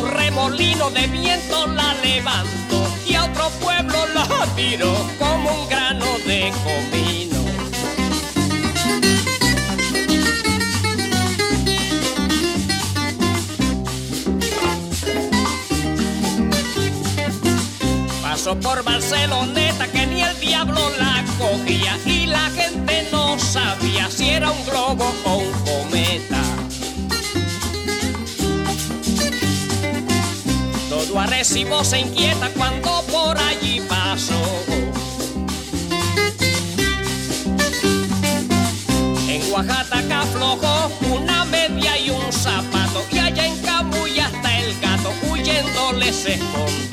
un 0.00 0.10
remolino 0.10 0.90
de 0.90 1.06
viento 1.06 1.66
la 1.66 1.94
levantó 2.02 2.86
y 3.06 3.14
a 3.14 3.24
otro 3.24 3.48
pueblo 3.60 4.06
la 4.14 4.46
tiró 4.56 4.92
como 5.18 5.62
un 5.62 5.68
grano 5.68 6.06
de 6.26 6.52
comino. 6.64 7.38
Pasó 18.22 18.58
por 18.60 18.82
Barceloneta 18.82 19.86
que 19.88 20.06
ni 20.06 20.22
el 20.22 20.40
diablo 20.40 20.90
la 20.98 21.24
cogía 21.38 21.98
y 22.04 22.26
la 22.26 22.50
gente 22.50 23.08
no 23.12 23.38
sabía 23.38 24.10
si 24.10 24.30
era 24.30 24.50
un 24.50 24.64
globo 24.66 25.14
o 25.24 25.36
un 25.36 25.52
cometa. 25.64 26.53
Todo 31.14 31.22
Arecibo 31.22 31.84
se 31.84 32.00
inquieta 32.00 32.50
cuando 32.56 33.04
por 33.12 33.38
allí 33.38 33.80
pasó. 33.88 34.34
En 39.28 39.52
Oaxaca 39.52 40.22
aflojó 40.22 40.90
una 41.14 41.44
media 41.44 41.96
y 42.00 42.10
un 42.10 42.32
zapato 42.32 43.06
y 43.12 43.18
allá 43.18 43.46
en 43.46 43.56
Camuy 43.62 44.18
hasta 44.18 44.58
el 44.58 44.80
gato 44.80 45.12
huyéndole 45.30 46.12
se 46.12 46.34
escondió. 46.34 46.83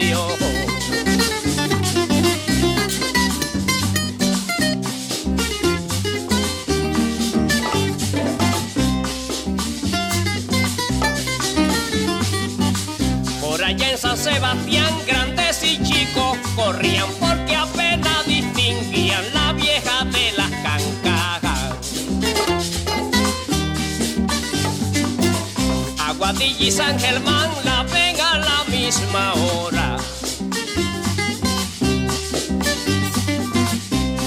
Y 26.62 26.70
San 26.70 27.00
Germán 27.00 27.50
la 27.64 27.84
ven 27.92 28.16
a 28.22 28.38
la 28.38 28.64
misma 28.66 29.34
hora. 29.34 29.98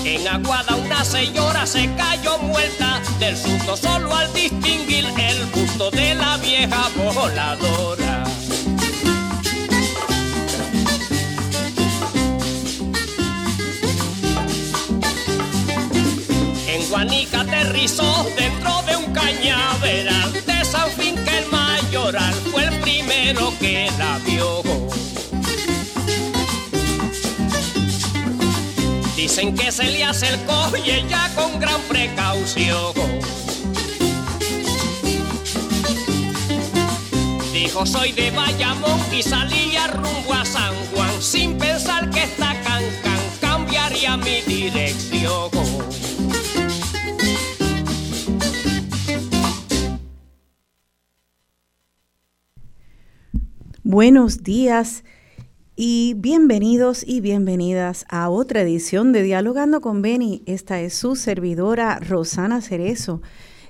En 0.04 0.26
Aguada 0.26 0.74
una 0.74 1.04
señora 1.04 1.64
se 1.64 1.88
cayó 1.94 2.38
muerta 2.38 3.00
del 3.20 3.36
susto 3.36 3.76
solo 3.76 4.12
al 4.14 4.32
distinguir 4.32 5.06
el 5.16 5.46
busto 5.46 5.92
de 5.92 6.16
la 6.16 6.36
vieja 6.38 6.90
voladora. 6.96 8.24
En 16.66 16.88
Guanica 16.88 17.42
aterrizó 17.42 18.26
dentro 18.36 18.82
de 18.82 18.96
un 18.96 19.12
cañaveral 19.12 20.43
fue 22.52 22.64
el 22.64 22.80
primero 22.80 23.50
que 23.58 23.90
la 23.98 24.18
vio. 24.26 24.62
Dicen 29.16 29.54
que 29.54 29.72
se 29.72 29.84
le 29.84 30.04
acercó 30.04 30.70
y 30.76 30.90
ella 30.90 31.30
con 31.34 31.58
gran 31.58 31.80
precaución. 31.88 32.92
Dijo 37.54 37.86
soy 37.86 38.12
de 38.12 38.30
Bayamón 38.32 39.00
y 39.10 39.22
salía 39.22 39.86
rumbo 39.86 40.34
a 40.34 40.44
San 40.44 40.74
Juan 40.92 41.22
sin 41.22 41.56
pensar 41.56 42.10
que 42.10 42.24
esta 42.24 42.52
cancan 42.64 43.20
cambiaría 43.40 44.18
mi 44.18 44.42
dirección. 44.42 45.50
Buenos 53.94 54.42
días 54.42 55.04
y 55.76 56.14
bienvenidos 56.16 57.04
y 57.06 57.20
bienvenidas 57.20 58.04
a 58.08 58.28
otra 58.28 58.62
edición 58.62 59.12
de 59.12 59.22
Dialogando 59.22 59.80
con 59.80 60.02
Beni. 60.02 60.42
Esta 60.46 60.80
es 60.80 60.94
su 60.94 61.14
servidora 61.14 62.00
Rosana 62.00 62.60
Cerezo. 62.60 63.22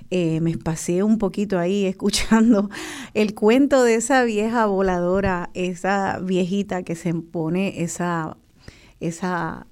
Eh, 0.09 0.41
me 0.41 0.57
pasé 0.57 1.03
un 1.03 1.19
poquito 1.19 1.59
ahí 1.59 1.85
escuchando 1.85 2.71
el 3.13 3.35
cuento 3.35 3.83
de 3.83 3.93
esa 3.93 4.23
vieja 4.23 4.65
voladora, 4.65 5.51
esa 5.53 6.17
viejita 6.17 6.81
que 6.81 6.95
se 6.95 7.13
pone 7.13 7.83
esa, 7.83 8.35
esa 8.99 9.67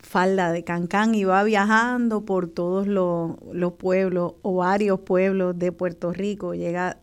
falda 0.00 0.52
de 0.52 0.64
cancán 0.64 1.14
y 1.14 1.24
va 1.24 1.42
viajando 1.44 2.26
por 2.26 2.48
todos 2.48 2.86
los, 2.86 3.36
los 3.54 3.72
pueblos 3.72 4.34
o 4.42 4.56
varios 4.56 5.00
pueblos 5.00 5.58
de 5.58 5.72
Puerto 5.72 6.12
Rico. 6.12 6.52
Llega 6.52 6.98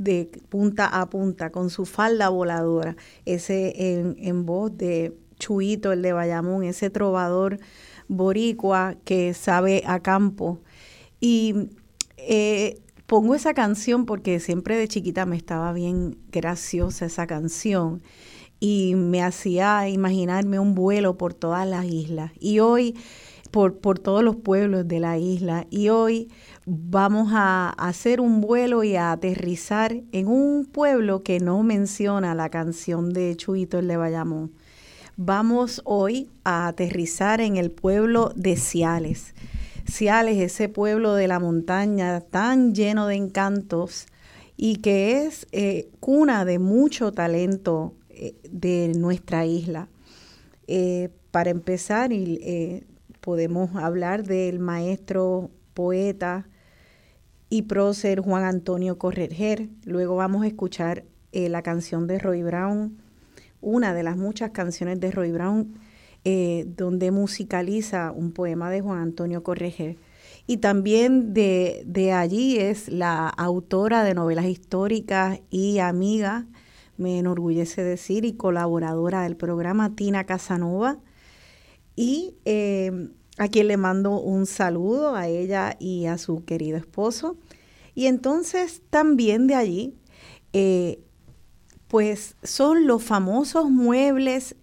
de 0.00 0.30
punta 0.48 0.86
a 0.86 1.10
punta 1.10 1.50
con 1.50 1.68
su 1.68 1.84
falda 1.84 2.30
voladora, 2.30 2.96
ese 3.26 3.92
en, 3.92 4.16
en 4.18 4.46
voz 4.46 4.74
de 4.74 5.14
Chuito, 5.38 5.92
el 5.92 6.00
de 6.00 6.14
Bayamón, 6.14 6.64
ese 6.64 6.88
trovador 6.88 7.58
boricua 8.08 8.96
que 9.04 9.34
sabe 9.34 9.82
a 9.86 10.00
campo. 10.00 10.60
Y 11.20 11.68
eh, 12.16 12.80
pongo 13.06 13.34
esa 13.34 13.52
canción 13.52 14.06
porque 14.06 14.40
siempre 14.40 14.76
de 14.76 14.88
chiquita 14.88 15.26
me 15.26 15.36
estaba 15.36 15.72
bien 15.74 16.16
graciosa 16.32 17.04
esa 17.04 17.26
canción 17.26 18.02
y 18.58 18.94
me 18.96 19.22
hacía 19.22 19.86
imaginarme 19.90 20.58
un 20.58 20.74
vuelo 20.74 21.18
por 21.18 21.34
todas 21.34 21.68
las 21.68 21.84
islas 21.84 22.32
y 22.40 22.60
hoy 22.60 22.94
por, 23.50 23.78
por 23.78 23.98
todos 23.98 24.22
los 24.22 24.36
pueblos 24.36 24.86
de 24.86 25.00
la 25.00 25.18
isla 25.18 25.66
y 25.70 25.88
hoy 25.88 26.28
vamos 26.72 27.30
a 27.32 27.70
hacer 27.70 28.20
un 28.20 28.40
vuelo 28.40 28.84
y 28.84 28.94
a 28.94 29.10
aterrizar 29.10 30.02
en 30.12 30.28
un 30.28 30.64
pueblo 30.66 31.24
que 31.24 31.40
no 31.40 31.64
menciona 31.64 32.32
la 32.36 32.48
canción 32.48 33.12
de 33.12 33.34
Chuito 33.34 33.80
el 33.80 33.88
de 33.88 33.96
Bayamón. 33.96 34.52
Vamos 35.16 35.82
hoy 35.84 36.28
a 36.44 36.68
aterrizar 36.68 37.40
en 37.40 37.56
el 37.56 37.72
pueblo 37.72 38.32
de 38.36 38.54
Ciales. 38.54 39.34
Ciales, 39.84 40.38
ese 40.38 40.68
pueblo 40.68 41.14
de 41.14 41.26
la 41.26 41.40
montaña 41.40 42.20
tan 42.20 42.72
lleno 42.72 43.08
de 43.08 43.16
encantos 43.16 44.06
y 44.56 44.76
que 44.76 45.26
es 45.26 45.48
eh, 45.50 45.88
cuna 45.98 46.44
de 46.44 46.60
mucho 46.60 47.10
talento 47.10 47.94
eh, 48.10 48.36
de 48.48 48.92
nuestra 48.96 49.44
isla. 49.44 49.88
Eh, 50.68 51.08
para 51.32 51.50
empezar, 51.50 52.12
podemos 53.20 53.74
hablar 53.74 54.22
del 54.22 54.60
maestro 54.60 55.50
poeta 55.74 56.46
y 57.50 57.62
prócer 57.62 58.20
Juan 58.20 58.44
Antonio 58.44 58.96
Correger. 58.96 59.68
Luego 59.84 60.16
vamos 60.16 60.44
a 60.44 60.46
escuchar 60.46 61.04
la 61.32 61.62
canción 61.62 62.06
de 62.06 62.18
Roy 62.18 62.42
Brown, 62.42 62.96
una 63.60 63.92
de 63.92 64.02
las 64.02 64.16
muchas 64.16 64.50
canciones 64.50 64.98
de 65.00 65.10
Roy 65.10 65.30
Brown 65.30 65.74
eh, 66.22 66.66
donde 66.76 67.10
musicaliza 67.12 68.12
un 68.12 68.32
poema 68.32 68.68
de 68.68 68.82
Juan 68.82 68.98
Antonio 68.98 69.42
Correger. 69.42 69.96
Y 70.46 70.58
también 70.58 71.32
de, 71.32 71.82
de, 71.86 72.12
allí 72.12 72.58
es 72.58 72.88
la 72.88 73.26
autora 73.28 74.04
de 74.04 74.12
novelas 74.12 74.44
históricas 74.44 75.40
y 75.48 75.78
amiga, 75.78 76.46
me 76.98 77.18
enorgullece 77.18 77.82
decir, 77.82 78.26
y 78.26 78.34
colaboradora 78.34 79.22
del 79.22 79.36
programa 79.36 79.94
Tina 79.96 80.24
Casanova. 80.24 80.98
Y 81.96 82.34
eh, 82.44 83.08
a 83.40 83.48
quien 83.48 83.68
le 83.68 83.78
mando 83.78 84.20
un 84.20 84.44
saludo 84.44 85.16
a 85.16 85.26
ella 85.26 85.74
y 85.80 86.04
a 86.04 86.18
su 86.18 86.44
querido 86.44 86.76
esposo. 86.76 87.38
Y 87.94 88.04
entonces 88.04 88.82
también 88.90 89.46
de 89.46 89.54
allí, 89.54 89.94
eh, 90.52 91.00
pues 91.88 92.36
son 92.42 92.86
los 92.86 93.02
famosos 93.02 93.70
muebles 93.70 94.56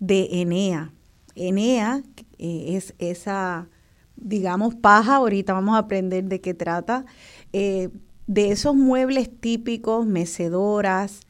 de 0.00 0.40
Enea. 0.40 0.92
Enea 1.36 2.02
eh, 2.38 2.74
es 2.74 2.94
esa, 2.98 3.68
digamos, 4.16 4.74
paja, 4.74 5.14
ahorita 5.14 5.52
vamos 5.52 5.76
a 5.76 5.78
aprender 5.78 6.24
de 6.24 6.40
qué 6.40 6.54
trata, 6.54 7.06
eh, 7.52 7.90
de 8.26 8.50
esos 8.50 8.74
muebles 8.74 9.30
típicos, 9.40 10.06
mecedoras, 10.06 11.20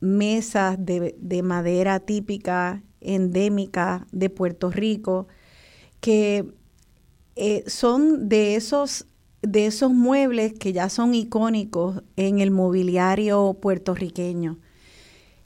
mesas 0.00 0.82
de, 0.82 1.14
de, 1.20 1.42
madera 1.42 2.00
típica, 2.00 2.82
endémica 3.02 4.06
de 4.12 4.30
Puerto 4.30 4.70
Rico, 4.70 5.28
que 6.00 6.46
eh, 7.36 7.64
son 7.66 8.28
de 8.28 8.56
esos, 8.56 9.06
de 9.42 9.66
esos 9.66 9.92
muebles 9.92 10.52
que 10.54 10.72
ya 10.72 10.88
son 10.88 11.14
icónicos 11.14 12.02
en 12.16 12.40
el 12.40 12.50
mobiliario 12.50 13.56
puertorriqueño. 13.60 14.58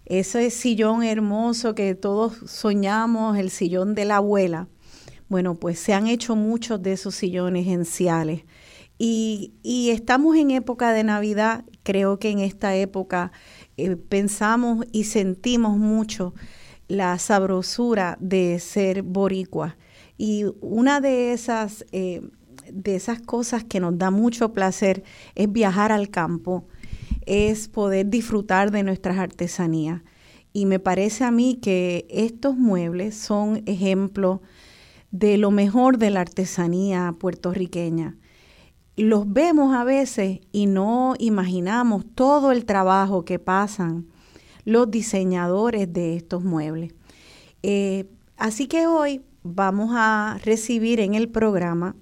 Ese 0.07 0.51
sillón 0.51 1.03
hermoso 1.03 1.75
que 1.75 1.95
todos 1.95 2.35
soñamos, 2.51 3.39
el 3.39 3.51
sillón 3.51 3.95
de 3.95 4.05
la 4.05 4.17
abuela. 4.17 4.69
Bueno, 5.29 5.55
pues 5.55 5.79
se 5.79 5.95
han 5.95 6.07
hecho 6.07 6.37
muchos 6.37 6.83
de 6.83 6.93
esos 6.93 7.15
sillones 7.15 7.67
enciales. 7.67 8.45
Y, 8.99 9.55
y 9.63 9.91
estamos 9.91 10.37
en 10.37 10.51
época 10.51 10.93
de 10.93 11.05
Navidad, 11.05 11.65
creo 11.83 12.19
que 12.19 12.31
en 12.31 12.41
esta 12.41 12.77
época 12.77 13.33
eh, 13.77 13.97
pensamos 13.97 14.85
y 14.93 15.05
sentimos 15.05 15.77
mucho 15.77 16.35
la 16.89 17.19
sabrosura 17.19 18.17
de 18.21 18.59
ser 18.59 19.03
boricua. 19.03 19.77
Y 20.25 20.45
una 20.61 21.01
de 21.01 21.33
esas, 21.33 21.85
eh, 21.91 22.23
de 22.73 22.95
esas 22.95 23.21
cosas 23.21 23.65
que 23.65 23.81
nos 23.81 23.99
da 23.99 24.13
mucho 24.13 24.53
placer 24.53 25.03
es 25.35 25.51
viajar 25.51 25.91
al 25.91 26.11
campo, 26.11 26.65
es 27.27 27.67
poder 27.67 28.09
disfrutar 28.09 28.71
de 28.71 28.85
nuestras 28.85 29.19
artesanías. 29.19 30.01
Y 30.53 30.67
me 30.67 30.79
parece 30.79 31.25
a 31.25 31.33
mí 31.33 31.59
que 31.61 32.07
estos 32.09 32.57
muebles 32.57 33.17
son 33.17 33.65
ejemplo 33.67 34.43
de 35.11 35.39
lo 35.39 35.51
mejor 35.51 35.99
de 35.99 36.11
la 36.11 36.21
artesanía 36.21 37.17
puertorriqueña. 37.19 38.17
Los 38.97 39.33
vemos 39.33 39.75
a 39.75 39.83
veces 39.83 40.39
y 40.53 40.67
no 40.67 41.15
imaginamos 41.19 42.05
todo 42.15 42.53
el 42.53 42.65
trabajo 42.65 43.25
que 43.25 43.41
pasan 43.41 44.07
los 44.65 44.89
diseñadores 44.89 45.93
de 45.93 46.15
estos 46.15 46.45
muebles. 46.45 46.95
Eh, 47.65 48.05
así 48.37 48.69
que 48.69 48.87
hoy 48.87 49.21
vamos 49.43 49.91
a 49.95 50.39
recibir 50.45 51.01
en 51.01 51.15
el 51.15 51.29
programa 51.29 51.97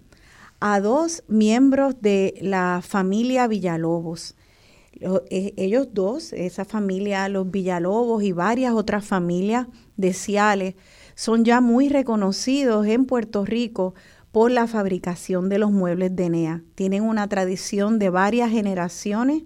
a 0.61 0.81
dos 0.81 1.25
miembros 1.29 2.01
de 2.01 2.35
la 2.43 2.83
familia 2.87 3.47
Villalobos. 3.47 4.37
Eh, 5.01 5.55
ellos 5.57 5.89
dos, 5.93 6.35
esa 6.35 6.65
familia, 6.65 7.29
los 7.29 7.51
Villalobos 7.51 8.23
y 8.23 8.33
varias 8.33 8.75
otras 8.75 9.05
familias 9.05 9.67
de 9.97 10.13
Ciales, 10.13 10.75
son 11.15 11.45
ya 11.45 11.61
muy 11.61 11.89
reconocidos 11.89 12.87
en 12.87 13.07
Puerto 13.07 13.45
Rico 13.45 13.95
por 14.33 14.51
la 14.51 14.67
fabricación 14.67 15.49
de 15.49 15.59
los 15.59 15.71
muebles 15.71 16.15
de 16.15 16.29
NEA. 16.29 16.63
Tienen 16.75 17.03
una 17.03 17.29
tradición 17.29 17.99
de 17.99 18.11
varias 18.11 18.51
generaciones 18.51 19.43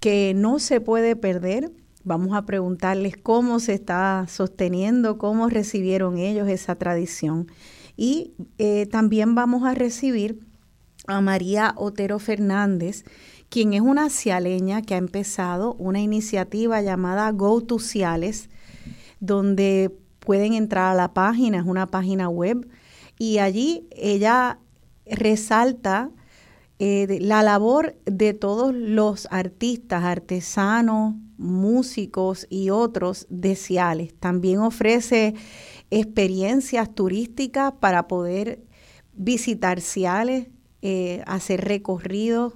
que 0.00 0.34
no 0.36 0.58
se 0.58 0.80
puede 0.80 1.16
perder 1.16 1.72
Vamos 2.04 2.36
a 2.36 2.44
preguntarles 2.44 3.16
cómo 3.16 3.60
se 3.60 3.72
está 3.72 4.26
sosteniendo, 4.28 5.16
cómo 5.16 5.48
recibieron 5.48 6.18
ellos 6.18 6.48
esa 6.48 6.74
tradición. 6.74 7.46
Y 7.96 8.34
eh, 8.58 8.86
también 8.86 9.34
vamos 9.34 9.64
a 9.64 9.74
recibir 9.74 10.40
a 11.06 11.22
María 11.22 11.72
Otero 11.76 12.18
Fernández, 12.18 13.04
quien 13.48 13.72
es 13.72 13.80
una 13.80 14.10
cialeña 14.10 14.82
que 14.82 14.94
ha 14.94 14.98
empezado 14.98 15.74
una 15.74 16.00
iniciativa 16.00 16.82
llamada 16.82 17.30
Go 17.30 17.62
to 17.62 17.78
Ciales, 17.78 18.50
donde 19.20 19.90
pueden 20.18 20.52
entrar 20.52 20.92
a 20.92 20.94
la 20.94 21.14
página, 21.14 21.58
es 21.58 21.64
una 21.64 21.86
página 21.86 22.28
web, 22.28 22.68
y 23.18 23.38
allí 23.38 23.88
ella 23.90 24.58
resalta 25.06 26.10
eh, 26.78 27.18
la 27.20 27.42
labor 27.42 27.96
de 28.04 28.34
todos 28.34 28.74
los 28.74 29.28
artistas, 29.30 30.04
artesanos, 30.04 31.14
músicos 31.36 32.46
y 32.50 32.70
otros 32.70 33.26
de 33.28 33.56
Ciales. 33.56 34.14
También 34.18 34.60
ofrece 34.60 35.34
experiencias 35.90 36.94
turísticas 36.94 37.72
para 37.80 38.08
poder 38.08 38.60
visitar 39.12 39.80
Ciales, 39.80 40.48
eh, 40.82 41.22
hacer 41.26 41.62
recorridos 41.62 42.54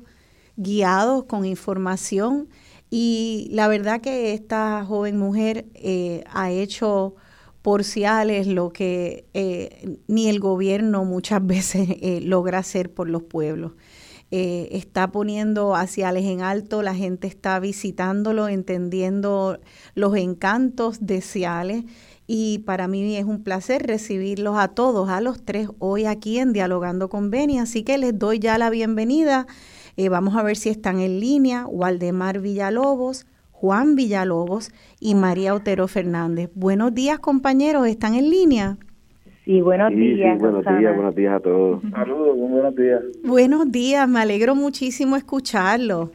guiados 0.56 1.24
con 1.24 1.44
información. 1.44 2.48
Y 2.90 3.48
la 3.52 3.68
verdad 3.68 4.00
que 4.00 4.32
esta 4.32 4.84
joven 4.84 5.18
mujer 5.18 5.66
eh, 5.74 6.24
ha 6.32 6.50
hecho 6.50 7.14
por 7.62 7.84
Ciales 7.84 8.46
lo 8.46 8.72
que 8.72 9.26
eh, 9.34 9.98
ni 10.06 10.28
el 10.28 10.40
gobierno 10.40 11.04
muchas 11.04 11.46
veces 11.46 11.88
logra 12.22 12.58
hacer 12.58 12.92
por 12.92 13.08
los 13.08 13.22
pueblos. 13.24 13.72
Eh, 14.30 14.68
está 14.72 15.10
poniendo 15.10 15.74
hacia 15.74 16.08
Ciales 16.08 16.26
en 16.26 16.42
alto, 16.42 16.82
la 16.82 16.94
gente 16.94 17.26
está 17.26 17.58
visitándolo, 17.60 18.48
entendiendo 18.48 19.58
los 19.94 20.16
encantos 20.16 20.98
de 21.00 21.22
Ciales 21.22 21.84
y 22.26 22.58
para 22.58 22.88
mí 22.88 23.16
es 23.16 23.24
un 23.24 23.42
placer 23.42 23.86
recibirlos 23.86 24.58
a 24.58 24.68
todos, 24.68 25.08
a 25.08 25.22
los 25.22 25.42
tres, 25.42 25.70
hoy 25.78 26.04
aquí 26.04 26.38
en 26.38 26.52
Dialogando 26.52 27.08
con 27.08 27.30
Beni, 27.30 27.58
así 27.58 27.84
que 27.84 27.96
les 27.96 28.18
doy 28.18 28.38
ya 28.38 28.58
la 28.58 28.68
bienvenida. 28.68 29.46
Eh, 29.96 30.10
vamos 30.10 30.36
a 30.36 30.42
ver 30.42 30.58
si 30.58 30.68
están 30.68 31.00
en 31.00 31.20
línea, 31.20 31.66
Waldemar 31.66 32.40
Villalobos, 32.40 33.26
Juan 33.50 33.96
Villalobos 33.96 34.72
y 35.00 35.14
María 35.14 35.54
Otero 35.54 35.88
Fernández. 35.88 36.50
Buenos 36.54 36.94
días 36.94 37.18
compañeros, 37.18 37.86
¿están 37.86 38.14
en 38.14 38.28
línea? 38.28 38.78
Sí, 39.48 39.62
buenos 39.62 39.90
días. 39.94 40.38
buenos 40.38 40.62
días, 40.62 40.94
buenos 40.94 41.14
días 41.14 41.34
a 41.34 41.40
todos. 41.40 41.80
Saludos, 41.90 42.36
buenos 42.36 42.76
días. 42.76 43.02
Buenos 43.24 43.72
días, 43.72 44.06
me 44.06 44.20
alegro 44.20 44.54
muchísimo 44.54 45.16
escucharlo. 45.16 46.10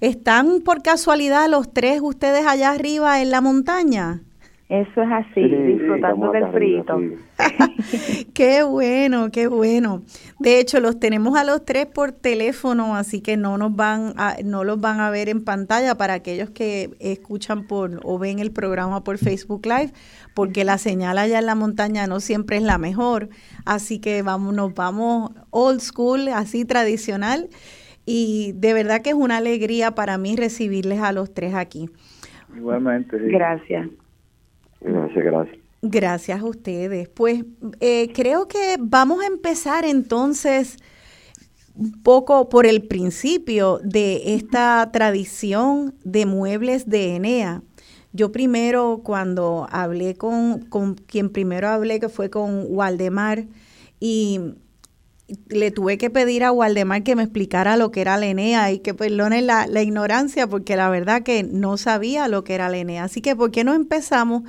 ¿Están 0.00 0.62
por 0.64 0.82
casualidad 0.82 1.50
los 1.50 1.70
tres 1.70 2.00
ustedes 2.00 2.46
allá 2.46 2.70
arriba 2.70 3.20
en 3.20 3.30
la 3.30 3.42
montaña? 3.42 4.22
Eso 4.68 5.02
es 5.02 5.08
así, 5.10 5.42
disfrutando 5.48 6.30
del 6.30 6.52
frito. 6.52 7.00
qué 8.34 8.62
bueno, 8.62 9.30
qué 9.30 9.46
bueno. 9.46 10.02
De 10.40 10.60
hecho, 10.60 10.78
los 10.80 11.00
tenemos 11.00 11.38
a 11.38 11.44
los 11.44 11.64
tres 11.64 11.86
por 11.86 12.12
teléfono, 12.12 12.94
así 12.94 13.22
que 13.22 13.38
no 13.38 13.56
nos 13.56 13.74
van 13.74 14.12
a, 14.18 14.36
no 14.44 14.64
los 14.64 14.78
van 14.78 15.00
a 15.00 15.08
ver 15.08 15.30
en 15.30 15.42
pantalla 15.42 15.94
para 15.94 16.12
aquellos 16.12 16.50
que 16.50 16.90
escuchan 17.00 17.66
por 17.66 18.00
o 18.04 18.18
ven 18.18 18.40
el 18.40 18.50
programa 18.50 19.02
por 19.04 19.16
Facebook 19.16 19.64
Live, 19.64 19.92
porque 20.34 20.64
la 20.64 20.76
señal 20.76 21.16
allá 21.16 21.38
en 21.38 21.46
la 21.46 21.54
montaña 21.54 22.06
no 22.06 22.20
siempre 22.20 22.58
es 22.58 22.62
la 22.62 22.76
mejor. 22.76 23.30
Así 23.64 24.00
que 24.00 24.20
vamos, 24.20 24.54
nos 24.54 24.74
vamos 24.74 25.30
old 25.48 25.80
school, 25.80 26.28
así 26.28 26.66
tradicional. 26.66 27.48
Y 28.04 28.52
de 28.54 28.74
verdad 28.74 29.00
que 29.00 29.10
es 29.10 29.16
una 29.16 29.38
alegría 29.38 29.92
para 29.92 30.18
mí 30.18 30.36
recibirles 30.36 31.00
a 31.00 31.12
los 31.12 31.32
tres 31.32 31.54
aquí. 31.54 31.88
Igualmente. 32.54 33.18
Gracias. 33.18 33.88
Gracias, 34.80 35.24
gracias. 35.24 35.58
Gracias 35.82 36.40
a 36.40 36.44
ustedes. 36.44 37.08
Pues 37.08 37.44
eh, 37.80 38.12
creo 38.12 38.48
que 38.48 38.76
vamos 38.80 39.22
a 39.22 39.26
empezar 39.26 39.84
entonces 39.84 40.76
un 41.74 42.02
poco 42.02 42.48
por 42.48 42.66
el 42.66 42.88
principio 42.88 43.78
de 43.84 44.34
esta 44.34 44.90
tradición 44.92 45.94
de 46.04 46.26
muebles 46.26 46.88
de 46.88 47.14
Enea. 47.14 47.62
Yo 48.12 48.32
primero, 48.32 49.02
cuando 49.04 49.68
hablé 49.70 50.16
con, 50.16 50.62
con 50.62 50.94
quien 50.94 51.30
primero 51.30 51.68
hablé, 51.68 52.00
que 52.00 52.08
fue 52.08 52.30
con 52.30 52.64
Waldemar, 52.68 53.46
y 54.00 54.40
le 55.48 55.70
tuve 55.70 55.98
que 55.98 56.10
pedir 56.10 56.44
a 56.44 56.52
Waldemar 56.52 57.02
que 57.02 57.16
me 57.16 57.22
explicara 57.22 57.76
lo 57.76 57.90
que 57.90 58.00
era 58.00 58.16
la 58.16 58.26
Enea 58.26 58.72
y 58.72 58.78
que 58.78 58.94
perdone 58.94 59.42
la, 59.42 59.66
la 59.66 59.82
ignorancia, 59.82 60.46
porque 60.46 60.76
la 60.76 60.88
verdad 60.88 61.22
que 61.22 61.42
no 61.42 61.76
sabía 61.76 62.28
lo 62.28 62.44
que 62.44 62.54
era 62.54 62.68
la 62.68 62.78
Enea. 62.78 63.04
Así 63.04 63.20
que, 63.20 63.36
¿por 63.36 63.50
qué 63.50 63.64
no 63.64 63.74
empezamos? 63.74 64.42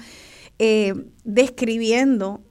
Eh, 0.57 0.93
describiendo 1.23 2.41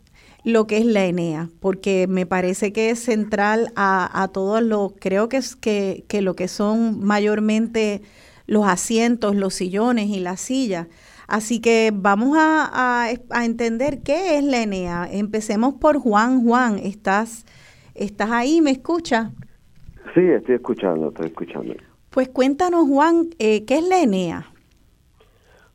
lo 0.45 0.67
que 0.67 0.79
es 0.79 0.87
la 0.87 1.05
Enea, 1.05 1.51
porque 1.61 2.07
me 2.09 2.25
parece 2.25 2.73
que 2.73 2.89
es 2.89 3.01
central 3.01 3.73
a, 3.77 4.23
a 4.23 4.29
todos 4.29 4.63
los, 4.63 4.93
creo 4.99 5.29
que 5.29 5.37
es 5.37 5.57
que, 5.57 6.05
lo 6.23 6.35
que 6.35 6.49
son 6.49 7.05
mayormente 7.05 8.01
los 8.47 8.67
asientos, 8.67 9.37
los 9.37 9.55
sillones 9.55 10.09
y 10.09 10.21
las 10.21 10.41
sillas. 10.41 10.87
Así 11.27 11.61
que 11.61 11.93
vamos 11.95 12.39
a, 12.39 13.11
a, 13.31 13.45
entender 13.45 14.03
qué 14.03 14.39
es 14.39 14.45
la 14.45 14.63
Enea. 14.63 15.07
Empecemos 15.11 15.75
por 15.75 15.99
Juan. 15.99 16.43
Juan, 16.43 16.79
¿estás, 16.79 17.45
estás 17.99 18.31
ahí? 18.31 18.61
¿Me 18.61 18.71
escuchas? 18.71 19.31
Sí, 20.14 20.21
estoy 20.21 20.57
escuchando, 20.57 21.09
estoy 21.09 21.26
escuchando. 21.26 21.75
Pues 22.11 22.28
cuéntanos, 22.28 22.88
Juan, 22.88 23.28
eh, 23.38 23.64
¿qué 23.64 23.78
es 23.78 23.88
la 23.88 24.02
Enea? 24.02 24.47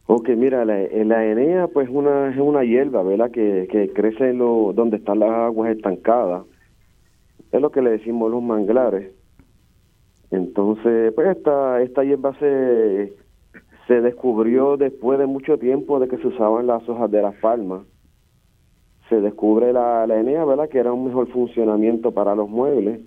Ok, 0.06 0.30
mira, 0.30 0.66
la, 0.66 0.76
la 0.76 1.26
enea 1.26 1.68
pues 1.68 1.88
una, 1.90 2.30
es 2.30 2.38
una 2.38 2.64
hierba, 2.64 3.04
¿verdad? 3.04 3.32
Que, 3.32 3.68
que 3.72 3.90
crece 3.94 4.32
en 4.32 4.40
lo, 4.40 4.74
donde 4.74 4.98
están 4.98 5.20
las 5.20 5.32
aguas 5.32 5.76
estancadas. 5.76 6.44
Es 7.52 7.62
lo 7.62 7.72
que 7.72 7.82
le 7.82 7.92
decimos 7.92 8.30
los 8.30 8.44
manglares. 8.44 9.12
Entonces, 10.30 11.14
pues 11.14 11.38
esta, 11.38 11.82
esta 11.82 12.04
hierba 12.04 12.38
se, 12.38 13.14
se 13.88 14.02
descubrió 14.02 14.76
después 14.76 15.20
de 15.20 15.26
mucho 15.26 15.58
tiempo 15.58 16.00
de 16.00 16.08
que 16.08 16.18
se 16.18 16.28
usaban 16.28 16.68
las 16.68 16.88
hojas 16.90 17.10
de 17.10 17.22
las 17.22 17.36
palmas. 17.36 17.84
Se 19.14 19.22
descubre 19.22 19.74
la, 19.74 20.08
la 20.08 20.20
enea, 20.20 20.46
¿verdad? 20.46 20.70
Que 20.70 20.80
era 20.80 20.94
un 20.94 21.06
mejor 21.06 21.28
funcionamiento 21.28 22.12
para 22.12 22.36
los 22.36 22.50
muebles 22.50 23.02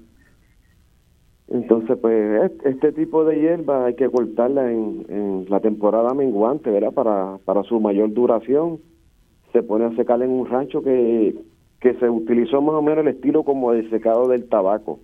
entonces, 1.48 1.96
pues 2.00 2.50
este 2.64 2.92
tipo 2.92 3.25
de 3.25 3.40
hierba 3.40 3.86
hay 3.86 3.94
que 3.94 4.10
cortarla 4.10 4.70
en, 4.70 5.46
la 5.48 5.60
temporada 5.60 6.12
menguante, 6.12 6.70
¿verdad? 6.70 6.92
Para, 6.92 7.38
para 7.44 7.62
su 7.62 7.78
mayor 7.80 8.12
duración. 8.12 8.80
Se 9.52 9.62
pone 9.62 9.84
a 9.84 9.94
secar 9.94 10.20
en 10.22 10.30
un 10.30 10.46
rancho 10.46 10.82
que, 10.82 11.36
que 11.80 11.94
se 11.94 12.10
utilizó 12.10 12.60
más 12.60 12.75
o 12.75 12.82
menos 12.82 13.06
el 13.06 13.14
estilo 13.14 13.44
como 13.44 13.72
de 13.72 13.88
secado 13.90 14.28
del 14.28 14.48
tabaco. 14.48 14.98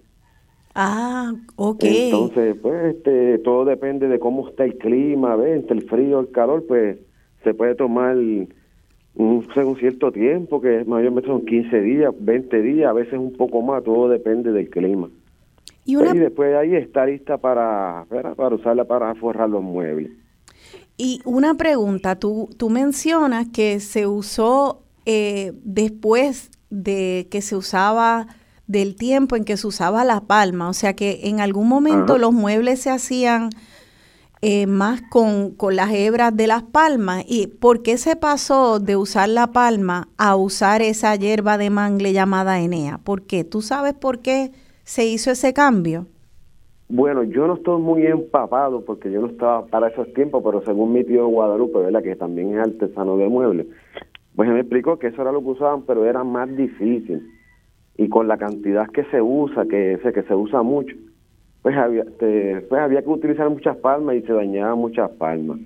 Ah, 0.75 1.33
ok. 1.57 1.85
Entonces, 1.85 2.57
pues, 2.61 2.97
este, 2.97 3.39
todo 3.39 3.65
depende 3.65 4.09
de 4.09 4.19
cómo 4.19 4.49
está 4.49 4.65
el 4.65 4.79
clima, 4.79 5.37
¿ves? 5.37 5.61
Entre 5.61 5.77
el 5.77 5.89
frío, 5.89 6.19
el 6.19 6.31
calor, 6.33 6.65
pues, 6.67 6.99
se 7.45 7.55
puede 7.55 7.77
tomar 7.77 8.17
un, 9.15 9.47
un 9.55 9.77
cierto 9.77 10.11
tiempo, 10.13 10.61
que 10.61 10.85
mayormente 10.85 11.29
son 11.29 11.45
15 11.45 11.81
días, 11.81 12.15
20 12.19 12.63
días, 12.63 12.91
a 12.91 12.93
veces 12.93 13.15
un 13.15 13.33
poco 13.33 13.63
más, 13.63 13.85
todo 13.85 14.09
depende 14.09 14.53
del 14.53 14.71
clima. 14.71 15.09
Y, 15.85 15.97
después 15.97 16.55
ahí 16.55 16.77
está 16.77 17.07
lista 17.07 17.39
para, 17.39 18.07
para 18.09 18.55
usarla 18.55 18.85
para 18.85 19.15
forrar 19.17 19.51
los 19.51 19.63
muebles. 19.63 20.13
Y 20.97 21.21
una 21.25 21.55
pregunta, 21.55 22.17
tú, 22.17 22.49
tú 22.57 22.71
mencionas 22.71 23.49
que 23.49 23.81
se 23.81 24.07
usó 24.07 24.83
eh, 25.07 25.53
después 25.65 26.51
de 26.71 27.27
que 27.31 27.43
se 27.43 27.57
usaba 27.57 28.29
del 28.69 28.95
tiempo 28.95 29.35
en 29.35 29.45
que 29.45 29.57
se 29.57 29.67
usaba 29.67 30.05
la 30.05 30.21
palma, 30.21 30.69
o 30.69 30.73
sea 30.73 30.95
que 30.95 31.21
en 31.25 31.41
algún 31.41 31.69
momento 31.69 32.17
los 32.19 32.33
muebles 32.33 32.81
se 32.81 32.91
hacían 32.91 33.51
eh, 34.43 34.67
más 34.67 35.03
con, 35.03 35.53
con, 35.53 35.77
las 35.77 35.93
hebras 35.93 36.37
de 36.37 36.47
las 36.49 36.65
palmas. 36.65 37.25
¿Y 37.29 37.47
por 37.47 37.83
qué 37.83 37.97
se 37.97 38.17
pasó 38.17 38.81
de 38.81 38.97
usar 38.97 39.29
la 39.29 39.53
palma 39.53 40.09
a 40.19 40.37
usar 40.37 40.83
esa 40.83 41.15
hierba 41.17 41.57
de 41.59 41.71
mangle 41.71 42.13
llamada 42.13 42.61
Enea? 42.61 42.99
¿Por 42.99 43.23
qué? 43.23 43.45
¿Tú 43.45 43.63
sabes 43.63 43.95
por 43.95 44.19
qué 44.19 44.51
se 44.85 45.07
hizo 45.07 45.31
ese 45.31 45.55
cambio? 45.55 46.07
Bueno, 46.89 47.23
yo 47.23 47.47
no 47.47 47.55
estoy 47.55 47.81
muy 47.81 48.07
empapado 48.07 48.85
porque 48.85 49.11
yo 49.11 49.23
no 49.23 49.29
estaba 49.29 49.65
para 49.65 49.89
esos 49.89 50.13
tiempos, 50.13 50.43
pero 50.45 50.63
según 50.63 50.93
mi 50.93 51.05
tío 51.05 51.27
Guadalupe, 51.27 51.79
¿verdad? 51.79 52.03
que 52.03 52.17
también 52.17 52.53
es 52.53 52.59
artesano 52.59 53.17
de 53.17 53.29
muebles, 53.29 53.67
pues 54.37 54.51
me 54.51 54.61
explicó 54.61 54.99
que 54.99 55.07
eso 55.07 55.23
era 55.23 55.33
lo 55.33 55.41
que 55.41 55.49
usaban, 55.49 55.83
pero 55.83 56.05
era 56.05 56.23
más 56.23 56.55
difícil. 56.55 57.27
Y 57.97 58.09
con 58.09 58.29
la 58.29 58.37
cantidad 58.37 58.89
que 58.89 59.05
se 59.05 59.23
usa, 59.23 59.65
que, 59.67 60.01
que 60.03 60.23
se 60.23 60.35
usa 60.35 60.63
mucho, 60.63 60.95
pues 61.63 61.77
había, 61.77 62.05
pues 62.19 62.73
había 62.73 63.03
que 63.03 63.09
utilizar 63.09 63.49
muchas 63.49 63.77
palmas 63.77 64.17
y 64.17 64.23
se 64.23 64.33
dañaban 64.33 64.79
muchas 64.79 65.11
palmas. 65.13 65.59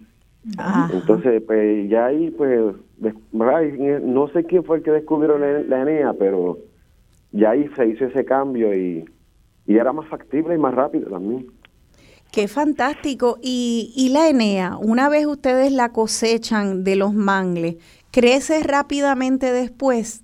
Entonces, 0.92 1.42
pues 1.44 1.88
ya 1.88 2.06
ahí, 2.06 2.30
pues, 2.30 2.74
no 3.00 4.28
sé 4.28 4.44
quién 4.44 4.62
fue 4.62 4.76
el 4.76 4.82
que 4.82 4.92
descubrió 4.92 5.38
la, 5.38 5.60
la 5.62 5.82
Enea, 5.82 6.12
pero 6.12 6.58
ya 7.32 7.50
ahí 7.50 7.68
se 7.74 7.86
hizo 7.86 8.04
ese 8.04 8.24
cambio 8.24 8.74
y, 8.74 9.04
era 9.66 9.92
más 9.92 10.06
factible 10.08 10.54
y 10.54 10.58
más 10.58 10.74
rápido 10.74 11.10
también. 11.10 11.46
Qué 12.30 12.46
fantástico. 12.46 13.38
Y, 13.42 13.92
y 13.96 14.10
la 14.10 14.28
Enea, 14.28 14.76
una 14.80 15.08
vez 15.08 15.26
ustedes 15.26 15.72
la 15.72 15.88
cosechan 15.92 16.84
de 16.84 16.94
los 16.94 17.14
mangles, 17.14 17.76
¿crece 18.12 18.62
rápidamente 18.62 19.52
después? 19.52 20.22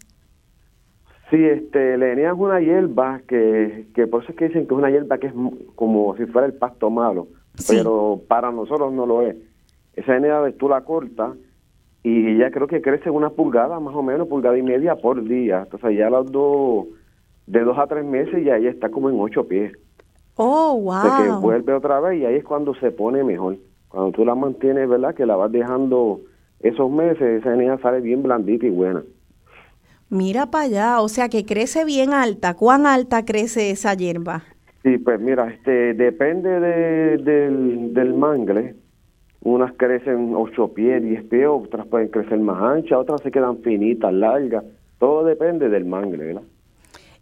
Sí, 1.33 1.43
este, 1.43 1.97
la 1.97 2.13
Enea 2.13 2.33
es 2.33 2.39
una 2.39 2.61
hierba 2.61 3.23
que, 3.27 3.87
que 3.95 4.07
por 4.07 4.23
eso 4.23 4.33
es 4.33 4.39
que 4.39 4.49
dicen 4.49 4.67
que 4.67 4.75
es 4.75 4.79
una 4.79 4.91
hierba 4.91 5.17
que 5.17 5.29
es 5.29 5.33
como 5.77 6.15
si 6.19 6.27
fuera 6.27 6.47
el 6.47 6.53
pasto 6.53 6.91
malo, 6.91 7.29
pero 7.67 8.21
para 8.29 8.53
nosotros 8.53 8.93
no 8.93 9.07
lo 9.07 9.23
es. 9.23 9.37
Esa 9.95 10.15
Enea 10.15 10.43
tú 10.59 10.69
la 10.69 10.83
cortas 10.83 11.35
y 12.03 12.37
ya 12.37 12.51
creo 12.51 12.67
que 12.67 12.83
crece 12.83 13.09
una 13.09 13.31
pulgada 13.31 13.81
más 13.81 13.95
o 13.95 14.03
menos, 14.03 14.29
pulgada 14.29 14.59
y 14.59 14.63
media 14.63 14.95
por 14.97 15.25
día. 15.25 15.63
Entonces 15.63 15.97
ya 15.97 16.11
las 16.11 16.31
dos, 16.31 16.89
de 17.47 17.61
dos 17.61 17.79
a 17.79 17.87
tres 17.87 18.05
meses 18.05 18.45
ya 18.45 18.57
ahí 18.57 18.67
está 18.67 18.91
como 18.91 19.09
en 19.09 19.19
ocho 19.19 19.49
pies. 19.49 19.73
Oh, 20.37 20.79
wow. 20.83 21.03
De 21.03 21.25
que 21.25 21.31
vuelve 21.41 21.73
otra 21.73 21.99
vez 22.01 22.21
y 22.21 22.27
ahí 22.27 22.35
es 22.35 22.45
cuando 22.45 22.75
se 22.75 22.91
pone 22.91 23.25
mejor. 23.25 23.57
Cuando 23.89 24.13
tú 24.13 24.27
la 24.27 24.35
mantienes, 24.35 24.87
¿verdad? 24.87 25.15
Que 25.15 25.25
la 25.25 25.37
vas 25.37 25.51
dejando 25.51 26.21
esos 26.61 26.91
meses, 26.91 27.41
esa 27.41 27.55
enea 27.55 27.79
sale 27.79 28.03
bien 28.03 28.23
blandita 28.23 28.67
y 28.67 28.71
buena. 28.71 29.03
Mira 30.13 30.51
para 30.51 30.65
allá, 30.65 31.01
o 31.01 31.09
sea 31.09 31.31
que 31.31 31.47
crece 31.47 31.87
bien 31.87 32.13
alta. 32.13 32.53
¿Cuán 32.53 32.85
alta 32.85 33.25
crece 33.25 33.71
esa 33.71 33.95
hierba? 33.95 34.45
Sí, 34.83 34.99
pues 34.99 35.19
mira, 35.19 35.49
este 35.49 35.95
depende 35.95 36.61
de, 36.61 37.17
del, 37.17 37.95
del 37.95 38.13
mangle 38.13 38.75
unas 39.41 39.73
crecen 39.73 40.35
ocho 40.37 40.69
pies, 40.69 41.03
diez 41.03 41.25
pies, 41.25 41.47
otras 41.49 41.87
pueden 41.87 42.09
crecer 42.09 42.39
más 42.41 42.63
anchas, 42.63 42.99
otras 42.99 43.23
se 43.23 43.31
quedan 43.31 43.63
finitas, 43.63 44.13
largas. 44.13 44.65
Todo 44.99 45.25
depende 45.25 45.71
del 45.71 45.87
mangle, 45.87 46.27
¿verdad? 46.27 46.43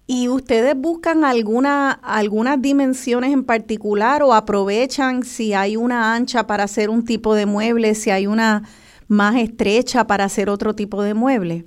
¿Y 0.09 0.27
ustedes 0.27 0.75
buscan 0.77 1.25
alguna, 1.25 1.93
algunas 1.93 2.61
dimensiones 2.61 3.33
en 3.33 3.45
particular 3.45 4.25
o 4.25 4.35
aprovechan 4.35 5.23
si 5.23 5.55
hay 5.55 5.77
una 5.77 6.13
ancha 6.13 6.49
para 6.49 6.65
hacer 6.65 6.91
un 6.91 7.05
tipo 7.05 7.37
de 7.37 7.47
mueble, 7.47 7.95
si 7.95 8.11
hay 8.11 8.27
una 8.27 8.65
más 9.07 9.37
estrecha 9.37 10.09
para 10.09 10.25
hacer 10.25 10.51
otro 10.51 10.75
tipo 10.75 11.05
de 11.05 11.15
mueble? 11.15 11.67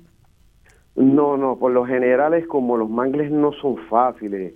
No, 0.96 1.36
no, 1.36 1.58
por 1.58 1.72
lo 1.72 1.84
general 1.84 2.34
es 2.34 2.46
como 2.46 2.76
los 2.76 2.88
mangles 2.88 3.30
no 3.30 3.52
son 3.52 3.76
fáciles 3.88 4.54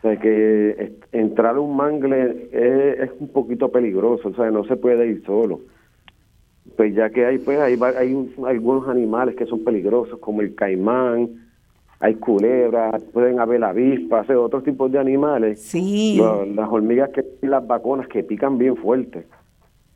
o 0.00 0.02
sea, 0.02 0.16
que 0.18 0.94
entrar 1.12 1.56
a 1.56 1.60
un 1.60 1.76
mangle 1.76 2.48
es, 2.52 3.10
un 3.20 3.28
poquito 3.28 3.70
peligroso, 3.70 4.28
o 4.28 4.34
sea, 4.34 4.50
no 4.50 4.64
se 4.64 4.76
puede 4.76 5.06
ir 5.06 5.22
solo. 5.26 5.60
Pues 6.74 6.94
ya 6.94 7.10
que 7.10 7.26
hay, 7.26 7.38
pues 7.38 7.58
hay, 7.60 7.78
hay 7.98 8.34
algunos 8.46 8.88
animales 8.88 9.36
que 9.36 9.44
son 9.44 9.62
peligrosos, 9.62 10.18
como 10.18 10.40
el 10.40 10.54
caimán, 10.54 11.28
hay 11.98 12.14
culebras, 12.14 13.02
pueden 13.12 13.40
haber 13.40 13.62
avispas, 13.62 14.30
otros 14.30 14.64
tipos 14.64 14.90
de 14.90 14.98
animales. 14.98 15.60
Sí. 15.60 16.18
las 16.54 16.68
hormigas 16.70 17.10
que 17.10 17.22
las 17.42 17.66
vaconas 17.66 18.08
que 18.08 18.22
pican 18.22 18.56
bien 18.56 18.76
fuerte. 18.76 19.26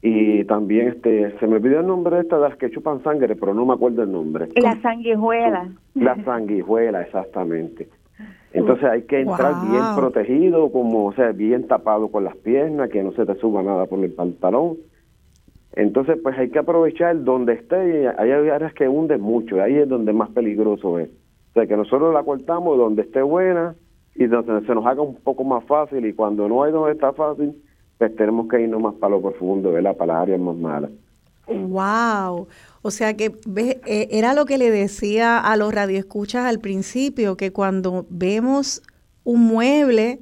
Y 0.07 0.45
también 0.45 0.89
este 0.89 1.35
se 1.39 1.47
me 1.47 1.55
olvidó 1.55 1.81
el 1.81 1.87
nombre 1.87 2.17
de 2.17 2.23
estas 2.23 2.39
de 2.39 2.49
las 2.51 2.59
que 2.59 2.71
chupan 2.71 3.03
sangre, 3.03 3.37
pero 3.37 3.55
no 3.55 3.65
me 3.65 3.73
acuerdo 3.73 4.03
el 4.03 4.13
nombre. 4.13 4.49
La 4.55 4.79
sanguijuela. 4.83 5.71
La 5.95 6.23
sanguijuela, 6.25 7.01
exactamente. 7.01 7.89
Entonces 8.53 8.85
hay 8.85 9.05
que 9.05 9.21
entrar 9.21 9.55
bien 9.67 9.83
protegido, 9.97 10.71
como 10.71 11.07
o 11.07 11.15
sea, 11.15 11.33
bien 11.33 11.67
tapado 11.69 12.09
con 12.09 12.23
las 12.23 12.37
piernas, 12.37 12.91
que 12.91 13.03
no 13.03 13.13
se 13.13 13.25
te 13.25 13.35
suba 13.37 13.63
nada 13.63 13.87
por 13.87 13.99
el 14.05 14.13
pantalón. 14.13 14.77
Entonces, 15.73 16.19
pues 16.23 16.39
hay 16.39 16.51
que 16.51 16.59
aprovechar 16.59 17.25
donde 17.25 17.55
esté, 17.55 18.07
hay 18.07 18.31
áreas 18.31 18.75
que 18.75 18.87
hunden 18.87 19.23
mucho, 19.23 19.63
ahí 19.63 19.75
es 19.75 19.89
donde 19.89 20.13
más 20.13 20.29
peligroso 20.33 20.99
es. 20.99 21.09
O 21.09 21.53
sea, 21.55 21.67
que 21.67 21.79
nosotros 21.79 22.13
la 22.13 22.23
cortamos 22.25 22.77
donde 22.77 23.01
esté 23.01 23.23
buena 23.23 23.75
y 24.15 24.27
donde 24.27 24.67
se 24.67 24.75
nos 24.75 24.85
haga 24.85 25.01
un 25.01 25.17
poco 25.17 25.45
más 25.45 25.65
fácil 25.65 26.05
y 26.05 26.13
cuando 26.13 26.47
no 26.47 26.63
hay 26.63 26.73
donde 26.73 26.93
está 26.93 27.15
fácil, 27.15 27.55
pues 27.99 28.15
tenemos 28.17 28.49
que 28.49 28.61
irnos 28.61 28.81
más 28.81 28.95
para 28.95 29.13
lo 29.13 29.23
profundo, 29.23 29.73
¿verdad? 29.73 29.97
Para 29.97 30.15
las 30.15 30.23
áreas 30.23 30.41
más 30.41 30.57
malas. 30.57 30.91
Wow. 31.47 32.49
O 32.83 32.91
sea 32.91 33.17
que 33.17 33.33
eh, 33.57 34.09
era 34.11 34.35
lo 34.35 34.45
que 34.45 34.59
le 34.59 34.71
decía 34.71 35.39
a 35.39 35.57
los 35.57 35.73
radioescuchas 35.73 36.45
al 36.47 36.61
principio, 36.61 37.37
que 37.37 37.53
cuando 37.53 38.07
vemos 38.11 38.83
un 39.25 39.47
mueble 39.47 40.21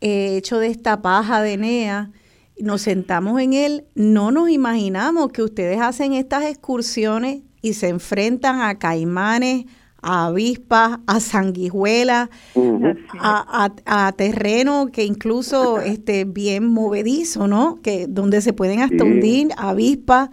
eh, 0.00 0.36
hecho 0.36 0.58
de 0.58 0.68
esta 0.68 1.02
paja 1.02 1.42
de 1.42 1.54
Enea, 1.54 2.10
nos 2.60 2.82
sentamos 2.82 3.40
en 3.40 3.54
él, 3.54 3.84
no 3.94 4.30
nos 4.30 4.50
imaginamos 4.50 5.32
que 5.32 5.42
ustedes 5.42 5.80
hacen 5.80 6.12
estas 6.12 6.44
excursiones 6.44 7.42
y 7.62 7.74
se 7.74 7.88
enfrentan 7.88 8.60
a 8.60 8.78
caimanes, 8.78 9.64
a 10.02 10.26
avispas, 10.26 10.98
a 11.06 11.20
sanguijuelas, 11.20 12.28
a, 13.18 14.12
terreno 14.16 14.88
que 14.92 15.04
incluso 15.04 15.80
esté 15.80 16.24
bien 16.24 16.66
movedizo, 16.66 17.46
¿no? 17.46 17.80
Que 17.82 18.06
donde 18.08 18.42
se 18.42 18.52
pueden 18.52 18.80
hasta 18.80 19.04
hundir 19.04 19.50
avispas. 19.56 20.30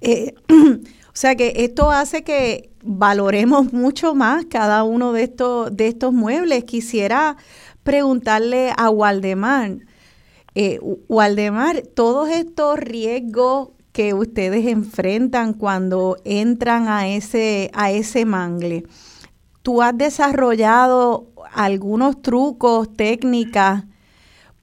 Eh, 0.00 0.34
o 0.48 1.12
sea 1.12 1.36
que 1.36 1.52
esto 1.56 1.90
hace 1.90 2.24
que 2.24 2.70
valoremos 2.82 3.72
mucho 3.72 4.14
más 4.14 4.46
cada 4.46 4.84
uno 4.84 5.12
de 5.12 5.24
estos, 5.24 5.76
de 5.76 5.88
estos 5.88 6.12
muebles. 6.12 6.64
Quisiera 6.64 7.36
preguntarle 7.82 8.72
a 8.76 8.88
Waldemar, 8.88 9.78
eh, 10.54 10.78
Waldemar, 11.08 11.82
todos 11.94 12.30
estos 12.30 12.78
riesgos 12.78 13.68
que 13.94 14.12
ustedes 14.12 14.66
enfrentan 14.66 15.52
cuando 15.52 16.16
entran 16.24 16.88
a 16.88 17.06
ese, 17.06 17.70
a 17.74 17.92
ese 17.92 18.24
mangle, 18.24 18.82
¿tú 19.62 19.82
has 19.82 19.96
desarrollado 19.96 21.30
algunos 21.54 22.20
trucos, 22.20 22.92
técnicas 22.96 23.84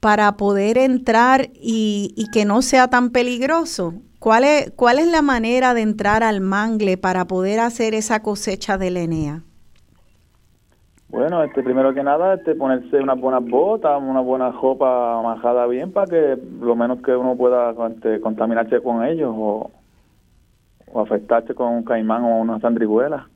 para 0.00 0.36
poder 0.36 0.76
entrar 0.76 1.48
y, 1.54 2.26
que 2.30 2.44
no 2.44 2.60
sea 2.60 2.88
tan 2.88 3.08
peligroso? 3.08 3.94
¿Cuál 4.18 4.44
es, 4.44 4.70
¿Cuál 4.76 4.98
es 4.98 5.06
la 5.06 5.22
manera 5.22 5.72
de 5.72 5.80
entrar 5.80 6.22
al 6.22 6.42
mangle 6.42 6.98
para 6.98 7.26
poder 7.26 7.58
hacer 7.60 7.94
esa 7.94 8.20
cosecha 8.20 8.76
de? 8.76 9.42
Bueno, 11.12 11.44
este, 11.44 11.62
primero 11.62 11.92
que 11.92 12.02
nada, 12.02 12.34
este, 12.34 12.54
ponerse 12.54 12.96
unas 12.96 13.20
buenas 13.20 13.44
botas, 13.44 14.00
una 14.02 14.22
buena 14.22 14.50
ropa 14.50 15.20
majada 15.22 15.66
bien 15.66 15.92
para 15.92 16.06
que 16.06 16.38
lo 16.58 16.74
menos 16.74 17.02
que 17.02 17.14
uno 17.14 17.36
pueda 17.36 17.74
este, 17.90 18.18
contaminarse 18.18 18.80
con 18.80 19.04
ellos 19.04 19.30
o, 19.36 19.70
afectarse 20.94 21.54
con 21.54 21.68
un 21.68 21.84
caimán 21.84 22.24
o 22.24 22.40
una 22.40 22.58
sandrihuela. 22.60 23.28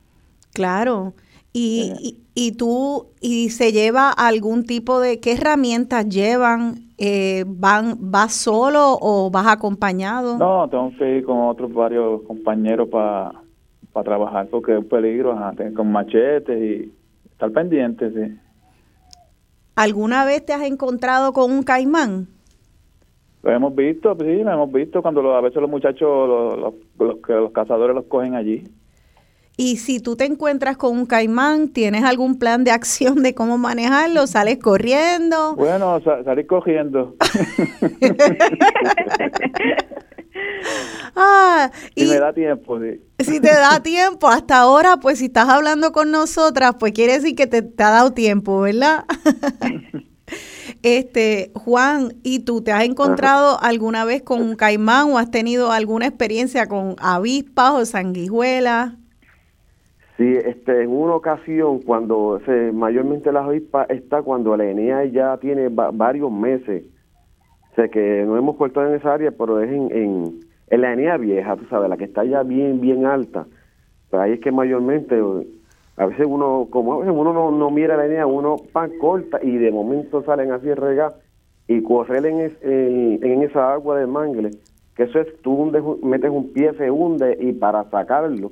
Claro. 0.53 1.13
Y, 1.53 2.17
y, 2.35 2.51
tú, 2.53 3.07
y 3.21 3.49
se 3.49 3.71
lleva 3.71 4.11
algún 4.11 4.63
tipo 4.63 4.99
de, 4.99 5.19
¿qué 5.19 5.33
herramientas 5.33 6.07
llevan? 6.07 6.75
Eh, 6.97 7.45
van, 7.47 7.95
¿Vas 7.99 8.33
solo 8.33 8.97
o 9.01 9.29
vas 9.31 9.47
acompañado? 9.47 10.37
No, 10.37 10.67
tengo 10.67 10.91
que 10.97 11.17
ir 11.17 11.25
con 11.25 11.41
otros 11.41 11.71
varios 11.73 12.21
compañeros 12.23 12.89
para 12.89 13.31
para 13.97 14.03
trabajar 14.03 14.47
porque 14.51 14.73
es 14.73 14.77
un 14.77 14.89
peligro, 14.89 15.31
ajá, 15.31 15.55
con 15.75 15.91
machetes 15.91 16.61
y 16.61 16.93
estar 17.37 17.51
pendiente, 17.51 18.09
sí. 18.09 18.35
¿Alguna 19.75 20.25
vez 20.25 20.43
te 20.43 20.53
has 20.53 20.63
encontrado 20.63 21.33
con 21.33 21.51
un 21.51 21.61
caimán? 21.61 22.27
Lo 23.43 23.51
hemos 23.51 23.75
visto, 23.75 24.17
sí, 24.19 24.43
lo 24.43 24.51
hemos 24.51 24.71
visto 24.71 25.03
cuando 25.03 25.35
a 25.35 25.41
veces 25.41 25.61
los 25.61 25.69
muchachos, 25.69 26.27
los, 26.27 26.73
los, 26.97 27.17
los 27.29 27.51
cazadores 27.51 27.95
los 27.95 28.05
cogen 28.05 28.33
allí. 28.33 28.63
Y 29.55 29.77
si 29.77 29.99
tú 29.99 30.15
te 30.15 30.25
encuentras 30.25 30.77
con 30.77 30.97
un 30.97 31.05
caimán, 31.05 31.69
¿tienes 31.69 32.03
algún 32.03 32.39
plan 32.39 32.63
de 32.63 32.71
acción 32.71 33.21
de 33.21 33.35
cómo 33.35 33.59
manejarlo? 33.59 34.25
¿Sales 34.25 34.57
corriendo? 34.57 35.53
Bueno, 35.55 35.99
salir 36.01 36.47
cogiendo. 36.47 37.15
ah, 41.15 41.71
y 41.95 42.05
si 42.05 42.09
me 42.09 42.19
da 42.19 42.33
tiempo, 42.33 42.79
sí. 42.79 43.01
Si 43.19 43.39
te 43.39 43.49
da 43.49 43.79
tiempo, 43.83 44.27
hasta 44.27 44.59
ahora, 44.59 44.97
pues 44.97 45.19
si 45.19 45.25
estás 45.25 45.49
hablando 45.49 45.91
con 45.91 46.11
nosotras, 46.11 46.75
pues 46.79 46.93
quiere 46.93 47.13
decir 47.13 47.35
que 47.35 47.47
te, 47.47 47.61
te 47.61 47.83
ha 47.83 47.89
dado 47.89 48.11
tiempo, 48.13 48.61
¿verdad? 48.61 49.05
este, 50.83 51.51
Juan, 51.55 52.13
¿y 52.23 52.39
tú 52.39 52.61
te 52.61 52.71
has 52.71 52.83
encontrado 52.83 53.57
alguna 53.61 54.05
vez 54.05 54.21
con 54.21 54.41
un 54.41 54.55
caimán 54.55 55.11
o 55.11 55.17
has 55.17 55.31
tenido 55.31 55.71
alguna 55.71 56.07
experiencia 56.07 56.67
con 56.67 56.95
avispas 56.99 57.73
o 57.73 57.85
sanguijuelas? 57.85 58.93
Sí, 60.17 60.35
este, 60.35 60.81
en 60.81 60.89
una 60.89 61.13
ocasión, 61.13 61.79
cuando 61.81 62.41
se, 62.45 62.71
mayormente 62.71 63.31
la 63.31 63.45
avispa 63.45 63.83
está 63.83 64.23
cuando 64.23 64.57
la 64.57 64.65
ENEA 64.65 65.05
ya 65.05 65.37
tiene 65.37 65.69
varios 65.69 66.31
meses, 66.31 66.85
sé 67.75 67.89
que 67.91 68.23
no 68.25 68.35
hemos 68.35 68.55
cortado 68.55 68.87
en 68.87 68.95
esa 68.95 69.13
área, 69.13 69.29
pero 69.29 69.61
es 69.61 69.71
en, 69.71 69.91
en, 69.91 70.39
en 70.67 70.81
la 70.81 70.93
ENEA 70.93 71.17
vieja, 71.17 71.55
tú 71.55 71.65
sabes, 71.65 71.89
la 71.89 71.97
que 71.97 72.05
está 72.05 72.23
ya 72.23 72.43
bien, 72.43 72.81
bien 72.81 73.05
alta. 73.05 73.45
Pero 74.09 74.23
ahí 74.23 74.33
es 74.33 74.39
que 74.39 74.51
mayormente, 74.51 75.21
a 75.97 76.05
veces 76.05 76.25
uno, 76.27 76.67
como 76.69 76.93
a 76.93 76.99
veces 76.99 77.13
uno 77.15 77.33
no, 77.33 77.51
no 77.51 77.71
mira 77.71 77.97
la 77.97 78.05
ENEA, 78.05 78.25
uno 78.25 78.57
pan 78.71 78.91
corta 78.99 79.39
y 79.41 79.57
de 79.57 79.71
momento 79.71 80.23
salen 80.23 80.51
así 80.51 80.73
regar 80.73 81.15
y 81.67 81.81
correr 81.83 82.25
en, 82.25 82.39
en, 82.61 83.19
en, 83.23 83.43
esa 83.43 83.73
agua 83.73 83.99
de 83.99 84.07
mangle, 84.07 84.51
que 84.95 85.03
eso 85.03 85.19
es, 85.19 85.27
tú 85.41 85.53
hundes, 85.53 85.83
metes 86.01 86.31
un 86.31 86.53
pie, 86.53 86.73
se 86.77 86.89
hunde 86.89 87.37
y 87.39 87.51
para 87.53 87.83
sacarlo 87.89 88.51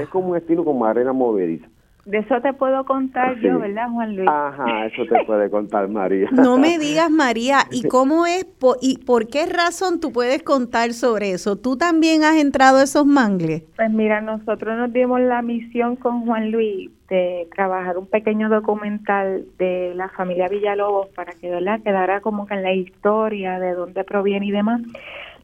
es 0.00 0.08
como 0.08 0.30
un 0.30 0.36
estilo 0.36 0.64
como 0.64 0.84
arena 0.84 1.12
movediza. 1.12 1.66
De 2.08 2.18
eso 2.18 2.40
te 2.40 2.54
puedo 2.54 2.86
contar 2.86 3.38
yo, 3.38 3.58
¿verdad, 3.58 3.90
Juan 3.90 4.16
Luis? 4.16 4.26
Ajá, 4.30 4.86
eso 4.86 5.04
te 5.04 5.26
puede 5.26 5.50
contar 5.50 5.88
María. 5.88 6.30
No 6.32 6.56
me 6.56 6.78
digas, 6.78 7.10
María, 7.10 7.58
¿y 7.70 7.86
cómo 7.86 8.24
es 8.24 8.46
y 8.80 8.96
por 9.04 9.28
qué 9.28 9.44
razón 9.44 10.00
tú 10.00 10.10
puedes 10.10 10.42
contar 10.42 10.94
sobre 10.94 11.32
eso? 11.32 11.56
¿Tú 11.56 11.76
también 11.76 12.24
has 12.24 12.36
entrado 12.36 12.78
a 12.78 12.84
esos 12.84 13.04
mangles? 13.04 13.62
Pues 13.76 13.90
mira, 13.90 14.22
nosotros 14.22 14.78
nos 14.78 14.90
dimos 14.90 15.20
la 15.20 15.42
misión 15.42 15.96
con 15.96 16.24
Juan 16.24 16.50
Luis 16.50 16.90
de 17.10 17.46
trabajar 17.54 17.98
un 17.98 18.06
pequeño 18.06 18.48
documental 18.48 19.44
de 19.58 19.92
la 19.94 20.08
familia 20.08 20.48
Villalobos 20.48 21.08
para 21.08 21.32
que 21.32 21.50
¿verdad? 21.50 21.80
quedara 21.82 22.22
como 22.22 22.46
que 22.46 22.54
en 22.54 22.62
la 22.62 22.72
historia 22.72 23.58
de 23.60 23.74
dónde 23.74 24.02
proviene 24.04 24.46
y 24.46 24.50
demás 24.50 24.80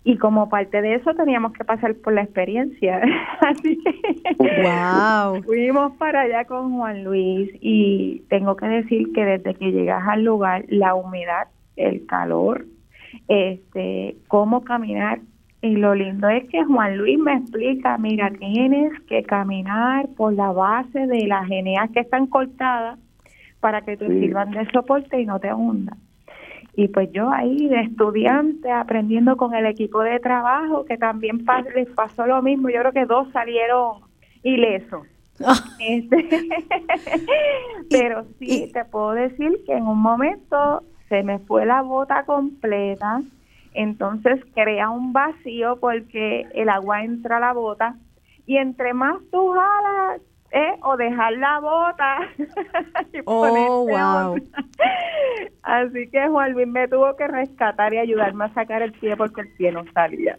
y 0.04 0.18
como 0.18 0.50
parte 0.50 0.82
de 0.82 0.96
eso 0.96 1.14
teníamos 1.14 1.54
que 1.54 1.64
pasar 1.64 1.94
por 1.96 2.12
la 2.12 2.22
experiencia. 2.22 3.00
Así 3.40 3.78
wow. 4.38 5.42
fuimos 5.42 5.96
para 5.96 6.22
allá 6.22 6.44
con 6.44 6.76
Juan 6.76 7.04
Luis 7.04 7.50
y 7.60 8.22
tengo 8.28 8.54
que 8.56 8.66
decir 8.66 9.12
que 9.14 9.24
desde 9.24 9.54
que 9.54 9.72
llegas 9.72 10.06
al 10.06 10.22
lugar, 10.22 10.66
la 10.68 10.94
humedad, 10.94 11.48
el 11.76 12.04
calor, 12.06 12.66
este, 13.28 14.16
cómo 14.28 14.62
caminar 14.62 15.20
y 15.62 15.76
lo 15.76 15.94
lindo 15.94 16.28
es 16.28 16.46
que 16.50 16.62
Juan 16.62 16.98
Luis 16.98 17.18
me 17.18 17.36
explica, 17.36 17.96
mira, 17.96 18.30
tienes 18.30 18.92
que 19.08 19.22
caminar 19.22 20.06
por 20.14 20.34
la 20.34 20.52
base 20.52 21.06
de 21.06 21.26
las 21.26 21.46
geneas 21.46 21.90
que 21.90 22.00
están 22.00 22.26
cortadas 22.26 22.98
para 23.60 23.80
que 23.80 23.96
te 23.96 24.06
sirvan 24.06 24.50
de 24.50 24.70
soporte 24.70 25.18
y 25.18 25.24
no 25.24 25.40
te 25.40 25.54
hundan. 25.54 25.96
Y 26.76 26.88
pues 26.88 27.10
yo 27.12 27.30
ahí 27.30 27.68
de 27.68 27.82
estudiante 27.82 28.70
aprendiendo 28.70 29.36
con 29.36 29.54
el 29.54 29.66
equipo 29.66 30.02
de 30.02 30.18
trabajo 30.18 30.84
que 30.84 30.96
también 30.96 31.44
les 31.74 31.88
pasó 31.90 32.26
lo 32.26 32.42
mismo. 32.42 32.68
Yo 32.68 32.80
creo 32.80 32.92
que 32.92 33.06
dos 33.06 33.30
salieron 33.32 34.00
ilesos. 34.42 35.06
Este, 35.80 36.28
pero 37.90 38.24
sí, 38.38 38.70
te 38.72 38.84
puedo 38.84 39.12
decir 39.12 39.62
que 39.66 39.72
en 39.72 39.86
un 39.86 40.00
momento 40.00 40.84
se 41.08 41.22
me 41.24 41.40
fue 41.40 41.66
la 41.66 41.82
bota 41.82 42.24
completa, 42.24 43.20
entonces 43.74 44.40
crea 44.54 44.90
un 44.90 45.12
vacío 45.12 45.76
porque 45.80 46.46
el 46.54 46.68
agua 46.68 47.02
entra 47.02 47.38
a 47.38 47.40
la 47.40 47.52
bota 47.52 47.96
y 48.46 48.56
entre 48.58 48.94
más 48.94 49.16
tú 49.30 49.52
jalas, 49.52 50.20
¿eh? 50.54 50.78
o 50.82 50.96
dejar 50.96 51.32
la 51.34 51.58
bota 51.58 52.16
y 53.12 53.18
oh, 53.24 53.86
wow. 53.86 54.36
Así 55.62 56.08
que 56.08 56.28
Juan 56.28 56.52
Luis 56.52 56.68
me 56.68 56.86
tuvo 56.88 57.16
que 57.16 57.26
rescatar 57.26 57.92
y 57.92 57.98
ayudarme 57.98 58.44
a 58.44 58.54
sacar 58.54 58.82
el 58.82 58.92
pie 58.92 59.16
porque 59.16 59.40
el 59.40 59.48
pie 59.54 59.72
no 59.72 59.84
salía. 59.92 60.38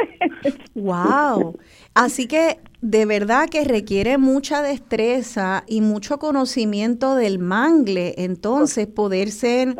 wow. 0.74 1.58
Así 1.94 2.26
que 2.26 2.58
de 2.80 3.04
verdad 3.04 3.48
que 3.50 3.64
requiere 3.64 4.16
mucha 4.16 4.62
destreza 4.62 5.64
y 5.66 5.80
mucho 5.80 6.18
conocimiento 6.18 7.14
del 7.16 7.38
mangle, 7.38 8.14
entonces 8.16 8.86
poder 8.86 9.30
ser 9.30 9.76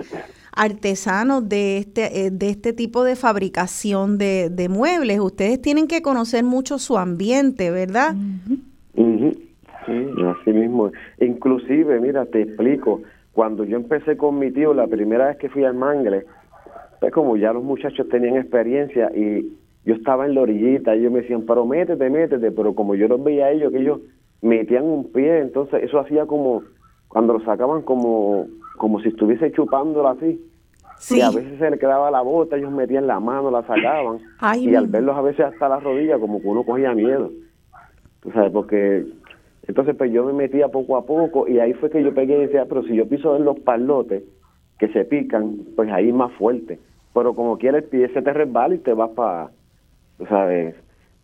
artesanos 0.52 1.48
de 1.48 1.78
este, 1.78 2.26
eh, 2.26 2.30
de 2.30 2.50
este 2.50 2.72
tipo 2.72 3.04
de 3.04 3.16
fabricación 3.16 4.18
de, 4.18 4.50
de 4.50 4.68
muebles. 4.68 5.20
Ustedes 5.20 5.62
tienen 5.62 5.86
que 5.86 6.02
conocer 6.02 6.44
mucho 6.44 6.78
su 6.78 6.98
ambiente, 6.98 7.70
¿verdad? 7.70 8.14
Sí, 9.86 10.08
así 10.24 10.52
mismo. 10.52 10.90
Inclusive, 11.20 12.00
mira, 12.00 12.26
te 12.26 12.42
explico, 12.42 13.02
cuando 13.32 13.64
yo 13.64 13.76
empecé 13.76 14.16
con 14.16 14.38
mi 14.38 14.50
tío, 14.50 14.74
la 14.74 14.86
primera 14.86 15.26
vez 15.26 15.36
que 15.38 15.48
fui 15.48 15.64
al 15.64 15.74
Mangle, 15.74 16.24
pues 17.00 17.12
como 17.12 17.36
ya 17.36 17.52
los 17.52 17.64
muchachos 17.64 18.08
tenían 18.08 18.36
experiencia 18.36 19.10
y 19.14 19.52
yo 19.84 19.94
estaba 19.94 20.24
en 20.24 20.34
la 20.34 20.42
orillita, 20.42 20.94
ellos 20.94 21.12
me 21.12 21.20
decían, 21.20 21.44
pero 21.46 21.66
métete, 21.66 22.08
métete, 22.08 22.50
pero 22.50 22.74
como 22.74 22.94
yo 22.94 23.08
los 23.08 23.22
veía 23.22 23.46
a 23.46 23.50
ellos, 23.50 23.72
que 23.72 23.80
ellos 23.80 24.00
metían 24.40 24.84
un 24.84 25.12
pie, 25.12 25.40
entonces 25.40 25.82
eso 25.82 25.98
hacía 25.98 26.26
como, 26.26 26.62
cuando 27.08 27.34
lo 27.34 27.40
sacaban 27.44 27.82
como, 27.82 28.46
como 28.78 29.00
si 29.00 29.08
estuviese 29.08 29.52
chupándolo 29.52 30.08
así. 30.08 30.40
Y 31.10 31.20
a 31.20 31.30
veces 31.30 31.58
se 31.58 31.70
le 31.70 31.78
quedaba 31.78 32.10
la 32.10 32.22
bota, 32.22 32.56
ellos 32.56 32.72
metían 32.72 33.06
la 33.06 33.20
mano, 33.20 33.50
la 33.50 33.62
sacaban. 33.66 34.20
y 34.56 34.74
al 34.74 34.86
verlos 34.86 35.16
a 35.16 35.22
veces 35.22 35.46
hasta 35.46 35.68
la 35.68 35.80
rodilla, 35.80 36.18
como 36.18 36.40
que 36.40 36.46
uno 36.48 36.62
cogía 36.62 36.94
miedo. 36.94 37.30
Tú 38.20 38.30
sabes, 38.30 38.52
porque 38.52 39.04
entonces, 39.66 39.96
pues 39.96 40.12
yo 40.12 40.24
me 40.24 40.32
metía 40.32 40.68
poco 40.68 40.96
a 40.96 41.06
poco 41.06 41.48
y 41.48 41.58
ahí 41.58 41.72
fue 41.74 41.90
que 41.90 42.02
yo 42.02 42.12
pegué 42.14 42.36
y 42.36 42.46
decía, 42.46 42.66
pero 42.68 42.82
si 42.82 42.94
yo 42.94 43.08
piso 43.08 43.36
en 43.36 43.44
los 43.44 43.58
palotes 43.60 44.22
que 44.78 44.88
se 44.88 45.04
pican, 45.04 45.58
pues 45.74 45.90
ahí 45.90 46.12
más 46.12 46.32
fuerte. 46.32 46.78
Pero 47.14 47.34
como 47.34 47.56
quiera 47.56 47.78
el 47.78 47.84
pie 47.84 48.08
se 48.08 48.22
te 48.22 48.32
resbala 48.32 48.74
y 48.74 48.78
te 48.78 48.92
vas 48.92 49.10
para, 49.10 49.50
tú 50.18 50.26
sabes, 50.26 50.74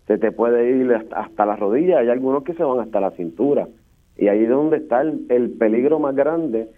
se 0.07 0.19
te 0.19 0.33
puede 0.33 0.71
ir 0.71 0.93
hasta, 1.15 1.47
la 1.47 1.57
rodilla, 1.57 1.99
hay 1.99 2.09
algunos 2.09 2.45
que 2.45 2.55
se 2.55 2.63
van 2.63 2.81
hasta 2.81 3.01
la 3.01 3.11
cintura. 3.13 3.69
Y 4.17 4.29
ahí 4.29 4.45
es 4.45 4.49
donde 4.49 4.79
está 4.79 5.03
el, 5.03 5.27
el 5.29 5.51
peligro 5.51 5.99
más 5.99 6.15
grande, 6.15 6.69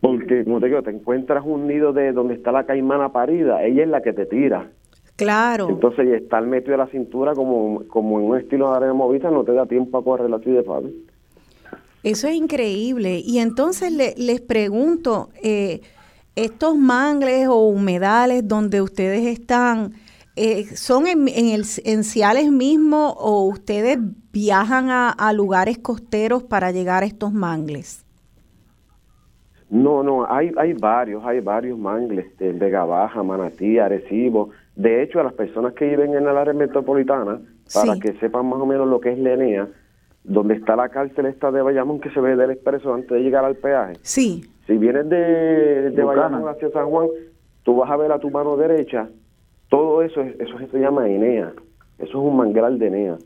porque, 0.00 0.44
como 0.44 0.60
te 0.60 0.66
digo, 0.66 0.82
te 0.82 0.90
encuentras 0.90 1.44
un 1.46 1.66
nido 1.66 1.92
de 1.92 2.12
donde 2.12 2.34
está 2.34 2.52
la 2.52 2.64
caimana 2.64 3.10
parida, 3.10 3.64
ella 3.64 3.82
es 3.82 3.88
la 3.88 4.02
que 4.02 4.12
te 4.12 4.26
tira. 4.26 4.68
Claro. 5.22 5.68
Entonces, 5.68 6.08
estar 6.08 6.44
metido 6.46 6.74
a 6.74 6.78
la 6.78 6.86
cintura 6.88 7.34
como, 7.34 7.84
como 7.88 8.18
en 8.18 8.26
un 8.26 8.38
estilo 8.38 8.70
de 8.70 8.76
arena 8.76 8.94
movida 8.94 9.30
no 9.30 9.44
te 9.44 9.52
da 9.52 9.66
tiempo 9.66 9.98
a 9.98 10.04
correr 10.04 10.32
así 10.32 10.50
de 10.50 10.62
fácil. 10.62 11.06
Eso 12.02 12.26
es 12.26 12.34
increíble. 12.34 13.20
Y 13.24 13.38
entonces 13.38 13.92
les 13.92 14.40
pregunto, 14.40 15.28
eh, 15.42 15.82
estos 16.34 16.76
mangles 16.76 17.46
o 17.48 17.68
humedales 17.68 18.46
donde 18.46 18.80
ustedes 18.80 19.26
están, 19.26 19.92
eh, 20.34 20.64
¿son 20.74 21.06
en, 21.06 21.28
el, 21.28 21.64
en 21.84 22.04
Ciales 22.04 22.50
mismo 22.50 23.10
o 23.18 23.46
ustedes 23.46 23.98
viajan 24.32 24.88
a, 24.90 25.32
lugares 25.32 25.78
costeros 25.78 26.42
para 26.42 26.72
llegar 26.72 27.02
a 27.02 27.06
estos 27.06 27.32
mangles? 27.32 28.04
No, 29.70 30.02
no, 30.02 30.26
hay, 30.30 30.52
hay 30.58 30.74
varios, 30.74 31.24
hay 31.24 31.40
varios 31.40 31.78
mangles, 31.78 32.36
de 32.36 32.52
Vega 32.52 32.84
Baja, 32.84 33.22
Manatí, 33.22 33.78
Arecibo, 33.78 34.50
de 34.76 35.02
hecho, 35.02 35.20
a 35.20 35.24
las 35.24 35.34
personas 35.34 35.74
que 35.74 35.86
viven 35.86 36.14
en 36.14 36.26
el 36.26 36.36
área 36.36 36.54
metropolitana, 36.54 37.40
para 37.74 37.98
que 37.98 38.14
sepan 38.14 38.46
más 38.46 38.60
o 38.60 38.66
menos 38.66 38.88
lo 38.88 39.00
que 39.00 39.12
es 39.12 39.18
Lenea, 39.18 39.68
donde 40.24 40.54
está 40.54 40.76
la 40.76 40.88
cárcel 40.88 41.26
esta 41.26 41.50
de 41.50 41.62
Bayamón 41.62 42.00
que 42.00 42.10
se 42.10 42.20
ve 42.20 42.36
del 42.36 42.52
expreso 42.52 42.94
antes 42.94 43.10
de 43.10 43.20
llegar 43.20 43.44
al 43.44 43.56
peaje. 43.56 43.94
Sí. 44.02 44.44
Si 44.66 44.76
vienes 44.76 45.08
de, 45.08 45.90
de 45.90 46.02
Bayamón 46.02 46.48
hacia 46.48 46.70
San 46.70 46.88
Juan, 46.88 47.08
tú 47.64 47.76
vas 47.76 47.90
a 47.90 47.96
ver 47.96 48.12
a 48.12 48.18
tu 48.18 48.30
mano 48.30 48.56
derecha, 48.56 49.08
todo 49.68 50.02
eso, 50.02 50.20
eso 50.20 50.58
se 50.70 50.78
llama 50.78 51.08
Enea. 51.08 51.52
Eso 51.98 52.10
es 52.10 52.14
un 52.14 52.36
mangral 52.36 52.78
de 52.78 52.88
Enea. 52.88 53.16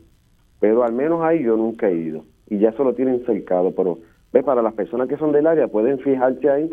Pero 0.61 0.83
al 0.83 0.93
menos 0.93 1.21
ahí 1.21 1.43
yo 1.43 1.57
nunca 1.57 1.89
he 1.89 1.95
ido. 1.95 2.23
Y 2.47 2.59
ya 2.59 2.71
se 2.71 2.83
lo 2.83 2.93
tienen 2.93 3.25
cercado. 3.25 3.73
Pero 3.75 3.99
ve, 4.31 4.43
para 4.43 4.61
las 4.61 4.73
personas 4.73 5.09
que 5.09 5.17
son 5.17 5.33
del 5.33 5.45
área, 5.45 5.67
pueden 5.67 5.99
fijarse 5.99 6.49
ahí 6.49 6.69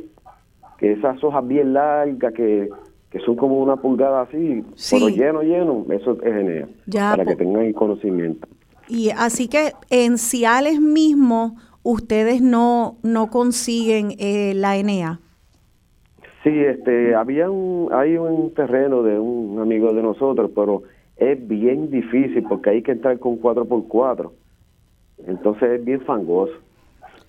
que 0.79 0.93
esas 0.93 1.23
hojas 1.25 1.47
bien 1.49 1.73
largas 1.73 2.33
que 2.35 2.69
que 3.15 3.21
son 3.21 3.37
como 3.37 3.61
una 3.61 3.77
pulgada 3.77 4.23
así, 4.23 4.65
pero 4.91 5.09
lleno, 5.09 5.43
lleno, 5.43 5.87
eso 5.91 6.19
es 6.21 6.35
genial, 6.35 6.69
para 6.93 7.25
que 7.25 7.37
tengan 7.37 7.73
conocimiento. 7.73 8.49
Y 8.89 9.11
así 9.11 9.47
que 9.47 9.71
en 9.89 10.19
Ciales 10.19 10.81
mismo 10.81 11.55
ustedes 11.85 12.43
no, 12.43 12.97
no 13.05 13.31
consiguen 13.31 14.17
eh, 14.19 14.53
la 14.57 14.77
Enea. 14.77 15.21
Sí, 16.43 16.59
este, 16.59 17.15
había 17.15 17.49
un, 17.49 17.89
hay 17.93 18.17
un 18.17 18.53
terreno 18.53 19.05
de 19.05 19.17
un 19.17 19.61
amigo 19.61 19.93
de 19.93 20.03
nosotros, 20.03 20.51
pero 20.53 20.83
es 21.17 21.47
bien 21.47 21.93
difícil 21.93 22.43
porque 22.49 22.71
hay 22.71 22.83
que 22.83 22.91
entrar 22.91 23.21
con 23.21 23.41
4x4. 23.41 24.29
Entonces 25.29 25.71
es 25.71 25.85
bien 25.85 26.01
fangoso. 26.01 26.55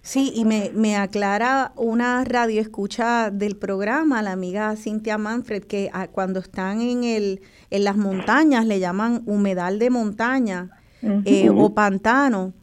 Sí, 0.05 0.31
y 0.35 0.45
me, 0.45 0.69
me 0.75 0.95
aclara 0.95 1.71
una 1.75 2.23
radio 2.25 2.61
escucha 2.61 3.31
del 3.31 3.57
programa, 3.57 4.21
la 4.21 4.33
amiga 4.33 4.75
Cintia 4.75 5.17
Manfred, 5.17 5.63
que 5.63 5.89
ah, 5.93 6.07
cuando 6.07 6.39
están 6.41 6.79
en, 6.79 7.03
el, 7.03 7.41
en 7.71 7.83
las 7.83 7.97
montañas 7.97 8.67
le 8.67 8.79
llaman 8.79 9.23
humedal 9.25 9.79
de 9.79 9.89
montaña 9.89 10.69
eh, 11.01 11.49
o 11.49 11.73
pantano, 11.73 12.53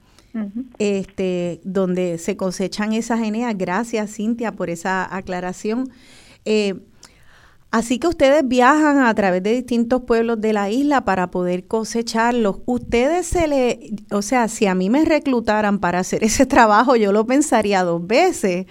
este, 0.78 1.61
donde 1.64 2.18
se 2.18 2.37
cosechan 2.37 2.92
esas 2.92 3.20
eneas. 3.20 3.59
Gracias, 3.59 4.14
Cintia, 4.14 4.52
por 4.52 4.70
esa 4.70 5.12
aclaración. 5.12 5.90
Eh, 6.44 6.78
Así 7.72 7.98
que 7.98 8.06
ustedes 8.06 8.46
viajan 8.46 8.98
a 8.98 9.14
través 9.14 9.42
de 9.42 9.54
distintos 9.54 10.02
pueblos 10.02 10.38
de 10.42 10.52
la 10.52 10.68
isla 10.68 11.06
para 11.06 11.30
poder 11.30 11.66
cosecharlos. 11.66 12.58
Ustedes 12.66 13.26
se 13.26 13.48
le, 13.48 13.94
o 14.11 14.20
sea, 14.20 14.48
si 14.48 14.66
a 14.66 14.74
mí 14.74 14.90
me 14.90 15.06
reclutaran 15.06 15.78
para 15.78 16.00
hacer 16.00 16.22
ese 16.24 16.44
trabajo, 16.44 16.96
yo 16.96 17.12
lo 17.12 17.26
pensaría 17.26 17.82
dos 17.82 18.06
veces. 18.06 18.66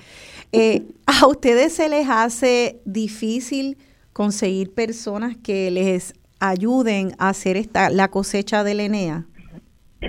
Eh, 0.52 0.84
¿A 1.08 1.26
ustedes 1.26 1.74
se 1.74 1.90
les 1.90 2.08
hace 2.10 2.80
difícil 2.86 3.80
conseguir 4.14 4.72
personas 4.72 5.36
que 5.36 5.72
les 5.72 6.14
ayuden 6.40 7.16
a 7.18 7.30
hacer 7.30 7.58
esta, 7.58 7.90
la 7.90 8.10
cosecha 8.10 8.64
de 8.64 8.72
Enea? 8.74 9.26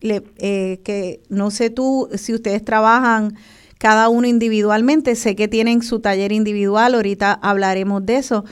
Le, 0.00 0.22
eh, 0.38 0.80
que 0.84 1.22
no 1.28 1.50
sé 1.52 1.70
tú 1.70 2.08
si 2.16 2.34
ustedes 2.34 2.64
trabajan 2.64 3.36
cada 3.84 4.08
uno 4.08 4.26
individualmente. 4.26 5.14
Sé 5.14 5.36
que 5.36 5.46
tienen 5.46 5.82
su 5.82 6.00
taller 6.00 6.32
individual, 6.32 6.94
ahorita 6.94 7.34
hablaremos 7.34 8.06
de 8.06 8.16
eso. 8.16 8.44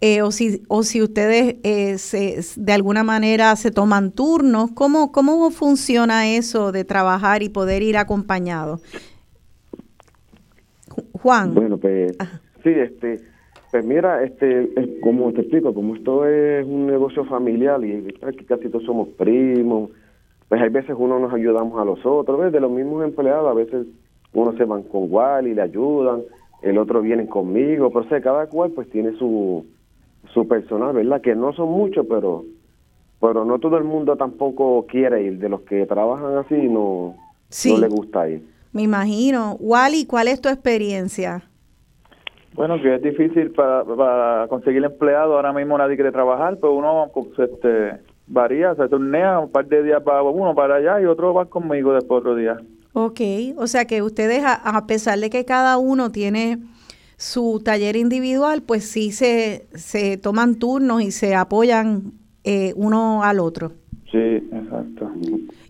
Eh, 0.00 0.22
o, 0.22 0.30
si, 0.30 0.62
o 0.68 0.84
si 0.84 1.02
ustedes 1.02 1.56
eh, 1.64 1.98
se, 1.98 2.38
de 2.56 2.72
alguna 2.72 3.02
manera 3.02 3.56
se 3.56 3.72
toman 3.72 4.12
turnos, 4.12 4.70
¿cómo, 4.76 5.10
¿cómo 5.10 5.50
funciona 5.50 6.28
eso 6.28 6.70
de 6.70 6.84
trabajar 6.84 7.42
y 7.42 7.48
poder 7.48 7.82
ir 7.82 7.96
acompañado? 7.96 8.78
Juan. 11.14 11.52
Bueno, 11.52 11.78
pues 11.78 12.16
sí, 12.62 12.70
este, 12.70 13.22
pues 13.72 13.84
mira, 13.84 14.22
este, 14.22 14.70
como 15.02 15.32
te 15.32 15.40
explico, 15.40 15.74
como 15.74 15.96
esto 15.96 16.24
es 16.28 16.64
un 16.64 16.86
negocio 16.86 17.24
familiar 17.24 17.84
y 17.84 18.06
casi 18.46 18.68
todos 18.68 18.84
somos 18.84 19.08
primos, 19.18 19.90
pues 20.48 20.62
hay 20.62 20.68
veces 20.68 20.94
uno 20.96 21.18
nos 21.18 21.34
ayudamos 21.34 21.80
a 21.80 21.84
los 21.84 22.06
otros, 22.06 22.52
de 22.52 22.60
los 22.60 22.70
mismos 22.70 23.02
empleados, 23.02 23.50
a 23.50 23.54
veces 23.54 23.84
unos 24.36 24.56
se 24.56 24.64
van 24.64 24.82
con 24.84 25.06
Wally 25.10 25.50
y 25.50 25.54
le 25.54 25.62
ayudan, 25.62 26.22
el 26.62 26.78
otro 26.78 27.00
viene 27.00 27.26
conmigo, 27.26 27.90
pero 27.90 28.08
sé, 28.08 28.20
cada 28.20 28.46
cual 28.46 28.70
pues 28.72 28.88
tiene 28.90 29.12
su, 29.18 29.64
su 30.32 30.46
personal, 30.46 30.94
¿verdad? 30.94 31.20
Que 31.20 31.34
no 31.34 31.52
son 31.52 31.70
muchos, 31.70 32.06
pero 32.08 32.44
pero 33.18 33.46
no 33.46 33.58
todo 33.58 33.78
el 33.78 33.84
mundo 33.84 34.14
tampoco 34.16 34.84
quiere 34.86 35.22
ir, 35.22 35.38
de 35.38 35.48
los 35.48 35.62
que 35.62 35.86
trabajan 35.86 36.36
así 36.36 36.54
no, 36.54 37.16
no 37.66 37.78
les 37.78 37.90
gusta 37.90 38.28
ir. 38.28 38.42
Me 38.72 38.82
imagino. 38.82 39.56
Wally, 39.58 40.04
¿cuál 40.04 40.28
es 40.28 40.40
tu 40.40 40.50
experiencia? 40.50 41.42
Bueno, 42.52 42.80
que 42.80 42.94
es 42.94 43.02
difícil 43.02 43.52
para, 43.52 43.84
para 43.84 44.48
conseguir 44.48 44.84
empleado, 44.84 45.36
ahora 45.36 45.54
mismo 45.54 45.78
nadie 45.78 45.96
quiere 45.96 46.12
trabajar, 46.12 46.58
pero 46.60 46.74
uno 46.74 47.10
pues, 47.12 47.26
este, 47.38 48.00
varía, 48.26 48.74
se 48.74 48.88
turnea 48.88 49.38
un 49.38 49.50
par 49.50 49.66
de 49.66 49.82
días 49.82 50.02
para 50.02 50.22
uno 50.22 50.54
para 50.54 50.76
allá 50.76 51.00
y 51.00 51.06
otro 51.06 51.32
va 51.32 51.46
conmigo 51.46 51.94
después 51.94 52.20
otro 52.20 52.34
día. 52.34 52.58
Ok, 52.98 53.20
o 53.58 53.66
sea 53.66 53.84
que 53.84 54.00
ustedes, 54.00 54.42
a, 54.42 54.86
pesar 54.86 55.18
de 55.18 55.28
que 55.28 55.44
cada 55.44 55.76
uno 55.76 56.10
tiene 56.10 56.60
su 57.18 57.60
taller 57.62 57.94
individual, 57.94 58.62
pues 58.62 58.88
sí 58.90 59.12
se, 59.12 59.66
se 59.74 60.16
toman 60.16 60.54
turnos 60.54 61.02
y 61.02 61.10
se 61.10 61.34
apoyan 61.34 62.14
eh, 62.42 62.72
uno 62.74 63.22
al 63.22 63.38
otro. 63.40 63.72
Sí, 64.10 64.16
exacto. 64.18 65.12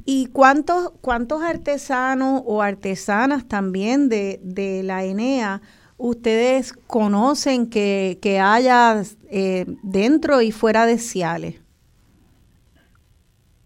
¿Y 0.04 0.26
cuántos, 0.26 0.92
cuántos 1.00 1.42
artesanos 1.42 2.42
o 2.46 2.62
artesanas 2.62 3.48
también 3.48 4.08
de, 4.08 4.38
de 4.44 4.84
la 4.84 5.02
ENEA 5.02 5.62
ustedes 5.96 6.74
conocen 6.74 7.68
que, 7.68 8.20
que 8.22 8.38
haya 8.38 9.02
eh, 9.32 9.66
dentro 9.82 10.42
y 10.42 10.52
fuera 10.52 10.86
de 10.86 10.98
Ciales? 10.98 11.60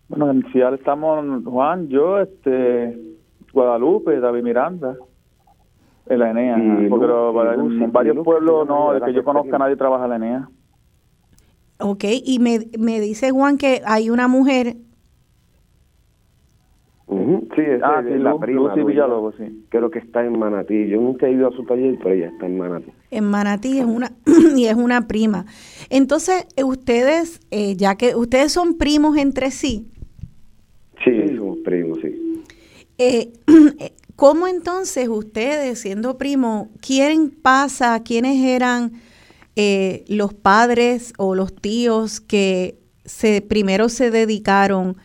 Bueno, 0.08 0.30
en 0.30 0.50
Ciales 0.50 0.80
estamos 0.80 1.44
Juan, 1.44 1.88
yo, 1.88 2.20
este, 2.20 3.09
Guadalupe, 3.52 4.20
David 4.20 4.42
Miranda, 4.42 4.96
en 6.06 6.18
la 6.18 6.30
ENEA. 6.30 6.54
en 6.56 7.92
varios 7.92 8.24
pueblos, 8.24 8.66
no, 8.66 8.92
de 8.92 9.00
que 9.00 9.12
yo 9.12 9.24
conozca 9.24 9.58
nadie 9.58 9.76
trabaja 9.76 10.04
en 10.04 10.10
la 10.10 10.16
ENEA. 10.16 10.48
Ok, 11.78 12.04
y 12.24 12.38
me, 12.38 12.60
me 12.78 13.00
dice 13.00 13.30
Juan 13.30 13.56
que 13.56 13.80
hay 13.84 14.10
una 14.10 14.28
mujer. 14.28 14.76
Sí, 17.56 17.62
es, 17.62 17.82
ah, 17.82 18.00
la 18.02 18.38
prima. 18.38 18.72
Villalobos, 18.74 19.34
sí. 19.36 19.64
Creo 19.68 19.90
que 19.90 19.98
está 19.98 20.24
en 20.24 20.38
Manatí. 20.38 20.88
Yo 20.88 21.00
nunca 21.00 21.26
he 21.26 21.32
ido 21.32 21.48
a 21.48 21.52
su 21.52 21.64
taller, 21.64 21.98
pero 21.98 22.14
ella 22.14 22.28
está 22.28 22.46
en 22.46 22.56
Manatí. 22.56 22.92
En 23.10 23.24
Manatí 23.24 23.78
es 23.78 23.84
una 23.84 24.12
y 24.56 24.66
es 24.66 24.76
una 24.76 25.08
prima. 25.08 25.46
Entonces, 25.90 26.46
eh, 26.56 26.62
ustedes, 26.62 27.40
eh, 27.50 27.74
ya 27.76 27.96
que 27.96 28.14
ustedes 28.14 28.52
son 28.52 28.78
primos 28.78 29.16
entre 29.16 29.50
sí. 29.50 29.88
Sí, 31.04 31.36
somos 31.36 31.58
primos, 31.64 31.98
sí. 32.00 32.44
Eh, 33.02 33.32
¿Cómo 34.14 34.46
entonces 34.46 35.08
ustedes, 35.08 35.80
siendo 35.80 36.18
primos, 36.18 36.68
quién 36.82 37.30
pasa, 37.30 38.02
quiénes 38.02 38.44
eran 38.44 38.92
eh, 39.56 40.04
los 40.08 40.34
padres 40.34 41.14
o 41.16 41.34
los 41.34 41.56
tíos 41.56 42.20
que 42.20 42.78
primero 43.48 43.88
se 43.88 44.10
dedicaron 44.10 44.98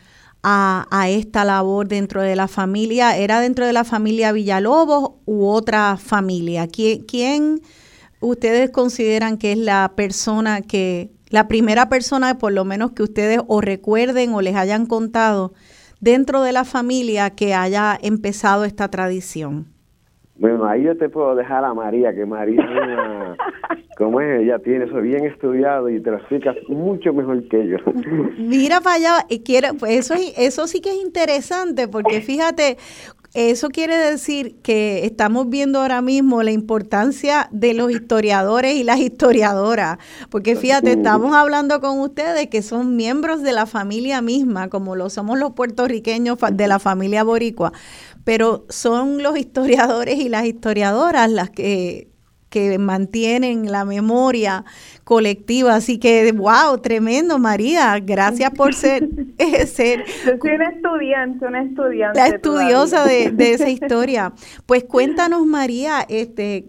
a, 0.43 1.07
esta 1.07 1.45
labor 1.45 1.87
dentro 1.87 2.21
de 2.21 2.35
la 2.35 2.49
familia? 2.49 3.15
¿Era 3.15 3.39
dentro 3.39 3.65
de 3.65 3.71
la 3.71 3.85
familia 3.85 4.33
Villalobos 4.33 5.11
u 5.25 5.45
otra 5.45 5.95
familia? 5.95 6.67
¿Quién, 6.67 7.03
quién 7.03 7.61
ustedes 8.19 8.71
consideran 8.71 9.37
que 9.37 9.53
es 9.53 9.57
la 9.57 9.93
persona 9.95 10.61
que, 10.61 11.11
la 11.29 11.47
primera 11.47 11.87
persona, 11.87 12.37
por 12.37 12.51
lo 12.51 12.65
menos 12.65 12.91
que 12.91 13.03
ustedes 13.03 13.39
o 13.47 13.61
recuerden 13.61 14.33
o 14.33 14.41
les 14.41 14.57
hayan 14.57 14.85
contado, 14.85 15.53
dentro 15.99 16.41
de 16.43 16.51
la 16.51 16.65
familia 16.65 17.29
que 17.31 17.53
haya 17.53 17.97
empezado 18.01 18.65
esta 18.65 18.89
tradición? 18.89 19.75
Bueno, 20.37 20.65
ahí 20.65 20.83
yo 20.83 20.97
te 20.97 21.07
puedo 21.07 21.33
dejar 21.33 21.63
a 21.63 21.73
María, 21.73 22.13
que 22.13 22.25
María 22.25 22.61
es 22.61 22.69
una, 22.69 23.37
como 23.97 24.19
es, 24.19 24.41
ella 24.41 24.59
tiene 24.59 24.83
eso 24.83 24.99
bien 24.99 25.25
estudiado 25.25 25.89
y 25.89 26.01
te 26.01 26.11
lo 26.11 26.17
explica 26.17 26.53
mucho 26.67 27.13
mejor 27.13 27.47
que 27.47 27.67
yo. 27.67 27.77
Mira 28.37 28.81
para 28.81 28.95
allá, 28.97 29.25
quiero, 29.45 29.69
pues 29.79 29.93
eso, 29.93 30.13
eso 30.37 30.67
sí 30.67 30.81
que 30.81 30.89
es 30.89 31.01
interesante, 31.01 31.87
porque 31.87 32.19
fíjate, 32.19 32.77
eso 33.35 33.67
quiere 33.69 33.97
decir 33.97 34.55
que 34.61 35.05
estamos 35.05 35.49
viendo 35.49 35.81
ahora 35.81 36.01
mismo 36.01 36.41
la 36.41 36.51
importancia 36.51 37.49
de 37.51 37.73
los 37.73 37.91
historiadores 37.91 38.75
y 38.75 38.83
las 38.83 38.99
historiadoras, 38.99 39.97
porque 40.29 40.55
fíjate, 40.55 40.93
estamos 40.93 41.35
hablando 41.35 41.81
con 41.81 41.99
ustedes 41.99 42.47
que 42.47 42.61
son 42.61 42.95
miembros 42.95 43.41
de 43.43 43.51
la 43.51 43.65
familia 43.65 44.21
misma, 44.21 44.69
como 44.69 44.95
lo 44.95 45.09
somos 45.09 45.37
los 45.37 45.51
puertorriqueños 45.51 46.37
de 46.53 46.67
la 46.67 46.79
familia 46.79 47.23
boricua, 47.23 47.73
pero 48.23 48.65
son 48.69 49.21
los 49.21 49.37
historiadores 49.37 50.17
y 50.17 50.29
las 50.29 50.45
historiadoras 50.45 51.29
las 51.29 51.49
que 51.49 52.14
que 52.55 52.79
mantienen 52.79 53.69
la 53.69 53.83
memoria 53.83 54.63
colectiva. 55.03 55.75
Así 55.75 55.99
que, 55.99 56.31
wow, 56.31 56.77
tremendo, 56.77 57.37
María. 57.37 57.99
Gracias 57.99 58.51
por 58.51 58.73
ser... 58.73 59.09
Eh, 59.37 59.67
ser 59.67 60.05
Yo 60.25 60.37
soy 60.41 60.51
una 60.51 60.69
estudiante, 60.69 61.45
una 61.45 61.63
estudiante. 61.63 62.17
La 62.17 62.27
estudiosa 62.27 63.03
de, 63.03 63.33
esa 63.37 63.69
historia. 63.77 64.31
Pues 64.65 64.85
cuéntanos, 64.85 65.45
María, 65.45 66.05
este, 66.07 66.63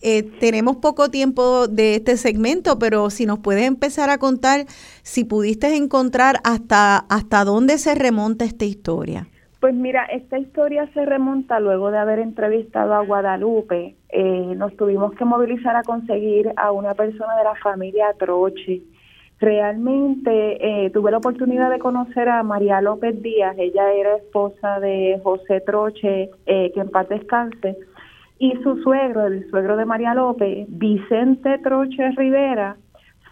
eh, 0.00 0.22
tenemos 0.38 0.76
poco 0.76 1.10
tiempo 1.10 1.66
de 1.66 1.96
este 1.96 2.16
segmento, 2.16 2.78
pero 2.78 3.10
si 3.10 3.26
nos 3.26 3.40
puedes 3.40 3.66
empezar 3.66 4.10
a 4.10 4.18
contar 4.18 4.66
si 5.02 5.24
pudiste 5.24 5.74
encontrar 5.74 6.38
hasta, 6.44 6.98
hasta 6.98 7.44
dónde 7.44 7.78
se 7.78 7.96
remonta 7.96 8.44
esta 8.44 8.64
historia. 8.64 9.26
Pues 9.64 9.74
mira, 9.74 10.04
esta 10.04 10.38
historia 10.38 10.86
se 10.92 11.06
remonta 11.06 11.58
luego 11.58 11.90
de 11.90 11.96
haber 11.96 12.18
entrevistado 12.18 12.92
a 12.92 13.00
Guadalupe. 13.00 13.96
Eh, 14.10 14.52
nos 14.54 14.76
tuvimos 14.76 15.14
que 15.14 15.24
movilizar 15.24 15.74
a 15.74 15.82
conseguir 15.82 16.52
a 16.56 16.70
una 16.70 16.92
persona 16.92 17.34
de 17.38 17.44
la 17.44 17.54
familia 17.54 18.12
Troche. 18.18 18.82
Realmente 19.40 20.84
eh, 20.84 20.90
tuve 20.90 21.10
la 21.10 21.16
oportunidad 21.16 21.70
de 21.70 21.78
conocer 21.78 22.28
a 22.28 22.42
María 22.42 22.82
López 22.82 23.22
Díaz. 23.22 23.56
Ella 23.56 23.90
era 23.94 24.16
esposa 24.16 24.80
de 24.80 25.18
José 25.24 25.62
Troche, 25.62 26.28
eh, 26.44 26.70
que 26.74 26.80
en 26.80 26.90
paz 26.90 27.08
descanse. 27.08 27.78
Y 28.38 28.52
su 28.62 28.82
suegro, 28.82 29.28
el 29.28 29.48
suegro 29.48 29.78
de 29.78 29.86
María 29.86 30.12
López, 30.12 30.66
Vicente 30.68 31.56
Troche 31.60 32.10
Rivera, 32.10 32.76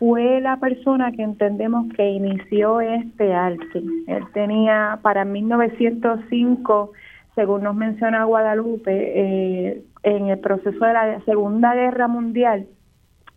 fue 0.02 0.40
la 0.40 0.56
persona 0.56 1.12
que 1.12 1.22
entendemos 1.22 1.86
que 1.94 2.04
inició 2.10 2.80
este 2.80 3.32
arte. 3.32 3.84
Él 4.08 4.24
tenía 4.34 4.98
para 5.00 5.24
1905, 5.24 6.90
según 7.36 7.62
nos 7.62 7.76
menciona 7.76 8.24
Guadalupe, 8.24 8.90
eh, 8.90 9.84
en 10.02 10.26
el 10.26 10.40
proceso 10.40 10.84
de 10.84 10.92
la 10.92 11.20
Segunda 11.24 11.76
Guerra 11.76 12.08
Mundial, 12.08 12.66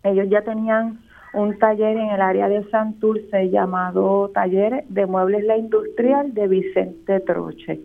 ellos 0.01 0.27
ya 0.27 0.41
tenían 0.41 1.01
un 1.35 1.55
taller 1.59 1.97
en 1.97 2.09
el 2.09 2.21
área 2.21 2.49
de 2.49 2.67
Santurce 2.71 3.51
llamado 3.51 4.31
Taller 4.33 4.85
de 4.87 5.05
Muebles 5.05 5.43
La 5.43 5.57
Industrial 5.57 6.33
de 6.33 6.47
Vicente 6.47 7.19
Troche. 7.19 7.79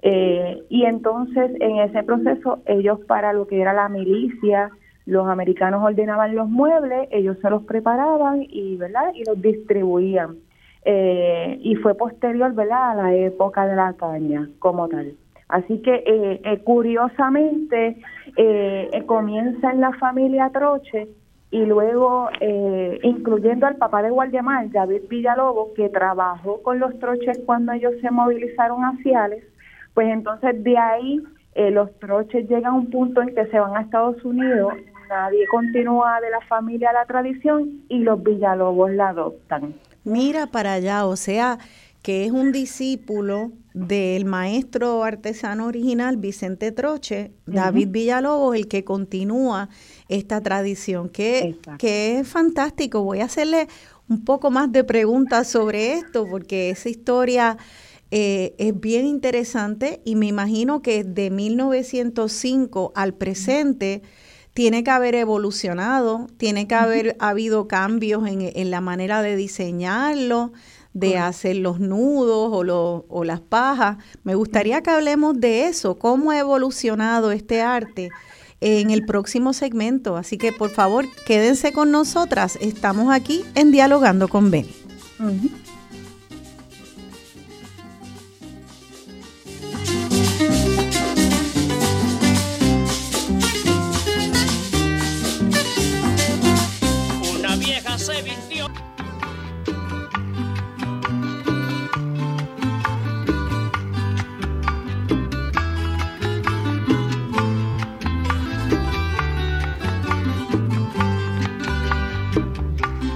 Eh, 0.00 0.62
y 0.70 0.84
entonces 0.86 1.50
en 1.60 1.80
ese 1.80 2.02
proceso 2.02 2.62
ellos 2.64 2.98
para 3.06 3.34
lo 3.34 3.46
que 3.46 3.60
era 3.60 3.74
la 3.74 3.90
milicia, 3.90 4.70
los 5.06 5.26
americanos 5.28 5.82
ordenaban 5.82 6.34
los 6.34 6.48
muebles, 6.48 7.08
ellos 7.10 7.36
se 7.42 7.50
los 7.50 7.64
preparaban 7.64 8.44
y, 8.48 8.76
¿verdad? 8.76 9.12
y 9.14 9.24
los 9.24 9.40
distribuían. 9.40 10.36
Eh, 10.84 11.58
y 11.62 11.76
fue 11.76 11.94
posterior 11.94 12.52
¿verdad? 12.54 12.90
a 12.90 12.94
la 12.94 13.14
época 13.14 13.66
de 13.66 13.76
la 13.76 13.92
caña 13.94 14.48
como 14.58 14.88
tal. 14.88 15.14
Así 15.48 15.80
que 15.82 16.02
eh, 16.06 16.60
curiosamente 16.64 17.96
comienza 19.06 19.70
en 19.70 19.80
la 19.80 19.92
familia 19.92 20.50
Troche 20.50 21.08
y 21.52 21.66
luego 21.66 22.30
eh, 22.40 22.98
incluyendo 23.02 23.66
al 23.66 23.76
papá 23.76 24.02
de 24.02 24.08
Guardemar, 24.08 24.70
David 24.70 25.02
Villalobos, 25.10 25.72
que 25.76 25.90
trabajó 25.90 26.62
con 26.62 26.78
los 26.78 26.98
troches 26.98 27.40
cuando 27.44 27.72
ellos 27.72 27.92
se 28.00 28.10
movilizaron 28.10 28.82
a 28.84 28.96
Ciales, 29.02 29.44
pues 29.92 30.08
entonces 30.08 30.64
de 30.64 30.78
ahí 30.78 31.20
eh, 31.54 31.70
los 31.70 31.92
troches 31.98 32.48
llegan 32.48 32.72
a 32.72 32.72
un 32.72 32.88
punto 32.88 33.20
en 33.20 33.34
que 33.34 33.44
se 33.48 33.60
van 33.60 33.76
a 33.76 33.82
Estados 33.82 34.24
Unidos, 34.24 34.72
nadie 35.12 35.46
continúa 35.46 36.20
de 36.20 36.30
la 36.30 36.40
familia 36.40 36.92
la 36.92 37.04
tradición 37.04 37.82
y 37.88 37.98
los 37.98 38.22
Villalobos 38.22 38.90
la 38.92 39.10
adoptan. 39.10 39.74
Mira 40.04 40.46
para 40.46 40.72
allá, 40.72 41.04
o 41.06 41.16
sea, 41.16 41.58
que 42.02 42.24
es 42.24 42.32
un 42.32 42.50
discípulo 42.50 43.52
del 43.74 44.24
maestro 44.24 45.04
artesano 45.04 45.66
original 45.66 46.16
Vicente 46.16 46.72
Troche, 46.72 47.32
David 47.46 47.88
Villalobos, 47.90 48.56
el 48.56 48.68
que 48.68 48.84
continúa 48.84 49.68
esta 50.08 50.40
tradición, 50.40 51.10
que, 51.10 51.56
que 51.78 52.18
es 52.18 52.28
fantástico. 52.28 53.02
Voy 53.02 53.20
a 53.20 53.26
hacerle 53.26 53.68
un 54.08 54.24
poco 54.24 54.50
más 54.50 54.72
de 54.72 54.82
preguntas 54.82 55.46
sobre 55.46 55.92
esto, 55.92 56.26
porque 56.28 56.70
esa 56.70 56.88
historia 56.88 57.58
eh, 58.10 58.54
es 58.58 58.78
bien 58.78 59.06
interesante 59.06 60.02
y 60.04 60.16
me 60.16 60.26
imagino 60.26 60.82
que 60.82 61.04
de 61.04 61.30
1905 61.30 62.92
al 62.94 63.14
presente 63.14 64.02
tiene 64.54 64.84
que 64.84 64.90
haber 64.90 65.14
evolucionado, 65.14 66.26
tiene 66.36 66.66
que 66.66 66.74
haber 66.74 67.16
habido 67.18 67.68
cambios 67.68 68.26
en, 68.26 68.50
en 68.54 68.70
la 68.70 68.80
manera 68.80 69.22
de 69.22 69.36
diseñarlo, 69.36 70.52
de 70.92 71.18
hacer 71.18 71.56
los 71.56 71.80
nudos 71.80 72.50
o, 72.52 73.06
o 73.08 73.24
las 73.24 73.40
pajas. 73.40 73.96
Me 74.24 74.34
gustaría 74.34 74.82
que 74.82 74.90
hablemos 74.90 75.40
de 75.40 75.66
eso, 75.66 75.98
cómo 75.98 76.30
ha 76.30 76.38
evolucionado 76.38 77.32
este 77.32 77.62
arte 77.62 78.10
en 78.60 78.90
el 78.90 79.04
próximo 79.04 79.52
segmento. 79.52 80.16
Así 80.16 80.38
que 80.38 80.52
por 80.52 80.70
favor, 80.70 81.06
quédense 81.26 81.72
con 81.72 81.90
nosotras. 81.90 82.58
Estamos 82.60 83.12
aquí 83.12 83.44
en 83.54 83.72
Dialogando 83.72 84.28
con 84.28 84.50
Ben. 97.92 98.42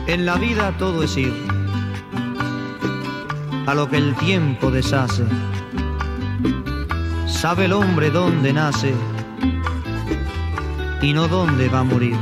En 0.09 0.27
la 0.27 0.35
vida 0.35 0.77
todo 0.77 1.03
es 1.05 1.17
ir 1.17 1.33
a 3.67 3.75
lo 3.75 3.89
que 3.89 3.97
el 3.97 4.15
tiempo 4.17 4.71
deshace. 4.71 5.25
Sabe 7.27 7.65
el 7.65 7.73
hombre 7.73 8.11
dónde 8.11 8.53
nace 8.53 8.95
y 11.01 11.15
no 11.15 11.29
dónde 11.29 11.71
va 11.71 11.79
a 11.79 11.85
morir. 11.85 12.17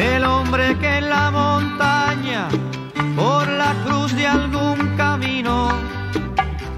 El 0.00 0.24
hombre 0.24 0.78
que 0.78 0.96
en 0.96 1.10
la 1.10 1.30
montaña, 1.30 2.48
por 3.14 3.46
la 3.46 3.74
cruz 3.84 4.14
de 4.14 4.26
algún 4.26 4.96
camino, 4.96 5.68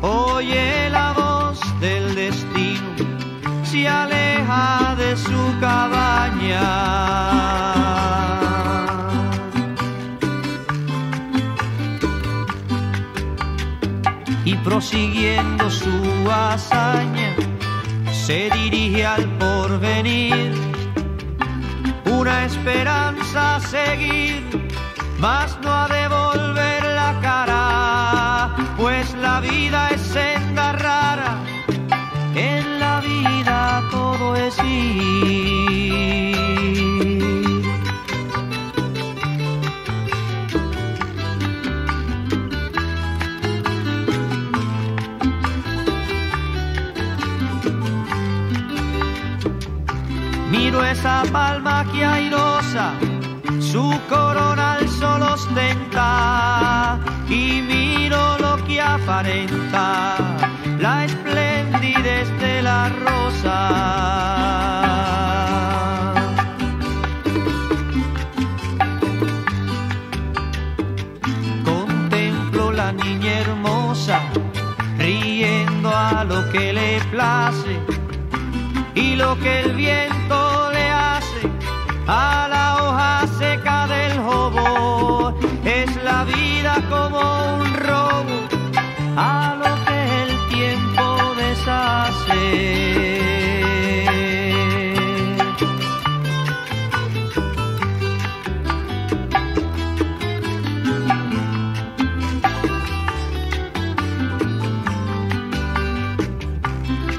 oye 0.00 0.90
la 0.90 1.12
voz 1.12 1.61
del 1.80 2.16
destino, 2.16 2.90
se 3.62 3.87
aleja 3.87 4.96
de 4.96 5.16
su 5.16 5.40
cabaña. 5.61 6.62
prosiguiendo 14.64 15.68
su 15.70 16.30
hazaña, 16.30 17.35
se 18.12 18.48
dirige 18.50 19.04
al 19.04 19.24
porvenir, 19.38 20.52
una 22.06 22.44
esperanza 22.44 23.12
a 23.34 23.60
seguir, 23.60 24.42
mas 25.18 25.58
no 25.62 25.70
a 25.72 25.88
devolver 25.88 26.84
la 26.84 27.18
cara, 27.20 28.56
pues 28.76 29.12
la 29.14 29.40
vida 29.40 29.88
es 29.90 30.00
senda 30.00 30.72
rara, 30.72 31.38
en 32.34 32.80
la 32.80 33.00
vida 33.00 33.82
todo 33.90 34.36
es 34.36 34.56
ir. 34.58 35.82
esa 50.92 51.22
palma 51.32 51.84
que 51.90 52.04
airosa 52.04 52.92
su 53.72 53.90
corona 54.06 54.74
al 54.74 54.87
sol 54.87 55.22
ostenta 55.22 56.98
y 57.26 57.62
miro 57.62 58.37
lo 58.38 58.62
que 58.66 58.78
aparenta 58.78 60.14
la 60.78 61.06
esplendidez 61.06 62.28
de 62.38 62.61
la 62.61 62.90
rosa. 63.06 63.58
Contemplo 71.64 72.72
la 72.72 72.92
niña 72.92 73.32
hermosa 73.40 74.20
riendo 74.98 75.88
a 75.96 76.24
lo 76.24 76.46
que 76.52 76.74
le 76.74 77.00
place 77.11 77.80
y 78.94 79.16
lo 79.16 79.35
que 79.38 79.61
el 79.61 79.72
viento 79.72 80.62
a 82.06 82.48
la 82.48 82.51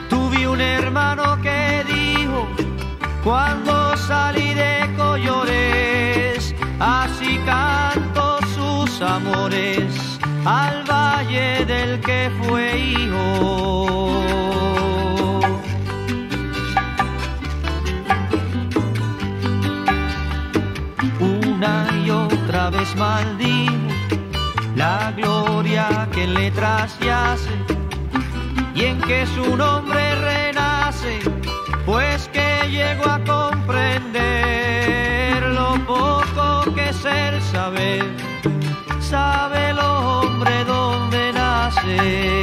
Tuve 0.09 0.47
un 0.47 0.61
hermano 0.61 1.39
que 1.41 1.83
dijo 1.87 2.47
cuando 3.23 3.95
salí 3.97 4.53
así 6.83 7.39
canto 7.45 8.39
sus 8.55 9.01
amores 9.01 10.19
al 10.45 10.83
valle 10.83 11.65
del 11.65 11.99
que 12.01 12.29
fue 12.41 12.77
hijo. 12.77 14.02
La 24.75 25.13
gloria 25.15 26.09
que 26.11 26.23
en 26.23 26.33
letras 26.33 26.97
yace 26.99 27.51
y 28.75 28.85
en 28.85 28.99
que 29.01 29.27
su 29.27 29.55
nombre 29.55 30.15
renace, 30.15 31.19
pues 31.85 32.27
que 32.29 32.67
llego 32.69 33.05
a 33.05 33.19
comprender 33.23 35.43
lo 35.51 35.75
poco 35.85 36.73
que 36.73 36.89
es 36.89 37.05
el 37.05 37.39
saber, 37.41 38.03
sabe 38.99 39.69
el 39.69 39.77
hombre 39.79 40.65
dónde 40.65 41.31
nace. 41.33 42.42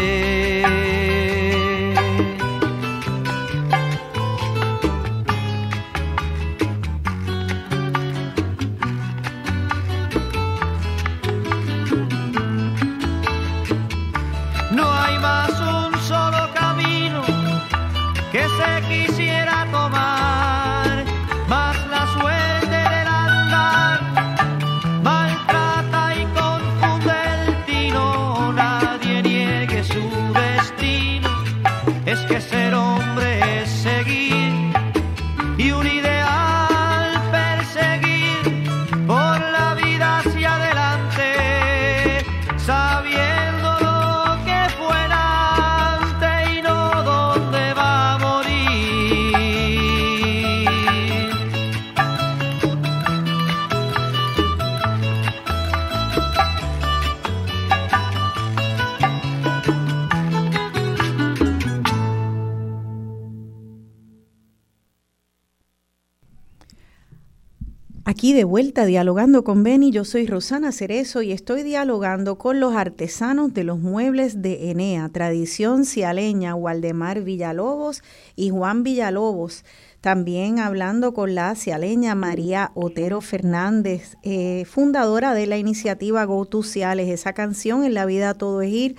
Aquí 68.20 68.35
de 68.35 68.44
vuelta 68.44 68.85
dialogando 68.85 69.44
con 69.44 69.62
Beni, 69.62 69.92
yo 69.92 70.04
soy 70.04 70.26
Rosana 70.26 70.72
Cerezo 70.72 71.22
y 71.22 71.33
estoy 71.33 71.62
dialogando 71.62 72.37
con 72.37 72.61
los 72.61 72.74
artesanos 72.74 73.54
de 73.54 73.64
los 73.64 73.78
muebles 73.78 74.42
de 74.42 74.70
Enea, 74.70 75.09
tradición 75.09 75.87
cialeña, 75.87 76.54
Waldemar 76.54 77.22
Villalobos 77.22 78.02
y 78.37 78.50
Juan 78.50 78.83
Villalobos. 78.83 79.64
También 80.02 80.59
hablando 80.59 81.14
con 81.14 81.35
la 81.35 81.54
cialeña 81.54 82.14
María 82.14 82.72
Otero 82.74 83.22
Fernández, 83.22 84.18
eh, 84.22 84.66
fundadora 84.66 85.33
de 85.33 85.46
la 85.46 85.56
iniciativa 85.56 86.22
Go 86.26 86.44
To 86.44 86.62
Ciales, 86.62 87.09
esa 87.09 87.33
canción 87.33 87.85
En 87.85 87.94
la 87.94 88.04
vida 88.04 88.35
todo 88.35 88.61
es 88.61 88.70
ir 88.70 88.96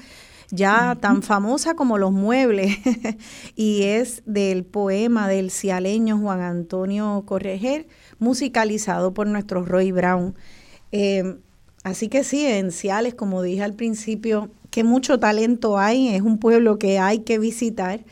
ya 0.51 0.97
tan 0.99 1.23
famosa 1.23 1.75
como 1.75 1.97
los 1.97 2.11
muebles, 2.11 2.77
y 3.55 3.83
es 3.83 4.21
del 4.25 4.65
poema 4.65 5.27
del 5.27 5.49
cialeño 5.49 6.19
Juan 6.19 6.41
Antonio 6.41 7.23
Correger, 7.25 7.87
musicalizado 8.21 9.13
por 9.13 9.27
nuestro 9.27 9.65
Roy 9.65 9.91
Brown. 9.91 10.35
Eh, 10.93 11.39
así 11.83 12.07
que 12.07 12.23
sí, 12.23 12.45
en 12.45 12.71
Ciales, 12.71 13.15
como 13.15 13.41
dije 13.41 13.63
al 13.63 13.73
principio, 13.73 14.51
que 14.69 14.85
mucho 14.85 15.19
talento 15.19 15.77
hay, 15.77 16.07
es 16.09 16.21
un 16.21 16.37
pueblo 16.37 16.79
que 16.79 16.99
hay 16.99 17.19
que 17.19 17.39
visitar 17.39 18.05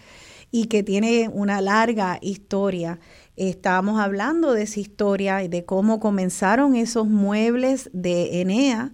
y 0.51 0.65
que 0.65 0.83
tiene 0.83 1.29
una 1.31 1.61
larga 1.61 2.17
historia. 2.21 2.99
Estábamos 3.37 4.01
hablando 4.01 4.53
de 4.53 4.63
esa 4.63 4.79
historia 4.79 5.43
y 5.43 5.47
de 5.47 5.63
cómo 5.63 5.99
comenzaron 5.99 6.75
esos 6.75 7.07
muebles 7.07 7.89
de 7.93 8.41
Enea. 8.41 8.91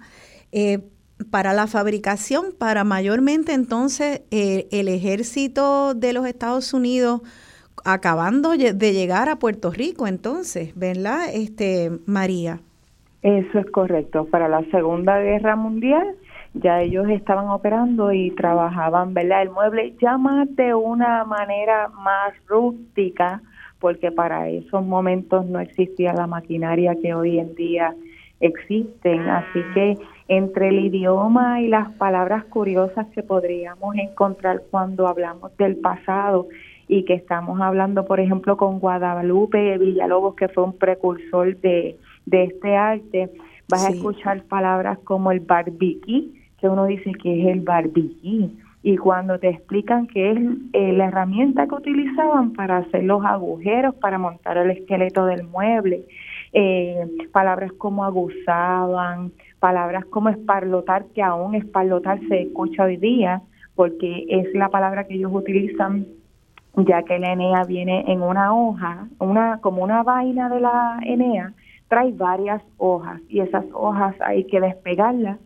Eh, 0.52 0.80
para 1.32 1.54
la 1.54 1.66
fabricación, 1.66 2.52
para 2.52 2.84
mayormente 2.84 3.54
entonces 3.54 4.24
eh, 4.32 4.68
el 4.72 4.90
ejército 4.90 5.94
de 5.94 6.12
los 6.12 6.28
Estados 6.28 6.74
Unidos 6.74 7.22
acabando 7.86 8.52
de 8.52 8.94
llegar 8.94 9.30
a 9.30 9.38
Puerto 9.38 9.72
Rico, 9.72 10.08
entonces, 10.08 10.74
¿verdad, 10.76 11.28
este, 11.34 11.92
María? 12.06 12.60
Eso 13.22 13.60
es 13.60 13.66
correcto. 13.72 14.26
Para 14.26 14.48
la 14.48 14.64
Segunda 14.72 15.20
Guerra 15.20 15.56
Mundial 15.56 16.16
ya 16.56 16.82
ellos 16.82 17.10
estaban 17.10 17.50
operando 17.50 18.14
y 18.14 18.32
trabajaban, 18.32 19.14
¿verdad? 19.14 19.42
El 19.42 19.50
mueble 19.50 19.94
ya 20.02 20.18
más 20.18 20.54
de 20.56 20.74
una 20.74 21.26
manera 21.26 21.90
más 21.90 22.34
rústica, 22.48 23.42
porque 23.80 24.12
para 24.12 24.50
esos 24.50 24.86
momentos 24.86 25.46
no 25.46 25.60
existía 25.60 26.14
la 26.14 26.28
maquinaria 26.28 26.96
que 27.02 27.14
hoy 27.14 27.40
en 27.40 27.56
día 27.56 27.94
existen. 28.40 29.28
Así 29.28 29.60
que 29.74 29.98
entre 30.28 30.70
el 30.70 30.86
idioma 30.86 31.62
y 31.62 31.68
las 31.68 31.92
palabras 31.94 32.46
curiosas 32.46 33.08
que 33.08 33.22
podríamos 33.22 33.96
encontrar 33.96 34.64
cuando 34.72 35.08
hablamos 35.08 35.56
del 35.58 35.76
pasado 35.78 36.48
y 36.88 37.04
que 37.04 37.14
estamos 37.14 37.60
hablando, 37.62 38.06
por 38.06 38.20
ejemplo, 38.20 38.58
con 38.58 38.80
Guadalupe 38.80 39.78
Villalobos, 39.78 40.36
que 40.36 40.48
fue 40.48 40.64
un 40.64 40.78
precursor 40.78 41.58
de, 41.58 41.98
de 42.26 42.44
este 42.44 42.76
arte, 42.76 43.32
vas 43.68 43.86
a 43.86 43.90
escuchar 43.90 44.44
palabras 44.44 45.00
como 45.00 45.32
el 45.32 45.40
barbiqui, 45.40 46.34
que 46.58 46.70
uno 46.70 46.86
dice 46.86 47.12
que 47.14 47.42
es 47.42 47.48
el 47.48 47.62
barbiqui, 47.62 48.58
y 48.84 48.98
cuando 48.98 49.40
te 49.40 49.50
explican 49.50 50.06
que 50.06 50.32
es 50.32 50.38
eh, 50.74 50.94
la 50.94 51.08
herramienta 51.08 51.66
que 51.66 51.74
utilizaban 51.74 52.54
para 52.54 52.78
hacer 52.78 53.04
los 53.04 53.26
agujeros, 53.26 53.96
para 53.96 54.20
montar 54.20 54.58
el 54.58 54.70
esqueleto 54.70 55.26
del 55.26 55.44
mueble, 55.44 56.06
eh, 56.54 57.08
palabras 57.32 57.72
como 57.74 58.06
aguzaban, 58.06 59.32
palabras 59.60 60.06
como 60.06 60.30
esparlotar, 60.30 61.06
que 61.16 61.24
aún 61.24 61.56
esparlotar 61.56 62.20
se 62.28 62.44
escucha 62.44 62.84
hoy 62.84 62.98
día, 62.98 63.42
porque 63.74 64.28
es 64.30 64.54
la 64.54 64.70
palabra 64.70 65.06
que 65.06 65.16
ellos 65.16 65.32
utilizan 65.34 66.06
ya 66.78 67.04
que 67.04 67.20
la 67.20 67.34
Enea 67.34 67.64
viene 67.64 68.04
en 68.08 68.22
una 68.22 68.54
hoja, 68.54 69.08
una 69.20 69.60
como 69.62 69.84
una 69.84 70.04
vaina 70.04 70.50
de 70.50 70.60
la 70.60 71.00
Enea, 71.04 71.54
trae 71.88 72.12
varias 72.12 72.62
hojas 72.78 73.22
y 73.30 73.40
esas 73.40 73.66
hojas 73.74 74.16
hay 74.22 74.46
que 74.46 74.60
despegarlas 74.60 75.40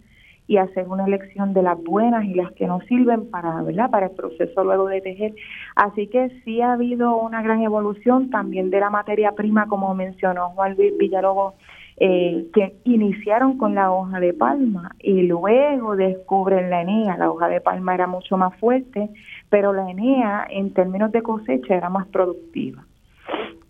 y 0.47 0.57
hacer 0.57 0.87
una 0.87 1.05
elección 1.05 1.53
de 1.53 1.61
las 1.61 1.77
buenas 1.83 2.25
y 2.25 2.33
las 2.33 2.51
que 2.53 2.65
no 2.65 2.81
sirven 2.81 3.29
para, 3.29 3.61
¿verdad? 3.61 3.91
para 3.91 4.07
el 4.07 4.13
proceso 4.13 4.63
luego 4.63 4.87
de 4.87 4.99
tejer. 4.99 5.35
Así 5.75 6.07
que 6.07 6.41
sí 6.43 6.59
ha 6.59 6.73
habido 6.73 7.17
una 7.17 7.43
gran 7.43 7.61
evolución 7.61 8.31
también 8.31 8.71
de 8.71 8.79
la 8.79 8.89
materia 8.89 9.33
prima, 9.33 9.67
como 9.67 9.93
mencionó 9.93 10.49
Juan 10.49 10.75
Luis 10.75 10.97
Villalobos, 10.97 11.53
eh, 12.01 12.47
que 12.53 12.77
iniciaron 12.85 13.57
con 13.57 13.75
la 13.75 13.91
hoja 13.91 14.21
de 14.21 14.33
palma 14.33 14.95
y 14.99 15.23
luego 15.23 15.97
descubren 15.97 16.69
la 16.69 16.81
enea. 16.81 17.17
La 17.17 17.29
hoja 17.29 17.49
de 17.49 17.59
palma 17.59 17.93
era 17.93 18.07
mucho 18.07 18.37
más 18.37 18.57
fuerte, 18.57 19.09
pero 19.49 19.73
la 19.73 19.91
enea 19.91 20.47
en 20.49 20.73
términos 20.73 21.11
de 21.11 21.21
cosecha 21.21 21.75
era 21.75 21.89
más 21.89 22.07
productiva. 22.07 22.85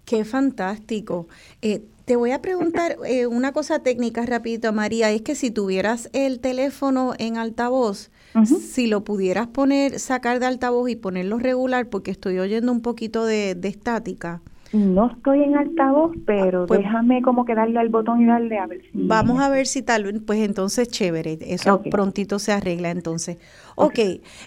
Qué 0.06 0.26
fantástico. 0.26 1.28
Eh, 1.64 1.82
te 2.06 2.16
voy 2.16 2.32
a 2.32 2.42
preguntar 2.42 2.98
eh, 3.08 3.26
una 3.26 3.52
cosa 3.52 3.80
técnica 3.80 4.24
rapidito, 4.28 4.74
María, 4.74 5.10
es 5.10 5.24
que 5.24 5.34
si 5.34 5.50
tuvieras 5.50 6.10
el 6.14 6.40
teléfono 6.40 7.14
en 7.18 7.38
altavoz, 7.38 8.12
si 8.46 8.86
lo 8.86 9.04
pudieras 9.04 9.48
poner, 9.48 9.98
sacar 9.98 10.40
de 10.40 10.46
altavoz 10.46 10.88
y 10.90 10.96
ponerlo 10.96 11.40
regular, 11.40 11.90
porque 11.90 12.12
estoy 12.12 12.38
oyendo 12.38 12.72
un 12.72 12.82
poquito 12.82 13.26
de 13.26 13.58
estática. 13.64 14.42
No 14.72 15.12
estoy 15.12 15.44
en 15.44 15.56
altavoz, 15.56 16.16
pero 16.26 16.66
pues, 16.68 16.82
déjame 16.82 17.22
como 17.22 17.46
que 17.46 17.56
darle 17.56 17.80
al 17.80 17.90
botón 17.90 18.22
y 18.22 18.26
darle 18.26 18.60
a 18.60 18.68
ver 18.68 18.82
si... 18.82 18.90
Vamos 18.94 19.42
a 19.42 19.50
ver 19.50 19.66
si 19.66 19.82
tal, 19.82 20.22
pues 20.26 20.40
entonces 20.40 20.90
chévere, 20.90 21.40
eso 21.42 21.82
prontito 21.90 22.38
se 22.38 22.52
arregla 22.52 22.92
entonces. 22.92 23.38
Ok, 23.76 24.00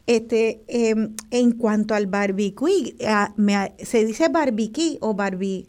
este, 0.07 0.62
em, 0.68 1.14
en 1.30 1.53
cuanto 1.53 1.94
al 1.94 2.07
barbecue, 2.07 2.94
ah, 3.07 3.32
¿se 3.78 4.05
dice 4.05 4.28
barbecue 4.28 4.99
o 5.01 5.14
barbie? 5.14 5.66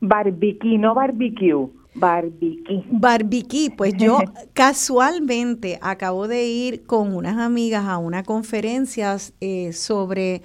Barbecue, 0.00 0.78
no 0.78 0.94
barbecue. 0.94 1.68
Barbecue. 1.94 2.82
Barbecue, 2.90 3.70
pues 3.76 3.94
yo 3.96 4.18
casualmente 4.54 5.78
acabo 5.82 6.26
de 6.26 6.46
ir 6.46 6.84
con 6.84 7.14
unas 7.14 7.36
amigas 7.38 7.84
a 7.84 7.98
una 7.98 8.22
conferencia 8.22 9.16
eh, 9.40 9.72
sobre 9.72 10.42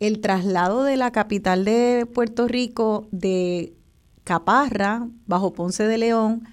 el 0.00 0.20
traslado 0.20 0.82
de 0.82 0.96
la 0.96 1.12
capital 1.12 1.64
de 1.64 2.06
Puerto 2.12 2.48
Rico 2.48 3.06
de 3.12 3.74
Caparra, 4.24 5.06
bajo 5.26 5.52
Ponce 5.52 5.86
de 5.86 5.98
León, 5.98 6.48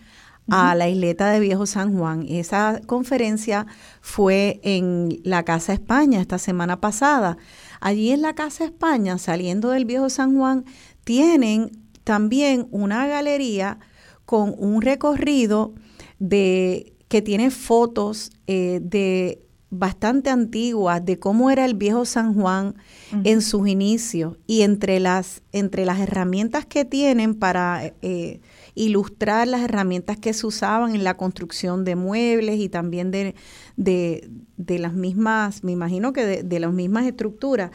a 0.49 0.75
la 0.75 0.87
isleta 0.87 1.29
de 1.29 1.39
Viejo 1.39 1.65
San 1.65 1.97
Juan. 1.97 2.25
Esa 2.29 2.79
conferencia 2.85 3.65
fue 4.01 4.61
en 4.63 5.19
la 5.23 5.43
Casa 5.43 5.73
España 5.73 6.21
esta 6.21 6.37
semana 6.37 6.79
pasada. 6.79 7.37
Allí 7.81 8.11
en 8.11 8.21
la 8.21 8.33
Casa 8.33 8.65
España, 8.65 9.17
saliendo 9.17 9.69
del 9.71 9.85
Viejo 9.85 10.09
San 10.09 10.37
Juan, 10.37 10.65
tienen 11.03 11.71
también 12.03 12.67
una 12.71 13.07
galería 13.07 13.79
con 14.25 14.55
un 14.57 14.81
recorrido 14.81 15.73
de 16.19 16.93
que 17.07 17.21
tiene 17.21 17.51
fotos 17.51 18.31
eh, 18.47 18.79
de 18.81 19.46
bastante 19.69 20.29
antiguas 20.29 21.03
de 21.03 21.19
cómo 21.19 21.51
era 21.51 21.65
el 21.65 21.73
viejo 21.73 22.05
San 22.05 22.33
Juan 22.33 22.75
en 23.23 23.41
sus 23.41 23.67
inicios 23.67 24.37
y 24.47 24.61
entre 24.61 24.99
las, 24.99 25.41
entre 25.51 25.85
las 25.85 25.99
herramientas 25.99 26.65
que 26.65 26.85
tienen 26.85 27.35
para 27.35 27.93
eh, 28.01 28.39
ilustrar 28.75 29.47
las 29.47 29.61
herramientas 29.61 30.17
que 30.17 30.33
se 30.33 30.47
usaban 30.47 30.95
en 30.95 31.03
la 31.03 31.17
construcción 31.17 31.83
de 31.83 31.95
muebles 31.95 32.59
y 32.59 32.69
también 32.69 33.11
de, 33.11 33.35
de, 33.75 34.29
de 34.55 34.79
las 34.79 34.93
mismas, 34.93 35.63
me 35.63 35.73
imagino 35.73 36.13
que 36.13 36.25
de, 36.25 36.43
de 36.43 36.59
las 36.59 36.71
mismas 36.71 37.05
estructuras. 37.05 37.71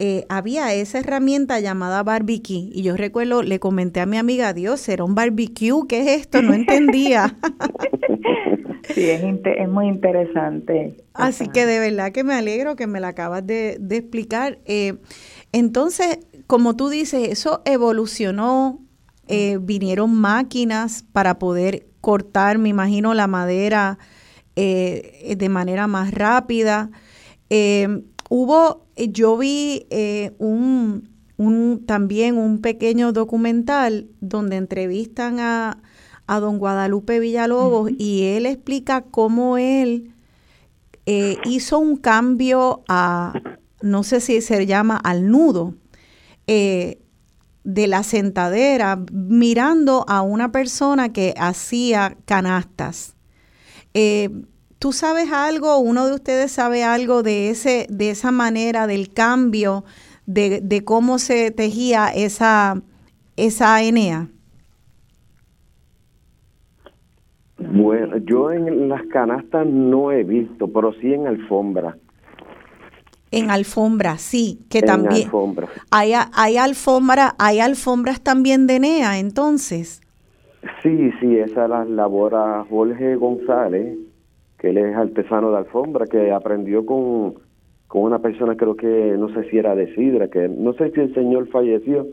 Eh, 0.00 0.26
había 0.28 0.74
esa 0.74 0.98
herramienta 0.98 1.60
llamada 1.60 2.02
barbecue 2.02 2.68
y 2.72 2.82
yo 2.82 2.96
recuerdo, 2.96 3.42
le 3.42 3.60
comenté 3.60 4.00
a 4.00 4.06
mi 4.06 4.16
amiga, 4.16 4.52
Dios, 4.52 4.88
¿era 4.88 5.04
un 5.04 5.14
barbecue? 5.14 5.86
¿Qué 5.88 6.00
es 6.00 6.20
esto? 6.22 6.42
No 6.42 6.52
entendía. 6.54 7.36
sí, 8.94 9.08
es, 9.08 9.22
es 9.22 9.68
muy 9.68 9.86
interesante. 9.86 10.96
Así 11.14 11.48
que 11.48 11.66
de 11.66 11.78
verdad 11.78 12.12
que 12.12 12.24
me 12.24 12.34
alegro 12.34 12.76
que 12.76 12.86
me 12.86 13.00
la 13.00 13.08
acabas 13.08 13.46
de, 13.46 13.78
explicar. 13.90 14.58
Eh, 14.64 14.94
entonces, 15.52 16.18
como 16.46 16.76
tú 16.76 16.88
dices, 16.88 17.28
eso 17.28 17.62
evolucionó, 17.64 18.80
eh, 19.28 19.58
vinieron 19.60 20.14
máquinas 20.14 21.04
para 21.12 21.38
poder 21.38 21.86
cortar, 22.00 22.58
me 22.58 22.68
imagino, 22.68 23.14
la 23.14 23.26
madera 23.26 23.98
de 24.56 25.48
manera 25.48 25.88
más 25.88 26.12
rápida. 26.14 26.90
hubo 28.28 28.84
eh, 28.96 29.10
yo 29.10 29.36
vi 29.36 29.86
eh, 29.90 30.32
un, 30.38 31.08
también 31.86 32.36
un 32.36 32.60
pequeño 32.60 33.12
documental 33.12 34.08
donde 34.20 34.56
entrevistan 34.56 35.40
a, 35.40 35.82
don 36.26 36.58
Guadalupe 36.58 37.18
Villalobos 37.20 37.90
y 37.98 38.24
él 38.24 38.46
explica 38.46 39.02
cómo 39.02 39.58
él 39.58 40.12
eh, 41.06 41.36
hizo 41.44 41.78
un 41.78 41.96
cambio 41.96 42.82
a, 42.88 43.34
no 43.82 44.02
sé 44.02 44.20
si 44.20 44.40
se 44.40 44.66
llama 44.66 44.96
al 44.96 45.30
nudo, 45.30 45.74
de 46.46 47.86
la 47.86 48.02
sentadera, 48.02 49.02
mirando 49.10 50.04
a 50.08 50.20
una 50.20 50.52
persona 50.52 51.10
que 51.10 51.32
hacía 51.38 52.18
canastas. 52.26 53.14
¿Tú 54.84 54.92
sabes 54.92 55.32
algo, 55.32 55.78
uno 55.78 56.06
de 56.06 56.12
ustedes 56.12 56.52
sabe 56.52 56.84
algo 56.84 57.22
de, 57.22 57.48
ese, 57.48 57.86
de 57.88 58.10
esa 58.10 58.30
manera, 58.30 58.86
del 58.86 59.14
cambio, 59.14 59.82
de, 60.26 60.60
de 60.62 60.84
cómo 60.84 61.18
se 61.18 61.50
tejía 61.50 62.08
esa, 62.08 62.82
esa 63.36 63.82
Enea? 63.82 64.28
Bueno, 67.72 68.18
yo 68.18 68.52
en 68.52 68.88
las 68.88 69.02
canastas 69.06 69.66
no 69.66 70.12
he 70.12 70.24
visto, 70.24 70.68
pero 70.68 70.92
sí 70.94 71.12
en 71.12 71.26
alfombra. 71.26 71.96
En 73.30 73.50
alfombra, 73.50 74.16
sí, 74.18 74.60
que 74.70 74.78
En 74.78 74.86
también 74.86 75.24
alfombra. 75.24 75.68
hay, 75.90 76.12
hay 76.32 76.56
alfombra, 76.56 77.34
hay 77.38 77.60
alfombras 77.60 78.20
también 78.20 78.66
de 78.66 78.78
NEA, 78.78 79.18
entonces. 79.18 80.00
Sí, 80.82 81.10
sí, 81.20 81.36
esa 81.38 81.66
la 81.68 81.84
labora 81.84 82.64
Jorge 82.68 83.16
González, 83.16 83.98
que 84.58 84.70
él 84.70 84.78
es 84.78 84.96
artesano 84.96 85.50
de 85.50 85.58
alfombra, 85.58 86.06
que 86.06 86.30
aprendió 86.30 86.86
con, 86.86 87.34
con 87.88 88.02
una 88.02 88.20
persona, 88.20 88.56
creo 88.56 88.76
que 88.76 89.16
no 89.18 89.28
sé 89.34 89.48
si 89.50 89.58
era 89.58 89.74
de 89.74 89.94
Sidra, 89.94 90.28
que 90.28 90.48
no 90.48 90.72
sé 90.74 90.90
si 90.92 91.00
el 91.00 91.12
señor 91.14 91.48
falleció, 91.48 92.06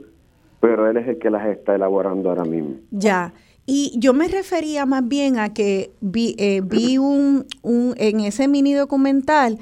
pero 0.59 0.89
él 0.89 0.97
es 0.97 1.07
el 1.07 1.17
que 1.19 1.29
las 1.29 1.47
está 1.47 1.75
elaborando 1.75 2.29
ahora 2.29 2.45
mismo. 2.45 2.75
Ya. 2.91 3.33
Y 3.66 3.93
yo 3.97 4.14
me 4.14 4.28
refería 4.28 4.86
más 4.86 5.07
bien 5.07 5.39
a 5.39 5.53
que 5.53 5.91
vi, 6.01 6.36
eh, 6.38 6.62
vi 6.64 6.97
un, 6.97 7.45
un, 7.62 7.93
en 7.97 8.22
ese 8.22 8.47
mini 8.47 8.74
documental 8.74 9.59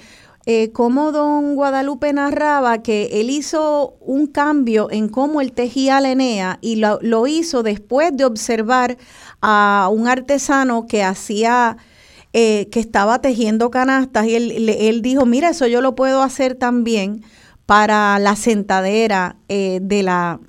eh, 0.51 0.71
cómo 0.71 1.11
don 1.11 1.53
Guadalupe 1.53 2.11
narraba 2.11 2.81
que 2.81 3.21
él 3.21 3.29
hizo 3.29 3.97
un 3.99 4.25
cambio 4.25 4.89
en 4.89 5.07
cómo 5.07 5.41
él 5.41 5.51
tejía 5.51 6.01
la 6.01 6.09
Enea 6.09 6.57
y 6.59 6.77
lo, 6.77 6.97
lo 7.03 7.27
hizo 7.27 7.61
después 7.61 8.17
de 8.17 8.25
observar 8.25 8.97
a 9.41 9.89
un 9.91 10.07
artesano 10.07 10.87
que 10.87 11.03
hacía, 11.03 11.77
eh, 12.33 12.67
que 12.71 12.79
estaba 12.79 13.21
tejiendo 13.21 13.69
canastas 13.69 14.25
y 14.25 14.35
él, 14.35 14.69
él 14.69 15.03
dijo, 15.03 15.27
mira, 15.27 15.49
eso 15.49 15.67
yo 15.67 15.81
lo 15.81 15.93
puedo 15.93 16.23
hacer 16.23 16.55
también 16.55 17.23
para 17.67 18.17
la 18.17 18.35
sentadera 18.35 19.35
eh, 19.49 19.79
de 19.83 20.01
la, 20.01 20.39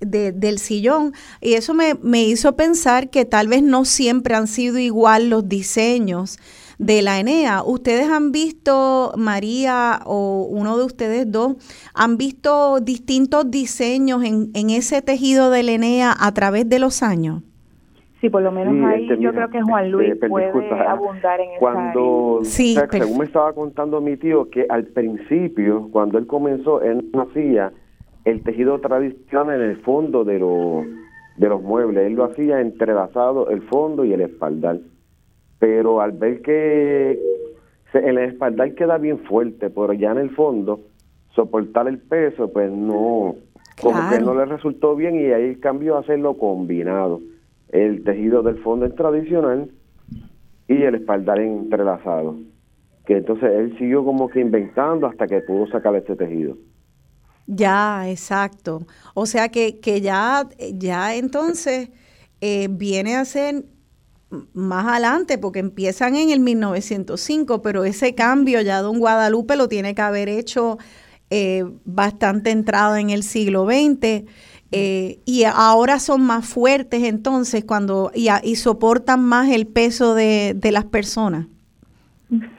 de- 0.00 0.32
del 0.32 0.58
sillón. 0.58 1.12
Y 1.40 1.54
eso 1.54 1.74
me, 1.74 1.94
me 2.02 2.24
hizo 2.24 2.56
pensar 2.56 3.10
que 3.10 3.24
tal 3.24 3.48
vez 3.48 3.62
no 3.62 3.84
siempre 3.84 4.34
han 4.34 4.46
sido 4.46 4.78
igual 4.78 5.30
los 5.30 5.48
diseños 5.48 6.38
de 6.78 7.02
la 7.02 7.20
Enea. 7.20 7.62
¿Ustedes 7.62 8.08
han 8.08 8.32
visto, 8.32 9.12
María 9.16 10.00
o 10.04 10.46
uno 10.50 10.76
de 10.78 10.84
ustedes 10.84 11.30
dos, 11.30 11.54
han 11.94 12.16
visto 12.16 12.80
distintos 12.80 13.50
diseños 13.50 14.24
en, 14.24 14.50
en 14.54 14.70
ese 14.70 15.00
tejido 15.02 15.50
de 15.50 15.62
la 15.62 15.72
Enea 15.72 16.14
a 16.18 16.32
través 16.34 16.68
de 16.68 16.78
los 16.78 17.02
años? 17.02 17.42
Sí, 18.20 18.30
por 18.30 18.42
lo 18.42 18.52
menos 18.52 18.74
Sí, 18.74 18.80
ahí 18.84 19.02
este, 19.02 19.14
yo 19.20 19.32
mira, 19.32 19.48
creo 19.48 19.50
que 19.50 19.62
Juan 19.62 19.90
Luis 19.90 20.12
este, 20.12 20.28
puede 20.28 20.46
disculpa, 20.46 20.90
abundar 20.90 21.40
en 21.40 21.50
esa 21.50 21.54
área. 21.54 21.58
Cuando, 21.58 22.40
Sí, 22.44 22.76
o 22.76 22.80
sea, 22.80 22.88
según 22.90 23.18
me 23.18 23.24
estaba 23.24 23.52
contando 23.52 24.00
mi 24.00 24.16
tío, 24.16 24.48
que 24.48 24.64
al 24.68 24.84
principio, 24.86 25.88
cuando 25.90 26.18
él 26.18 26.26
comenzó, 26.28 26.82
él 26.82 27.10
no 27.12 27.22
hacía 27.22 27.72
el 28.24 28.42
tejido 28.42 28.78
tradicional 28.80 29.60
en 29.60 29.70
el 29.70 29.76
fondo 29.78 30.24
de 30.24 30.38
los, 30.38 30.84
de 31.36 31.48
los 31.48 31.62
muebles, 31.62 32.06
él 32.06 32.14
lo 32.14 32.24
hacía 32.24 32.60
entrelazado 32.60 33.48
el 33.50 33.62
fondo 33.62 34.04
y 34.04 34.12
el 34.12 34.20
espaldar. 34.20 34.78
Pero 35.58 36.00
al 36.00 36.12
ver 36.12 36.42
que 36.42 37.18
se- 37.92 38.08
el 38.08 38.18
espaldar 38.18 38.74
queda 38.74 38.98
bien 38.98 39.18
fuerte, 39.20 39.70
pero 39.70 39.92
ya 39.92 40.12
en 40.12 40.18
el 40.18 40.30
fondo, 40.30 40.80
soportar 41.34 41.88
el 41.88 41.98
peso, 41.98 42.52
pues 42.52 42.70
no, 42.70 43.36
como 43.80 43.98
que 44.10 44.20
no 44.20 44.34
le 44.34 44.44
resultó 44.44 44.94
bien 44.94 45.16
y 45.16 45.26
ahí 45.32 45.56
cambió 45.56 45.96
a 45.96 46.00
hacerlo 46.00 46.34
combinado. 46.36 47.20
El 47.70 48.04
tejido 48.04 48.42
del 48.42 48.58
fondo 48.58 48.84
es 48.86 48.94
tradicional 48.94 49.70
y 50.68 50.82
el 50.82 50.94
espaldar 50.94 51.40
entrelazado. 51.40 52.36
Que 53.06 53.16
entonces 53.16 53.50
él 53.50 53.76
siguió 53.78 54.04
como 54.04 54.28
que 54.28 54.40
inventando 54.40 55.06
hasta 55.06 55.26
que 55.26 55.40
pudo 55.40 55.66
sacar 55.68 55.96
ese 55.96 56.14
tejido. 56.14 56.56
Ya, 57.54 58.08
exacto. 58.08 58.86
O 59.14 59.26
sea 59.26 59.48
que, 59.50 59.78
que 59.80 60.00
ya, 60.00 60.48
ya 60.74 61.14
entonces 61.14 61.90
eh, 62.40 62.68
viene 62.70 63.16
a 63.16 63.24
ser 63.24 63.66
más 64.54 64.86
adelante, 64.86 65.38
porque 65.38 65.58
empiezan 65.60 66.16
en 66.16 66.30
el 66.30 66.40
1905, 66.40 67.62
pero 67.62 67.84
ese 67.84 68.14
cambio 68.14 68.60
ya 68.62 68.80
don 68.82 68.98
Guadalupe 68.98 69.56
lo 69.56 69.68
tiene 69.68 69.94
que 69.94 70.02
haber 70.02 70.28
hecho 70.30 70.78
eh, 71.30 71.64
bastante 71.84 72.50
entrado 72.50 72.96
en 72.96 73.10
el 73.10 73.22
siglo 73.24 73.66
XX. 73.66 74.26
eh, 74.72 75.20
y 75.26 75.44
ahora 75.44 76.00
son 76.00 76.22
más 76.22 76.46
fuertes 76.46 77.04
entonces 77.04 77.64
cuando 77.64 78.10
y, 78.14 78.28
a- 78.28 78.40
y 78.42 78.56
soportan 78.56 79.22
más 79.24 79.50
el 79.50 79.66
peso 79.66 80.14
de, 80.14 80.54
de 80.56 80.72
las 80.72 80.84
personas. 80.86 81.46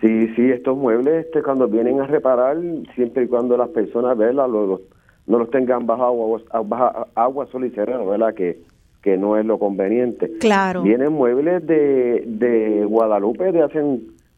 Sí, 0.02 0.28
sí, 0.36 0.52
estos 0.52 0.78
muebles 0.78 1.26
este, 1.26 1.42
cuando 1.42 1.68
vienen 1.68 2.00
a 2.00 2.06
reparar, 2.06 2.58
siempre 2.96 3.24
y 3.24 3.28
cuando 3.28 3.58
las 3.58 3.70
personas 3.70 4.16
¿verdad? 4.18 4.48
Lo- 4.48 4.68
lo- 4.68 4.82
no 5.26 5.40
los 5.40 5.50
tengan 5.50 5.86
bajo 5.88 6.04
agua, 6.06 6.42
bajo 6.66 7.08
agua 7.16 7.48
sol 7.48 7.66
y 7.66 7.70
sereno, 7.72 8.06
¿verdad? 8.06 8.34
Que, 8.34 8.60
que 9.02 9.18
no 9.18 9.38
es 9.38 9.46
lo 9.46 9.58
conveniente. 9.58 10.30
Claro. 10.40 10.84
Vienen 10.84 11.14
muebles 11.14 11.66
de, 11.66 12.24
de 12.28 12.84
Guadalupe 12.86 13.52
de 13.54 13.62
hace 13.64 13.82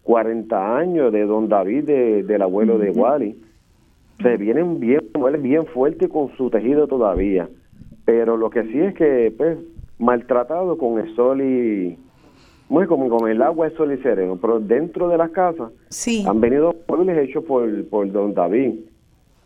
40 0.03 0.77
años, 0.77 1.11
de 1.11 1.25
Don 1.25 1.49
David, 1.49 1.85
de, 1.85 2.23
del 2.23 2.41
abuelo 2.43 2.77
de 2.77 2.91
Wally. 2.91 3.35
Se 4.21 4.37
vienen 4.37 4.79
bien, 4.79 5.01
muebles 5.17 5.41
bien 5.41 5.65
fuertes 5.65 6.07
con 6.09 6.29
su 6.37 6.49
tejido 6.51 6.87
todavía. 6.87 7.49
Pero 8.05 8.37
lo 8.37 8.49
que 8.51 8.63
sí 8.65 8.79
es 8.79 8.93
que, 8.93 9.33
pues, 9.35 9.57
maltratado 9.99 10.77
con 10.77 10.99
el 10.99 11.13
sol 11.15 11.41
y. 11.41 11.97
Muy 12.67 12.87
como 12.87 13.09
con 13.09 13.29
el 13.29 13.41
agua, 13.41 13.67
el 13.67 13.77
sol 13.77 13.93
y 13.93 14.01
sereno. 14.01 14.37
Pero 14.41 14.59
dentro 14.59 15.07
de 15.07 15.17
las 15.17 15.29
casas 15.31 15.71
Sí, 15.89 16.25
han 16.27 16.41
venido 16.41 16.75
muebles 16.87 17.17
hechos 17.17 17.43
por, 17.43 17.85
por 17.89 18.11
Don 18.11 18.33
David. 18.33 18.73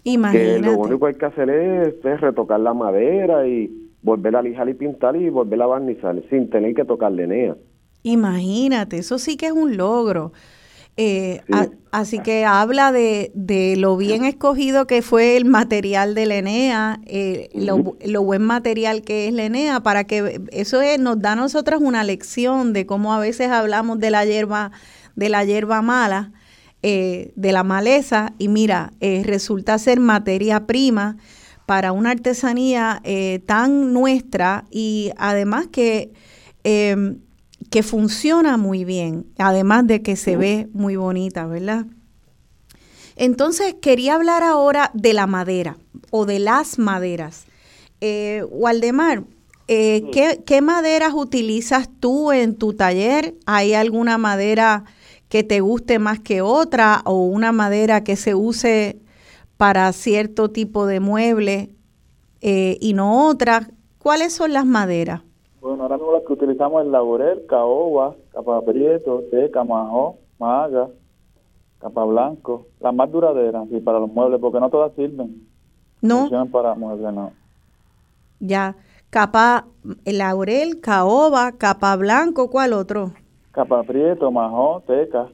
Que 0.04 0.12
imagínate. 0.12 0.62
lo 0.62 0.78
único 0.78 1.00
que 1.00 1.08
hay 1.08 1.16
que 1.16 1.26
hacer 1.26 1.50
es, 1.50 2.06
es 2.06 2.22
retocar 2.22 2.60
la 2.60 2.74
madera 2.74 3.46
y 3.48 3.90
volver 4.02 4.36
a 4.36 4.42
lijar 4.42 4.70
y 4.70 4.74
pintar 4.74 5.16
y 5.16 5.30
volver 5.30 5.62
a 5.62 5.66
barnizar 5.66 6.22
sin 6.30 6.50
tener 6.50 6.74
que 6.74 6.86
tocar 6.86 7.12
lenea. 7.12 7.56
Imagínate, 8.04 8.98
eso 8.98 9.20
sí 9.20 9.36
que 9.36 9.48
es 9.48 9.52
un 9.52 9.76
logro. 9.76 10.32
Eh, 11.02 11.40
Sí. 11.48 11.54
a- 11.54 11.70
así 11.92 12.20
que 12.20 12.44
habla 12.44 12.92
de, 12.92 13.32
de 13.34 13.78
lo 13.78 13.96
bien 13.96 14.26
escogido 14.26 14.86
que 14.86 15.02
fue 15.02 15.38
el 15.38 15.46
material 15.46 16.14
de 16.14 16.26
la 16.26 16.36
Enea, 16.36 17.00
eh, 17.06 17.48
lo, 17.54 17.78
bu- 17.78 17.98
lo 18.06 18.22
buen 18.24 18.42
material 18.42 19.02
que 19.02 19.28
es 19.30 19.34
la 19.34 19.46
Enea, 19.46 19.80
para 19.80 20.04
que 20.04 20.42
eso 20.52 20.82
es- 20.82 21.00
nos 21.00 21.22
da 21.22 21.32
a 21.32 21.36
nosotros 21.38 21.80
una 21.82 22.04
lección 22.04 22.74
de 22.74 22.86
cómo 22.86 23.14
a 23.14 23.20
veces 23.20 23.50
hablamos 23.50 23.98
de 24.00 24.12
la 24.12 24.26
hierba, 24.26 24.72
de 25.16 25.30
la 25.30 25.46
hierba 25.46 25.82
mala, 25.82 26.34
eh, 26.84 27.32
de 27.38 27.52
la 27.54 27.64
maleza, 27.64 28.34
y 28.38 28.50
mira, 28.50 28.92
eh, 29.00 29.22
resulta 29.26 29.78
ser 29.80 30.02
materia 30.02 30.66
prima 30.68 31.16
para 31.66 31.94
una 31.94 32.10
artesanía 32.12 33.00
eh, 33.06 33.40
tan 33.46 33.94
nuestra 33.94 34.66
y 34.70 35.12
además 35.18 35.68
que 35.72 36.12
eh, 36.66 37.16
que 37.70 37.84
funciona 37.84 38.58
muy 38.58 38.84
bien, 38.86 39.26
además 39.38 39.86
de 39.88 40.02
que 40.02 40.16
se 40.16 40.38
ve 40.38 40.68
muy 40.74 40.96
bonita, 40.96 41.46
¿verdad? 41.46 41.86
Entonces, 43.16 43.76
quería 43.82 44.16
hablar 44.16 44.44
ahora 44.44 44.92
de 44.94 45.14
la 45.14 45.28
madera 45.28 45.78
o 46.10 46.26
de 46.26 46.40
las 46.40 46.80
maderas. 46.80 47.46
Eh, 48.02 48.44
Waldemar, 48.50 49.24
eh, 49.68 50.10
¿qué, 50.12 50.42
qué 50.46 50.62
maderas 50.62 51.14
utilizas 51.14 51.90
tú 52.00 52.32
en 52.32 52.56
tu 52.56 52.74
taller? 52.74 53.36
¿Hay 53.46 53.74
alguna 53.74 54.18
madera 54.18 54.86
que 55.28 55.44
te 55.44 55.60
guste 55.60 56.00
más 56.00 56.20
que 56.20 56.42
otra 56.42 57.02
o 57.06 57.26
una 57.26 57.52
madera 57.52 58.04
que 58.04 58.16
se 58.16 58.34
use 58.36 59.00
para 59.58 59.92
cierto 59.94 60.50
tipo 60.50 60.86
de 60.88 61.00
mueble 61.00 61.76
eh, 62.42 62.78
y 62.80 62.94
no 62.94 63.28
otra? 63.28 63.70
¿Cuáles 63.98 64.34
son 64.34 64.54
las 64.54 64.66
maderas? 64.66 65.22
Bueno, 65.62 65.84
ahora 65.84 65.98
mismo 65.98 66.14
las 66.14 66.24
que 66.24 66.34
utilizamos 66.34 66.86
es 66.86 66.92
laurel, 66.92 67.46
caoba, 67.48 68.16
capa 68.32 68.62
prieto, 68.62 69.24
teca, 69.30 69.64
majó, 69.64 70.18
maga, 70.40 70.88
capa 71.80 72.06
blanco, 72.06 72.68
las 72.80 72.94
más 72.94 73.12
duraderas, 73.12 73.68
y 73.70 73.80
para 73.82 74.00
los 74.00 74.12
muebles, 74.12 74.40
porque 74.40 74.60
no 74.60 74.70
todas 74.70 74.94
sirven. 74.96 75.48
¿No? 76.02 76.20
Funcionan 76.20 76.50
para 76.50 76.76
muebles, 76.76 77.14
no. 77.14 77.34
Ya, 78.40 78.78
capa 79.10 79.66
laurel, 80.06 80.80
caoba, 80.80 81.52
capa 81.52 81.96
blanco, 81.98 82.50
¿cuál 82.50 82.72
otro? 82.72 83.12
Capa 83.52 83.84
prieto, 83.84 84.32
majó, 84.32 84.82
teca, 84.88 85.28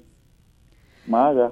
maga. 1.08 1.52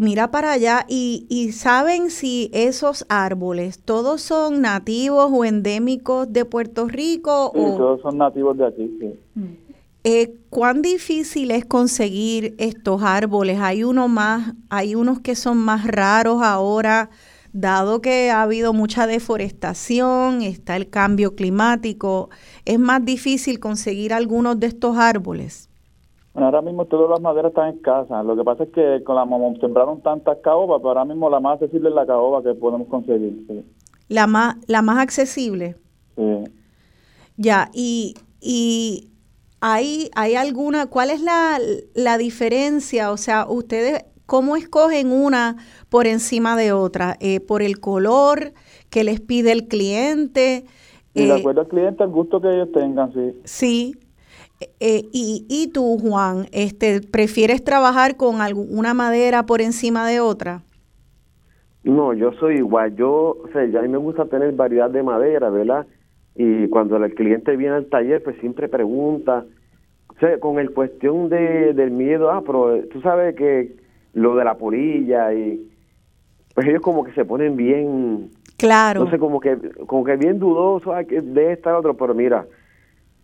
Mira 0.00 0.30
para 0.30 0.52
allá 0.52 0.86
y, 0.88 1.26
y 1.28 1.52
saben 1.52 2.08
si 2.08 2.50
esos 2.54 3.04
árboles 3.10 3.78
todos 3.78 4.22
son 4.22 4.62
nativos 4.62 5.30
o 5.30 5.44
endémicos 5.44 6.32
de 6.32 6.46
Puerto 6.46 6.88
Rico 6.88 7.52
Sí, 7.54 7.60
o 7.60 7.76
todos 7.76 8.00
son 8.00 8.16
nativos 8.16 8.56
de 8.56 8.66
aquí, 8.66 8.90
sí. 8.98 9.50
eh, 10.04 10.34
cuán 10.48 10.80
difícil 10.80 11.50
es 11.50 11.66
conseguir 11.66 12.54
estos 12.56 13.02
árboles. 13.02 13.58
Hay 13.60 13.84
uno 13.84 14.08
más, 14.08 14.54
hay 14.70 14.94
unos 14.94 15.20
que 15.20 15.34
son 15.34 15.58
más 15.58 15.86
raros 15.86 16.40
ahora, 16.42 17.10
dado 17.52 18.00
que 18.00 18.30
ha 18.30 18.40
habido 18.40 18.72
mucha 18.72 19.06
deforestación, 19.06 20.40
está 20.40 20.76
el 20.76 20.88
cambio 20.88 21.34
climático, 21.34 22.30
es 22.64 22.78
más 22.78 23.04
difícil 23.04 23.60
conseguir 23.60 24.14
algunos 24.14 24.58
de 24.58 24.68
estos 24.68 24.96
árboles. 24.96 25.69
Bueno, 26.32 26.46
ahora 26.46 26.62
mismo 26.62 26.84
todas 26.84 27.10
las 27.10 27.20
maderas 27.20 27.50
están 27.50 27.74
escasas. 27.74 28.24
Lo 28.24 28.36
que 28.36 28.44
pasa 28.44 28.64
es 28.64 28.70
que 28.70 29.02
con 29.04 29.16
la 29.16 29.26
sembraron 29.60 30.00
tantas 30.00 30.38
caobas, 30.38 30.78
pero 30.78 30.90
ahora 30.90 31.04
mismo 31.04 31.28
la 31.28 31.40
más 31.40 31.54
accesible 31.54 31.88
es 31.88 31.94
la 31.94 32.06
caoba 32.06 32.42
que 32.42 32.54
podemos 32.54 32.86
conseguir. 32.88 33.44
Sí. 33.48 33.64
La 34.08 34.26
más, 34.26 34.56
la 34.66 34.82
más 34.82 34.98
accesible. 34.98 35.76
Sí. 36.16 36.44
Ya, 37.36 37.70
y, 37.72 38.14
y 38.40 39.10
¿hay, 39.60 40.10
¿hay 40.14 40.34
alguna, 40.36 40.86
cuál 40.86 41.10
es 41.10 41.20
la, 41.20 41.58
la 41.94 42.18
diferencia? 42.18 43.10
O 43.10 43.16
sea, 43.16 43.46
ustedes, 43.48 44.04
¿cómo 44.26 44.56
escogen 44.56 45.10
una 45.10 45.56
por 45.88 46.06
encima 46.06 46.56
de 46.56 46.72
otra? 46.72 47.16
Eh, 47.20 47.40
¿Por 47.40 47.62
el 47.62 47.80
color 47.80 48.52
que 48.88 49.02
les 49.02 49.20
pide 49.20 49.50
el 49.52 49.66
cliente? 49.66 50.64
Y 51.14 51.26
de 51.26 51.28
Eh, 51.34 51.38
acuerdo 51.40 51.62
al 51.62 51.68
cliente, 51.68 52.02
al 52.04 52.10
gusto 52.10 52.40
que 52.40 52.48
ellos 52.54 52.70
tengan, 52.72 53.12
sí. 53.12 53.40
Sí. 53.44 53.94
Eh, 54.78 55.04
y, 55.12 55.46
y 55.48 55.68
tú, 55.72 55.98
Juan, 55.98 56.46
este, 56.52 57.00
¿prefieres 57.00 57.64
trabajar 57.64 58.16
con 58.16 58.40
alguna 58.42 58.92
madera 58.94 59.46
por 59.46 59.60
encima 59.62 60.06
de 60.06 60.20
otra? 60.20 60.62
No, 61.82 62.12
yo 62.12 62.32
soy 62.32 62.56
igual. 62.56 62.94
Yo, 62.94 63.38
o 63.42 63.48
sea, 63.52 63.62
a 63.62 63.82
mí 63.82 63.88
me 63.88 63.96
gusta 63.98 64.26
tener 64.26 64.52
variedad 64.52 64.90
de 64.90 65.02
madera, 65.02 65.48
¿verdad? 65.48 65.86
Y 66.36 66.68
cuando 66.68 66.96
el 66.96 67.14
cliente 67.14 67.56
viene 67.56 67.74
al 67.76 67.86
taller, 67.86 68.22
pues 68.22 68.36
siempre 68.40 68.68
pregunta, 68.68 69.44
o 70.08 70.14
sea, 70.20 70.38
con 70.38 70.58
el 70.58 70.72
cuestión 70.72 71.30
de, 71.30 71.72
del 71.72 71.90
miedo, 71.90 72.30
ah, 72.30 72.42
pero 72.44 72.76
eh, 72.76 72.88
tú 72.92 73.00
sabes 73.00 73.34
que 73.34 73.76
lo 74.12 74.36
de 74.36 74.44
la 74.44 74.58
polilla 74.58 75.32
y 75.32 75.66
pues 76.54 76.66
ellos 76.66 76.82
como 76.82 77.04
que 77.04 77.12
se 77.12 77.24
ponen 77.24 77.56
bien, 77.56 78.28
Claro. 78.58 79.04
no 79.04 79.10
sé, 79.10 79.18
como 79.18 79.40
que 79.40 79.56
como 79.86 80.04
que 80.04 80.16
bien 80.16 80.38
dudosos 80.38 80.92
ah, 80.94 81.02
de 81.02 81.52
esta 81.52 81.76
otro, 81.78 81.96
pero 81.96 82.14
mira, 82.14 82.46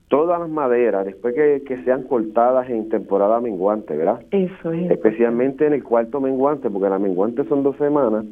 todas 0.08 0.38
las 0.40 0.48
maderas, 0.48 1.04
después 1.06 1.34
que, 1.34 1.62
que 1.66 1.82
sean 1.84 2.04
cortadas 2.04 2.68
en 2.70 2.88
temporada 2.88 3.40
menguante, 3.40 3.96
¿verdad? 3.96 4.20
Eso 4.30 4.72
es. 4.72 4.90
especialmente 4.90 5.66
en 5.66 5.72
el 5.72 5.82
cuarto 5.82 6.20
menguante, 6.20 6.70
porque 6.70 6.88
la 6.88 6.98
menguante 6.98 7.44
son 7.44 7.62
dos 7.62 7.76
semanas, 7.76 8.24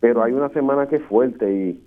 pero 0.00 0.22
hay 0.22 0.32
una 0.32 0.50
semana 0.50 0.88
que 0.88 0.96
es 0.96 1.02
fuerte 1.04 1.50
y 1.52 1.82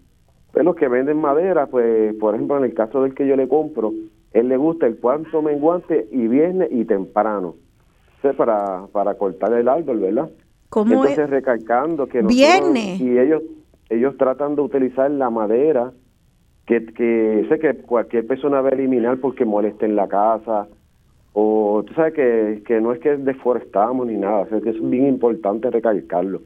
pues, 0.51 0.65
los 0.65 0.75
que 0.75 0.87
venden 0.87 1.17
madera, 1.17 1.67
pues 1.67 2.15
por 2.15 2.33
ejemplo 2.33 2.57
en 2.57 2.63
el 2.63 2.73
caso 2.73 3.03
del 3.03 3.13
que 3.13 3.27
yo 3.27 3.35
le 3.35 3.47
compro, 3.47 3.91
él 4.33 4.47
le 4.49 4.57
gusta 4.57 4.87
el 4.87 4.97
cuarto 4.97 5.41
menguante 5.41 6.07
y 6.11 6.27
viernes 6.27 6.69
y 6.71 6.85
temprano, 6.85 7.49
o 7.49 8.21
sea, 8.21 8.33
para, 8.33 8.87
para 8.91 9.13
cortar 9.15 9.53
el 9.53 9.67
árbol, 9.67 9.99
¿verdad? 9.99 10.29
¿Cómo 10.69 10.91
Entonces 10.91 11.19
es? 11.19 11.29
recalcando 11.29 12.07
que 12.07 12.23
nosotros- 12.23 12.35
Viernes. 12.35 12.99
y 12.99 13.17
ellos 13.19 13.43
ellos 13.89 14.17
tratan 14.17 14.55
de 14.55 14.61
utilizar 14.63 15.11
la 15.11 15.29
madera 15.29 15.91
que, 16.66 16.86
que 16.86 17.45
sé 17.49 17.59
que 17.59 17.74
cualquier 17.76 18.26
persona 18.26 18.61
va 18.61 18.70
a 18.70 18.74
eliminar 18.74 19.18
porque 19.18 19.45
molesta 19.45 19.86
en 19.86 19.95
la 19.95 20.07
casa 20.07 20.68
o 21.34 21.84
tú 21.86 21.93
sabes 21.93 22.13
que, 22.13 22.63
que 22.66 22.80
no 22.80 22.93
es 22.93 22.99
que 22.99 23.18
deforestamos 23.18 24.07
ni 24.07 24.16
nada, 24.16 24.47
o 24.49 24.61
que 24.61 24.70
es 24.70 24.89
bien 24.89 25.07
importante 25.07 25.70
recalcarlo. 25.70 26.41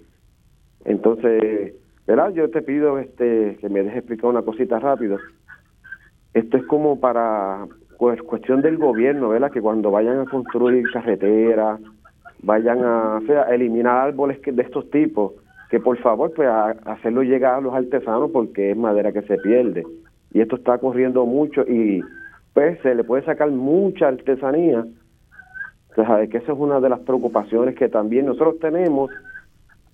Entonces, 0.83 1.75
¿verdad? 2.07 2.33
Yo 2.33 2.49
te 2.49 2.63
pido 2.63 2.97
este 2.97 3.57
que 3.61 3.69
me 3.69 3.83
dejes 3.83 3.99
explicar 3.99 4.31
una 4.31 4.41
cosita 4.41 4.79
rápido. 4.79 5.19
Esto 6.33 6.57
es 6.57 6.65
como 6.65 6.99
para 6.99 7.67
pues, 7.99 8.19
cuestión 8.23 8.61
del 8.61 8.77
gobierno, 8.77 9.29
¿verdad? 9.29 9.51
Que 9.51 9.61
cuando 9.61 9.91
vayan 9.91 10.21
a 10.21 10.25
construir 10.25 10.89
carreteras, 10.91 11.79
vayan 12.41 12.83
a, 12.83 13.17
o 13.17 13.21
sea, 13.27 13.43
eliminar 13.43 14.07
árboles 14.07 14.39
que, 14.39 14.51
de 14.51 14.63
estos 14.63 14.89
tipos, 14.89 15.33
que 15.69 15.79
por 15.79 15.97
favor, 15.99 16.33
pues 16.33 16.47
a, 16.47 16.71
hacerlo 16.85 17.21
llegar 17.21 17.55
a 17.55 17.61
los 17.61 17.75
artesanos 17.75 18.31
porque 18.31 18.71
es 18.71 18.77
madera 18.77 19.11
que 19.11 19.21
se 19.21 19.37
pierde. 19.37 19.85
Y 20.31 20.41
esto 20.41 20.55
está 20.57 20.77
corriendo 20.77 21.25
mucho 21.25 21.61
y 21.61 22.05
pues 22.53 22.79
se 22.81 22.93
le 22.95 23.03
puede 23.03 23.23
sacar 23.25 23.49
mucha 23.51 24.07
artesanía. 24.07 24.85
O 25.91 25.95
sea, 25.95 26.27
que 26.27 26.37
esa 26.37 26.51
es 26.53 26.57
una 26.59 26.79
de 26.79 26.89
las 26.89 26.99
preocupaciones 26.99 27.75
que 27.75 27.89
también 27.89 28.25
nosotros 28.27 28.59
tenemos 28.59 29.11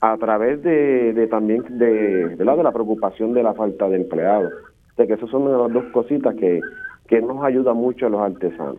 a 0.01 0.17
través 0.17 0.61
de, 0.61 1.13
de 1.13 1.27
también 1.27 1.63
de, 1.77 2.35
¿verdad? 2.37 2.57
de 2.57 2.63
la 2.63 2.71
preocupación 2.71 3.33
de 3.33 3.43
la 3.43 3.53
falta 3.53 3.87
de 3.87 3.95
empleados. 3.97 4.51
De 4.97 5.07
que 5.07 5.13
esas 5.13 5.29
son 5.29 5.51
las 5.51 5.71
dos 5.71 5.85
cositas 5.91 6.35
que, 6.35 6.61
que 7.07 7.21
nos 7.21 7.43
ayudan 7.43 7.77
mucho 7.77 8.05
a 8.05 8.09
los 8.09 8.21
artesanos. 8.21 8.77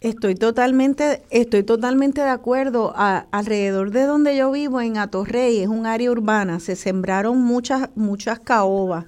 Estoy 0.00 0.34
totalmente, 0.34 1.22
estoy 1.30 1.62
totalmente 1.62 2.22
de 2.22 2.30
acuerdo. 2.30 2.92
A- 2.96 3.26
alrededor 3.30 3.90
de 3.90 4.02
donde 4.02 4.36
yo 4.36 4.50
vivo, 4.50 4.80
en 4.80 4.96
Atorrey, 4.98 5.60
es 5.60 5.68
un 5.68 5.86
área 5.86 6.10
urbana, 6.10 6.58
se 6.58 6.74
sembraron 6.74 7.40
muchas, 7.40 7.90
muchas 7.96 8.40
caobas. 8.40 9.06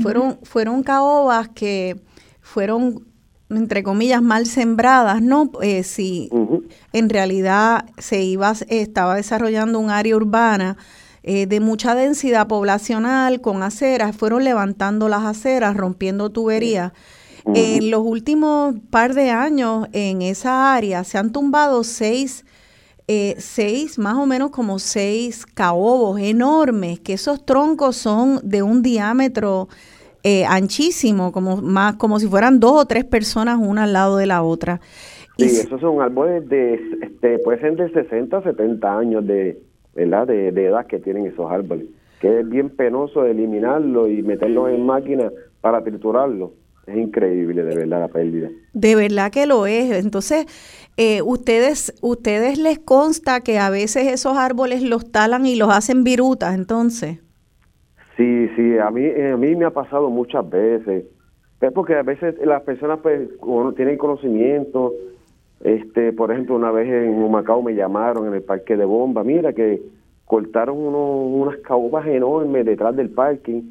Fueron, 0.00 0.38
fueron 0.42 0.82
caobas 0.82 1.48
que 1.48 2.00
fueron, 2.40 3.06
entre 3.50 3.82
comillas, 3.82 4.22
mal 4.22 4.46
sembradas, 4.46 5.22
¿no? 5.22 5.50
Eh, 5.62 5.82
si 5.82 6.30
en 6.92 7.08
realidad 7.08 7.86
se 7.98 8.22
iba, 8.22 8.54
estaba 8.68 9.16
desarrollando 9.16 9.78
un 9.78 9.90
área 9.90 10.16
urbana 10.16 10.76
eh, 11.28 11.46
de 11.46 11.58
mucha 11.58 11.96
densidad 11.96 12.46
poblacional 12.46 13.40
con 13.40 13.64
aceras, 13.64 14.16
fueron 14.16 14.44
levantando 14.44 15.08
las 15.08 15.24
aceras, 15.24 15.76
rompiendo 15.76 16.30
tuberías. 16.30 16.92
En 17.54 17.90
los 17.90 18.02
últimos 18.04 18.76
par 18.90 19.14
de 19.14 19.30
años 19.30 19.88
en 19.92 20.22
esa 20.22 20.74
área 20.74 21.04
se 21.04 21.18
han 21.18 21.32
tumbado 21.32 21.84
seis, 21.84 22.44
eh, 23.08 23.36
seis, 23.38 23.98
más 23.98 24.16
o 24.16 24.26
menos 24.26 24.50
como 24.50 24.78
seis 24.78 25.46
caobos 25.46 26.20
enormes, 26.20 26.98
que 26.98 27.12
esos 27.12 27.44
troncos 27.46 27.96
son 27.96 28.40
de 28.42 28.62
un 28.62 28.82
diámetro 28.82 29.68
eh, 30.24 30.44
anchísimo, 30.44 31.30
como, 31.30 31.58
más, 31.58 31.94
como 31.94 32.18
si 32.18 32.26
fueran 32.26 32.58
dos 32.58 32.72
o 32.82 32.86
tres 32.86 33.04
personas 33.04 33.58
una 33.60 33.84
al 33.84 33.92
lado 33.92 34.16
de 34.16 34.26
la 34.26 34.42
otra. 34.42 34.80
Sí, 35.38 35.44
Y 35.44 35.46
esos 35.46 35.80
son 35.80 36.00
árboles 36.00 36.48
de, 36.48 36.80
este, 37.02 37.38
puede 37.38 37.60
ser 37.60 37.76
de 37.76 37.92
60 37.92 38.38
a 38.38 38.42
70 38.42 38.98
años 38.98 39.24
de, 39.24 39.62
¿verdad? 39.94 40.26
De, 40.26 40.50
de 40.50 40.66
edad 40.66 40.86
que 40.86 40.98
tienen 40.98 41.26
esos 41.26 41.48
árboles. 41.48 41.86
Que 42.20 42.40
es 42.40 42.48
bien 42.48 42.70
penoso 42.70 43.24
eliminarlos 43.24 44.08
y 44.08 44.22
meterlos 44.22 44.70
en 44.70 44.84
máquina 44.84 45.30
para 45.60 45.84
triturarlos. 45.84 46.50
Es 46.86 46.96
increíble, 46.96 47.64
de 47.64 47.76
verdad, 47.76 48.00
la 48.00 48.08
pérdida. 48.08 48.48
De 48.72 48.94
verdad 48.94 49.32
que 49.32 49.46
lo 49.46 49.66
es. 49.66 49.90
Entonces, 49.92 50.46
eh, 50.96 51.20
ustedes, 51.22 51.94
ustedes 52.00 52.58
les 52.58 52.78
consta 52.78 53.40
que 53.40 53.58
a 53.58 53.68
veces 53.68 54.06
esos 54.06 54.36
árboles 54.36 54.82
los 54.82 55.10
talan 55.12 55.44
y 55.44 55.56
los 55.56 55.68
hacen 55.68 56.04
virutas, 56.04 56.54
entonces. 56.54 57.18
Sí, 58.16 58.48
sí, 58.56 58.78
a 58.78 58.90
mí, 58.90 59.02
eh, 59.02 59.32
a 59.32 59.36
mí 59.36 59.54
me 59.56 59.66
ha 59.66 59.70
pasado 59.70 60.08
muchas 60.08 60.48
veces. 60.48 61.04
Es 61.60 61.72
porque 61.72 61.96
a 61.96 62.02
veces 62.02 62.34
las 62.44 62.62
personas 62.62 63.00
pues 63.02 63.28
tienen 63.76 63.98
conocimiento. 63.98 64.94
Este, 65.62 66.12
por 66.12 66.32
ejemplo, 66.32 66.56
una 66.56 66.70
vez 66.70 66.88
en 66.88 67.22
Humacao 67.22 67.62
me 67.62 67.74
llamaron 67.74 68.28
en 68.28 68.34
el 68.34 68.42
parque 68.42 68.76
de 68.76 68.84
bomba. 68.84 69.22
Mira 69.22 69.52
que 69.52 69.82
cortaron 70.24 70.78
unos, 70.78 71.48
unas 71.48 71.60
caobas 71.60 72.06
enormes 72.06 72.64
detrás 72.64 72.96
del 72.96 73.10
parking. 73.10 73.62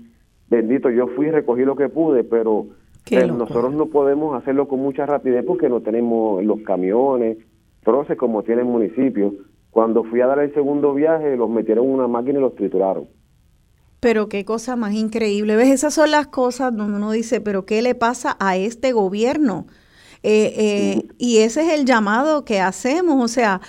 Bendito, 0.50 0.92
yo 0.92 1.08
fui 1.08 1.28
y 1.28 1.32
recogí 1.32 1.64
lo 1.64 1.76
que 1.76 1.90
pude, 1.90 2.24
pero 2.24 2.68
Loco. 3.12 3.34
nosotros 3.34 3.74
no 3.74 3.86
podemos 3.88 4.36
hacerlo 4.36 4.68
con 4.68 4.80
mucha 4.80 5.06
rapidez 5.06 5.44
porque 5.46 5.70
no 5.70 5.82
tenemos 5.82 6.44
los 6.44 6.62
camiones, 6.62 7.38
troces 7.84 8.18
como 8.18 8.44
tiene 8.44 8.62
el 8.62 8.68
municipio. 8.68 9.34
Cuando 9.70 10.04
fui 10.04 10.22
a 10.22 10.28
dar 10.28 10.40
el 10.40 10.54
segundo 10.54 10.94
viaje, 10.94 11.36
los 11.36 11.50
metieron 11.50 11.86
en 11.86 11.92
una 11.92 12.08
máquina 12.08 12.40
y 12.40 12.42
los 12.42 12.56
trituraron. 12.56 13.08
Pero 14.00 14.30
qué 14.30 14.46
cosa 14.46 14.76
más 14.76 14.94
increíble. 14.94 15.56
¿Ves? 15.56 15.70
Esas 15.70 15.94
son 15.94 16.12
las 16.12 16.28
cosas 16.28 16.76
donde 16.76 16.98
uno 16.98 17.12
dice, 17.12 17.42
pero 17.42 17.66
¿qué 17.66 17.82
le 17.82 17.96
pasa 17.96 18.38
a 18.40 18.56
este 18.58 18.92
gobierno? 18.92 19.68
Eh, 20.24 20.54
eh, 20.58 21.08
y 21.18 21.38
ese 21.40 21.62
es 21.62 21.80
el 21.80 21.86
llamado 21.86 22.46
que 22.46 22.60
hacemos, 22.60 23.24
o 23.24 23.28
sea, 23.28 23.62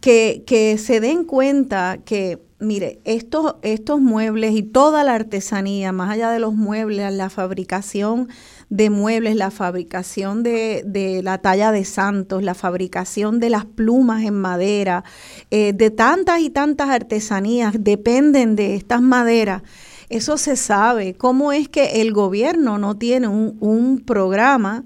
que, 0.00 0.44
que 0.46 0.78
se 0.78 1.00
den 1.00 1.24
cuenta 1.24 1.98
que, 2.04 2.38
mire, 2.64 3.00
estos, 3.04 3.56
estos 3.62 4.00
muebles 4.00 4.54
y 4.54 4.62
toda 4.62 5.04
la 5.04 5.14
artesanía, 5.14 5.92
más 5.92 6.10
allá 6.10 6.30
de 6.30 6.38
los 6.38 6.54
muebles, 6.54 7.12
la 7.12 7.30
fabricación 7.30 8.28
de 8.70 8.90
muebles, 8.90 9.36
la 9.36 9.50
fabricación 9.50 10.42
de, 10.42 10.82
de 10.86 11.22
la 11.22 11.38
talla 11.38 11.70
de 11.70 11.84
santos, 11.84 12.42
la 12.42 12.54
fabricación 12.54 13.40
de 13.40 13.50
las 13.50 13.64
plumas 13.64 14.24
en 14.24 14.34
madera, 14.34 15.04
eh, 15.50 15.72
de 15.72 15.90
tantas 15.90 16.40
y 16.40 16.50
tantas 16.50 16.88
artesanías 16.88 17.74
dependen 17.78 18.56
de 18.56 18.74
estas 18.74 19.00
maderas. 19.02 19.62
Eso 20.08 20.36
se 20.36 20.56
sabe. 20.56 21.14
¿Cómo 21.14 21.52
es 21.52 21.68
que 21.68 22.00
el 22.02 22.12
gobierno 22.12 22.78
no 22.78 22.96
tiene 22.96 23.28
un, 23.28 23.56
un 23.60 24.00
programa 24.00 24.84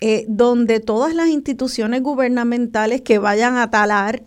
eh, 0.00 0.26
donde 0.28 0.78
todas 0.78 1.12
las 1.12 1.28
instituciones 1.28 2.02
gubernamentales 2.02 3.00
que 3.00 3.18
vayan 3.18 3.56
a 3.56 3.70
talar 3.70 4.22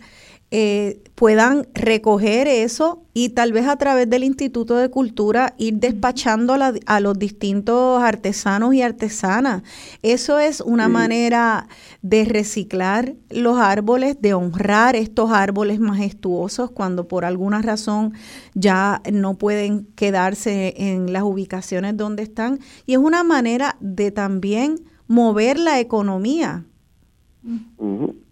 eh, 0.54 1.02
puedan 1.16 1.66
recoger 1.74 2.48
eso 2.48 3.04
y 3.14 3.30
tal 3.30 3.54
vez 3.54 3.68
a 3.68 3.78
través 3.78 4.10
del 4.10 4.24
Instituto 4.26 4.76
de 4.76 4.90
Cultura 4.90 5.54
ir 5.58 5.76
despachando 5.76 6.54
a, 6.54 6.58
la- 6.58 6.74
a 6.88 7.00
los 7.00 7.18
distintos 7.18 8.02
artesanos 8.04 8.74
y 8.74 8.82
artesanas. 8.82 9.64
Eso 10.02 10.40
es 10.40 10.60
una 10.60 10.88
manera 10.90 11.68
de 12.02 12.26
reciclar 12.26 13.16
los 13.30 13.58
árboles, 13.60 14.18
de 14.22 14.34
honrar 14.34 14.96
estos 14.98 15.32
árboles 15.32 15.80
majestuosos 15.80 16.72
cuando 16.72 17.08
por 17.08 17.24
alguna 17.24 17.62
razón 17.62 18.14
ya 18.54 19.02
no 19.12 19.36
pueden 19.36 19.88
quedarse 19.96 20.74
en 20.78 21.14
las 21.14 21.24
ubicaciones 21.24 21.96
donde 21.96 22.24
están. 22.24 22.60
Y 22.86 22.94
es 22.94 23.00
una 23.00 23.24
manera 23.24 23.78
de 23.80 24.12
también 24.12 24.82
mover 25.08 25.58
la 25.60 25.80
economía. 25.80 26.66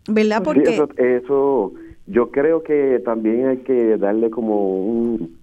¿verdad? 0.08 0.38
Sí, 0.40 0.44
Porque 0.44 0.74
eso, 0.74 0.90
eso, 0.98 1.74
yo 2.10 2.32
creo 2.32 2.64
que 2.64 3.00
también 3.06 3.48
hay 3.48 3.58
que 3.58 3.98
darle 3.98 4.30
como 4.30 4.80
un, 4.86 5.38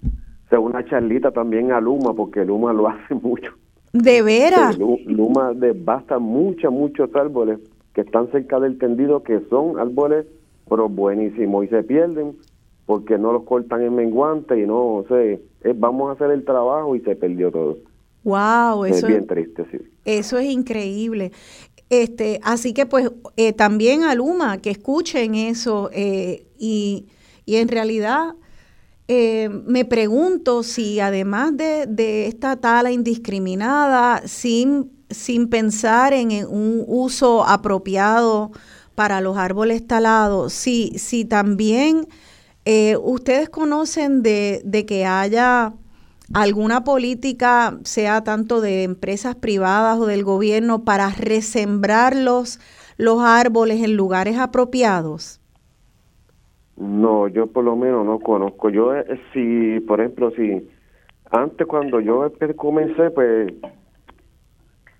o 0.47 0.49
sea, 0.49 0.61
una 0.61 0.85
charlita 0.85 1.31
también 1.31 1.73
a 1.73 1.81
Luma, 1.81 2.15
porque 2.15 2.45
Luma 2.45 2.73
lo 2.73 2.89
hace 2.89 3.15
mucho. 3.15 3.53
de 3.93 4.23
veras, 4.23 4.79
Lu- 4.79 5.01
Luma 5.07 5.53
devasta 5.55 6.19
muchos, 6.19 6.73
muchos 6.73 7.15
árboles 7.15 7.59
que 7.95 8.03
están 8.03 8.31
cerca 8.31 8.61
del 8.61 8.79
tendido 8.79 9.23
que 9.23 9.41
son 9.49 9.79
árboles 9.79 10.27
pero 10.69 10.89
buenísimos 10.89 11.65
y 11.65 11.69
se 11.69 11.83
pierden 11.85 12.37
porque 12.87 13.19
no 13.19 13.33
los 13.33 13.45
cortan 13.45 13.83
en 13.83 13.95
menguante 13.95 14.59
y 14.61 14.67
no, 14.67 15.05
sé, 15.09 15.41
vamos 15.77 16.09
a 16.09 16.13
hacer 16.13 16.31
el 16.31 16.45
trabajo 16.45 16.95
y 16.95 17.01
se 17.01 17.17
perdió 17.17 17.51
todo. 17.51 17.79
Wow, 18.25 18.85
eso 18.85 19.07
es 19.07 19.07
bien 19.07 19.27
triste, 19.27 19.65
sí. 19.71 19.79
Eso 20.05 20.39
es 20.39 20.47
increíble. 20.47 21.33
Este, 21.89 22.41
así 22.43 22.75
que 22.75 22.87
pues 22.87 23.11
eh, 23.37 23.53
también 23.53 24.03
a 24.03 24.15
Luma 24.15 24.59
que 24.59 24.71
escuchen 24.71 25.35
eso 25.37 25.91
eh, 25.93 26.46
y, 26.59 27.07
y, 27.45 27.57
en 27.57 27.69
realidad 27.69 28.35
eh, 29.09 29.49
me 29.67 29.85
pregunto 29.85 30.63
si 30.63 31.01
además 31.01 31.57
de, 31.57 31.87
de, 31.87 32.27
esta 32.27 32.57
tala 32.57 32.91
indiscriminada, 32.91 34.23
sin, 34.27 34.91
sin 35.11 35.49
pensar 35.49 36.13
en 36.13 36.47
un 36.49 36.85
uso 36.87 37.47
apropiado 37.47 38.53
para 38.95 39.21
los 39.21 39.37
árboles 39.37 39.87
talados, 39.87 40.53
si, 40.53 40.99
si 40.99 41.25
también 41.25 42.09
eh, 42.69 42.97
¿Ustedes 43.01 43.49
conocen 43.49 44.25
de, 44.25 44.85
que 44.89 45.07
haya 45.07 45.73
alguna 46.35 46.83
política, 46.83 47.79
sea 47.85 48.25
tanto 48.25 48.61
de 48.61 48.83
empresas 48.83 49.37
privadas 49.37 50.01
o 50.01 50.07
del 50.07 50.25
gobierno, 50.25 50.85
para 50.85 51.11
resembrar 51.11 52.17
los 52.17 52.59
árboles 53.21 53.85
en 53.85 53.95
lugares 53.95 54.37
apropiados? 54.37 55.41
No, 56.77 57.29
yo 57.29 57.47
por 57.47 57.65
lo 57.65 57.77
menos 57.77 58.05
no 58.05 58.21
conozco. 58.21 58.69
Yo, 58.69 58.95
eh, 58.95 59.21
si, 59.33 59.81
por 59.81 60.01
ejemplo, 60.01 60.31
si 60.33 60.69
antes 61.31 61.67
cuando 61.67 62.01
yo 62.01 62.31
comencé, 62.57 63.11
pues 63.11 63.53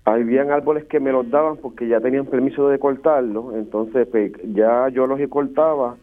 habían 0.05 0.51
árboles 0.51 0.85
que 0.85 0.99
me 0.99 1.11
los 1.11 1.29
daban 1.29 1.57
porque 1.57 1.87
ya 1.87 1.99
tenían 1.99 2.25
permiso 2.25 2.69
de 2.69 2.79
cortarlos, 2.79 3.53
entonces 3.55 4.07
pues, 4.07 4.31
ya 4.53 4.87
yo 4.89 5.05
los 5.05 5.19
cortaba 5.29 5.97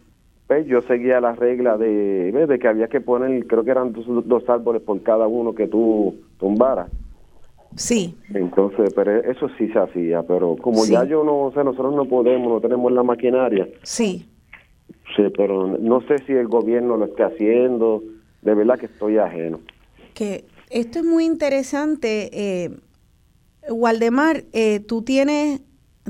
pues 0.47 0.67
yo 0.67 0.83
seguía 0.83 1.21
la 1.21 1.33
regla 1.33 1.79
de, 1.79 2.33
de 2.33 2.59
que 2.59 2.69
había 2.69 2.89
que 2.89 3.01
poner, 3.01 3.47
creo 3.47 3.65
que 3.65 3.71
eran 3.71 3.93
dos, 3.93 4.49
árboles 4.49 4.83
por 4.83 5.03
cada 5.03 5.27
uno 5.27 5.55
que 5.55 5.67
tú 5.67 6.17
tumbaras. 6.39 6.91
Sí. 7.77 8.15
Entonces, 8.33 8.93
pero 8.95 9.17
eso 9.23 9.49
sí 9.59 9.69
se 9.69 9.79
hacía, 9.79 10.23
pero 10.23 10.57
como 10.61 10.85
ya 10.85 11.05
yo 11.05 11.25
no, 11.25 11.45
o 11.45 11.53
sea, 11.53 11.65
nosotros 11.65 11.95
no 11.95 12.05
podemos, 12.05 12.49
no 12.49 12.61
tenemos 12.61 12.93
la 12.93 13.03
maquinaria. 13.03 13.69
Sí. 13.83 14.29
Sí, 15.17 15.23
pero 15.37 15.79
no 15.79 16.01
sé 16.03 16.19
si 16.27 16.33
el 16.33 16.49
gobierno 16.49 16.97
lo 16.97 17.07
esté 17.07 17.25
haciendo, 17.25 18.03
de 18.43 18.55
verdad 18.55 18.79
que 18.79 18.87
estoy 18.87 19.19
ajeno. 19.19 19.61
Que 20.15 20.45
esto 20.71 20.99
es 21.01 21.05
muy 21.05 21.25
interesante. 21.25 22.31
Eh, 22.33 22.71
Waldemar, 23.69 24.45
eh, 24.53 24.81
tú 24.81 25.03
tienes 25.03 25.61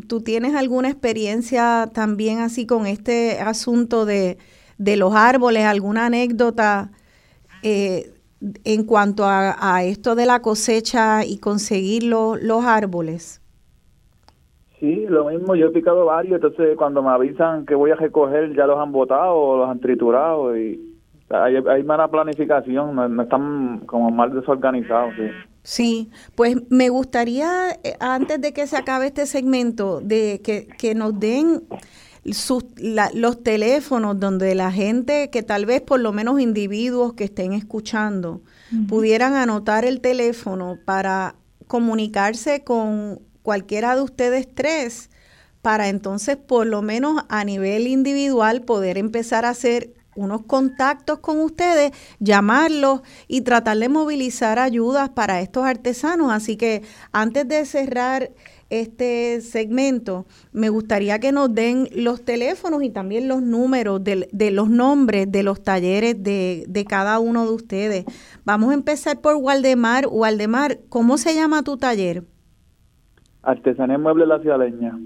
¿Tú 0.09 0.23
tienes 0.23 0.55
alguna 0.55 0.89
experiencia 0.89 1.89
también 1.93 2.41
así 2.41 2.67
con 2.67 2.87
este 2.87 3.39
asunto 3.39 4.05
de, 4.05 4.39
los 4.79 5.15
árboles, 5.15 5.65
alguna 5.65 6.07
anécdota 6.07 6.91
eh, 7.63 8.13
en 8.65 8.85
cuanto 8.85 9.25
a, 9.25 9.85
esto 9.85 10.17
de 10.17 10.27
la 10.27 10.43
cosecha 10.43 11.25
y 11.25 11.39
conseguir 11.39 12.03
los 12.03 12.65
árboles? 12.65 13.41
Sí, 14.85 15.07
lo 15.09 15.31
mismo, 15.31 15.55
yo 15.55 15.69
he 15.69 15.71
picado 15.71 16.05
varios, 16.05 16.35
entonces 16.35 16.77
cuando 16.77 17.03
me 17.03 17.09
avisan 17.09 17.65
que 17.65 17.75
voy 17.75 17.91
a 17.91 17.95
recoger 17.95 18.55
ya 18.55 18.67
los 18.67 18.79
han 18.79 18.93
botado 18.93 19.35
o 19.35 19.57
los 19.57 19.71
han 19.71 19.81
triturado 19.81 20.55
y 20.59 20.79
hay, 21.31 21.57
hay 21.57 21.83
mala 21.85 22.09
planificación, 22.09 22.95
no, 22.95 23.23
están 23.23 23.81
como 23.87 24.11
mal 24.11 24.35
desorganizados. 24.35 25.15
Sí. 25.17 25.31
Sí, 25.63 26.11
pues 26.35 26.71
me 26.71 26.91
gustaría, 26.91 27.71
eh, 27.83 27.95
antes 27.99 28.39
de 28.43 28.53
que 28.53 28.67
se 28.67 28.77
acabe 28.77 29.07
este 29.07 29.25
segmento, 29.25 30.03
de 30.03 30.43
que, 30.45 30.69
que 30.77 30.95
nos 30.95 31.19
den 31.19 31.63
sus, 32.31 32.67
los 33.15 33.43
teléfonos 33.43 34.21
donde 34.21 34.55
la 34.55 34.71
gente, 34.71 35.31
que 35.31 35.43
tal 35.43 35.65
vez 35.65 35.81
por 35.81 36.01
lo 36.01 36.13
menos 36.13 36.39
individuos 36.41 37.15
que 37.15 37.25
estén 37.25 37.55
escuchando, 37.55 38.43
pudieran 38.87 39.35
anotar 39.35 39.87
el 39.87 40.03
teléfono 40.03 40.77
para 40.85 41.37
comunicarse 41.69 42.65
con 42.65 43.21
cualquiera 43.45 43.95
de 43.95 44.01
ustedes 44.01 44.49
tres, 44.53 45.11
para 45.61 45.89
entonces 45.89 46.39
por 46.39 46.67
lo 46.67 46.81
menos 46.81 47.23
a 47.29 47.45
nivel 47.45 47.87
individual 47.87 48.63
poder 48.63 48.97
empezar 48.97 49.45
a 49.45 49.51
hacer 49.51 49.93
unos 50.17 50.47
contactos 50.47 51.19
con 51.19 51.41
ustedes, 51.41 51.93
llamarlos 52.21 53.03
y 53.29 53.43
tratar 53.43 53.77
de 53.79 53.91
movilizar 53.91 54.59
ayudas 54.59 55.11
para 55.11 55.43
estos 55.43 55.65
artesanos. 55.65 56.33
Así 56.33 56.57
que 56.57 56.83
antes 57.13 57.47
de 57.47 57.67
cerrar 57.67 58.31
este 58.71 59.43
segmento, 59.43 60.25
me 60.53 60.71
gustaría 60.71 61.19
que 61.19 61.31
nos 61.31 61.55
den 61.55 61.91
los 61.93 62.25
teléfonos 62.25 62.83
y 62.83 62.89
también 62.89 63.29
los 63.29 63.43
números 63.43 64.03
de, 64.03 64.51
los 64.53 64.71
nombres 64.71 65.31
de 65.31 65.43
los 65.43 65.63
talleres 65.63 66.23
de, 66.23 66.65
de, 66.67 66.85
cada 66.87 67.19
uno 67.19 67.45
de 67.45 67.53
ustedes. 67.53 68.05
Vamos 68.45 68.71
a 68.71 68.75
empezar 68.75 69.21
por 69.21 69.37
Waldemar. 69.37 70.07
Waldemar, 70.11 70.81
¿cómo 70.89 71.19
se 71.19 71.35
llama 71.35 71.63
tu 71.63 71.77
taller? 71.77 72.25
Artesanías 73.45 74.01
Muebles 74.01 74.29
La 74.29 74.41
Cialeña. 74.41 74.99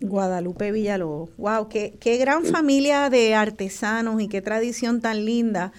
Guadalupe 0.00 0.72
Villalobos. 0.72 1.30
Wow, 1.36 1.68
qué, 1.68 1.96
qué 2.00 2.16
gran 2.16 2.44
familia 2.44 3.10
de 3.10 3.34
artesanos 3.34 4.20
y 4.20 4.28
qué 4.28 4.40
tradición 4.40 5.00
tan 5.00 5.24
linda. 5.24 5.72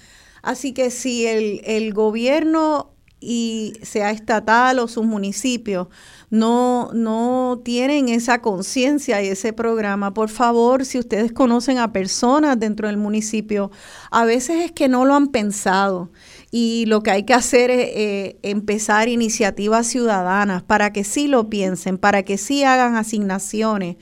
Así 0.43 0.73
que 0.73 0.89
si 0.89 1.27
el, 1.27 1.61
el 1.65 1.93
gobierno 1.93 2.91
y 3.19 3.73
sea 3.83 4.11
estatal 4.11 4.79
o 4.79 4.87
sus 4.87 5.05
municipios 5.05 5.87
no, 6.31 6.89
no 6.93 7.61
tienen 7.63 8.07
esa 8.07 8.41
conciencia 8.41 9.21
y 9.21 9.27
ese 9.27 9.51
programa, 9.51 10.13
por 10.13 10.29
favor, 10.29 10.85
si 10.85 10.97
ustedes 10.97 11.33
conocen 11.33 11.77
a 11.77 11.91
personas 11.91 12.57
dentro 12.57 12.87
del 12.87 12.95
municipio, 12.95 13.69
a 14.09 14.23
veces 14.23 14.63
es 14.63 14.71
que 14.71 14.87
no 14.87 15.05
lo 15.05 15.13
han 15.13 15.27
pensado 15.27 16.09
y 16.49 16.85
lo 16.87 17.03
que 17.03 17.11
hay 17.11 17.23
que 17.23 17.33
hacer 17.33 17.69
es 17.69 17.89
eh, 17.93 18.39
empezar 18.43 19.09
iniciativas 19.09 19.87
ciudadanas 19.87 20.63
para 20.63 20.93
que 20.93 21.03
sí 21.03 21.27
lo 21.27 21.49
piensen, 21.49 21.97
para 21.97 22.23
que 22.23 22.37
sí 22.37 22.63
hagan 22.63 22.95
asignaciones. 22.95 23.97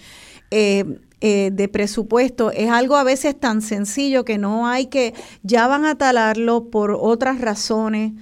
Eh, 0.51 0.99
eh, 1.21 1.49
de 1.51 1.67
presupuesto 1.67 2.49
es 2.51 2.69
algo 2.69 2.95
a 2.95 3.03
veces 3.03 3.37
tan 3.37 3.61
sencillo 3.61 4.23
que 4.23 4.37
no 4.37 4.67
hay 4.67 4.85
que, 4.85 5.13
ya 5.43 5.67
van 5.67 5.83
a 5.83 5.97
talarlo 5.97 6.69
por 6.69 6.97
otras 6.97 7.41
razones, 7.41 8.13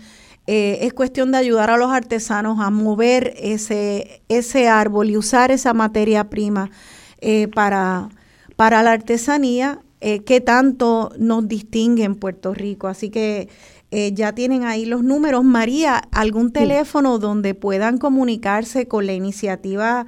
eh, 0.50 0.86
es 0.86 0.94
cuestión 0.94 1.34
de 1.34 1.38
ayudar 1.38 1.70
a 1.70 1.76
los 1.76 1.92
artesanos 1.92 2.62
a 2.62 2.70
mover 2.70 3.34
ese, 3.38 4.22
ese 4.30 4.70
árbol 4.70 5.10
y 5.10 5.18
usar 5.18 5.52
esa 5.52 5.74
materia 5.74 6.30
prima 6.30 6.72
eh, 7.20 7.50
para, 7.50 8.08
para 8.56 8.82
la 8.82 8.94
artesanía 8.94 9.82
eh, 10.00 10.24
que 10.24 10.40
tanto 10.40 11.12
nos 11.20 11.50
distingue 11.50 12.06
en 12.06 12.16
Puerto 12.16 12.54
Rico. 12.54 12.88
Así 12.88 13.10
que 13.10 13.50
ya 13.90 14.34
tienen 14.34 14.66
ahí 14.66 14.86
los 14.86 15.02
números. 15.02 15.46
María, 15.46 16.02
¿algún 16.12 16.52
teléfono 16.52 17.20
donde 17.20 17.56
puedan 17.56 18.00
comunicarse 18.00 18.86
con 18.86 19.06
la 19.06 19.14
iniciativa 19.14 20.06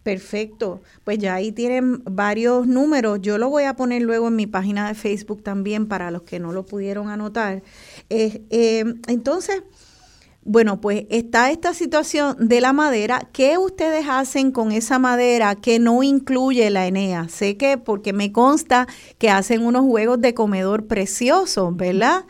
Perfecto, 0.03 0.81
pues 1.05 1.19
ya 1.19 1.35
ahí 1.35 1.53
tienen 1.53 2.03
varios 2.03 2.67
números. 2.67 3.21
Yo 3.21 3.37
lo 3.37 3.49
voy 3.49 3.63
a 3.63 3.77
poner 3.77 4.01
luego 4.01 4.27
en 4.27 4.35
mi 4.35 4.47
página 4.47 4.89
de 4.89 4.95
Facebook 4.95 5.43
también 5.43 5.87
para 5.87 6.11
los 6.11 6.23
que 6.23 6.41
no 6.41 6.51
lo 6.51 6.65
pudieron 6.65 7.07
anotar. 7.07 7.63
Eh, 8.09 8.41
eh, 8.49 8.83
entonces, 9.07 9.63
bueno, 10.43 10.81
pues 10.81 11.05
está 11.09 11.51
esta 11.51 11.73
situación 11.73 12.35
de 12.39 12.61
la 12.61 12.73
madera. 12.73 13.19
¿Qué 13.31 13.57
ustedes 13.57 14.07
hacen 14.09 14.51
con 14.51 14.71
esa 14.71 14.97
madera 14.97 15.55
que 15.55 15.77
no 15.77 16.01
incluye 16.01 16.69
la 16.71 16.87
Enea? 16.87 17.27
Sé 17.27 17.57
que 17.57 17.77
porque 17.77 18.11
me 18.11 18.31
consta 18.31 18.87
que 19.19 19.29
hacen 19.29 19.63
unos 19.63 19.83
juegos 19.83 20.19
de 20.19 20.33
comedor 20.33 20.87
preciosos, 20.87 21.75
¿verdad? 21.75 22.23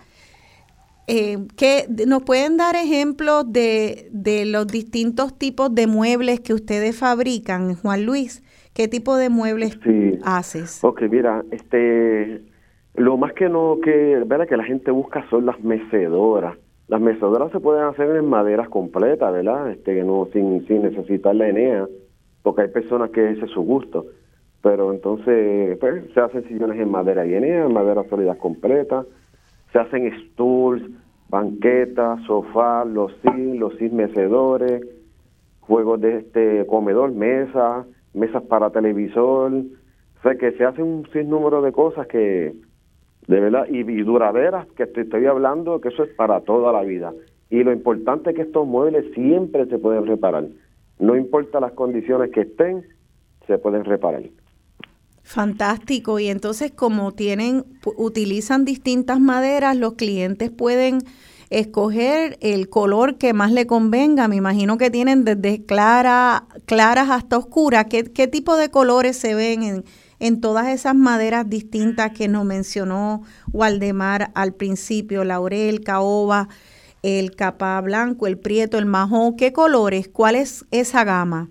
Eh, 1.07 1.39
que 1.55 1.85
nos 2.05 2.23
pueden 2.23 2.57
dar 2.57 2.75
ejemplos 2.75 3.51
de, 3.51 4.09
de 4.11 4.45
los 4.45 4.67
distintos 4.67 5.37
tipos 5.37 5.73
de 5.73 5.87
muebles 5.87 6.41
que 6.41 6.53
ustedes 6.53 6.97
fabrican, 6.97 7.75
Juan 7.75 8.05
Luis. 8.05 8.43
¿Qué 8.73 8.87
tipo 8.87 9.15
de 9.15 9.29
muebles 9.29 9.77
haces? 10.23 10.83
Ok, 10.83 11.01
mira, 11.09 11.43
este, 11.51 12.41
lo 12.95 13.17
más 13.17 13.33
que 13.33 13.49
no 13.49 13.79
que, 13.83 14.23
¿verdad? 14.25 14.47
que 14.47 14.57
la 14.57 14.63
gente 14.63 14.91
busca 14.91 15.25
son 15.29 15.45
las 15.45 15.59
mecedoras 15.61 16.57
las 16.91 16.99
mesadoras 16.99 17.53
se 17.53 17.61
pueden 17.61 17.85
hacer 17.85 18.17
en 18.17 18.25
maderas 18.25 18.67
completas, 18.67 19.31
¿verdad? 19.31 19.71
Este, 19.71 19.95
que 19.95 20.03
no 20.03 20.27
sin, 20.33 20.67
sin 20.67 20.81
necesitar 20.81 21.33
la 21.33 21.47
Enea, 21.47 21.87
porque 22.43 22.63
hay 22.63 22.67
personas 22.67 23.11
que 23.11 23.31
ese 23.31 23.45
es 23.45 23.51
su 23.51 23.61
gusto. 23.61 24.07
Pero 24.61 24.91
entonces 24.91 25.77
pues, 25.79 26.03
se 26.13 26.19
hacen 26.19 26.43
sillones 26.49 26.77
en 26.77 26.91
madera 26.91 27.25
y 27.25 27.33
Enea, 27.33 27.63
en 27.63 27.73
madera 27.73 28.03
sólida 28.09 28.35
completa, 28.35 29.05
se 29.71 29.79
hacen 29.79 30.11
stools, 30.33 30.83
banquetas, 31.29 32.21
sofás, 32.23 32.85
los 32.85 33.15
sil, 33.23 33.55
los 33.55 33.73
sil 33.79 33.93
mecedores, 33.93 34.85
juegos 35.61 36.01
de 36.01 36.17
este 36.17 36.65
comedor, 36.67 37.13
mesa, 37.13 37.85
mesas 38.13 38.43
para 38.43 38.69
televisor, 38.69 39.53
o 39.53 40.21
sea 40.23 40.35
que 40.35 40.51
se 40.57 40.65
hace 40.65 40.83
un 40.83 41.07
sinnúmero 41.13 41.61
de 41.61 41.71
cosas 41.71 42.05
que 42.07 42.53
de 43.27 43.39
verdad, 43.39 43.67
y, 43.69 43.83
duraderas, 44.03 44.67
que 44.75 44.87
te 44.87 45.01
estoy 45.01 45.25
hablando, 45.25 45.79
que 45.79 45.89
eso 45.89 46.03
es 46.03 46.13
para 46.15 46.41
toda 46.41 46.73
la 46.73 46.81
vida. 46.81 47.13
Y 47.49 47.63
lo 47.63 47.71
importante 47.71 48.31
es 48.31 48.35
que 48.35 48.41
estos 48.43 48.67
muebles 48.67 49.13
siempre 49.13 49.65
se 49.67 49.77
pueden 49.77 50.05
reparar. 50.05 50.47
No 50.99 51.15
importa 51.15 51.59
las 51.59 51.73
condiciones 51.73 52.31
que 52.31 52.41
estén, 52.41 52.83
se 53.47 53.57
pueden 53.57 53.85
reparar. 53.85 54.23
Fantástico. 55.23 56.19
Y 56.19 56.27
entonces, 56.27 56.71
como 56.71 57.11
tienen, 57.11 57.65
utilizan 57.97 58.65
distintas 58.65 59.19
maderas, 59.19 59.77
los 59.77 59.93
clientes 59.93 60.49
pueden 60.49 60.99
escoger 61.49 62.37
el 62.41 62.69
color 62.69 63.17
que 63.17 63.33
más 63.33 63.51
le 63.51 63.67
convenga. 63.67 64.27
Me 64.27 64.37
imagino 64.37 64.77
que 64.77 64.89
tienen 64.89 65.25
desde 65.25 65.65
clara, 65.65 66.45
claras 66.65 67.09
hasta 67.09 67.37
oscuras. 67.37 67.85
¿Qué, 67.89 68.05
qué 68.05 68.27
tipo 68.27 68.55
de 68.55 68.69
colores 68.69 69.17
se 69.17 69.35
ven 69.35 69.63
en, 69.63 69.83
en 70.21 70.39
todas 70.39 70.67
esas 70.67 70.95
maderas 70.95 71.49
distintas 71.49 72.11
que 72.11 72.27
nos 72.27 72.45
mencionó 72.45 73.23
Waldemar 73.51 74.29
al 74.35 74.53
principio, 74.53 75.23
laurel, 75.23 75.81
caoba, 75.81 76.47
el 77.01 77.35
capa 77.35 77.81
blanco, 77.81 78.27
el 78.27 78.37
prieto, 78.37 78.77
el 78.77 78.85
majón, 78.85 79.35
¿qué 79.35 79.51
colores? 79.51 80.07
¿Cuál 80.07 80.35
es 80.35 80.63
esa 80.69 81.03
gama? 81.03 81.49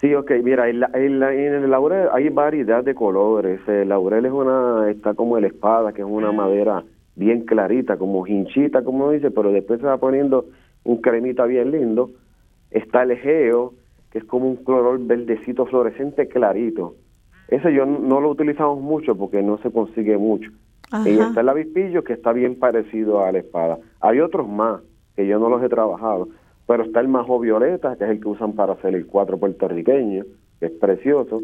Sí, 0.00 0.14
ok, 0.14 0.30
mira, 0.42 0.68
en, 0.68 0.84
el 0.94 1.70
laurel 1.70 2.08
hay 2.12 2.28
variedad 2.28 2.84
de 2.84 2.94
colores. 2.94 3.60
El 3.66 3.88
laurel 3.88 4.24
es 4.24 4.32
una, 4.32 4.88
está 4.88 5.14
como 5.14 5.36
el 5.36 5.44
espada, 5.44 5.92
que 5.92 6.02
es 6.02 6.08
una 6.08 6.30
madera 6.30 6.84
bien 7.16 7.44
clarita, 7.44 7.98
como 7.98 8.24
hinchita, 8.24 8.84
como 8.84 9.10
dice, 9.10 9.32
pero 9.32 9.50
después 9.50 9.80
se 9.80 9.86
va 9.86 9.98
poniendo 9.98 10.46
un 10.84 11.02
cremita 11.02 11.44
bien 11.44 11.72
lindo. 11.72 12.12
Está 12.70 13.02
el 13.02 13.10
egeo, 13.10 13.74
que 14.12 14.18
es 14.18 14.24
como 14.24 14.48
un 14.48 14.56
color 14.56 15.00
verdecito 15.00 15.66
fluorescente 15.66 16.28
clarito. 16.28 16.94
Ese 17.50 17.72
yo 17.74 17.84
no 17.84 18.20
lo 18.20 18.30
utilizamos 18.30 18.80
mucho 18.80 19.16
porque 19.16 19.42
no 19.42 19.58
se 19.58 19.70
consigue 19.70 20.16
mucho. 20.16 20.50
Y 21.04 21.18
está 21.18 21.40
el 21.40 21.48
avispillo 21.48 22.02
que 22.02 22.14
está 22.14 22.32
bien 22.32 22.58
parecido 22.58 23.24
a 23.24 23.30
la 23.30 23.38
espada. 23.38 23.78
Hay 24.00 24.20
otros 24.20 24.48
más 24.48 24.80
que 25.14 25.26
yo 25.26 25.38
no 25.38 25.48
los 25.48 25.62
he 25.62 25.68
trabajado, 25.68 26.28
pero 26.66 26.84
está 26.84 27.00
el 27.00 27.08
majo 27.08 27.38
violeta, 27.38 27.96
que 27.96 28.04
es 28.04 28.10
el 28.10 28.20
que 28.20 28.28
usan 28.28 28.52
para 28.52 28.72
hacer 28.72 28.94
el 28.94 29.06
cuatro 29.06 29.38
puertorriqueño, 29.38 30.24
que 30.58 30.66
es 30.66 30.72
precioso. 30.72 31.40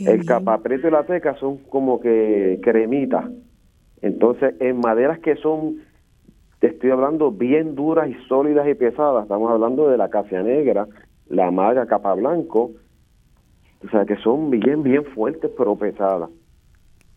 el 0.00 0.24
capapreto 0.24 0.88
y 0.88 0.90
la 0.90 1.04
teca 1.04 1.36
son 1.36 1.58
como 1.58 2.00
que 2.00 2.60
cremitas. 2.62 3.26
Entonces, 4.02 4.54
en 4.60 4.78
maderas 4.78 5.18
que 5.20 5.36
son, 5.36 5.78
te 6.60 6.68
estoy 6.68 6.90
hablando, 6.90 7.32
bien 7.32 7.74
duras 7.74 8.08
y 8.08 8.14
sólidas 8.28 8.68
y 8.68 8.74
pesadas, 8.74 9.24
estamos 9.24 9.50
hablando 9.50 9.88
de 9.88 9.96
la 9.96 10.10
casia 10.10 10.42
negra, 10.42 10.86
la 11.28 11.50
maga 11.50 11.86
capa 11.86 12.14
blanco, 12.14 12.72
o 13.84 13.90
sea, 13.90 14.04
que 14.04 14.16
son 14.16 14.50
bien, 14.50 14.82
bien 14.82 15.04
fuertes, 15.04 15.50
pero 15.56 15.76
pesadas. 15.76 16.30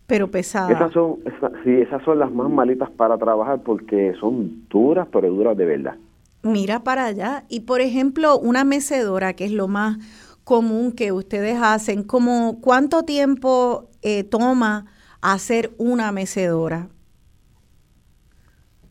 Pero 0.06 0.30
pesadas. 0.30 0.72
Esas 0.72 0.92
son, 0.92 1.18
sí, 1.64 1.70
esas 1.72 2.02
son 2.02 2.18
las 2.18 2.32
más 2.32 2.50
malitas 2.50 2.90
para 2.90 3.16
trabajar 3.16 3.60
porque 3.62 4.12
son 4.20 4.66
duras, 4.68 5.06
pero 5.12 5.30
duras 5.30 5.56
de 5.56 5.64
verdad. 5.64 5.96
Mira 6.42 6.80
para 6.80 7.06
allá. 7.06 7.44
Y 7.48 7.60
por 7.60 7.80
ejemplo, 7.80 8.38
una 8.38 8.64
mecedora, 8.64 9.34
que 9.34 9.44
es 9.44 9.52
lo 9.52 9.68
más 9.68 9.98
común 10.44 10.92
que 10.92 11.12
ustedes 11.12 11.58
hacen, 11.62 12.02
como 12.02 12.60
¿cuánto 12.60 13.04
tiempo 13.04 13.88
eh, 14.02 14.24
toma 14.24 14.86
hacer 15.22 15.70
una 15.78 16.12
mecedora? 16.12 16.88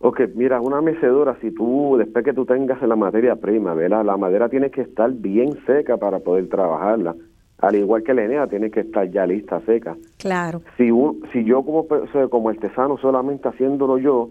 Ok, 0.02 0.22
mira, 0.36 0.62
una 0.62 0.80
mecedora, 0.80 1.38
si 1.42 1.52
tú, 1.52 1.98
después 1.98 2.24
que 2.24 2.34
tú 2.34 2.46
tengas 2.46 2.82
la 2.82 2.96
materia 2.96 3.36
prima, 3.36 3.74
¿verdad? 3.74 4.06
La 4.06 4.16
madera 4.16 4.48
tiene 4.48 4.72
que 4.72 4.82
estar 4.82 5.12
bien 5.12 5.60
seca 5.66 5.98
para 5.98 6.20
poder 6.20 6.48
trabajarla 6.48 7.16
al 7.62 7.76
igual 7.76 8.04
que 8.04 8.14
la 8.14 8.24
ENEA, 8.24 8.48
tiene 8.48 8.72
que 8.72 8.82
estar 8.82 9.10
ya 9.10 9.26
lista, 9.26 9.62
seca. 9.66 9.98
Claro. 10.18 10.62
Si, 10.78 10.90
si 11.34 11.44
yo 11.44 11.64
como, 11.64 11.86
como 12.30 12.50
artesano 12.50 12.98
solamente 12.98 13.48
haciéndolo 13.50 13.98
yo, 13.98 14.30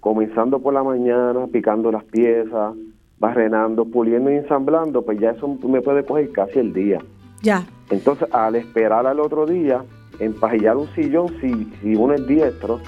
comenzando 0.00 0.60
por 0.60 0.72
la 0.72 0.82
mañana, 0.82 1.46
picando 1.52 1.92
las 1.92 2.04
piezas, 2.04 2.74
barrenando, 3.18 3.84
puliendo 3.84 4.30
y 4.30 4.36
ensamblando, 4.36 5.02
pues 5.02 5.20
ya 5.20 5.30
eso 5.30 5.46
me 5.62 5.82
puede 5.82 6.04
coger 6.04 6.32
casi 6.32 6.58
el 6.58 6.72
día. 6.72 6.98
Ya. 7.42 7.66
Entonces, 7.90 8.28
al 8.32 8.56
esperar 8.56 9.06
al 9.06 9.20
otro 9.20 9.44
día, 9.46 9.84
empajillar 10.18 10.76
un 10.76 10.88
sillón, 10.94 11.28
si, 11.40 11.70
si 11.82 11.94
uno 11.94 12.14
es 12.14 12.26
diestro, 12.26 12.80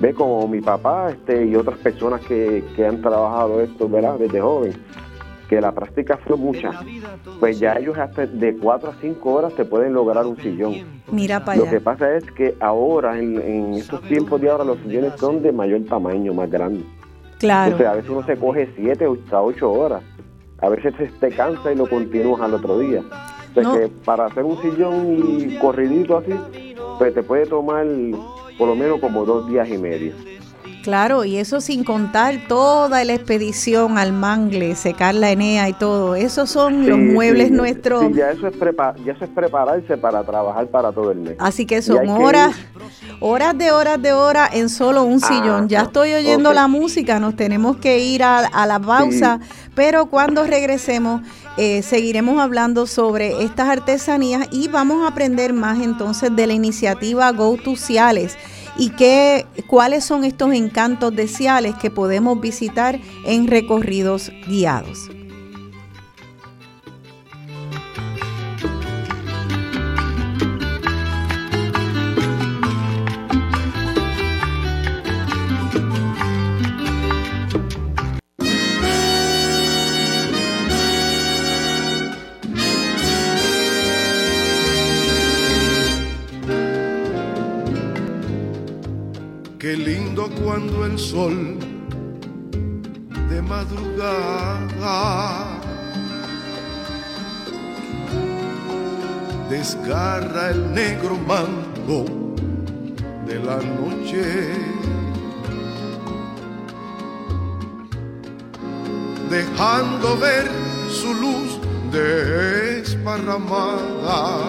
ve 0.00 0.12
como 0.12 0.46
mi 0.48 0.60
papá 0.60 1.10
este 1.10 1.46
y 1.46 1.56
otras 1.56 1.78
personas 1.78 2.20
que, 2.26 2.62
que 2.76 2.86
han 2.86 3.00
trabajado 3.00 3.60
esto, 3.62 3.88
¿verdad? 3.88 4.18
Desde 4.18 4.40
joven, 4.40 4.72
que 5.48 5.60
la 5.60 5.72
práctica 5.72 6.16
fue 6.16 6.36
mucha, 6.36 6.70
pues 7.40 7.58
ya 7.58 7.74
ellos 7.74 7.96
hasta 7.98 8.26
de 8.26 8.56
4 8.56 8.90
a 8.90 8.94
5 9.00 9.32
horas 9.32 9.54
te 9.54 9.64
pueden 9.64 9.92
lograr 9.92 10.26
un 10.26 10.36
sillón. 10.36 10.74
Mira 11.10 11.44
para 11.44 11.58
Lo 11.58 11.70
que 11.70 11.80
pasa 11.80 12.14
es 12.16 12.24
que 12.32 12.54
ahora, 12.60 13.18
en, 13.18 13.74
estos 13.74 14.00
tiempos 14.02 14.40
de 14.40 14.50
ahora, 14.50 14.64
los 14.64 14.78
sillones 14.80 15.12
son 15.18 15.42
de 15.42 15.52
mayor 15.52 15.84
tamaño, 15.84 16.32
más 16.32 16.50
grandes. 16.50 16.84
Claro. 17.38 17.74
O 17.74 17.78
sea, 17.78 17.92
a 17.92 17.94
veces 17.94 18.10
uno 18.10 18.24
se 18.24 18.36
coge 18.36 18.68
7 18.76 19.06
hasta 19.24 19.42
8 19.42 19.72
horas. 19.72 20.02
A 20.60 20.68
veces 20.68 20.94
te 21.20 21.28
cansa 21.30 21.72
y 21.72 21.76
lo 21.76 21.88
continúas 21.88 22.40
al 22.40 22.54
otro 22.54 22.78
día. 22.78 23.02
O 23.50 23.54
sea 23.54 23.72
que 23.72 23.88
para 24.04 24.26
hacer 24.26 24.44
un 24.44 24.60
sillón 24.62 25.16
y 25.18 25.58
corridito 25.58 26.18
así, 26.18 26.32
pues 26.98 27.14
te 27.14 27.22
puede 27.22 27.46
tomar 27.46 27.86
por 28.58 28.68
lo 28.68 28.74
menos 28.74 29.00
como 29.00 29.24
dos 29.24 29.48
días 29.48 29.68
y 29.68 29.78
medio. 29.78 30.12
Claro, 30.84 31.24
y 31.24 31.38
eso 31.38 31.62
sin 31.62 31.82
contar 31.82 32.46
toda 32.46 33.04
la 33.04 33.14
expedición 33.14 33.96
al 33.96 34.12
mangle, 34.12 34.76
secar 34.76 35.14
la 35.14 35.30
enea 35.30 35.66
y 35.70 35.72
todo. 35.72 36.14
Esos 36.14 36.50
son 36.50 36.86
los 36.86 36.98
muebles 36.98 37.50
nuestros. 37.50 38.04
Sí, 38.04 38.12
ya 38.12 38.30
eso, 38.30 38.48
es 38.48 38.54
ya 39.02 39.12
eso 39.12 39.24
es 39.24 39.30
prepararse 39.30 39.96
para 39.96 40.22
trabajar 40.24 40.66
para 40.66 40.92
todo 40.92 41.12
el 41.12 41.20
mes. 41.20 41.36
Así 41.38 41.64
que 41.64 41.80
son 41.80 42.06
horas, 42.10 42.54
horas 43.20 43.56
de 43.56 43.72
horas 43.72 44.02
de 44.02 44.12
horas 44.12 44.50
en 44.52 44.68
solo 44.68 45.04
un 45.04 45.20
sillón. 45.20 45.70
Ya 45.70 45.84
estoy 45.84 46.12
oyendo 46.12 46.52
la 46.52 46.68
música, 46.68 47.18
nos 47.18 47.34
tenemos 47.34 47.78
que 47.78 48.00
ir 48.00 48.22
a, 48.22 48.66
la 48.66 48.78
pausa, 48.78 49.40
pero 49.74 50.10
cuando 50.10 50.44
regresemos 50.44 51.22
eh, 51.56 51.80
seguiremos 51.80 52.38
hablando 52.38 52.86
sobre 52.86 53.42
estas 53.42 53.70
artesanías 53.70 54.48
y 54.50 54.68
vamos 54.68 55.02
a 55.02 55.08
aprender 55.08 55.54
más 55.54 55.80
entonces 55.80 56.36
de 56.36 56.46
la 56.46 56.52
iniciativa 56.52 57.32
Go 57.32 57.56
to 57.56 57.74
Ciales 57.74 58.36
y 58.76 58.90
qué, 58.90 59.46
cuáles 59.66 60.04
son 60.04 60.24
estos 60.24 60.52
encantos 60.52 61.14
de 61.14 61.28
Ciales 61.28 61.74
que 61.76 61.90
podemos 61.90 62.40
visitar 62.40 62.98
en 63.24 63.46
recorridos 63.46 64.32
guiados. 64.46 65.10
El 90.86 90.98
sol 90.98 91.58
de 93.30 93.42
madrugada 93.42 95.60
desgarra 99.48 100.50
el 100.50 100.74
negro 100.74 101.16
mango 101.26 102.04
de 103.26 103.38
la 103.40 103.56
noche. 103.56 104.52
Dejando 109.30 110.18
ver 110.18 110.50
su 110.90 111.14
luz 111.14 111.58
desparramada 111.90 114.42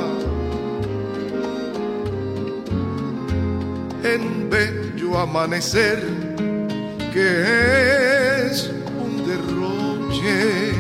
en 4.04 4.50
vez 4.50 4.86
amanecer 5.18 6.25
que 7.16 8.48
es 8.48 8.70
un 9.02 9.26
derroche. 9.26 10.74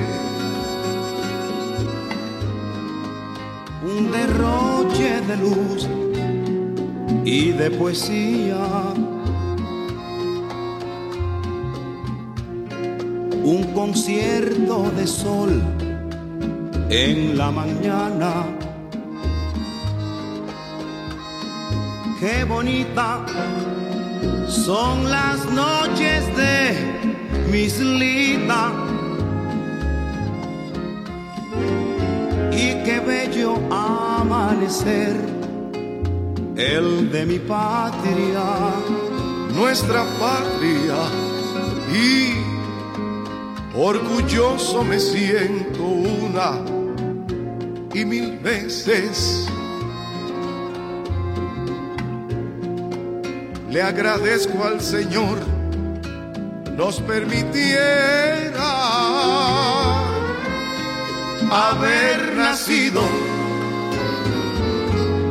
Un 3.87 4.11
derroche 4.11 5.21
de 5.29 5.37
luz 5.37 5.87
y 7.23 7.51
de 7.51 7.71
poesía. 7.71 8.65
Un 13.41 13.63
concierto 13.73 14.91
de 14.97 15.07
sol 15.07 15.63
en 16.89 17.37
la 17.37 17.49
mañana. 17.49 18.43
Qué 22.19 22.43
bonita 22.43 23.25
son 24.47 25.09
las 25.09 25.45
noches 25.51 26.23
de 26.35 26.75
mis 27.51 27.79
lita 27.79 28.71
y 32.51 32.83
qué 32.83 33.01
bello 33.05 33.55
amanecer 33.71 35.15
el 36.57 37.11
de 37.11 37.25
mi 37.25 37.39
patria 37.39 38.43
nuestra 39.55 40.03
patria. 40.19 40.97
Y 41.93 42.33
orgulloso 43.75 44.83
me 44.83 44.99
siento 44.99 45.83
una 45.83 46.59
y 47.93 48.05
mil 48.05 48.37
veces 48.39 49.47
le 53.75 53.81
agradezco 53.81 54.63
al 54.63 54.79
Señor 54.79 55.37
nos 56.77 57.01
permitiera 57.01 58.71
haber 61.51 62.37
nacido 62.37 63.01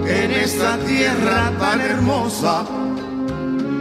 en 0.07 0.30
esta 0.30 0.76
tierra 0.80 1.53
tan 1.59 1.80
hermosa, 1.80 2.66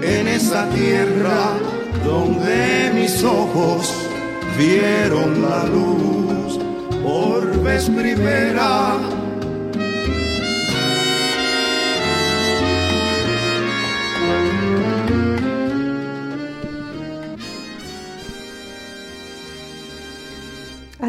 en 0.02 0.30
esa 0.30 0.70
tierra 0.70 1.58
donde 2.06 2.92
mis 2.94 3.22
ojos 3.22 3.94
vieron 4.58 5.42
la 5.42 5.66
luz 5.66 6.58
por 7.04 7.62
vez 7.64 7.90
primera 7.90 8.96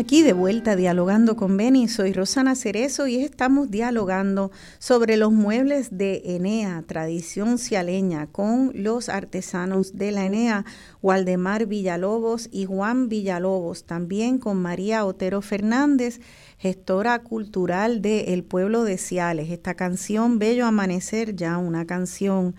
Aquí 0.05 0.22
de 0.22 0.34
vuelta 0.34 0.76
dialogando 0.76 1.34
con 1.34 1.57
Beni, 1.57 1.88
soy 1.88 2.12
Rosana 2.12 2.57
Cerezo 2.57 3.07
y 3.07 3.24
estamos 3.24 3.70
dialogando 3.70 4.52
sobre 4.78 5.16
los 5.16 5.32
muebles 5.32 5.96
de 5.96 6.20
Enea, 6.26 6.84
tradición 6.86 7.57
cialeña, 7.57 8.26
con 8.26 8.70
los 8.74 9.09
artesanos 9.09 9.96
de 9.96 10.12
la 10.12 10.26
Enea, 10.26 10.66
Waldemar 11.00 11.64
Villalobos 11.64 12.50
y 12.52 12.66
Juan 12.66 13.09
Villalobos, 13.09 13.84
también 13.84 14.36
con 14.38 14.61
María 14.61 15.07
Otero 15.07 15.40
Fernández, 15.40 16.20
gestora 16.59 17.20
cultural 17.20 18.02
del 18.02 18.44
pueblo 18.44 18.84
de 18.84 18.98
Ciales. 18.98 19.50
Esta 19.50 19.72
canción, 19.72 20.38
Bello 20.38 20.66
Amanecer, 20.66 21.34
ya 21.34 21.57
una 21.57 21.86
canción 21.86 22.55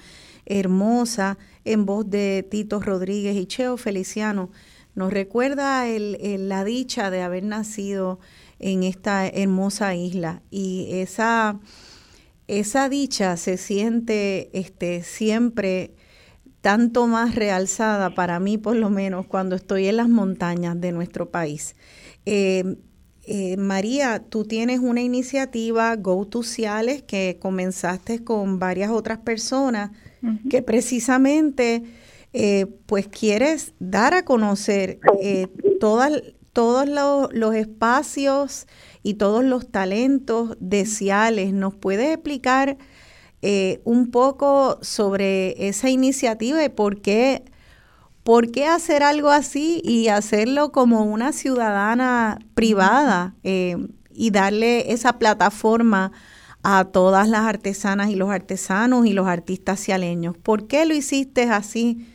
hermosa 0.47 1.37
en 1.63 1.85
voz 1.85 2.09
de 2.09 2.43
Tito 2.49 2.79
Rodríguez 2.79 3.35
y 3.35 3.45
Cheo 3.45 3.77
Feliciano 3.77 4.49
nos 4.95 5.11
recuerda 5.11 5.87
el, 5.87 6.49
la 6.49 6.63
dicha 6.63 7.11
de 7.11 7.21
haber 7.21 7.43
nacido 7.43 8.19
en 8.59 8.83
esta 8.83 9.27
hermosa 9.27 9.93
isla 9.95 10.41
y 10.49 10.87
esa, 10.91 11.59
esa 12.47 12.89
dicha 12.89 13.35
se 13.37 13.57
siente 13.57 14.49
este, 14.57 15.03
siempre 15.03 15.91
tanto 16.61 17.05
más 17.07 17.35
realzada 17.35 18.15
para 18.15 18.39
mí 18.39 18.57
por 18.57 18.75
lo 18.75 18.89
menos 18.89 19.27
cuando 19.27 19.55
estoy 19.55 19.87
en 19.87 19.97
las 19.97 20.09
montañas 20.09 20.79
de 20.79 20.93
nuestro 20.93 21.29
país. 21.29 21.75
Eh, 22.25 22.77
eh, 23.27 23.57
María, 23.57 24.23
tú 24.29 24.45
tienes 24.45 24.79
una 24.79 25.01
iniciativa 25.01 25.95
Go 25.95 26.25
to 26.25 26.43
Ciales 26.43 27.01
que 27.01 27.37
comenzaste 27.41 28.23
con 28.23 28.59
varias 28.59 28.91
otras 28.91 29.17
personas 29.17 29.91
que 30.49 30.63
precisamente 30.63 31.83
eh, 32.37 32.65
pues 32.85 33.07
quieres 33.07 33.73
dar 33.79 34.13
a 34.13 34.25
conocer 34.25 34.99
eh, 35.21 35.47
todos 35.79 36.89
los, 37.33 37.55
espacios 37.55 38.67
y 39.03 39.13
todos 39.13 39.41
los 39.41 39.71
talentos 39.71 40.57
de 40.59 40.85
Ciales. 40.85 41.53
¿Nos 41.53 41.75
puedes 41.75 42.11
explicar 42.11 42.77
eh, 43.41 43.79
un 43.85 44.11
poco 44.11 44.79
sobre 44.81 45.69
esa 45.69 45.89
iniciativa 45.89 46.61
y 46.61 46.67
por 46.67 47.01
qué, 47.01 47.45
por 48.23 48.51
qué 48.51 48.65
hacer 48.65 49.01
algo 49.01 49.29
así 49.29 49.81
y 49.85 50.09
hacerlo 50.09 50.73
como 50.73 51.05
una 51.05 51.31
ciudadana 51.31 52.39
privada 52.53 53.33
y 53.43 54.31
darle 54.31 54.91
esa 54.91 55.19
plataforma? 55.19 56.11
a 56.67 56.85
todas 56.85 57.29
las 57.29 57.41
artesanas 57.41 58.09
y 58.09 58.15
los 58.15 58.31
artesanos 58.31 59.05
y 59.05 59.13
los 59.13 59.27
artistas 59.27 59.79
cialeños. 59.79 60.35
¿Por 60.35 60.65
qué 60.65 60.87
lo 60.87 60.95
hiciste 60.95 61.43
así? 61.43 62.07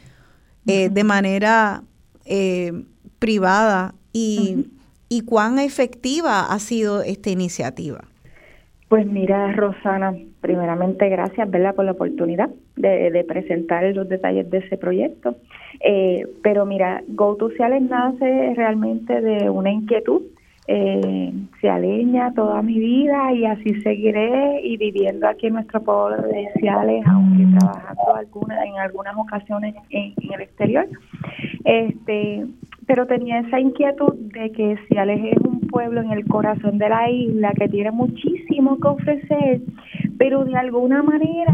Eh, 0.70 0.88
de 0.90 1.04
manera 1.04 1.82
eh, 2.24 2.72
privada 3.18 3.94
y, 4.12 4.66
y 5.08 5.22
cuán 5.22 5.58
efectiva 5.58 6.46
ha 6.52 6.58
sido 6.58 7.02
esta 7.02 7.30
iniciativa. 7.30 8.04
Pues 8.90 9.06
mira, 9.06 9.52
Rosana, 9.52 10.14
primeramente 10.40 11.08
gracias 11.08 11.48
¿verdad? 11.48 11.76
por 11.76 11.84
la 11.84 11.92
oportunidad 11.92 12.50
de, 12.74 13.24
presentar 13.28 13.84
los 13.94 14.08
detalles 14.08 14.50
de 14.50 14.58
ese 14.58 14.76
proyecto. 14.76 15.36
Eh, 15.80 16.26
pero 16.42 16.66
mira, 16.66 17.02
Go 17.06 17.36
to 17.36 17.50
Ciales 17.50 17.82
nace 17.82 18.52
realmente 18.56 19.20
de 19.20 19.48
una 19.48 19.70
inquietud 19.70 20.22
eh, 20.72 21.32
aleña 21.68 22.32
toda 22.34 22.62
mi 22.62 22.78
vida 22.78 23.32
y 23.32 23.44
así 23.44 23.80
seguiré 23.82 24.60
y 24.62 24.76
viviendo 24.76 25.26
aquí 25.28 25.48
en 25.48 25.54
nuestro 25.54 25.82
pueblo 25.82 26.22
de 26.22 26.48
Ciales, 26.58 27.04
aunque 27.06 27.44
trabajando 27.58 28.14
alguna, 28.14 28.64
en 28.64 28.78
algunas 28.78 29.16
ocasiones 29.16 29.74
en, 29.90 30.14
el 30.32 30.40
exterior. 30.40 30.86
Este, 31.64 32.46
pero 32.86 33.06
tenía 33.06 33.40
esa 33.40 33.58
inquietud 33.58 34.14
de 34.14 34.52
que 34.52 34.76
Ciales 34.88 35.20
es 35.32 35.44
un 35.44 35.60
pueblo 35.68 36.02
en 36.02 36.12
el 36.12 36.24
corazón 36.26 36.78
de 36.78 36.88
la 36.88 37.10
isla 37.10 37.52
que 37.58 37.68
tiene 37.68 37.90
muchísimo 37.90 38.78
que 38.78 38.88
ofrecer, 38.88 39.60
pero 40.18 40.44
de 40.44 40.56
alguna 40.56 41.02
manera 41.02 41.52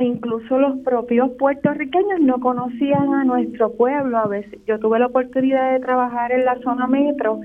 incluso 0.00 0.58
los 0.58 0.78
propios 0.80 1.30
puertorriqueños 1.38 2.20
no 2.20 2.38
conocían 2.40 3.14
a 3.14 3.24
nuestro 3.24 3.72
pueblo. 3.72 4.18
A 4.18 4.28
veces 4.28 4.60
yo 4.66 4.78
tuve 4.78 4.98
la 4.98 5.06
oportunidad 5.06 5.72
de 5.72 5.80
trabajar 5.80 6.30
en 6.30 6.44
la 6.44 6.56
zona 6.60 6.86
metro 6.86 7.40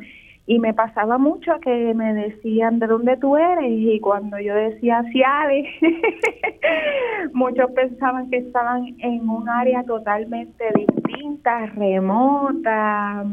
Y 0.45 0.59
me 0.59 0.73
pasaba 0.73 1.17
mucho 1.17 1.53
que 1.61 1.93
me 1.93 2.13
decían 2.13 2.79
de 2.79 2.87
dónde 2.87 3.15
tú 3.15 3.37
eres 3.37 3.71
y 3.71 3.99
cuando 4.01 4.37
yo 4.39 4.53
decía 4.53 5.01
Ciales, 5.11 5.67
muchos 7.33 7.71
pensaban 7.71 8.29
que 8.29 8.37
estaban 8.37 8.87
en 8.99 9.29
un 9.29 9.47
área 9.47 9.83
totalmente 9.85 10.65
distinta, 10.75 11.67
remota, 11.67 13.23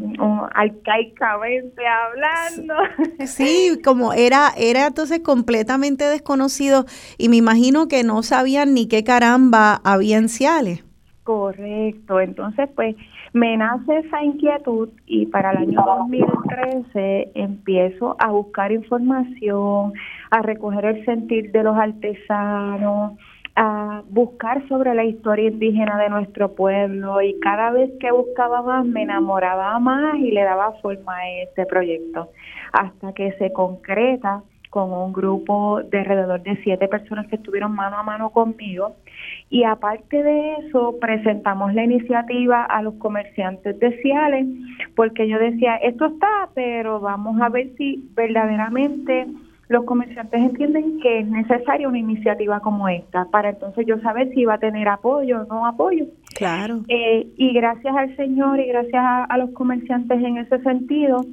arcaicamente 0.54 1.82
hablando. 1.84 2.74
Sí, 3.26 3.80
como 3.82 4.12
era, 4.12 4.50
era 4.56 4.86
entonces 4.86 5.18
completamente 5.18 6.04
desconocido 6.04 6.84
y 7.18 7.28
me 7.28 7.36
imagino 7.36 7.88
que 7.88 8.04
no 8.04 8.22
sabían 8.22 8.72
ni 8.72 8.86
qué 8.86 9.02
caramba 9.02 9.80
había 9.82 10.16
en 10.16 10.28
Ciales. 10.28 10.84
Correcto, 11.24 12.20
entonces 12.20 12.68
pues 12.74 12.96
me 13.32 13.56
nace 13.56 13.98
esa 13.98 14.22
inquietud 14.22 14.88
y 15.06 15.26
para 15.26 15.52
el 15.52 15.58
año 15.58 15.82
2013 15.84 17.32
empiezo 17.34 18.16
a 18.18 18.30
buscar 18.30 18.72
información, 18.72 19.92
a 20.30 20.42
recoger 20.42 20.84
el 20.84 21.04
sentir 21.04 21.52
de 21.52 21.62
los 21.62 21.76
artesanos, 21.76 23.12
a 23.56 24.02
buscar 24.08 24.66
sobre 24.68 24.94
la 24.94 25.04
historia 25.04 25.48
indígena 25.48 25.98
de 25.98 26.08
nuestro 26.08 26.54
pueblo 26.54 27.20
y 27.22 27.38
cada 27.40 27.70
vez 27.70 27.90
que 28.00 28.10
buscaba 28.10 28.62
más 28.62 28.86
me 28.86 29.02
enamoraba 29.02 29.78
más 29.78 30.16
y 30.16 30.30
le 30.30 30.42
daba 30.42 30.72
forma 30.80 31.16
a 31.16 31.30
este 31.42 31.66
proyecto 31.66 32.30
hasta 32.72 33.12
que 33.12 33.32
se 33.32 33.52
concreta 33.52 34.42
con 34.70 34.92
un 34.92 35.12
grupo 35.12 35.82
de 35.82 35.98
alrededor 35.98 36.42
de 36.42 36.56
siete 36.62 36.88
personas 36.88 37.26
que 37.26 37.36
estuvieron 37.36 37.72
mano 37.72 37.98
a 37.98 38.02
mano 38.04 38.30
conmigo. 38.30 38.96
Y 39.50 39.64
aparte 39.64 40.22
de 40.22 40.54
eso, 40.54 40.96
presentamos 41.00 41.74
la 41.74 41.82
iniciativa 41.82 42.62
a 42.62 42.82
los 42.82 42.94
comerciantes 42.94 43.78
de 43.80 44.00
Ciales, 44.00 44.46
porque 44.94 45.28
yo 45.28 45.40
decía, 45.40 45.74
esto 45.76 46.06
está, 46.06 46.48
pero 46.54 47.00
vamos 47.00 47.40
a 47.42 47.48
ver 47.48 47.70
si 47.76 48.08
verdaderamente 48.14 49.26
los 49.66 49.84
comerciantes 49.84 50.40
entienden 50.40 51.00
que 51.00 51.20
es 51.20 51.26
necesaria 51.26 51.88
una 51.88 51.98
iniciativa 51.98 52.60
como 52.60 52.88
esta, 52.88 53.24
para 53.26 53.50
entonces 53.50 53.86
yo 53.86 53.98
saber 54.00 54.30
si 54.34 54.44
va 54.44 54.54
a 54.54 54.58
tener 54.58 54.86
apoyo 54.88 55.42
o 55.42 55.46
no 55.46 55.66
apoyo. 55.66 56.06
Claro. 56.36 56.82
Eh, 56.86 57.26
y 57.36 57.52
gracias 57.52 57.96
al 57.96 58.14
Señor 58.16 58.60
y 58.60 58.66
gracias 58.66 59.02
a 59.28 59.36
los 59.36 59.50
comerciantes 59.50 60.22
en 60.22 60.38
ese 60.38 60.60
sentido, 60.62 61.24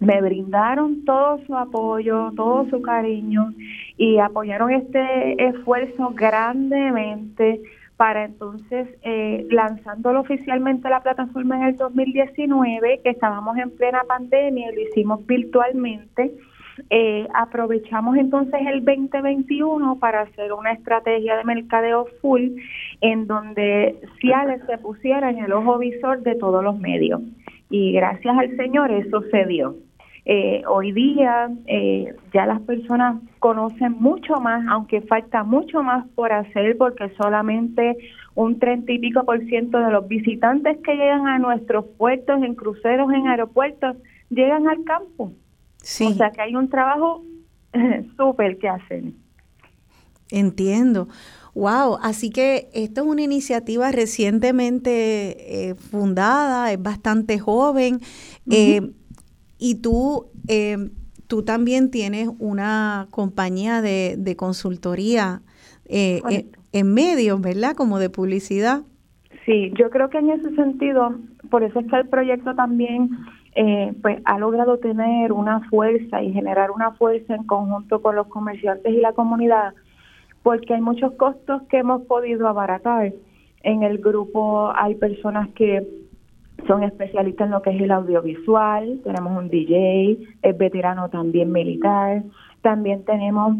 me 0.00 0.20
brindaron 0.20 1.04
todo 1.04 1.38
su 1.46 1.56
apoyo, 1.56 2.32
todo 2.36 2.68
su 2.68 2.82
cariño 2.82 3.52
y 3.96 4.18
apoyaron 4.18 4.70
este 4.70 5.48
esfuerzo 5.48 6.10
grandemente 6.14 7.62
para 7.96 8.26
entonces 8.26 8.88
eh, 9.02 9.46
lanzándolo 9.50 10.20
oficialmente 10.20 10.88
la 10.90 11.02
plataforma 11.02 11.56
en 11.56 11.62
el 11.68 11.76
2019, 11.76 13.00
que 13.02 13.10
estábamos 13.10 13.56
en 13.56 13.70
plena 13.70 14.02
pandemia 14.06 14.70
y 14.70 14.74
lo 14.74 14.82
hicimos 14.82 15.26
virtualmente. 15.26 16.32
Eh, 16.90 17.26
aprovechamos 17.32 18.18
entonces 18.18 18.60
el 18.70 18.84
2021 18.84 19.98
para 19.98 20.22
hacer 20.22 20.52
una 20.52 20.72
estrategia 20.72 21.38
de 21.38 21.44
mercadeo 21.44 22.06
full 22.20 22.50
en 23.00 23.26
donde 23.26 23.98
Ciales 24.20 24.60
se 24.66 24.76
pusiera 24.76 25.30
en 25.30 25.38
el 25.38 25.54
ojo 25.54 25.78
visor 25.78 26.22
de 26.22 26.34
todos 26.34 26.62
los 26.62 26.78
medios. 26.78 27.22
Y 27.70 27.92
gracias 27.92 28.36
al 28.36 28.54
Señor 28.56 28.90
eso 28.90 29.22
se 29.30 29.46
dio. 29.46 29.85
Eh, 30.28 30.64
hoy 30.68 30.90
día 30.90 31.48
eh, 31.66 32.12
ya 32.34 32.46
las 32.46 32.60
personas 32.62 33.22
conocen 33.38 33.92
mucho 33.92 34.40
más, 34.40 34.66
aunque 34.68 35.00
falta 35.02 35.44
mucho 35.44 35.84
más 35.84 36.04
por 36.16 36.32
hacer, 36.32 36.76
porque 36.76 37.12
solamente 37.16 37.96
un 38.34 38.58
treinta 38.58 38.90
y 38.90 38.98
pico 38.98 39.24
por 39.24 39.38
ciento 39.44 39.78
de 39.78 39.92
los 39.92 40.08
visitantes 40.08 40.78
que 40.82 40.96
llegan 40.96 41.28
a 41.28 41.38
nuestros 41.38 41.84
puertos, 41.96 42.42
en 42.42 42.56
cruceros, 42.56 43.08
en 43.12 43.28
aeropuertos, 43.28 43.96
llegan 44.28 44.66
al 44.66 44.82
campo. 44.82 45.32
Sí. 45.76 46.06
O 46.06 46.14
sea 46.14 46.32
que 46.32 46.42
hay 46.42 46.56
un 46.56 46.68
trabajo 46.68 47.22
súper 48.16 48.58
que 48.58 48.68
hacen. 48.68 49.14
Entiendo. 50.32 51.06
Wow, 51.54 51.98
así 52.02 52.30
que 52.30 52.68
esto 52.74 53.02
es 53.02 53.06
una 53.06 53.22
iniciativa 53.22 53.92
recientemente 53.92 55.68
eh, 55.68 55.74
fundada, 55.76 56.72
es 56.72 56.82
bastante 56.82 57.38
joven. 57.38 58.00
Y 59.58 59.76
tú, 59.76 60.26
eh, 60.48 60.90
tú 61.26 61.42
también 61.42 61.90
tienes 61.90 62.28
una 62.38 63.08
compañía 63.10 63.80
de, 63.80 64.16
de 64.18 64.36
consultoría 64.36 65.42
eh, 65.88 66.20
en, 66.72 66.94
medios, 66.94 67.40
¿verdad? 67.40 67.74
Como 67.74 67.98
de 67.98 68.10
publicidad. 68.10 68.82
Sí, 69.44 69.72
yo 69.78 69.90
creo 69.90 70.10
que 70.10 70.18
en 70.18 70.30
ese 70.30 70.54
sentido, 70.54 71.14
por 71.50 71.62
eso 71.62 71.80
es 71.80 71.86
que 71.86 71.96
el 71.96 72.08
proyecto 72.08 72.54
también 72.54 73.10
eh, 73.54 73.94
pues 74.02 74.20
ha 74.24 74.38
logrado 74.38 74.78
tener 74.78 75.32
una 75.32 75.60
fuerza 75.70 76.22
y 76.22 76.32
generar 76.32 76.70
una 76.70 76.92
fuerza 76.92 77.34
en 77.34 77.44
conjunto 77.44 78.02
con 78.02 78.16
los 78.16 78.26
comerciantes 78.26 78.92
y 78.92 79.00
la 79.00 79.12
comunidad, 79.12 79.74
porque 80.42 80.74
hay 80.74 80.80
muchos 80.80 81.12
costos 81.14 81.62
que 81.70 81.78
hemos 81.78 82.02
podido 82.02 82.48
abaratar. 82.48 83.12
En 83.62 83.82
el 83.82 83.98
grupo 83.98 84.72
hay 84.76 84.96
personas 84.96 85.48
que 85.54 85.86
son 86.66 86.82
especialistas 86.82 87.46
en 87.46 87.52
lo 87.52 87.62
que 87.62 87.70
es 87.70 87.80
el 87.80 87.90
audiovisual, 87.90 89.00
tenemos 89.04 89.36
un 89.36 89.48
DJ, 89.48 90.18
es 90.42 90.58
veterano 90.58 91.08
también 91.08 91.52
militar, 91.52 92.22
también 92.62 93.04
tenemos 93.04 93.56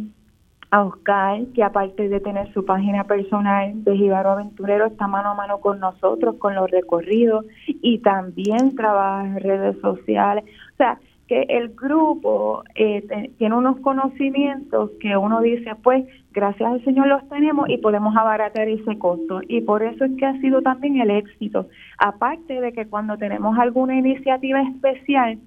a 0.70 0.82
Oscar, 0.82 1.42
que 1.54 1.62
aparte 1.62 2.08
de 2.08 2.20
tener 2.20 2.52
su 2.52 2.64
página 2.64 3.04
personal 3.04 3.84
de 3.84 3.96
Jibaro 3.96 4.30
Aventurero, 4.30 4.86
está 4.86 5.06
mano 5.06 5.30
a 5.30 5.34
mano 5.34 5.60
con 5.60 5.78
nosotros, 5.78 6.36
con 6.38 6.54
los 6.54 6.70
recorridos, 6.70 7.44
y 7.66 7.98
también 7.98 8.74
trabaja 8.74 9.26
en 9.26 9.40
redes 9.40 9.76
sociales. 9.80 10.44
O 10.72 10.76
sea, 10.76 10.98
que 11.28 11.42
el 11.48 11.70
grupo 11.74 12.62
eh, 12.74 13.32
tiene 13.38 13.54
unos 13.54 13.80
conocimientos 13.80 14.90
que 15.00 15.16
uno 15.16 15.40
dice, 15.40 15.74
pues, 15.82 16.04
gracias 16.32 16.70
al 16.70 16.84
Señor 16.84 17.08
los 17.08 17.28
tenemos 17.28 17.68
y 17.68 17.78
podemos 17.78 18.16
abaratar 18.16 18.68
ese 18.68 18.98
costo. 18.98 19.40
Y 19.48 19.62
por 19.62 19.82
eso 19.82 20.04
es 20.04 20.12
que 20.18 20.26
ha 20.26 20.40
sido 20.40 20.62
también 20.62 21.00
el 21.00 21.10
éxito. 21.10 21.68
Aparte 21.98 22.60
de 22.60 22.72
que 22.72 22.86
cuando 22.86 23.16
tenemos 23.16 23.58
alguna 23.58 23.96
iniciativa 23.96 24.62
especial, 24.62 25.38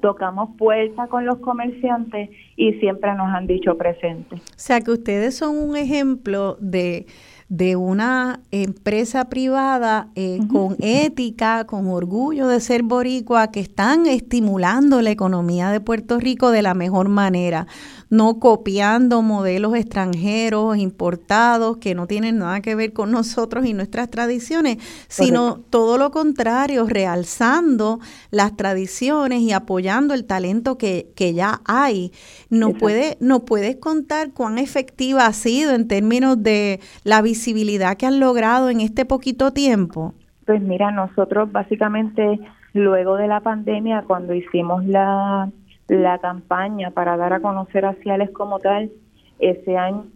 tocamos 0.00 0.50
puerta 0.58 1.06
con 1.06 1.24
los 1.24 1.38
comerciantes 1.38 2.30
y 2.56 2.74
siempre 2.74 3.14
nos 3.14 3.28
han 3.34 3.46
dicho 3.46 3.76
presente. 3.76 4.36
O 4.36 4.40
sea 4.56 4.80
que 4.80 4.90
ustedes 4.90 5.36
son 5.36 5.56
un 5.56 5.76
ejemplo 5.76 6.56
de 6.60 7.06
de 7.48 7.76
una 7.76 8.40
empresa 8.50 9.26
privada 9.28 10.08
eh, 10.16 10.40
con 10.50 10.76
ética, 10.80 11.64
con 11.64 11.86
orgullo 11.88 12.48
de 12.48 12.60
ser 12.60 12.82
boricua, 12.82 13.52
que 13.52 13.60
están 13.60 14.06
estimulando 14.06 15.00
la 15.00 15.10
economía 15.10 15.70
de 15.70 15.80
Puerto 15.80 16.18
Rico 16.18 16.50
de 16.50 16.62
la 16.62 16.74
mejor 16.74 17.08
manera 17.08 17.66
no 18.08 18.38
copiando 18.38 19.22
modelos 19.22 19.74
extranjeros 19.74 20.76
importados 20.76 21.78
que 21.78 21.94
no 21.94 22.06
tienen 22.06 22.38
nada 22.38 22.60
que 22.60 22.74
ver 22.74 22.92
con 22.92 23.10
nosotros 23.16 23.66
y 23.66 23.72
nuestras 23.72 24.10
tradiciones, 24.10 24.78
sino 25.08 25.60
todo 25.70 25.98
lo 25.98 26.10
contrario, 26.10 26.86
realzando 26.86 28.00
las 28.30 28.56
tradiciones 28.56 29.40
y 29.40 29.52
apoyando 29.52 30.14
el 30.14 30.26
talento 30.26 30.78
que, 30.78 31.12
que 31.16 31.34
ya 31.34 31.60
hay. 31.64 32.12
¿No, 32.50 32.72
puede, 32.72 33.16
¿No 33.20 33.44
puedes 33.44 33.76
contar 33.76 34.32
cuán 34.32 34.58
efectiva 34.58 35.26
ha 35.26 35.32
sido 35.32 35.74
en 35.74 35.88
términos 35.88 36.42
de 36.42 36.80
la 37.04 37.22
visibilidad 37.22 37.96
que 37.96 38.06
han 38.06 38.20
logrado 38.20 38.70
en 38.70 38.80
este 38.80 39.04
poquito 39.04 39.52
tiempo? 39.52 40.14
Pues 40.44 40.62
mira, 40.62 40.92
nosotros 40.92 41.50
básicamente 41.50 42.38
luego 42.72 43.16
de 43.16 43.26
la 43.26 43.40
pandemia, 43.40 44.04
cuando 44.06 44.34
hicimos 44.34 44.84
la 44.84 45.50
la 45.88 46.18
campaña 46.18 46.90
para 46.90 47.16
dar 47.16 47.32
a 47.32 47.40
conocer 47.40 47.84
a 47.84 47.94
Ciales 47.94 48.30
como 48.30 48.58
tal 48.58 48.90
ese 49.38 49.76
año 49.76 50.06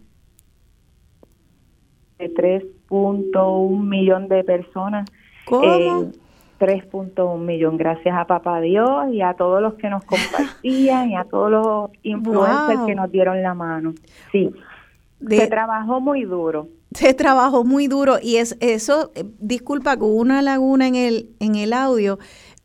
de 2.19 2.35
3.1 2.35 3.85
millón 3.85 4.29
de 4.29 4.45
personas. 4.45 5.09
¿Cómo? 5.47 5.65
Eh, 5.65 6.13
3.1 6.61 7.39
millón, 7.39 7.79
gracias 7.79 8.15
a 8.17 8.27
Papá 8.27 8.61
Dios 8.61 9.13
y 9.13 9.23
a 9.23 9.33
todos 9.33 9.63
los 9.63 9.75
que 9.75 9.89
nos 9.89 10.05
compartían 10.05 11.11
y 11.11 11.17
a 11.17 11.25
todos 11.25 11.51
los 11.51 11.91
influencers 12.03 12.81
que 12.87 12.95
nos 12.95 13.11
dieron 13.11 13.43
la 13.43 13.55
mano. 13.55 13.95
Sí, 14.31 14.51
se 15.27 15.47
trabajó 15.47 16.01
muy 16.01 16.25
duro. 16.25 16.69
Se 16.93 17.15
trabajó 17.15 17.65
muy 17.65 17.87
duro 17.87 18.17
y 18.21 18.37
es 18.37 18.57
eso, 18.61 19.13
eh, 19.15 19.25
disculpa, 19.39 19.97
con 19.97 20.11
una 20.11 20.43
laguna 20.43 20.89
en 20.89 20.97
el, 20.97 21.31
en 21.39 21.55
el 21.55 21.73
audio 21.73 22.19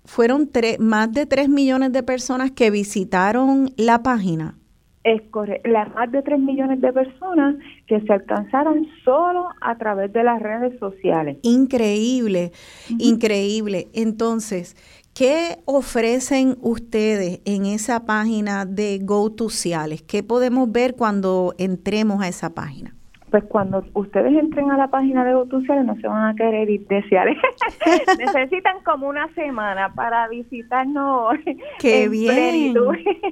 fueron 0.06 0.50
más 0.80 1.12
de 1.12 1.26
3 1.26 1.50
millones 1.50 1.92
de 1.92 2.04
personas 2.04 2.52
que 2.52 2.72
visitaron 2.72 3.72
la 3.78 4.04
página. 4.04 4.56
Es 5.04 5.22
correcto, 5.30 5.70
las 5.70 5.94
más 5.94 6.12
de 6.12 6.24
3 6.24 6.40
millones 6.40 6.82
de 6.82 6.92
personas 6.92 7.56
que 7.86 8.02
se 8.02 8.12
alcanzaron 8.12 8.88
solo 9.04 9.50
a 9.62 9.78
través 9.78 10.12
de 10.12 10.24
las 10.24 10.42
redes 10.42 10.80
sociales. 10.80 11.38
Increíble, 11.44 12.52
increíble. 12.98 13.88
Entonces, 13.94 14.76
¿qué 15.14 15.60
ofrecen 15.66 16.58
ustedes 16.60 17.42
en 17.46 17.68
esa 17.68 18.08
página 18.08 18.66
de 18.66 19.00
GoToCiales? 19.04 20.02
¿Qué 20.02 20.24
podemos 20.24 20.72
ver 20.72 20.96
cuando 20.96 21.54
entremos 21.60 22.24
a 22.24 22.28
esa 22.28 22.56
página? 22.56 22.96
Pues 23.36 23.50
cuando 23.50 23.84
ustedes 23.96 24.32
entren 24.32 24.72
a 24.72 24.78
la 24.78 24.88
página 24.88 25.26
de 25.26 25.36
Botuciales 25.36 25.84
no 25.84 25.98
se 25.98 26.08
van 26.08 26.30
a 26.30 26.36
querer 26.36 26.70
ir 26.70 26.88
deseales. 26.88 27.36
Necesitan 28.18 28.82
como 28.86 29.10
una 29.10 29.28
semana 29.34 29.94
para 29.94 30.30
visitarnos. 30.30 31.36
¡Qué 31.80 32.08
bien! 32.08 32.74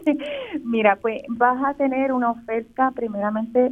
Mira, 0.66 0.98
pues 0.98 1.22
vas 1.30 1.64
a 1.64 1.74
tener 1.76 2.12
una 2.12 2.32
oferta 2.32 2.92
primeramente 2.92 3.72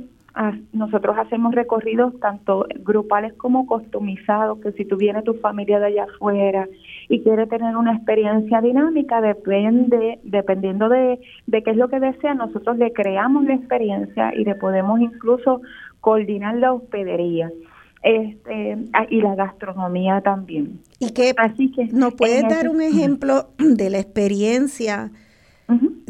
nosotros 0.72 1.18
hacemos 1.18 1.54
recorridos 1.54 2.18
tanto 2.22 2.66
grupales 2.80 3.34
como 3.34 3.68
customizados, 3.68 4.60
que 4.60 4.72
si 4.72 4.86
tú 4.86 4.96
vienes 4.96 5.26
tu 5.26 5.34
familia 5.34 5.80
de 5.80 5.88
allá 5.88 6.06
afuera 6.06 6.70
y 7.10 7.22
quieres 7.22 7.50
tener 7.50 7.76
una 7.76 7.96
experiencia 7.96 8.62
dinámica, 8.62 9.20
depende, 9.20 10.20
dependiendo 10.24 10.88
de, 10.88 11.20
de 11.48 11.64
qué 11.64 11.72
es 11.72 11.78
lo 11.78 11.90
que 11.90 12.00
desea, 12.00 12.34
nosotros 12.34 12.78
le 12.78 12.94
creamos 12.94 13.44
la 13.44 13.56
experiencia 13.56 14.34
y 14.34 14.46
le 14.46 14.56
podemos 14.56 15.02
incluso 15.02 15.62
coordinar 16.02 16.56
la 16.56 16.74
hospedería. 16.74 17.52
Este, 18.04 18.78
ah, 18.94 19.06
y 19.10 19.22
la 19.22 19.36
gastronomía 19.36 20.22
también. 20.22 20.82
¿Y 21.00 21.12
qué? 21.12 21.34
Así 21.38 21.72
que 21.72 21.86
¿Nos 21.86 22.16
puedes 22.16 22.42
dar 22.50 22.68
un 22.68 22.82
ejemplo 22.82 23.50
de 23.60 23.92
la 23.92 24.00
experiencia 24.00 25.12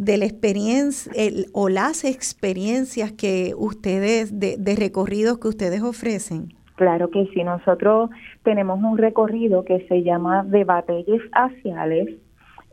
de 0.01 0.17
la 0.17 0.25
experiencia 0.25 1.11
o 1.53 1.69
las 1.69 2.03
experiencias 2.03 3.11
que 3.11 3.53
ustedes, 3.55 4.39
de, 4.39 4.75
recorridos 4.75 5.37
que 5.37 5.47
ustedes 5.47 5.83
ofrecen? 5.83 6.53
Claro 6.75 7.11
que 7.11 7.27
sí, 7.33 7.43
nosotros 7.43 8.09
tenemos 8.43 8.81
un 8.81 8.97
recorrido 8.97 9.63
que 9.63 9.85
se 9.87 10.01
llama 10.01 10.43
de 10.43 10.63
batalles 10.63 11.21
haciales. 11.33 12.15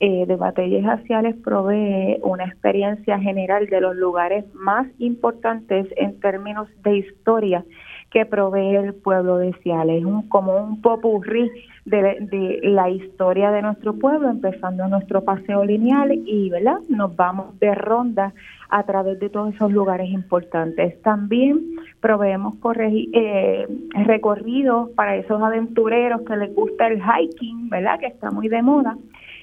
Eh, 0.01 0.27
de 0.27 0.37
batalles 0.37 0.85
haciales 0.85 1.35
provee 1.43 2.19
una 2.23 2.45
experiencia 2.45 3.19
general 3.19 3.67
de 3.67 3.81
los 3.81 3.97
lugares 3.97 4.45
más 4.55 4.87
importantes 5.01 5.89
en 5.97 6.21
términos 6.21 6.69
de 6.85 6.99
historia 6.99 7.65
que 8.11 8.25
provee 8.25 8.77
el 8.77 8.95
pueblo 8.95 9.39
de 9.39 9.53
Ciales, 9.55 10.05
un, 10.05 10.29
como 10.29 10.57
un 10.57 10.81
popurrí 10.81 11.51
de, 11.85 12.61
la 12.63 12.91
historia 12.91 13.51
de 13.51 13.61
nuestro 13.61 13.95
pueblo, 13.95 14.31
empezando 14.31 14.87
nuestro 14.87 15.25
paseo 15.25 15.65
lineal 15.65 16.13
y 16.13 16.49
¿verdad? 16.49 16.79
nos 16.89 17.17
vamos 17.17 17.59
de 17.59 17.75
ronda 17.75 18.33
a 18.71 18.85
través 18.85 19.19
de 19.19 19.31
todos 19.31 19.55
esos 19.55 19.73
lugares 19.73 20.09
importantes. 20.11 21.01
También 21.03 21.61
proveemos 22.01 22.55
eh, 22.77 23.67
recorridos 24.07 24.91
para 24.91 25.17
esos 25.17 25.43
aventureros 25.43 26.23
que 26.23 26.37
les 26.37 26.55
gusta 26.55 26.87
el 26.87 27.03
hiking, 27.03 27.69
¿verdad? 27.69 27.99
que 27.99 28.07
está 28.07 28.31
muy 28.31 28.49
de 28.49 28.63
moda. 28.63 28.97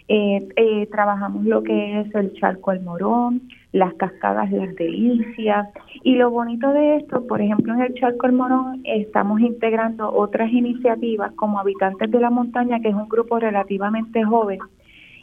Eh, 0.07 0.47
eh, 0.55 0.87
trabajamos 0.91 1.45
lo 1.45 1.63
que 1.63 2.01
es 2.01 2.13
el 2.13 2.33
charco 2.33 2.71
El 2.71 2.81
Morón, 2.81 3.41
las 3.71 3.93
cascadas 3.95 4.51
Las 4.51 4.75
Delicias. 4.75 5.67
Y 6.03 6.15
lo 6.15 6.29
bonito 6.29 6.71
de 6.71 6.97
esto, 6.97 7.25
por 7.27 7.41
ejemplo, 7.41 7.73
en 7.73 7.81
el 7.81 7.93
Charco 7.95 8.27
El 8.27 8.33
Morón 8.33 8.81
estamos 8.83 9.41
integrando 9.41 10.11
otras 10.13 10.51
iniciativas 10.51 11.33
como 11.33 11.59
Habitantes 11.59 12.09
de 12.11 12.19
la 12.19 12.29
Montaña, 12.29 12.79
que 12.79 12.89
es 12.89 12.95
un 12.95 13.09
grupo 13.09 13.39
relativamente 13.39 14.23
joven 14.23 14.59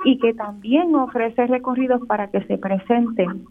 y 0.04 0.18
que 0.18 0.34
también 0.34 0.94
ofrece 0.94 1.46
recorridos 1.46 2.04
para 2.06 2.28
que 2.30 2.42
se 2.42 2.58
presenten. 2.58 3.46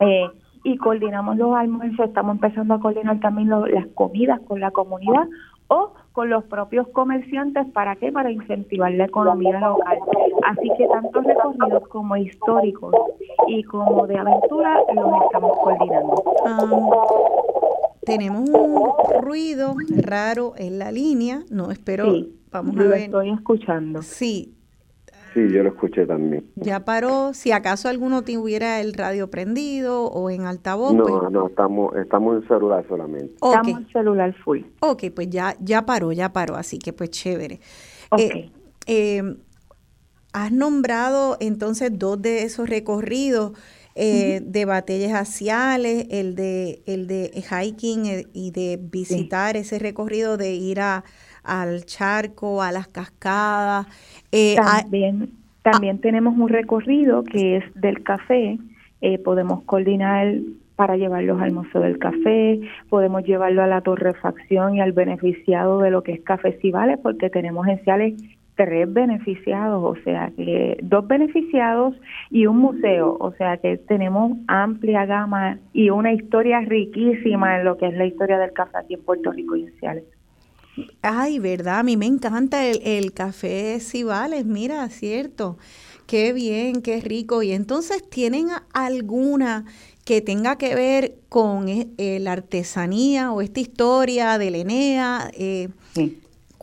Eh, 0.00 0.26
y 0.62 0.76
coordinamos 0.76 1.36
los 1.36 1.54
almuerzos, 1.54 2.08
estamos 2.08 2.34
empezando 2.34 2.74
a 2.74 2.80
coordinar 2.80 3.20
también 3.20 3.48
las 3.48 3.86
comidas 3.94 4.40
con 4.40 4.60
la 4.60 4.72
comunidad 4.72 5.26
o 5.68 5.92
con 6.12 6.30
los 6.30 6.44
propios 6.44 6.88
comerciantes, 6.88 7.66
¿para 7.72 7.96
qué? 7.96 8.10
Para 8.10 8.30
incentivar 8.30 8.92
la 8.92 9.04
economía 9.04 9.60
local. 9.60 9.98
Así 10.46 10.70
que 10.78 10.86
tanto 10.86 11.20
recorridos 11.20 11.86
como 11.88 12.16
históricos 12.16 12.94
y 13.48 13.62
como 13.64 14.06
de 14.06 14.18
aventura 14.18 14.80
los 14.94 15.24
estamos 15.24 15.58
coordinando. 15.58 16.22
Ah, 16.46 17.04
tenemos 18.04 18.48
un 18.48 19.22
ruido 19.22 19.74
raro 19.90 20.54
en 20.56 20.78
la 20.78 20.92
línea, 20.92 21.42
no 21.50 21.70
espero, 21.70 22.06
vamos 22.50 22.76
a 22.78 22.84
ver. 22.84 23.00
estoy 23.00 23.30
escuchando. 23.30 24.00
Sí, 24.00 24.55
Sí, 25.36 25.52
yo 25.52 25.62
lo 25.62 25.68
escuché 25.68 26.06
también. 26.06 26.50
Ya 26.54 26.86
paró. 26.86 27.34
Si 27.34 27.52
acaso 27.52 27.90
alguno 27.90 28.22
tuviera 28.22 28.80
el 28.80 28.94
radio 28.94 29.28
prendido 29.28 30.06
o 30.06 30.30
en 30.30 30.46
altavoz. 30.46 30.94
No, 30.94 31.04
pues 31.04 31.30
no, 31.30 31.48
estamos, 31.48 31.94
estamos 31.94 32.42
en 32.42 32.48
celular 32.48 32.86
solamente. 32.88 33.34
Estamos 33.34 33.82
en 33.82 33.88
celular 33.92 34.34
full. 34.42 34.60
Ok, 34.80 35.04
pues 35.14 35.28
ya, 35.28 35.54
ya 35.60 35.84
paró, 35.84 36.10
ya 36.12 36.32
paró. 36.32 36.56
Así 36.56 36.78
que 36.78 36.94
pues 36.94 37.10
chévere. 37.10 37.60
Eh, 38.16 38.50
eh, 38.86 39.36
has 40.32 40.52
nombrado 40.52 41.36
entonces 41.38 41.90
dos 41.98 42.22
de 42.22 42.44
esos 42.44 42.66
recorridos. 42.70 43.52
Eh, 43.98 44.42
de 44.44 44.66
batallas 44.66 45.12
haciales, 45.14 46.06
el 46.10 46.34
de 46.34 46.82
el 46.84 47.06
de 47.06 47.30
hiking 47.32 48.28
y 48.34 48.50
de 48.50 48.78
visitar 48.78 49.56
ese 49.56 49.78
recorrido 49.78 50.36
de 50.36 50.52
ir 50.52 50.80
a, 50.80 51.02
al 51.42 51.86
charco, 51.86 52.62
a 52.62 52.72
las 52.72 52.88
cascadas. 52.88 53.86
Eh, 54.32 54.56
también 54.56 55.30
también 55.62 56.00
tenemos 56.00 56.38
un 56.38 56.48
recorrido 56.48 57.24
que 57.24 57.56
es 57.56 57.64
del 57.74 58.04
café. 58.04 58.56
Eh, 59.00 59.18
podemos 59.18 59.64
coordinar 59.64 60.36
para 60.76 60.96
llevarlos 60.96 61.40
al 61.40 61.52
Museo 61.52 61.80
del 61.80 61.98
Café, 61.98 62.60
podemos 62.88 63.24
llevarlo 63.24 63.62
a 63.62 63.66
la 63.66 63.80
torrefacción 63.80 64.76
y 64.76 64.80
al 64.80 64.92
beneficiado 64.92 65.80
de 65.80 65.90
lo 65.90 66.02
que 66.02 66.12
es 66.12 66.20
Café 66.20 66.52
Cibales, 66.60 66.98
porque 67.02 67.30
tenemos 67.30 67.66
en 67.66 67.82
Ciales 67.82 68.14
tres 68.54 68.92
beneficiados, 68.92 69.82
o 69.82 70.02
sea 70.02 70.30
que 70.36 70.78
dos 70.82 71.06
beneficiados 71.08 71.94
y 72.30 72.46
un 72.46 72.58
museo, 72.58 73.16
o 73.18 73.32
sea 73.32 73.56
que 73.56 73.76
tenemos 73.76 74.38
amplia 74.48 75.04
gama 75.04 75.58
y 75.72 75.90
una 75.90 76.12
historia 76.12 76.60
riquísima 76.60 77.58
en 77.58 77.64
lo 77.64 77.76
que 77.76 77.88
es 77.88 77.94
la 77.94 78.06
historia 78.06 78.38
del 78.38 78.52
café 78.52 78.78
aquí 78.78 78.94
en 78.94 79.02
Puerto 79.02 79.32
Rico 79.32 79.56
y 79.56 79.64
en 79.64 79.72
Ciales. 79.78 80.04
Ay, 81.02 81.38
verdad, 81.38 81.78
a 81.78 81.82
mí 81.82 81.96
me 81.96 82.06
encanta 82.06 82.66
el, 82.66 82.82
el 82.84 83.12
café 83.12 83.78
Cibales, 83.80 84.44
mira, 84.44 84.88
cierto. 84.90 85.56
Qué 86.06 86.32
bien, 86.32 86.82
qué 86.82 87.00
rico. 87.00 87.42
Y 87.42 87.52
entonces, 87.52 88.08
¿tienen 88.08 88.48
alguna 88.72 89.64
que 90.04 90.20
tenga 90.20 90.56
que 90.56 90.74
ver 90.74 91.16
con 91.28 91.68
eh, 91.68 92.18
la 92.20 92.32
artesanía 92.32 93.32
o 93.32 93.40
esta 93.42 93.60
historia 93.60 94.38
de 94.38 94.50
Lenea? 94.50 95.30
Eh, 95.34 95.68
sí. 95.94 96.20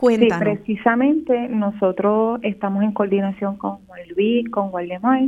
Sí, 0.10 0.28
precisamente 0.38 1.48
nosotros 1.48 2.40
estamos 2.44 2.84
en 2.84 2.92
coordinación 2.92 3.56
con 3.56 3.78
Juan 3.86 4.02
Luis, 4.16 4.50
con 4.50 4.74
Waldemar, 4.74 5.22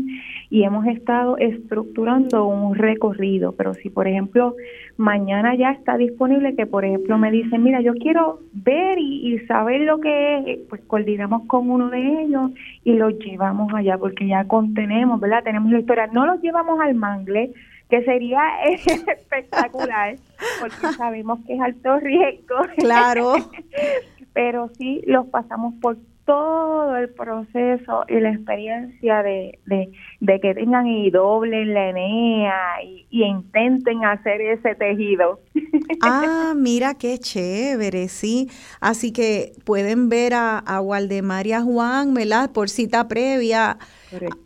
y 0.49 0.63
hemos 0.63 0.85
estado 0.87 1.37
estructurando 1.37 2.45
un 2.45 2.75
recorrido. 2.75 3.53
Pero 3.53 3.73
si, 3.73 3.89
por 3.89 4.07
ejemplo, 4.07 4.55
mañana 4.97 5.55
ya 5.55 5.71
está 5.71 5.95
disponible, 5.97 6.55
que 6.55 6.65
por 6.65 6.83
ejemplo 6.83 7.17
me 7.17 7.31
dicen, 7.31 7.63
mira, 7.63 7.79
yo 7.79 7.93
quiero 7.93 8.39
ver 8.51 8.97
y, 8.99 9.39
saber 9.47 9.81
lo 9.81 10.01
que 10.01 10.37
es, 10.39 10.59
pues 10.69 10.81
coordinamos 10.87 11.43
con 11.47 11.69
uno 11.69 11.89
de 11.89 12.23
ellos 12.23 12.51
y 12.83 12.93
los 12.93 13.17
llevamos 13.19 13.73
allá, 13.73 13.97
porque 13.97 14.27
ya 14.27 14.45
contenemos, 14.45 15.19
¿verdad? 15.21 15.43
Tenemos 15.43 15.71
la 15.71 15.79
historia. 15.79 16.07
No 16.07 16.25
los 16.25 16.41
llevamos 16.41 16.79
al 16.81 16.95
mangle, 16.95 17.53
que 17.89 18.03
sería 18.03 18.41
espectacular, 18.65 20.15
porque 20.59 20.97
sabemos 20.97 21.39
que 21.45 21.55
es 21.55 21.61
alto 21.61 21.99
riesgo. 21.99 22.55
Claro. 22.77 23.35
pero 24.35 24.69
sí 24.77 25.01
los 25.07 25.27
pasamos 25.27 25.73
por 25.81 25.97
todo 26.25 26.97
el 26.97 27.09
proceso 27.09 28.03
y 28.07 28.19
la 28.19 28.31
experiencia 28.31 29.23
de, 29.23 29.59
de, 29.65 30.39
que 30.39 30.53
tengan 30.55 30.87
y 30.87 31.11
doblen 31.11 31.73
la 31.73 31.89
Enea 31.89 32.83
y, 32.83 33.05
intenten 33.11 34.03
hacer 34.03 34.41
ese 34.41 34.75
tejido. 34.75 35.39
Ah, 36.01 36.53
mira 36.55 36.95
qué 36.95 37.17
chévere, 37.17 38.07
sí. 38.07 38.49
Así 38.81 39.11
que 39.11 39.53
pueden 39.65 40.09
ver 40.09 40.33
a, 40.33 40.57
a 40.57 40.81
Waldemar 40.81 41.47
y 41.47 41.53
a 41.53 41.61
Juan, 41.61 42.13
¿verdad? 42.13 42.51
Por 42.51 42.69
cita 42.69 43.07
previa. 43.07 43.77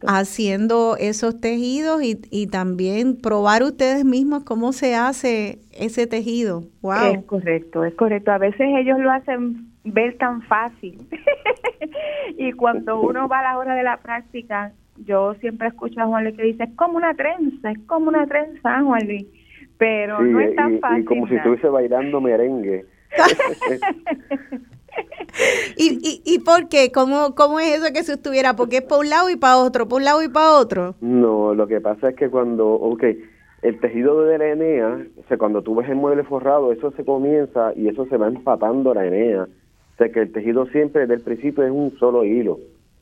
haciendo 0.07 0.95
esos 0.98 1.40
tejidos 1.40 2.03
y, 2.03 2.20
y 2.30 2.48
también 2.48 3.16
probar 3.16 3.64
ustedes 3.64 4.03
mismos 4.06 4.44
cómo 4.44 4.74
se 4.74 4.95
hace 4.95 5.60
ese 5.72 6.07
tejido. 6.07 6.64
Wow. 6.82 7.14
Es 7.14 7.26
correcto, 7.26 7.86
es 7.86 7.94
correcto. 7.95 8.32
A 8.32 8.38
veces 8.38 8.68
ellos 8.78 8.99
lo 8.99 9.11
hacen 9.11 9.70
ver 9.94 10.18
tan 10.18 10.41
fácil. 10.44 10.98
y 12.38 12.52
cuando 12.53 13.02
uno 13.02 13.28
va 13.28 13.40
a 13.40 13.44
la 13.44 13.57
hora 13.57 13.76
de 13.76 13.84
la 13.84 13.98
práctica, 13.98 14.74
yo 15.06 15.34
siempre 15.36 15.68
escucho 15.70 16.02
a 16.02 16.06
Juan 16.06 16.24
Luis 16.24 16.36
que 16.36 16.44
dice, 16.44 16.64
es 16.64 16.76
como 16.76 16.98
una 16.98 17.14
trenza, 17.14 17.72
es 17.72 17.80
como 17.88 18.10
una 18.10 18.26
trenza, 18.28 18.82
Juan 18.82 19.06
Luis. 19.06 19.26
Pero 19.78 20.22
no 20.22 20.40
es 20.41 20.56
tan 20.56 20.80
fácil. 20.80 21.03
Y 21.03 21.06
como 21.06 21.28
si 21.28 21.36
estuviese 21.36 21.70
bailando 21.70 22.20
merengue. 22.20 22.86
¿Y, 25.78 25.99
y, 26.02 26.22
¿Y 26.26 26.40
por 26.40 26.68
qué? 26.68 26.91
¿Cómo, 26.91 27.34
¿Cómo 27.36 27.60
es 27.60 27.78
eso 27.78 27.94
que 27.94 28.03
se 28.03 28.14
estuviera? 28.14 28.56
Porque 28.56 28.78
es 28.78 28.82
para 28.82 29.02
un 29.02 29.10
lado 29.10 29.30
y 29.30 29.38
para 29.38 29.57
otro, 29.57 29.88
para 29.88 29.98
un 29.98 30.03
lado 30.03 30.24
y 30.24 30.28
para 30.28 30.57
otro. 30.57 30.95
No, 30.99 31.53
lo 31.53 31.68
que 31.68 31.80
pasa 31.80 32.10
es 32.10 32.16
que 32.16 32.30
cuando, 32.30 32.68
ok, 32.68 33.03
el 33.61 33.80
tejido 33.80 34.24
de 34.24 34.38
la 34.38 34.49
enea, 34.49 35.06
o 35.18 35.28
sea, 35.28 35.38
cuando 35.38 35.61
tú 35.61 35.76
ves 35.76 35.90
el 35.90 35.95
mueble 35.95 36.24
forrado, 36.24 36.72
eso 36.72 36.91
se 36.91 37.06
comienza 37.06 37.74
y 37.76 37.88
eso 37.88 38.06
se 38.07 38.18
va 38.18 38.28
empatando 38.28 38.94
la 38.94 39.06
enea 39.06 39.48
de 40.00 40.12
que 40.12 40.22
el 40.22 40.32
tejido 40.32 40.66
siempre 40.68 41.02
desde 41.02 41.16
el 41.16 41.22
principio 41.22 41.64
es 41.64 41.72
un 41.72 41.92
solo 42.00 42.24
hilo, 42.24 42.58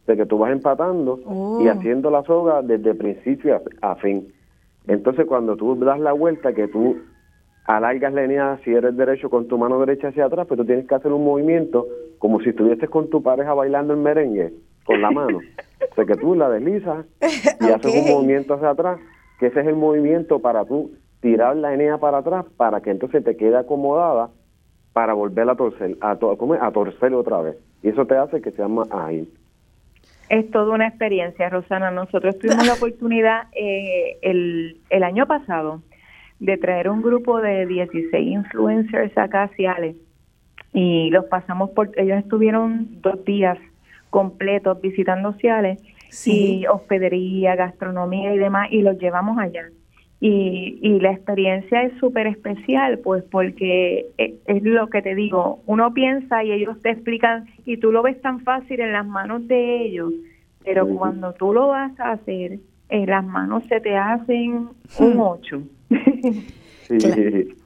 de 0.08 0.18
que 0.18 0.26
tú 0.26 0.40
vas 0.40 0.52
empatando 0.52 1.20
y 1.20 1.24
oh. 1.26 1.72
haciendo 1.72 2.10
la 2.10 2.24
soga 2.24 2.62
desde 2.62 2.96
principio 2.96 3.62
a, 3.82 3.96
fin. 3.96 4.34
Entonces 4.88 5.26
cuando 5.28 5.56
tú 5.56 5.76
das 5.78 6.00
la 6.00 6.14
vuelta, 6.14 6.54
que 6.54 6.68
tú 6.68 6.98
alargas 7.66 8.14
la 8.14 8.22
línea 8.22 8.60
si 8.64 8.74
eres 8.74 8.96
derecho 8.98 9.30
con 9.30 9.48
tu 9.48 9.58
mano 9.58 9.80
derecha 9.80 10.08
hacia 10.08 10.26
atrás, 10.26 10.48
pues 10.48 10.58
tú 10.58 10.66
tienes 10.66 10.88
que 10.88 10.96
hacer 10.96 11.12
un 11.12 11.24
movimiento 11.24 11.86
como 12.18 12.40
si 12.42 12.50
estuvieses 12.50 12.90
con 12.90 13.10
tu 13.10 13.22
pareja 13.22 13.54
bailando 13.54 13.94
el 13.94 14.00
merengue 14.00 14.54
con 14.86 15.02
la 15.02 15.12
mano. 15.12 15.40
o 15.92 15.96
sea 15.96 16.06
que 16.06 16.16
tú 16.16 16.34
la 16.34 16.50
deslizas 16.50 17.06
y 17.62 17.66
haces 17.66 17.94
un 17.94 18.16
movimiento 18.16 18.56
hacia 18.56 18.72
atrás, 18.72 19.00
que 19.40 19.48
ese 19.48 19.60
es 19.60 19.68
el 19.68 19.76
movimiento 19.76 20.40
para 20.40 20.66
tú 20.66 20.92
tirar 21.22 21.58
la 21.58 21.74
enea 21.74 21.98
para 21.98 22.20
atrás 22.20 22.46
para 22.56 22.82
que 22.82 22.90
entonces 22.90 23.24
te 23.24 23.36
quede 23.36 23.58
acomodada 23.58 24.30
para 24.98 25.14
volver 25.14 25.48
a 25.48 25.54
torcer, 25.54 25.96
a, 26.02 26.14
a 26.14 26.72
torcer 26.72 27.14
otra 27.14 27.40
vez. 27.40 27.56
Y 27.84 27.90
eso 27.90 28.08
te 28.08 28.18
hace 28.18 28.42
que 28.42 28.50
se 28.50 28.64
llama 28.64 28.82
ahí. 28.90 29.32
Es 30.28 30.50
toda 30.50 30.74
una 30.74 30.88
experiencia, 30.88 31.50
Rosana. 31.50 31.92
Nosotros 31.92 32.40
tuvimos 32.40 32.66
la 32.66 32.74
oportunidad 32.82 33.44
eh, 33.54 34.18
el, 34.24 34.82
el 34.90 35.04
año 35.04 35.28
pasado 35.28 35.84
de 36.40 36.58
traer 36.58 36.90
un 36.90 37.04
grupo 37.04 37.40
de 37.40 37.68
16 37.68 38.28
influencers 38.28 39.16
acá 39.20 39.44
a 39.44 39.48
Ciales 39.50 39.98
y 40.74 41.12
los 41.12 41.26
pasamos 41.26 41.70
por, 41.70 41.92
ellos 41.96 42.18
estuvieron 42.18 43.00
dos 43.00 43.24
días 43.24 43.60
completos 44.10 44.82
visitando 44.82 45.34
Ciales 45.34 45.80
y 46.26 46.66
hospedería, 46.66 47.56
gastronomía 47.56 48.34
y 48.34 48.40
demás 48.40 48.70
y 48.72 48.82
los 48.82 48.98
llevamos 48.98 49.38
allá. 49.38 49.70
Y, 50.20 50.80
y 50.82 51.00
la 51.00 51.12
experiencia 51.12 51.84
es 51.84 51.94
súper 52.00 52.26
especial, 52.26 53.00
pues 53.00 53.24
porque 53.30 54.08
es, 54.18 54.34
es, 54.48 54.64
lo 54.64 54.90
que 54.90 55.04
te 55.04 55.14
digo, 55.14 55.62
uno 55.68 55.94
piensa 55.94 56.44
y 56.44 56.52
ellos 56.52 56.82
te 56.82 56.90
explican 56.90 57.46
y 57.66 57.78
tú 57.78 57.92
lo 57.92 58.02
ves 58.02 58.20
tan 58.22 58.40
fácil 58.40 58.80
en 58.80 58.94
las 58.94 59.06
manos 59.06 59.48
de 59.48 59.84
ellos, 59.84 60.12
pero 60.64 60.88
cuando 60.88 61.34
tú 61.34 61.54
lo 61.54 61.68
vas 61.68 61.98
a 62.00 62.14
hacer, 62.14 62.60
en 62.90 63.06
las 63.06 63.26
manos 63.26 63.64
se 63.70 63.80
te 63.80 63.96
hacen 63.96 64.70
un 65.00 65.20
ocho. 65.20 65.62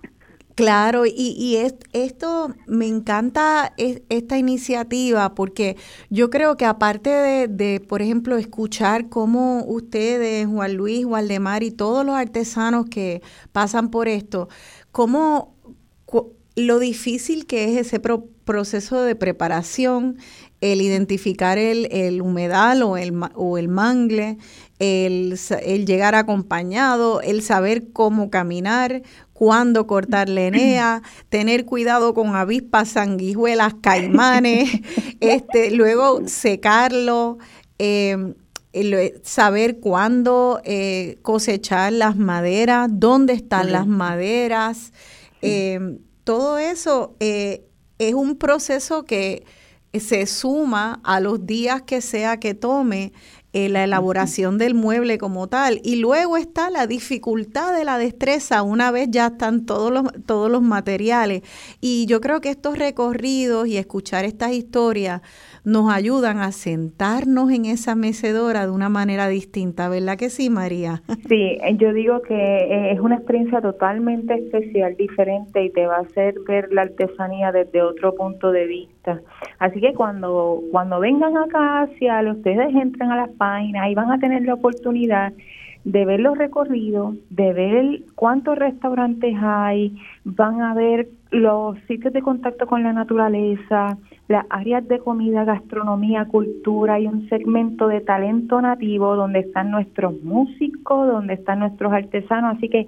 Claro, 0.62 1.08
y, 1.08 1.58
esto 1.92 2.54
me 2.68 2.86
encanta 2.86 3.74
esta 3.78 4.38
iniciativa 4.38 5.34
porque 5.34 5.76
yo 6.12 6.30
creo 6.30 6.56
que 6.56 6.66
aparte 6.66 7.48
de, 7.48 7.80
por 7.80 8.04
ejemplo, 8.04 8.38
escuchar 8.38 9.10
cómo 9.10 9.64
ustedes, 9.66 10.46
Juan 10.46 10.76
Luis, 10.76 11.04
Waldemar 11.04 11.64
y 11.64 11.72
todos 11.72 12.06
los 12.06 12.14
artesanos 12.14 12.86
que 12.86 13.24
pasan 13.52 13.90
por 13.90 14.08
esto, 14.08 14.50
cómo 14.92 15.56
lo 16.56 16.78
difícil 16.78 17.48
que 17.48 17.64
es 17.66 17.88
ese 17.88 18.00
proceso 18.00 19.02
de 19.02 19.16
preparación, 19.16 20.18
el 20.60 20.82
identificar 20.82 21.58
el, 21.58 21.88
el 21.92 22.22
humedal 22.22 22.84
o 22.84 22.98
el, 22.98 23.14
o 23.34 23.58
el 23.58 23.68
mangle, 23.68 24.38
el, 24.78 25.40
el, 25.64 25.86
llegar 25.88 26.14
acompañado, 26.14 27.22
el 27.22 27.42
saber 27.42 27.92
cómo 27.94 28.30
caminar, 28.30 29.02
cuándo 29.42 29.88
cortar 29.88 30.30
la 30.30 31.02
tener 31.30 31.66
cuidado 31.66 32.14
con 32.14 32.36
avispas, 32.36 32.90
sanguijuelas, 32.90 33.74
caimanes, 33.82 34.70
este, 35.20 35.72
luego 35.72 36.28
secarlo, 36.28 37.40
em, 37.80 38.36
saber 39.24 39.80
cuándo 39.80 40.62
eh, 40.64 41.18
cosechar 41.24 41.92
las 41.92 42.18
maderas, 42.18 42.88
dónde 42.92 43.34
están 43.34 43.72
las 43.72 43.88
maderas, 43.88 44.94
em, 45.42 45.98
todo 46.24 46.60
eso 46.60 47.16
eh, 47.20 47.66
es 47.98 48.14
un 48.14 48.36
proceso 48.36 49.06
que 49.06 49.44
se 49.92 50.28
suma 50.28 51.02
a 51.04 51.20
los 51.20 51.48
días 51.48 51.82
que 51.82 52.02
sea 52.02 52.38
que 52.38 52.54
tome 52.54 53.12
eh, 53.54 53.68
la 53.68 53.84
elaboración 53.84 54.58
del 54.58 54.74
mueble 54.76 55.18
como 55.18 55.48
tal. 55.48 55.82
Y 55.84 55.98
luego 55.98 56.38
está 56.38 56.70
la 56.70 56.88
dificultad 56.88 57.76
de 57.76 57.84
la 57.84 57.98
destreza 57.98 58.64
una 58.64 58.92
vez 58.92 59.10
ya 59.12 59.28
están 59.28 59.66
todos 59.66 59.92
los, 59.92 60.06
todos 60.26 60.50
los 60.50 60.62
materiales. 60.62 61.42
Y 61.82 62.06
yo 62.06 62.22
creo 62.22 62.40
que 62.40 62.50
estos 62.50 62.78
recorridos 62.78 63.68
y 63.68 63.78
escuchar 63.78 64.24
estas 64.24 64.54
historias 64.54 65.22
nos 65.64 65.94
ayudan 65.94 66.40
a 66.40 66.52
sentarnos 66.52 67.52
en 67.52 67.66
esa 67.66 67.94
mecedora 67.94 68.66
de 68.66 68.72
una 68.72 68.90
manera 68.90 69.28
distinta, 69.28 69.90
¿verdad 69.90 70.18
que 70.18 70.30
sí, 70.30 70.50
María? 70.50 71.02
Sí, 71.30 71.58
eh, 71.64 71.78
yo 71.78 71.94
digo 71.94 72.22
que 72.24 72.34
eh, 72.36 72.92
es 72.92 73.00
una 73.00 73.16
experiencia 73.16 73.62
totalmente 73.62 74.34
especial, 74.34 74.98
diferente 74.98 75.64
y 75.64 75.70
te 75.70 75.86
va 75.86 75.98
a 75.98 76.02
hacer 76.02 76.36
ver 76.46 76.74
la 76.74 76.82
artesanía 76.82 77.54
desde 77.54 77.82
otro 77.82 78.16
punto 78.16 78.52
de 78.52 78.66
vista. 78.66 79.22
Así 79.60 79.80
que 79.80 79.94
cuando 79.94 80.62
cuando 80.72 81.00
vengan 81.00 81.38
acá 81.38 81.84
hacia 81.84 82.22
ustedes 82.30 82.76
entren 82.76 83.12
a 83.12 83.16
las 83.16 83.30
páginas 83.42 83.90
y 83.90 83.96
van 83.96 84.12
a 84.12 84.20
tener 84.20 84.44
la 84.44 84.54
oportunidad 84.54 85.34
de 85.84 86.06
ver 86.06 86.20
los 86.20 86.38
recorridos, 86.38 87.16
de 87.32 87.54
ver 87.54 88.02
cuántos 88.14 88.56
restaurantes 88.56 89.36
hay, 89.42 89.98
van 90.24 90.62
a 90.62 90.76
ver 90.76 91.08
los 91.32 91.76
sitios 91.88 92.14
de 92.14 92.22
contacto 92.22 92.68
con 92.68 92.84
la 92.84 92.94
naturaleza, 92.94 93.98
las 94.28 94.46
áreas 94.52 94.88
de 94.88 95.00
comida, 95.00 95.44
gastronomía, 95.44 96.26
cultura 96.26 97.00
y 97.00 97.08
un 97.08 97.28
segmento 97.30 97.88
de 97.88 98.02
talento 98.02 98.62
nativo 98.62 99.16
donde 99.16 99.40
están 99.40 99.72
nuestros 99.72 100.22
músicos, 100.22 101.08
donde 101.08 101.34
están 101.34 101.60
nuestros 101.60 101.92
artesanos, 101.92 102.58
así 102.58 102.70
que 102.70 102.86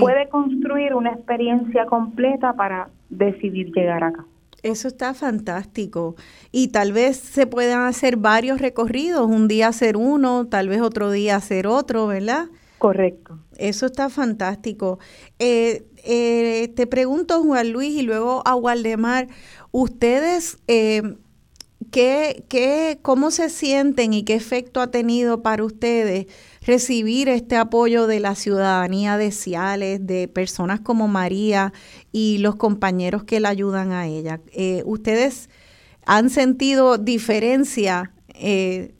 puede 0.00 0.28
construir 0.28 0.94
una 0.94 1.10
experiencia 1.10 1.86
completa 1.86 2.54
para 2.54 2.88
decidir 3.08 3.70
llegar 3.72 4.02
acá. 4.02 4.24
Eso 4.62 4.88
está 4.88 5.14
fantástico. 5.14 6.16
Y 6.52 6.68
tal 6.68 6.92
vez 6.92 7.16
se 7.16 7.46
puedan 7.46 7.86
hacer 7.86 8.16
varios 8.16 8.60
recorridos, 8.60 9.26
un 9.26 9.48
día 9.48 9.68
hacer 9.68 9.96
uno, 9.96 10.46
tal 10.46 10.68
vez 10.68 10.80
otro 10.80 11.10
día 11.10 11.36
hacer 11.36 11.66
otro, 11.66 12.06
¿verdad? 12.06 12.48
Correcto. 12.78 13.38
Eso 13.58 13.86
está 13.86 14.08
fantástico. 14.08 14.98
Eh, 15.38 15.86
eh, 16.04 16.72
te 16.74 16.86
pregunto, 16.86 17.42
Juan 17.42 17.72
Luis, 17.72 17.94
y 17.94 18.02
luego 18.02 18.42
a 18.46 18.54
Waldemar, 18.54 19.28
¿ustedes 19.70 20.58
eh, 20.66 21.02
qué, 21.90 22.44
qué, 22.48 22.98
cómo 23.02 23.30
se 23.30 23.50
sienten 23.50 24.14
y 24.14 24.24
qué 24.24 24.34
efecto 24.34 24.80
ha 24.80 24.90
tenido 24.90 25.42
para 25.42 25.64
ustedes 25.64 26.26
recibir 26.70 27.28
este 27.28 27.56
apoyo 27.56 28.06
de 28.06 28.20
la 28.20 28.36
ciudadanía 28.36 29.16
de 29.16 29.32
Ciales, 29.32 30.06
de 30.06 30.28
personas 30.28 30.78
como 30.80 31.08
María 31.08 31.72
y 32.12 32.38
los 32.38 32.54
compañeros 32.54 33.24
que 33.24 33.40
la 33.40 33.48
ayudan 33.48 33.90
a 33.90 34.06
ella. 34.06 34.38
Eh, 34.56 34.82
¿Ustedes 34.86 35.50
han 36.06 36.30
sentido 36.30 36.96
diferencia 36.96 38.12
eh, 38.40 38.92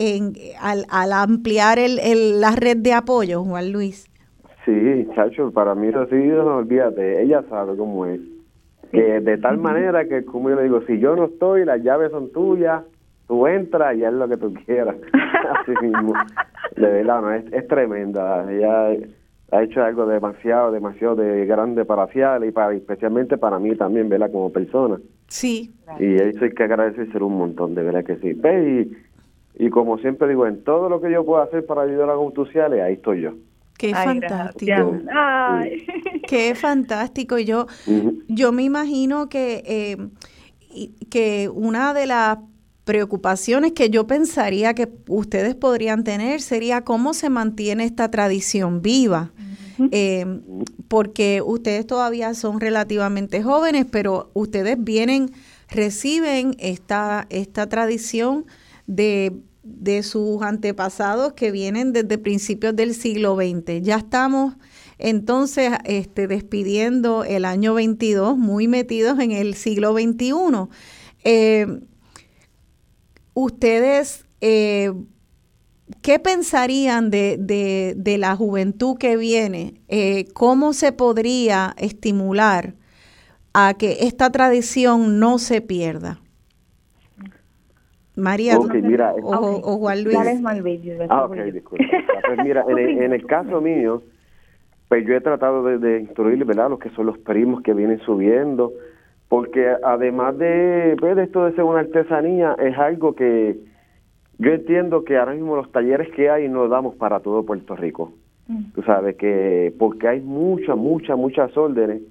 en, 0.00 0.32
al, 0.60 0.84
al, 0.90 1.12
ampliar 1.12 1.78
el, 1.78 2.00
el, 2.00 2.40
la 2.40 2.56
red 2.56 2.78
de 2.78 2.92
apoyo, 2.92 3.44
Juan 3.44 3.70
Luis? 3.70 4.08
Sí, 4.64 5.06
Chacho, 5.14 5.52
para 5.52 5.76
mí 5.76 5.86
eso 5.86 6.06
sí, 6.06 6.16
no 6.16 6.56
olvídate, 6.56 7.22
ella 7.22 7.44
sabe 7.48 7.76
cómo 7.76 8.04
es. 8.06 8.20
Que 8.90 9.20
de 9.20 9.38
tal 9.38 9.58
manera 9.58 10.08
que, 10.08 10.24
como 10.24 10.50
yo 10.50 10.56
le 10.56 10.64
digo, 10.64 10.80
si 10.88 10.98
yo 10.98 11.14
no 11.14 11.26
estoy, 11.26 11.64
las 11.64 11.82
llaves 11.82 12.10
son 12.10 12.32
tuyas, 12.32 12.82
tú 13.26 13.46
entras 13.46 13.96
y 13.96 14.04
haz 14.04 14.12
lo 14.12 14.28
que 14.28 14.36
tú 14.36 14.54
quieras. 14.64 14.96
Así 15.60 15.72
mismo. 15.82 16.12
De 16.76 16.88
verdad, 16.88 17.20
no, 17.22 17.32
es, 17.32 17.44
es 17.52 17.66
tremenda. 17.68 18.50
Ella 18.50 18.96
ha 19.52 19.62
hecho 19.62 19.82
algo 19.82 20.06
demasiado, 20.06 20.72
demasiado 20.72 21.16
de 21.16 21.46
grande 21.46 21.84
para 21.84 22.06
Cial 22.08 22.44
y 22.44 22.52
para 22.52 22.74
especialmente 22.74 23.38
para 23.38 23.58
mí 23.58 23.74
también, 23.76 24.08
¿verdad? 24.08 24.30
Como 24.30 24.52
persona. 24.52 24.98
Sí. 25.28 25.72
Y 25.98 26.14
eso 26.14 26.44
hay 26.44 26.50
que 26.50 26.62
agradecer 26.62 27.22
un 27.22 27.38
montón, 27.38 27.74
de 27.74 27.82
verdad 27.82 28.04
que 28.04 28.16
sí. 28.16 28.32
¿Ves? 28.32 28.88
Y, 29.56 29.64
y 29.66 29.70
como 29.70 29.98
siempre 29.98 30.28
digo, 30.28 30.46
en 30.46 30.62
todo 30.64 30.88
lo 30.88 31.00
que 31.00 31.10
yo 31.10 31.24
pueda 31.24 31.44
hacer 31.44 31.64
para 31.64 31.82
ayudar 31.82 32.10
a 32.10 32.14
Gautuciales, 32.14 32.82
ahí 32.82 32.94
estoy 32.94 33.22
yo. 33.22 33.32
Qué 33.78 33.94
fantástico. 33.94 34.94
Qué 36.26 36.54
fantástico. 36.54 37.38
Yo, 37.38 37.66
yo 38.28 38.52
me 38.52 38.62
imagino 38.62 39.28
que, 39.28 39.62
eh, 39.66 40.88
que 41.10 41.50
una 41.52 41.92
de 41.92 42.06
las 42.06 42.38
preocupaciones 42.86 43.72
que 43.72 43.90
yo 43.90 44.06
pensaría 44.06 44.72
que 44.72 44.88
ustedes 45.08 45.56
podrían 45.56 46.04
tener 46.04 46.40
sería 46.40 46.82
cómo 46.82 47.14
se 47.14 47.28
mantiene 47.28 47.84
esta 47.84 48.12
tradición 48.12 48.80
viva. 48.80 49.32
Eh, 49.90 50.24
porque 50.86 51.42
ustedes 51.44 51.84
todavía 51.84 52.32
son 52.32 52.60
relativamente 52.60 53.42
jóvenes, 53.42 53.86
pero 53.90 54.30
ustedes 54.34 54.76
vienen, 54.78 55.32
reciben 55.68 56.54
esta, 56.60 57.26
esta 57.28 57.68
tradición 57.68 58.46
de, 58.86 59.32
de 59.64 60.04
sus 60.04 60.40
antepasados 60.42 61.32
que 61.32 61.50
vienen 61.50 61.92
desde 61.92 62.18
principios 62.18 62.76
del 62.76 62.94
siglo 62.94 63.34
XX. 63.34 63.82
Ya 63.82 63.96
estamos 63.96 64.54
entonces 64.98 65.72
este, 65.84 66.28
despidiendo 66.28 67.24
el 67.24 67.46
año 67.46 67.74
22, 67.74 68.38
muy 68.38 68.68
metidos 68.68 69.18
en 69.18 69.32
el 69.32 69.54
siglo 69.54 69.92
XXI. 69.92 70.32
Eh, 71.24 71.80
ustedes, 73.36 74.26
eh, 74.40 74.92
¿qué 76.02 76.18
pensarían 76.18 77.10
de, 77.10 77.36
de, 77.38 78.18
la 78.18 78.34
juventud 78.34 78.96
que 78.98 79.16
viene? 79.16 79.74
Eh, 79.88 80.24
¿Cómo 80.32 80.72
se 80.72 80.90
podría 80.90 81.74
estimular 81.76 82.72
a 83.52 83.74
que 83.74 83.98
esta 84.00 84.30
tradición 84.30 85.20
no 85.20 85.38
se 85.38 85.60
pierda? 85.60 86.18
María 88.16 88.58
o, 88.58 89.78
Juan 89.78 90.02
Luis. 90.02 90.16
Ah, 91.10 91.26
ok, 91.26 91.36
disculpa. 91.52 91.84
Pues 92.26 92.38
mira, 92.42 92.64
en 92.66 93.12
el, 93.12 93.24
caso 93.26 93.60
mío, 93.60 94.02
pues 94.88 95.06
yo 95.06 95.14
he 95.14 95.20
tratado 95.20 95.62
de, 95.62 95.78
de 95.78 96.00
instruir, 96.00 96.44
¿verdad? 96.44 96.70
Los 96.70 96.80
que 96.80 96.90
son 96.90 97.06
los 97.06 97.18
primos 97.18 97.62
que 97.62 97.72
vienen 97.72 98.00
subiendo, 98.00 98.72
porque 99.28 99.68
además 99.82 100.38
de, 100.38 100.96
pues, 101.00 101.16
de 101.16 101.24
esto 101.24 101.44
de 101.44 101.52
ser 101.52 101.64
una 101.64 101.80
artesanía, 101.80 102.56
es 102.58 102.76
algo 102.78 103.14
que 103.14 103.56
yo 104.38 104.50
entiendo 104.52 105.04
que 105.04 105.16
ahora 105.16 105.32
mismo 105.34 105.56
los 105.56 105.70
talleres 105.72 106.08
que 106.14 106.30
hay 106.30 106.48
no 106.48 106.68
damos 106.68 106.94
para 106.96 107.20
todo 107.20 107.44
Puerto 107.44 107.74
Rico. 107.74 108.12
Mm. 108.48 108.72
Tú 108.74 108.82
sabes 108.82 109.16
que, 109.16 109.74
porque 109.78 110.06
hay 110.08 110.20
muchas, 110.20 110.76
muchas, 110.76 111.16
muchas 111.18 111.56
órdenes 111.56 112.02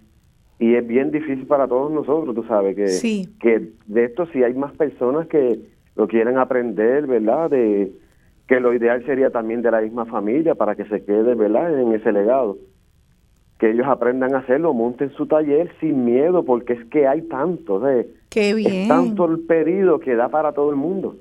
y 0.59 0.75
es 0.75 0.85
bien 0.87 1.11
difícil 1.11 1.45
para 1.47 1.67
todos 1.67 1.91
nosotros, 1.91 2.33
tú 2.35 2.43
sabes 2.43 2.75
que, 2.75 2.87
Sí. 2.87 3.29
que 3.39 3.69
de 3.87 4.05
esto 4.05 4.25
si 4.27 4.43
hay 4.43 4.53
más 4.53 4.73
personas 4.73 5.27
que 5.27 5.59
lo 5.95 6.07
quieren 6.07 6.37
aprender, 6.37 7.07
¿verdad? 7.07 7.49
De 7.49 7.91
que 8.47 8.59
lo 8.59 8.73
ideal 8.73 9.03
sería 9.05 9.29
también 9.29 9.61
de 9.61 9.71
la 9.71 9.81
misma 9.81 10.05
familia 10.05 10.55
para 10.55 10.75
que 10.75 10.85
se 10.85 11.03
quede, 11.03 11.35
¿verdad? 11.35 11.79
En 11.79 11.93
ese 11.93 12.11
legado. 12.11 12.57
Que 13.59 13.71
ellos 13.71 13.87
aprendan 13.87 14.35
a 14.35 14.39
hacerlo, 14.39 14.73
monten 14.73 15.11
su 15.15 15.27
taller 15.27 15.71
sin 15.79 16.03
miedo, 16.05 16.43
porque 16.43 16.73
es 16.73 16.85
que 16.91 17.07
hay 17.07 17.21
tanto, 17.23 17.79
¿sabes? 17.79 18.07
Qué 18.29 18.49
es 18.49 18.55
bien. 18.55 18.87
tanto 18.89 19.25
el 19.25 19.39
pedido 19.41 19.99
que 19.99 20.15
da 20.15 20.27
para 20.29 20.51
todo 20.51 20.69
el 20.71 20.75
mundo. 20.75 21.17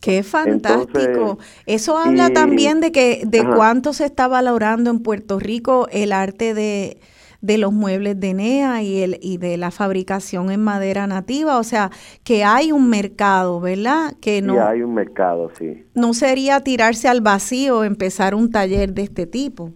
Qué 0.00 0.22
fantástico. 0.22 0.98
Entonces, 1.00 1.46
Eso 1.66 1.96
habla 1.98 2.28
y- 2.28 2.32
también 2.34 2.80
de 2.80 2.92
que 2.92 3.22
de 3.26 3.40
Ajá. 3.40 3.54
cuánto 3.56 3.92
se 3.92 4.04
está 4.04 4.28
valorando 4.28 4.90
en 4.90 5.00
Puerto 5.00 5.38
Rico 5.40 5.88
el 5.90 6.12
arte 6.12 6.54
de, 6.54 6.98
de 7.40 7.58
los 7.58 7.72
muebles 7.72 8.20
de 8.20 8.34
NEA 8.34 8.82
y 8.82 9.02
el 9.02 9.18
y 9.20 9.38
de 9.38 9.56
la 9.56 9.70
fabricación 9.72 10.50
en 10.52 10.62
madera 10.62 11.06
nativa, 11.08 11.58
o 11.58 11.64
sea, 11.64 11.90
que 12.22 12.44
hay 12.44 12.70
un 12.70 12.88
mercado, 12.90 13.60
¿verdad? 13.60 14.12
Que 14.20 14.40
no 14.42 14.64
hay 14.64 14.82
un 14.82 14.94
mercado, 14.94 15.50
sí. 15.58 15.84
no 15.94 16.14
sería 16.14 16.60
tirarse 16.60 17.08
al 17.08 17.20
vacío 17.20 17.82
empezar 17.82 18.34
un 18.36 18.50
taller 18.52 18.92
de 18.92 19.02
este 19.02 19.26
tipo. 19.26 19.72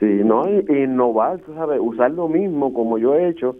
Sí, 0.00 0.06
no, 0.24 0.44
innovar, 0.48 1.40
sabes, 1.54 1.80
usar 1.82 2.10
lo 2.10 2.28
mismo 2.28 2.72
como 2.72 2.96
yo 2.98 3.14
he 3.14 3.28
hecho, 3.28 3.56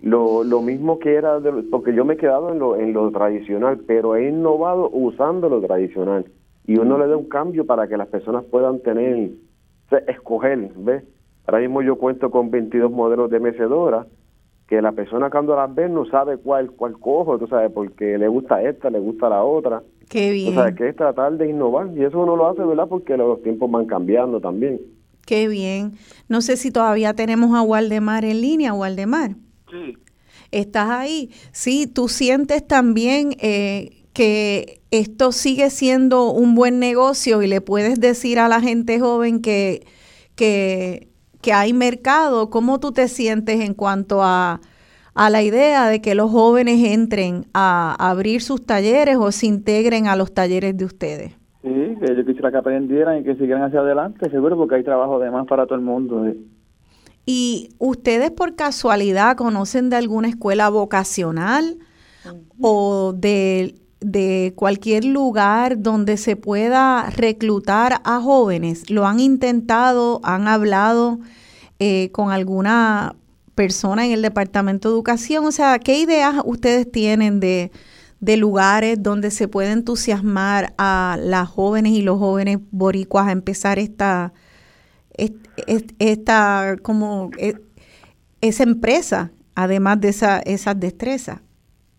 lo, 0.00 0.44
lo 0.44 0.62
mismo 0.62 0.98
que 0.98 1.14
era, 1.14 1.40
de 1.40 1.64
porque 1.64 1.92
yo 1.92 2.04
me 2.04 2.14
he 2.14 2.16
quedado 2.16 2.52
en 2.52 2.58
lo, 2.60 2.76
en 2.76 2.92
lo 2.92 3.10
tradicional, 3.10 3.80
pero 3.86 4.14
he 4.16 4.28
innovado 4.28 4.88
usando 4.92 5.48
lo 5.48 5.60
tradicional. 5.60 6.24
Y 6.66 6.78
uno 6.78 6.98
le 6.98 7.08
da 7.08 7.16
un 7.16 7.28
cambio 7.28 7.66
para 7.66 7.88
que 7.88 7.96
las 7.96 8.06
personas 8.06 8.44
puedan 8.44 8.78
tener, 8.80 9.30
o 9.86 9.88
sea, 9.90 9.98
escoger, 10.06 10.70
¿ves? 10.76 11.02
Ahora 11.46 11.60
mismo 11.60 11.82
yo 11.82 11.96
cuento 11.96 12.30
con 12.30 12.50
22 12.50 12.90
modelos 12.92 13.28
de 13.30 13.40
mecedora, 13.40 14.06
que 14.68 14.80
la 14.80 14.92
persona 14.92 15.30
cuando 15.30 15.56
las 15.56 15.74
ve 15.74 15.88
no 15.88 16.04
sabe 16.04 16.36
cuál, 16.36 16.70
cuál 16.70 16.96
cojo, 16.98 17.38
tú 17.38 17.48
sabes, 17.48 17.72
porque 17.72 18.16
le 18.18 18.28
gusta 18.28 18.62
esta, 18.62 18.88
le 18.88 19.00
gusta 19.00 19.28
la 19.28 19.42
otra. 19.42 19.82
Qué 20.08 20.30
O 20.30 20.32
bien. 20.32 20.54
sea, 20.54 20.72
que 20.76 20.88
es 20.90 20.94
tratar 20.96 21.32
de 21.32 21.48
innovar, 21.48 21.88
y 21.96 22.04
eso 22.04 22.20
uno 22.20 22.36
lo 22.36 22.46
hace, 22.48 22.62
¿verdad? 22.62 22.86
Porque 22.88 23.16
los 23.16 23.42
tiempos 23.42 23.68
van 23.68 23.86
cambiando 23.86 24.40
también. 24.40 24.80
Qué 25.26 25.48
bien. 25.48 25.98
No 26.28 26.40
sé 26.40 26.56
si 26.56 26.70
todavía 26.70 27.14
tenemos 27.14 27.56
a 27.56 27.62
Waldemar 27.62 28.24
en 28.24 28.40
línea, 28.40 28.72
Waldemar. 28.72 29.36
Sí. 29.70 29.96
¿Estás 30.50 30.90
ahí? 30.90 31.30
Sí, 31.52 31.86
tú 31.86 32.08
sientes 32.08 32.66
también 32.66 33.36
eh, 33.38 34.04
que 34.12 34.80
esto 34.90 35.30
sigue 35.30 35.70
siendo 35.70 36.30
un 36.32 36.54
buen 36.54 36.80
negocio 36.80 37.42
y 37.42 37.46
le 37.46 37.60
puedes 37.60 38.00
decir 38.00 38.40
a 38.40 38.48
la 38.48 38.60
gente 38.60 38.98
joven 38.98 39.40
que, 39.40 39.86
que, 40.34 41.08
que 41.40 41.52
hay 41.52 41.72
mercado. 41.72 42.50
¿Cómo 42.50 42.80
tú 42.80 42.90
te 42.92 43.06
sientes 43.06 43.60
en 43.60 43.74
cuanto 43.74 44.24
a, 44.24 44.60
a 45.14 45.30
la 45.30 45.42
idea 45.42 45.88
de 45.88 46.00
que 46.00 46.16
los 46.16 46.32
jóvenes 46.32 46.84
entren 46.84 47.46
a 47.54 47.94
abrir 47.98 48.42
sus 48.42 48.66
talleres 48.66 49.16
o 49.16 49.30
se 49.30 49.46
integren 49.46 50.08
a 50.08 50.16
los 50.16 50.34
talleres 50.34 50.76
de 50.76 50.84
ustedes? 50.84 51.39
Sí, 51.62 51.96
que 52.00 52.16
yo 52.16 52.24
quisiera 52.24 52.50
que 52.50 52.56
aprendieran 52.56 53.18
y 53.18 53.24
que 53.24 53.34
siguieran 53.34 53.64
hacia 53.64 53.80
adelante, 53.80 54.30
seguro, 54.30 54.56
porque 54.56 54.76
hay 54.76 54.84
trabajo 54.84 55.18
de 55.18 55.30
más 55.30 55.46
para 55.46 55.66
todo 55.66 55.74
el 55.74 55.84
mundo. 55.84 56.26
¿Y 57.26 57.68
ustedes 57.78 58.30
por 58.30 58.56
casualidad 58.56 59.36
conocen 59.36 59.90
de 59.90 59.96
alguna 59.96 60.28
escuela 60.28 60.70
vocacional 60.70 61.76
o 62.60 63.12
de, 63.12 63.74
de 64.00 64.54
cualquier 64.56 65.04
lugar 65.04 65.82
donde 65.82 66.16
se 66.16 66.34
pueda 66.36 67.10
reclutar 67.10 68.00
a 68.04 68.20
jóvenes? 68.20 68.88
¿Lo 68.88 69.06
han 69.06 69.20
intentado? 69.20 70.20
¿Han 70.24 70.48
hablado 70.48 71.18
eh, 71.78 72.10
con 72.12 72.30
alguna 72.30 73.16
persona 73.54 74.06
en 74.06 74.12
el 74.12 74.22
Departamento 74.22 74.88
de 74.88 74.94
Educación? 74.94 75.44
O 75.44 75.52
sea, 75.52 75.78
¿qué 75.78 75.98
ideas 75.98 76.36
ustedes 76.46 76.90
tienen 76.90 77.38
de, 77.38 77.70
de 78.20 78.36
lugares 78.36 79.02
donde 79.02 79.30
se 79.30 79.48
puede 79.48 79.72
entusiasmar 79.72 80.72
a 80.78 81.16
las 81.20 81.48
jóvenes 81.48 81.92
y 81.92 82.02
los 82.02 82.18
jóvenes 82.18 82.58
boricuas 82.70 83.28
a 83.28 83.32
empezar 83.32 83.78
esta 83.78 84.32
est- 85.16 85.36
est- 85.66 85.92
esta 85.98 86.76
como 86.82 87.30
eh, 87.38 87.54
esa 88.40 88.62
empresa, 88.62 89.30
además 89.54 90.00
de 90.00 90.08
esa, 90.08 90.40
esas 90.40 90.78
destrezas. 90.78 91.40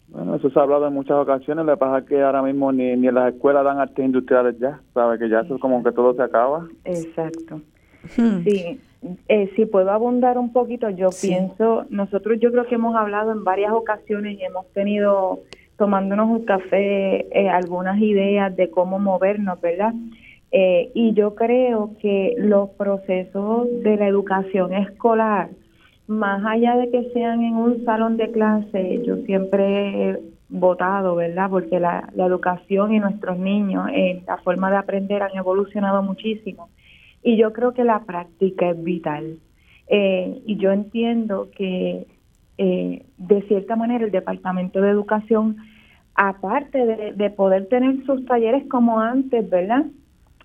Bueno, 0.09 0.35
eso 0.35 0.49
se 0.49 0.59
ha 0.59 0.63
hablado 0.63 0.87
en 0.87 0.93
muchas 0.93 1.17
ocasiones, 1.17 1.65
lo 1.65 1.71
que 1.73 1.77
pasa 1.79 1.99
es 1.99 2.05
que 2.05 2.21
ahora 2.21 2.41
mismo 2.43 2.71
ni, 2.71 2.95
ni 2.97 3.07
en 3.07 3.15
las 3.15 3.33
escuelas 3.33 3.63
dan 3.63 3.79
artes 3.79 4.03
industriales 4.03 4.55
ya, 4.59 4.79
¿sabes? 4.93 5.19
Que 5.19 5.29
ya 5.29 5.39
eso 5.39 5.55
es 5.55 5.61
como 5.61 5.81
que 5.83 5.91
todo 5.91 6.13
se 6.15 6.21
acaba. 6.21 6.67
Exacto. 6.83 7.61
Hmm. 8.17 8.43
Sí, 8.43 8.79
eh, 9.29 9.51
si 9.55 9.65
puedo 9.65 9.89
abundar 9.91 10.37
un 10.37 10.51
poquito, 10.51 10.89
yo 10.89 11.11
Sí. 11.11 11.27
pienso, 11.29 11.85
nosotros 11.89 12.39
yo 12.41 12.51
creo 12.51 12.65
que 12.67 12.75
hemos 12.75 12.95
hablado 12.95 13.31
en 13.31 13.43
varias 13.45 13.71
ocasiones 13.71 14.37
y 14.37 14.43
hemos 14.43 14.67
tenido, 14.73 15.39
tomándonos 15.81 16.29
un 16.29 16.45
café, 16.45 17.25
eh, 17.31 17.49
algunas 17.49 17.99
ideas 17.99 18.55
de 18.55 18.69
cómo 18.69 18.99
movernos, 18.99 19.59
¿verdad? 19.59 19.95
Eh, 20.51 20.91
y 20.93 21.13
yo 21.15 21.33
creo 21.33 21.95
que 21.99 22.35
los 22.37 22.69
procesos 22.77 23.67
de 23.81 23.97
la 23.97 24.07
educación 24.07 24.75
escolar, 24.75 25.49
más 26.05 26.45
allá 26.45 26.77
de 26.77 26.91
que 26.91 27.09
sean 27.13 27.41
en 27.41 27.55
un 27.55 27.83
salón 27.83 28.17
de 28.17 28.29
clase, 28.29 29.01
yo 29.03 29.15
siempre 29.25 29.63
he 30.11 30.19
votado, 30.49 31.15
¿verdad? 31.15 31.49
Porque 31.49 31.79
la, 31.79 32.07
la 32.13 32.27
educación 32.27 32.93
y 32.93 32.99
nuestros 32.99 33.39
niños, 33.39 33.87
eh, 33.91 34.21
la 34.27 34.37
forma 34.37 34.69
de 34.69 34.77
aprender 34.77 35.23
han 35.23 35.35
evolucionado 35.35 36.03
muchísimo. 36.03 36.69
Y 37.23 37.37
yo 37.37 37.53
creo 37.53 37.73
que 37.73 37.83
la 37.83 38.01
práctica 38.01 38.69
es 38.69 38.83
vital. 38.83 39.39
Eh, 39.87 40.43
y 40.45 40.57
yo 40.57 40.71
entiendo 40.71 41.49
que, 41.57 42.05
eh, 42.59 43.05
de 43.17 43.41
cierta 43.47 43.75
manera, 43.75 44.05
el 44.05 44.11
Departamento 44.11 44.79
de 44.79 44.91
Educación, 44.91 45.57
aparte 46.15 46.85
de, 46.85 47.13
de 47.13 47.29
poder 47.29 47.67
tener 47.67 48.03
sus 48.05 48.25
talleres 48.25 48.63
como 48.69 48.99
antes, 48.99 49.49
¿verdad? 49.49 49.85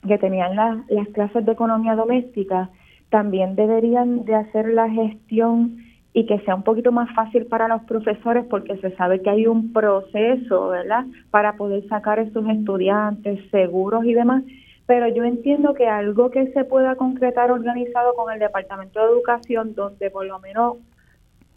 Que 0.06 0.18
tenían 0.18 0.56
la- 0.56 0.84
las 0.88 1.08
clases 1.08 1.44
de 1.44 1.52
economía 1.52 1.94
doméstica, 1.94 2.70
también 3.10 3.56
deberían 3.56 4.24
de 4.24 4.34
hacer 4.34 4.68
la 4.68 4.88
gestión 4.88 5.78
y 6.12 6.24
que 6.26 6.38
sea 6.40 6.54
un 6.54 6.62
poquito 6.62 6.92
más 6.92 7.12
fácil 7.14 7.46
para 7.46 7.68
los 7.68 7.82
profesores 7.82 8.44
porque 8.48 8.76
se 8.78 8.90
sabe 8.96 9.20
que 9.20 9.30
hay 9.30 9.46
un 9.46 9.72
proceso, 9.72 10.68
¿verdad? 10.68 11.04
Para 11.30 11.56
poder 11.56 11.86
sacar 11.88 12.18
a 12.18 12.22
esos 12.22 12.48
estudiantes 12.48 13.38
seguros 13.50 14.04
y 14.04 14.14
demás. 14.14 14.42
Pero 14.86 15.08
yo 15.08 15.24
entiendo 15.24 15.74
que 15.74 15.86
algo 15.88 16.30
que 16.30 16.46
se 16.52 16.64
pueda 16.64 16.94
concretar 16.96 17.50
organizado 17.50 18.14
con 18.14 18.32
el 18.32 18.38
Departamento 18.38 19.00
de 19.00 19.12
Educación, 19.12 19.74
donde 19.74 20.10
por 20.10 20.24
lo 20.24 20.38
menos 20.38 20.76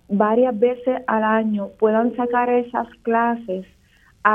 varias 0.09 0.59
veces 0.59 1.03
al 1.07 1.23
año 1.23 1.69
puedan 1.79 2.15
sacar 2.15 2.49
esas 2.49 2.87
clases 3.03 3.65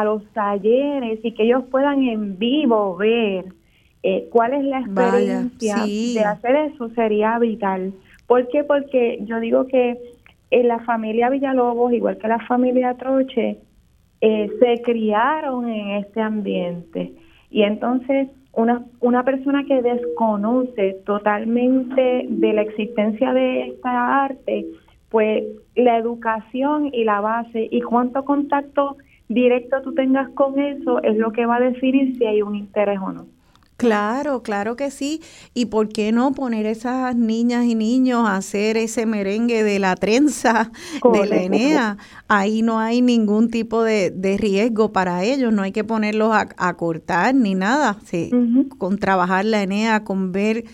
a 0.00 0.04
los 0.04 0.24
talleres 0.32 1.20
y 1.22 1.32
que 1.32 1.44
ellos 1.44 1.64
puedan 1.70 2.02
en 2.02 2.38
vivo 2.38 2.96
ver 2.96 3.46
eh, 4.02 4.28
cuál 4.30 4.54
es 4.54 4.64
la 4.64 4.84
Vaya, 4.86 5.40
experiencia 5.40 5.76
sí. 5.78 6.14
de 6.14 6.24
hacer 6.24 6.56
eso 6.56 6.88
sería 6.90 7.38
vital. 7.38 7.92
¿Por 8.26 8.48
qué? 8.48 8.64
Porque 8.64 9.18
yo 9.22 9.40
digo 9.40 9.66
que 9.66 9.98
en 10.50 10.68
la 10.68 10.78
familia 10.80 11.30
Villalobos, 11.30 11.92
igual 11.92 12.18
que 12.18 12.28
la 12.28 12.38
familia 12.40 12.94
Troche, 12.94 13.58
eh, 14.20 14.50
se 14.58 14.82
criaron 14.82 15.68
en 15.68 15.90
este 15.92 16.20
ambiente. 16.20 17.12
Y 17.50 17.62
entonces 17.62 18.28
una, 18.52 18.84
una 19.00 19.24
persona 19.24 19.64
que 19.64 19.82
desconoce 19.82 20.96
totalmente 21.04 22.26
de 22.28 22.52
la 22.52 22.62
existencia 22.62 23.32
de 23.32 23.68
esta 23.68 24.24
arte, 24.24 24.66
pues 25.08 25.44
la 25.76 25.98
educación 25.98 26.90
y 26.92 27.04
la 27.04 27.20
base 27.20 27.68
y 27.70 27.80
cuánto 27.82 28.24
contacto 28.24 28.96
directo 29.28 29.82
tú 29.82 29.94
tengas 29.94 30.28
con 30.30 30.58
eso 30.58 31.02
es 31.02 31.16
lo 31.16 31.32
que 31.32 31.46
va 31.46 31.56
a 31.56 31.60
definir 31.60 32.16
si 32.18 32.24
hay 32.26 32.42
un 32.42 32.54
interés 32.56 32.98
o 33.00 33.12
no. 33.12 33.26
Claro, 33.76 34.44
claro 34.44 34.76
que 34.76 34.92
sí. 34.92 35.20
¿Y 35.52 35.66
por 35.66 35.88
qué 35.88 36.12
no 36.12 36.32
poner 36.32 36.64
esas 36.64 37.16
niñas 37.16 37.64
y 37.64 37.74
niños 37.74 38.20
a 38.28 38.36
hacer 38.36 38.76
ese 38.76 39.04
merengue 39.04 39.64
de 39.64 39.80
la 39.80 39.96
trenza 39.96 40.70
de 41.12 41.26
la. 41.26 41.42
Enea? 41.42 41.96
Ahí 42.28 42.62
no 42.62 42.78
hay 42.78 43.02
ningún 43.02 43.50
tipo 43.50 43.82
de, 43.82 44.10
de 44.10 44.36
riesgo 44.36 44.92
para 44.92 45.24
ellos, 45.24 45.52
no 45.52 45.62
hay 45.62 45.72
que 45.72 45.82
ponerlos 45.82 46.32
a, 46.32 46.48
a 46.56 46.74
cortar 46.76 47.34
ni 47.34 47.56
nada. 47.56 47.98
Sí. 48.04 48.30
Con 48.78 48.98
trabajar 48.98 49.44
la 49.44 49.62
Enea, 49.64 50.04
con 50.04 50.30
ver, 50.30 50.64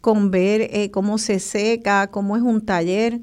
con 0.00 0.32
ver 0.32 0.62
eh, 0.72 0.90
cómo 0.90 1.18
se 1.18 1.38
seca, 1.38 2.08
cómo 2.08 2.36
es 2.36 2.42
un 2.42 2.60
taller. 2.66 3.20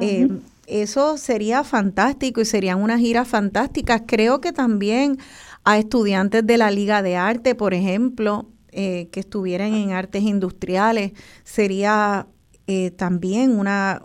eh, 0.00 0.28
eso 0.66 1.16
sería 1.16 1.64
fantástico 1.64 2.40
y 2.40 2.44
serían 2.44 2.82
unas 2.82 3.00
giras 3.00 3.28
fantásticas. 3.28 4.02
Creo 4.06 4.40
que 4.40 4.52
también 4.52 5.18
a 5.64 5.78
estudiantes 5.78 6.46
de 6.46 6.58
la 6.58 6.70
Liga 6.70 7.02
de 7.02 7.16
Arte, 7.16 7.54
por 7.54 7.74
ejemplo, 7.74 8.46
eh, 8.72 9.08
que 9.10 9.20
estuvieran 9.20 9.74
en 9.74 9.92
artes 9.92 10.22
industriales, 10.22 11.12
sería 11.44 12.26
eh, 12.66 12.90
también 12.90 13.58
una, 13.58 14.02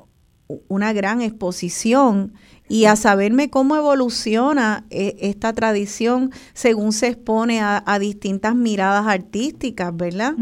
una 0.67 0.93
gran 0.93 1.21
exposición 1.21 2.33
y 2.71 2.85
a 2.85 2.95
saberme 2.95 3.49
cómo 3.49 3.75
evoluciona 3.75 4.85
eh, 4.89 5.17
esta 5.19 5.51
tradición 5.51 6.29
según 6.53 6.93
se 6.93 7.07
expone 7.07 7.59
a, 7.61 7.83
distintas 7.99 8.55
miradas 8.55 9.05
artísticas, 9.07 9.95
¿verdad? 9.95 10.33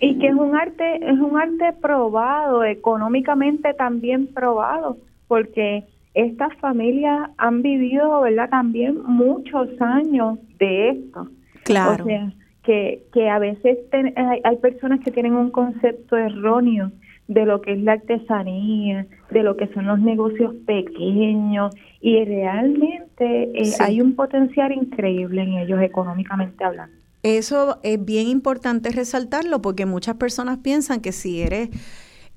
Y 0.00 0.18
que 0.18 0.26
es 0.26 0.34
un 0.34 0.56
arte, 0.56 0.96
es 0.96 1.18
un 1.20 1.38
arte 1.38 1.72
probado, 1.80 2.64
económicamente 2.64 3.72
también 3.74 4.26
probado, 4.26 4.98
porque 5.34 5.82
estas 6.14 6.54
familias 6.58 7.28
han 7.38 7.60
vivido, 7.60 8.20
¿verdad? 8.20 8.48
También 8.50 9.02
muchos 9.02 9.68
años 9.80 10.38
de 10.60 10.90
esto. 10.90 11.28
Claro. 11.64 12.04
O 12.04 12.06
sea, 12.06 12.32
que, 12.62 13.02
que 13.12 13.28
a 13.28 13.40
veces 13.40 13.78
hay, 13.92 14.40
hay 14.44 14.56
personas 14.58 15.00
que 15.00 15.10
tienen 15.10 15.34
un 15.34 15.50
concepto 15.50 16.16
erróneo 16.16 16.92
de 17.26 17.46
lo 17.46 17.60
que 17.62 17.72
es 17.72 17.82
la 17.82 17.94
artesanía, 17.94 19.08
de 19.32 19.42
lo 19.42 19.56
que 19.56 19.66
son 19.74 19.88
los 19.88 19.98
negocios 19.98 20.54
pequeños 20.66 21.74
y 22.00 22.24
realmente 22.24 23.50
eh, 23.60 23.72
hay 23.80 24.00
un 24.00 24.14
potencial 24.14 24.70
increíble 24.70 25.42
en 25.42 25.54
ellos 25.54 25.82
económicamente 25.82 26.62
hablando. 26.62 26.94
Eso 27.24 27.80
es 27.82 28.04
bien 28.04 28.28
importante 28.28 28.90
resaltarlo 28.90 29.60
porque 29.60 29.84
muchas 29.84 30.14
personas 30.14 30.58
piensan 30.58 31.00
que 31.00 31.10
si 31.10 31.42
eres 31.42 31.70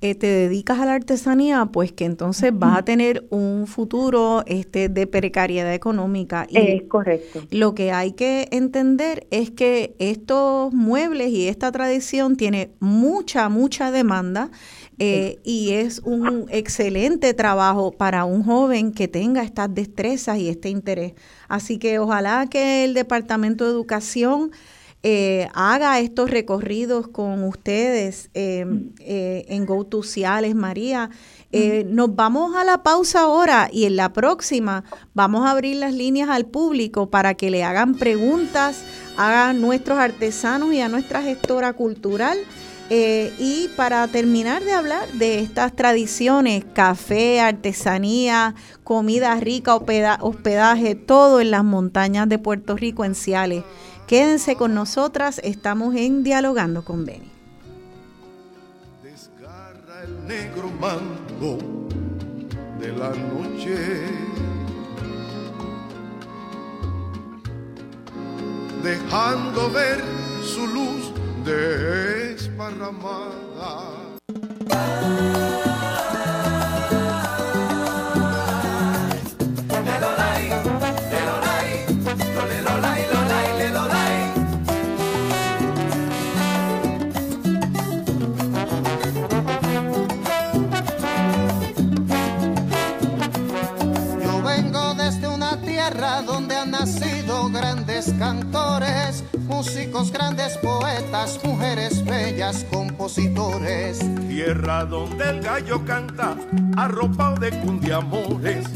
eh, 0.00 0.14
te 0.14 0.28
dedicas 0.28 0.78
a 0.78 0.86
la 0.86 0.94
artesanía, 0.94 1.66
pues 1.72 1.90
que 1.90 2.04
entonces 2.04 2.52
vas 2.54 2.78
a 2.78 2.84
tener 2.84 3.26
un 3.30 3.66
futuro 3.66 4.44
este, 4.46 4.88
de 4.88 5.08
precariedad 5.08 5.74
económica. 5.74 6.46
Y 6.48 6.58
es 6.58 6.82
correcto. 6.84 7.42
Lo 7.50 7.74
que 7.74 7.90
hay 7.90 8.12
que 8.12 8.46
entender 8.52 9.26
es 9.32 9.50
que 9.50 9.96
estos 9.98 10.72
muebles 10.72 11.30
y 11.30 11.48
esta 11.48 11.72
tradición 11.72 12.36
tiene 12.36 12.70
mucha, 12.78 13.48
mucha 13.48 13.90
demanda. 13.90 14.50
Eh, 15.00 15.38
y 15.44 15.74
es 15.74 16.00
un 16.00 16.46
excelente 16.50 17.32
trabajo 17.32 17.92
para 17.92 18.24
un 18.24 18.42
joven 18.42 18.92
que 18.92 19.06
tenga 19.06 19.42
estas 19.42 19.72
destrezas 19.72 20.38
y 20.38 20.48
este 20.48 20.70
interés. 20.70 21.14
Así 21.48 21.78
que 21.78 22.00
ojalá 22.00 22.46
que 22.50 22.84
el 22.84 22.94
Departamento 22.94 23.64
de 23.64 23.70
Educación 23.70 24.50
eh, 25.04 25.48
haga 25.54 26.00
estos 26.00 26.28
recorridos 26.28 27.06
con 27.06 27.44
ustedes 27.44 28.30
eh, 28.34 28.66
eh, 28.98 29.44
en 29.48 29.64
GoTo 29.64 30.00
María. 30.56 31.10
Nos 31.86 32.16
vamos 32.16 32.56
a 32.56 32.64
la 32.64 32.82
pausa 32.82 33.20
ahora 33.20 33.70
y 33.72 33.84
en 33.84 33.94
la 33.94 34.12
próxima 34.12 34.82
vamos 35.14 35.46
a 35.46 35.52
abrir 35.52 35.76
las 35.76 35.94
líneas 35.94 36.28
al 36.30 36.46
público 36.46 37.10
para 37.10 37.34
que 37.34 37.48
le 37.48 37.62
hagan 37.62 37.94
preguntas 37.94 38.84
a 39.16 39.52
nuestros 39.52 39.98
artesanos 39.98 40.74
y 40.74 40.80
a 40.80 40.88
nuestra 40.88 41.22
gestora 41.22 41.72
cultural. 41.74 42.38
y 42.90 43.68
para 43.76 44.08
terminar 44.08 44.64
de 44.64 44.72
hablar 44.72 45.06
de 45.12 45.40
estas 45.40 45.76
tradiciones, 45.76 46.64
café, 46.72 47.38
artesanía, 47.38 48.54
comida 48.82 49.34
rica, 49.36 49.74
hospedaje, 49.74 50.94
todo 50.94 51.40
en 51.40 51.50
las 51.50 51.64
montañas 51.64 52.28
de 52.28 52.38
Puerto 52.38 52.76
Rico 52.76 53.04
en 53.04 53.14
Ciales. 53.14 53.62
Quédense 54.08 54.56
con 54.56 54.72
nosotras, 54.72 55.38
estamos 55.44 55.94
en 55.94 56.24
Dialogando 56.24 56.82
con 56.82 57.04
Beni. 57.04 57.30
Desgarra 59.02 60.02
el 60.02 60.26
negro 60.26 60.70
manto 60.80 61.58
de 62.80 62.92
la 62.92 63.10
noche. 63.10 64.06
Dejando 68.82 69.70
ver 69.72 70.02
su 70.42 70.66
luz 70.66 71.12
desparramada. 71.44 74.08
Compositores. 102.70 103.98
Tierra 104.26 104.84
donde 104.84 105.28
el 105.30 105.40
gallo 105.40 105.84
canta, 105.84 106.34
arropado 106.76 107.36
de 107.36 107.50
cundiamores. 107.60 108.66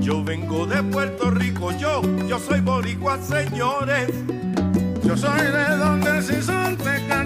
Yo 0.00 0.24
vengo 0.24 0.66
de 0.66 0.82
Puerto 0.82 1.30
Rico, 1.30 1.70
yo, 1.78 2.02
yo 2.26 2.38
soy 2.38 2.60
boricua, 2.60 3.18
señores. 3.22 4.10
Yo 5.04 5.16
soy 5.16 5.42
de 5.42 5.76
donde 5.76 6.18
el 6.18 6.76
te 6.76 7.06
canta 7.06 7.21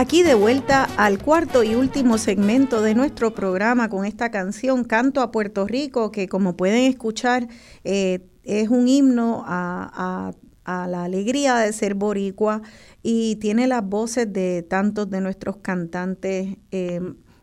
Aquí 0.00 0.22
de 0.22 0.32
vuelta 0.32 0.84
al 0.96 1.22
cuarto 1.22 1.62
y 1.62 1.74
último 1.74 2.16
segmento 2.16 2.80
de 2.80 2.94
nuestro 2.94 3.34
programa 3.34 3.90
con 3.90 4.06
esta 4.06 4.30
canción 4.30 4.82
Canto 4.84 5.20
a 5.20 5.30
Puerto 5.30 5.66
Rico, 5.66 6.10
que 6.10 6.26
como 6.26 6.56
pueden 6.56 6.90
escuchar 6.90 7.48
eh, 7.84 8.20
es 8.42 8.70
un 8.70 8.88
himno 8.88 9.44
a, 9.46 10.32
la 10.64 11.04
alegría 11.04 11.56
de 11.56 11.74
ser 11.74 11.92
boricua 11.92 12.62
y 13.02 13.36
tiene 13.36 13.66
las 13.66 13.86
voces 13.86 14.32
de 14.32 14.62
tantos 14.62 15.10
de 15.10 15.20
nuestros 15.20 15.58
cantantes 15.58 16.56
eh, 16.70 17.00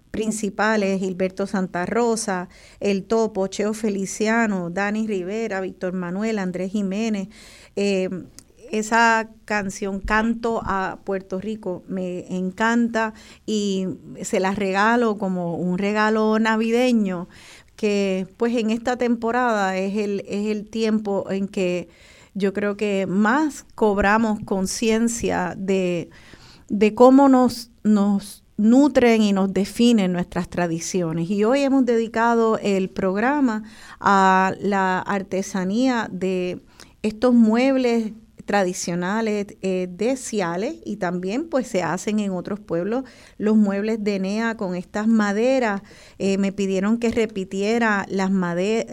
principales, 0.09 0.99
Gilberto 0.99 1.45
Santa 1.45 1.85
Rosa, 1.85 2.49
El 2.79 3.03
Topo, 3.03 3.45
Cheo 3.45 3.75
Feliciano, 3.75 4.71
Dani 4.71 5.05
Rivera, 5.05 5.61
Víctor 5.61 5.93
Manuel, 5.93 6.39
Andrés 6.39 6.71
Jiménez. 6.71 7.27
Eh, 7.75 8.09
esa 8.71 9.29
canción 9.45 9.99
Canto 9.99 10.61
a 10.63 10.99
Puerto 11.03 11.39
Rico 11.39 11.83
me 11.87 12.25
encanta 12.35 13.13
y 13.45 13.87
se 14.21 14.39
la 14.39 14.51
regalo 14.51 15.17
como 15.17 15.55
un 15.55 15.77
regalo 15.77 16.39
navideño 16.39 17.27
que 17.75 18.27
pues 18.37 18.55
en 18.57 18.71
esta 18.71 18.97
temporada 18.97 19.77
es 19.77 19.95
el, 19.95 20.23
es 20.27 20.47
el 20.47 20.69
tiempo 20.69 21.29
en 21.29 21.47
que 21.47 21.89
yo 22.33 22.53
creo 22.53 22.75
que 22.75 23.07
más 23.07 23.65
cobramos 23.75 24.39
conciencia 24.45 25.55
de, 25.57 26.09
de 26.69 26.93
cómo 26.93 27.29
nos, 27.29 27.71
nos 27.83 28.43
nutren 28.57 29.21
y 29.21 29.33
nos 29.33 29.53
definen 29.53 30.11
nuestras 30.13 30.49
tradiciones. 30.49 31.29
Y 31.29 31.43
hoy 31.43 31.61
hemos 31.61 31.85
dedicado 31.85 32.57
el 32.57 32.89
programa 32.89 33.63
a 33.99 34.53
la 34.59 34.99
artesanía 34.99 36.09
de 36.11 36.61
estos 37.03 37.33
muebles 37.33 38.13
tradicionales 38.47 39.45
eh, 39.61 39.87
de 39.91 40.17
Ciales 40.17 40.77
y 40.83 40.95
también 40.95 41.47
pues 41.47 41.67
se 41.67 41.83
hacen 41.83 42.19
en 42.19 42.31
otros 42.31 42.59
pueblos 42.59 43.03
los 43.37 43.55
muebles 43.55 44.03
de 44.03 44.15
Enea 44.15 44.57
con 44.57 44.73
estas 44.73 45.07
maderas. 45.07 45.83
Eh, 46.17 46.39
me 46.39 46.51
pidieron 46.51 46.97
que 46.97 47.11
repitiera 47.11 48.07
las, 48.09 48.31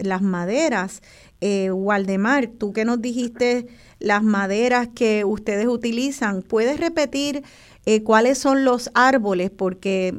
las 0.03 0.21
maderas. 0.21 1.01
Eh, 1.41 1.71
Waldemar, 1.71 2.47
tú 2.47 2.73
que 2.73 2.85
nos 2.85 3.01
dijiste 3.01 3.67
las 3.99 4.23
maderas 4.23 4.89
que 4.93 5.25
ustedes 5.25 5.67
utilizan, 5.67 6.43
¿puedes 6.43 6.79
repetir 6.79 7.43
eh, 7.85 8.03
cuáles 8.03 8.37
son 8.37 8.65
los 8.65 8.91
árboles? 8.93 9.49
Porque 9.49 10.13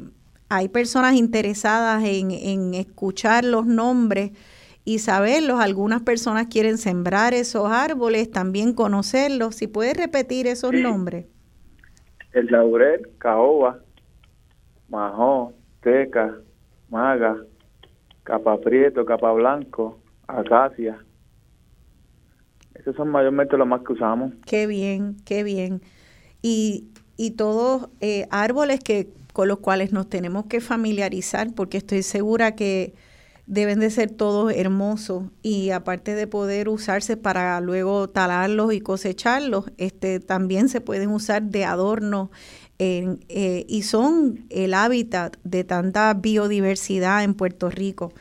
hay 0.49 0.67
personas 0.67 1.15
interesadas 1.15 2.03
en 2.03 2.73
escuchar 2.73 3.45
los 3.45 3.65
nombres 3.65 4.31
y 4.87 4.99
saberlos. 4.99 5.59
Algunas 5.59 6.01
personas 6.01 6.47
quieren 6.47 6.77
sembrar 6.77 7.33
esos 7.33 7.69
árboles, 7.69 8.31
también 8.31 8.71
conocerlos. 8.73 9.55
Si 9.55 9.67
puedes 9.67 9.97
repetir 9.97 10.47
esos 10.47 10.71
nombres. 10.71 11.25
El 12.31 12.45
laurel, 12.45 13.09
caoba, 13.17 13.79
majón, 14.87 15.53
teca, 15.81 16.37
maga, 16.89 17.35
capa 18.23 18.57
prieto, 18.61 19.03
capa 19.03 19.33
blanco, 19.33 19.99
acacia. 20.25 20.97
Esos 22.73 22.95
son 22.95 23.09
mayormente 23.09 23.57
los 23.57 23.67
más 23.67 23.81
que 23.81 23.91
usamos. 23.91 24.31
Qué 24.45 24.67
bien, 24.67 25.17
qué 25.25 25.43
bien. 25.43 25.81
Y, 26.41 26.87
y 27.17 27.31
todos 27.31 27.89
eh, 27.99 28.25
árboles 28.31 28.79
que 28.79 29.09
con 29.33 29.49
los 29.49 29.59
cuales 29.59 29.91
nos 29.91 30.07
tenemos 30.07 30.45
que 30.45 30.61
familiarizar, 30.61 31.53
porque 31.53 31.75
estoy 31.75 32.03
segura 32.03 32.55
que 32.55 32.93
deben 33.47 33.79
de 33.79 33.89
ser 33.89 34.11
todos 34.11 34.53
hermosos 34.53 35.23
y 35.41 35.71
aparte 35.71 36.15
de 36.15 36.27
poder 36.27 36.67
usarse 36.67 37.15
para 37.15 37.59
luego 37.61 38.09
talarlos 38.09 38.73
y 38.73 38.81
cosecharlos, 38.81 39.65
este, 39.77 40.19
también 40.19 40.67
se 40.69 40.81
pueden 40.81 41.09
usar 41.09 41.43
de 41.43 41.63
adorno 41.63 42.29
eh, 42.79 43.65
y 43.67 43.81
son 43.83 44.45
el 44.49 44.73
hábitat 44.73 45.37
de 45.43 45.63
tanta 45.63 46.13
biodiversidad 46.13 47.23
en 47.23 47.33
Puerto 47.33 47.69
Rico. 47.69 48.13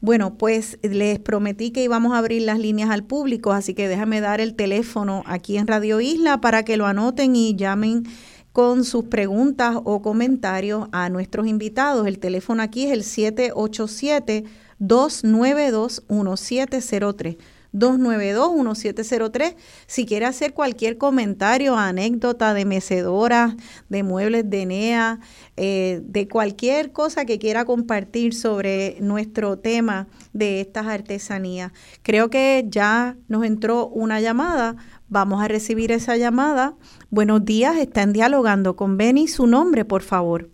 Bueno, 0.00 0.36
pues 0.36 0.78
les 0.82 1.18
prometí 1.18 1.70
que 1.70 1.82
íbamos 1.82 2.12
a 2.12 2.18
abrir 2.18 2.42
las 2.42 2.58
líneas 2.58 2.90
al 2.90 3.04
público, 3.04 3.52
así 3.52 3.72
que 3.72 3.88
déjame 3.88 4.20
dar 4.20 4.40
el 4.40 4.54
teléfono 4.54 5.24
aquí 5.26 5.56
en 5.56 5.66
Radio 5.66 6.00
Isla 6.00 6.42
para 6.42 6.62
que 6.62 6.76
lo 6.76 6.86
anoten 6.86 7.34
y 7.34 7.56
llamen 7.56 8.04
con 8.52 8.84
sus 8.84 9.06
preguntas 9.06 9.76
o 9.82 10.02
comentarios 10.02 10.88
a 10.92 11.08
nuestros 11.08 11.46
invitados. 11.46 12.06
El 12.06 12.18
teléfono 12.18 12.62
aquí 12.62 12.84
es 12.84 12.92
el 12.92 13.02
787 13.02 14.44
292-1703. 14.86 17.38
292-1703. 17.74 19.56
Si 19.86 20.06
quiere 20.06 20.26
hacer 20.26 20.54
cualquier 20.54 20.96
comentario, 20.96 21.76
anécdota 21.76 22.54
de 22.54 22.64
mecedora, 22.64 23.56
de 23.88 24.02
muebles 24.02 24.48
de 24.48 24.66
NEA, 24.66 25.20
eh, 25.56 26.00
de 26.04 26.28
cualquier 26.28 26.92
cosa 26.92 27.24
que 27.24 27.38
quiera 27.38 27.64
compartir 27.64 28.32
sobre 28.32 28.96
nuestro 29.00 29.58
tema 29.58 30.06
de 30.32 30.60
estas 30.60 30.86
artesanías. 30.86 31.72
Creo 32.02 32.30
que 32.30 32.64
ya 32.68 33.16
nos 33.28 33.44
entró 33.44 33.88
una 33.88 34.20
llamada. 34.20 34.76
Vamos 35.08 35.42
a 35.42 35.48
recibir 35.48 35.92
esa 35.92 36.16
llamada. 36.16 36.76
Buenos 37.10 37.44
días, 37.44 37.76
están 37.76 38.12
dialogando 38.12 38.76
con 38.76 38.96
Benny. 38.96 39.26
Su 39.26 39.46
nombre, 39.46 39.84
por 39.84 40.02
favor. 40.02 40.53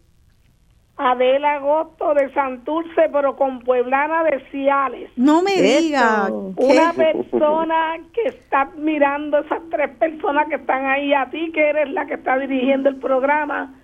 Adela 1.01 1.55
Agosto 1.55 2.13
de 2.13 2.31
Santurce, 2.35 3.09
pero 3.11 3.35
con 3.35 3.61
Pueblana 3.61 4.23
de 4.25 4.45
Ciales. 4.51 5.11
No 5.17 5.41
me 5.41 5.61
diga. 5.63 6.29
Una 6.31 6.93
persona 6.93 7.97
que 8.13 8.29
está 8.29 8.67
mirando 8.77 9.39
esas 9.39 9.63
tres 9.71 9.97
personas 9.97 10.47
que 10.49 10.57
están 10.57 10.85
ahí 10.85 11.15
a 11.15 11.31
ti, 11.31 11.51
que 11.53 11.71
eres 11.71 11.91
la 11.91 12.05
que 12.05 12.15
está 12.15 12.37
dirigiendo 12.37 12.91
el 12.91 12.97
programa. 12.97 13.75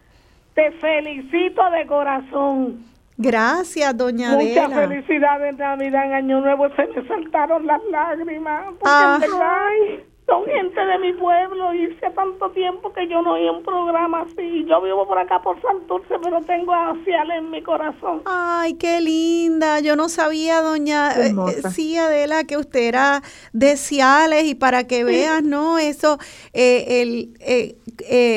Te 0.55 0.73
felicito 0.73 1.63
de 1.71 1.87
corazón. 1.87 2.85
Gracias, 3.17 3.97
doña 3.97 4.33
Adela. 4.33 4.69
Muchas 4.69 4.89
felicidades, 4.89 5.57
Navidad, 5.57 6.05
en 6.05 6.13
Año 6.13 6.41
Nuevo. 6.43 6.69
Se 6.77 6.87
me 6.87 7.09
saltaron 7.09 7.67
las 7.67 7.81
lágrimas. 7.91 8.75
Porque 8.79 9.27
son 10.27 10.45
gente 10.45 10.85
de 10.85 10.99
mi 10.99 11.13
pueblo 11.13 11.73
y 11.73 11.87
hace 11.87 12.11
tanto 12.11 12.51
tiempo 12.51 12.93
que 12.93 13.07
yo 13.07 13.23
no 13.23 13.35
oí 13.35 13.49
un 13.49 13.63
programa 13.63 14.23
así. 14.23 14.65
Yo 14.69 14.83
vivo 14.83 15.07
por 15.07 15.19
acá 15.19 15.41
por 15.41 15.61
Santurce, 15.63 16.19
pero 16.21 16.41
tengo 16.43 16.75
a 16.75 16.97
Ciales 17.05 17.39
en 17.39 17.51
mi 17.51 17.63
corazón. 17.63 18.23
Ay, 18.25 18.75
qué 18.75 19.01
linda. 19.01 19.79
Yo 19.79 19.95
no 19.95 20.09
sabía, 20.09 20.63
doña 20.63 21.13
eh, 21.13 21.33
sí, 21.71 21.97
Adela, 21.97 22.43
que 22.43 22.57
usted 22.57 22.81
era 22.81 23.23
de 23.53 23.77
Ciales 23.77 24.45
y 24.45 24.57
para 24.57 24.89
que 24.89 25.05
veas, 25.05 25.45
¿no? 25.45 25.79
Eso, 25.79 26.19
eh, 26.53 27.03
el, 27.03 27.35
eh, 27.41 27.77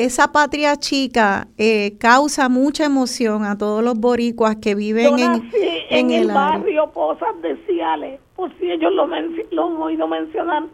esa 0.04 0.30
patria 0.30 0.76
chica 0.76 1.48
causa 1.98 2.48
mucha 2.48 2.84
emoción 2.84 3.44
a 3.44 3.58
todos 3.58 3.82
los 3.82 3.98
boricuas 3.98 4.56
que 4.56 4.76
viven 4.76 5.18
en, 5.18 5.50
en, 5.90 6.10
el, 6.12 6.28
barrio 6.28 6.90
Pozas 6.92 7.40
de 7.42 7.56
Ciales. 7.66 8.20
Por 8.36 8.56
si 8.58 8.70
ellos 8.70 8.92
lo, 8.92 9.06
lo 9.06 9.66
han 9.66 9.76
oído 9.82 10.06
mencionar 10.06 10.64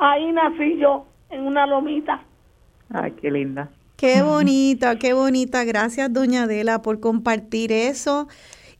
Ahí 0.00 0.32
nací 0.32 0.78
yo, 0.78 1.04
en 1.28 1.46
una 1.46 1.66
lomita. 1.66 2.22
Ay, 2.90 3.12
qué 3.20 3.30
linda. 3.30 3.68
Qué 3.98 4.22
bonita, 4.22 4.98
qué 4.98 5.12
bonita. 5.12 5.62
Gracias, 5.64 6.10
doña 6.10 6.44
Adela, 6.44 6.80
por 6.80 7.00
compartir 7.00 7.70
eso 7.70 8.26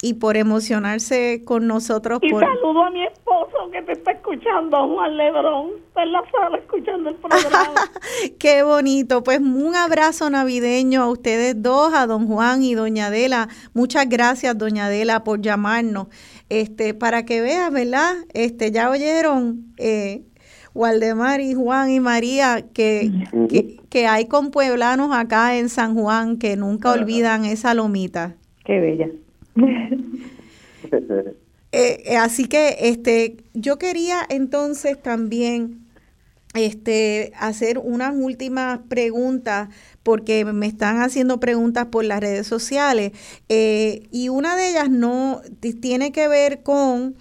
y 0.00 0.14
por 0.14 0.38
emocionarse 0.38 1.42
con 1.44 1.66
nosotros. 1.66 2.20
Y 2.22 2.30
saludo 2.30 2.84
a 2.84 2.90
mi 2.90 3.04
esposo 3.04 3.70
que 3.70 3.82
te 3.82 3.92
está 3.92 4.12
escuchando, 4.12 4.88
Juan 4.88 5.16
Lebrón. 5.18 5.72
Está 5.88 6.04
en 6.04 6.12
la 6.12 6.22
sala 6.30 6.56
escuchando 6.56 7.10
el 7.10 7.16
programa. 7.16 7.74
Qué 8.38 8.62
bonito. 8.62 9.22
Pues 9.22 9.40
un 9.40 9.76
abrazo 9.76 10.30
navideño 10.30 11.02
a 11.02 11.10
ustedes 11.10 11.60
dos, 11.62 11.92
a 11.92 12.06
don 12.06 12.26
Juan 12.28 12.62
y 12.62 12.74
doña 12.74 13.08
Adela. 13.08 13.48
Muchas 13.74 14.08
gracias, 14.08 14.56
doña 14.56 14.86
Adela, 14.86 15.22
por 15.22 15.42
llamarnos. 15.42 16.06
Este, 16.48 16.94
para 16.94 17.26
que 17.26 17.42
veas, 17.42 17.70
¿verdad? 17.70 18.14
Este, 18.32 18.70
ya 18.70 18.88
oyeron, 18.88 19.74
eh, 19.76 20.22
Waldemar 20.74 21.40
y 21.40 21.54
Juan 21.54 21.90
y 21.90 22.00
María, 22.00 22.64
que, 22.72 23.10
que, 23.90 24.06
hay 24.06 24.26
con 24.26 24.50
pueblanos 24.50 25.10
acá 25.12 25.56
en 25.56 25.68
San 25.68 25.94
Juan 25.94 26.36
que 26.38 26.56
nunca 26.56 26.92
olvidan 26.92 27.44
esa 27.44 27.74
lomita. 27.74 28.36
Qué 28.64 28.80
bella. 28.80 29.08
Eh, 31.72 32.02
eh, 32.04 32.16
así 32.16 32.46
que 32.46 32.76
este, 32.80 33.36
yo 33.54 33.78
quería 33.78 34.26
entonces 34.28 35.00
también 35.00 35.86
este, 36.54 37.32
hacer 37.38 37.78
unas 37.78 38.12
últimas 38.16 38.80
preguntas 38.88 39.68
porque 40.02 40.44
me 40.44 40.66
están 40.66 41.00
haciendo 41.00 41.38
preguntas 41.38 41.86
por 41.86 42.04
las 42.04 42.20
redes 42.20 42.46
sociales 42.48 43.12
eh, 43.48 44.08
y 44.10 44.30
una 44.30 44.56
de 44.56 44.70
ellas 44.70 44.90
no 44.90 45.42
tiene 45.80 46.10
que 46.10 46.26
ver 46.26 46.64
con 46.64 47.14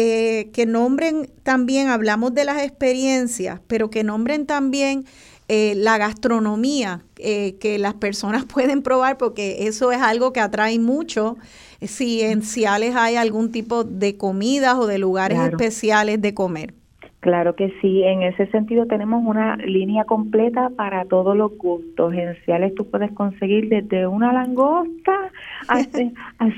eh, 0.00 0.50
que 0.52 0.64
nombren 0.64 1.28
también, 1.42 1.88
hablamos 1.88 2.32
de 2.32 2.44
las 2.44 2.62
experiencias, 2.62 3.58
pero 3.66 3.90
que 3.90 4.04
nombren 4.04 4.46
también 4.46 5.06
eh, 5.48 5.72
la 5.74 5.98
gastronomía 5.98 7.02
eh, 7.16 7.56
que 7.58 7.80
las 7.80 7.94
personas 7.94 8.44
pueden 8.54 8.82
probar, 8.82 9.18
porque 9.18 9.66
eso 9.66 9.90
es 9.90 10.00
algo 10.00 10.32
que 10.32 10.38
atrae 10.38 10.78
mucho. 10.78 11.36
Si 11.82 12.20
en 12.20 12.42
Ciales 12.42 12.94
hay 12.94 13.16
algún 13.16 13.50
tipo 13.50 13.82
de 13.82 14.16
comidas 14.16 14.76
o 14.76 14.86
de 14.86 14.98
lugares 14.98 15.40
especiales 15.40 16.22
de 16.22 16.32
comer. 16.32 16.74
Claro 17.20 17.56
que 17.56 17.74
sí, 17.80 18.04
en 18.04 18.22
ese 18.22 18.46
sentido 18.46 18.86
tenemos 18.86 19.24
una 19.26 19.56
línea 19.56 20.04
completa 20.04 20.70
para 20.76 21.04
todos 21.04 21.36
los 21.36 21.56
gustos. 21.58 22.14
En 22.14 22.36
Ciales 22.44 22.76
tú 22.76 22.88
puedes 22.88 23.10
conseguir 23.12 23.68
desde 23.68 24.06
una 24.06 24.32
langosta 24.32 25.32
hasta, 25.68 25.98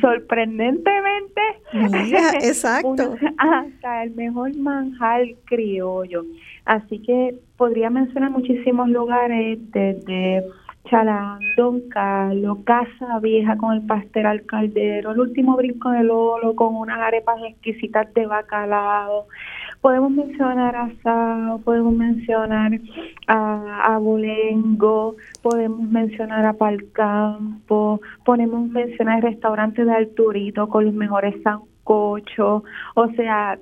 sorprendentemente 0.02 1.40
exacto. 2.42 3.16
hasta 3.38 4.02
el 4.02 4.14
mejor 4.14 4.54
manjar 4.56 5.22
criollo. 5.46 6.24
Así 6.66 6.98
que 7.00 7.36
podría 7.56 7.88
mencionar 7.88 8.30
muchísimos 8.30 8.90
lugares 8.90 9.58
desde 9.72 10.44
Chalán, 10.88 11.38
Don 11.56 11.88
Carlos, 11.88 12.58
Casa 12.64 13.18
Vieja 13.20 13.56
con 13.56 13.74
el 13.74 13.86
pastel 13.86 14.26
al 14.26 14.44
caldero, 14.44 15.12
el 15.12 15.20
último 15.20 15.56
brinco 15.56 15.90
de 15.90 16.02
Lolo 16.04 16.54
con 16.56 16.74
unas 16.74 16.98
arepas 16.98 17.38
exquisitas 17.48 18.12
de 18.14 18.26
bacalao, 18.26 19.26
Podemos 19.80 20.10
mencionar 20.12 20.76
a 20.76 20.90
Sao, 21.02 21.58
podemos 21.60 21.94
mencionar 21.94 22.72
a, 23.26 23.94
a 23.94 23.98
Bolengo, 23.98 25.16
podemos 25.42 25.88
mencionar 25.88 26.44
a 26.44 26.52
Palcampo, 26.52 28.00
podemos 28.26 28.68
mencionar 28.68 29.22
restaurantes 29.22 29.86
de 29.86 29.92
Alturito 29.92 30.68
con 30.68 30.84
los 30.84 30.92
mejores 30.92 31.34
sancochos, 31.42 32.62
o 32.94 33.08
sea, 33.16 33.58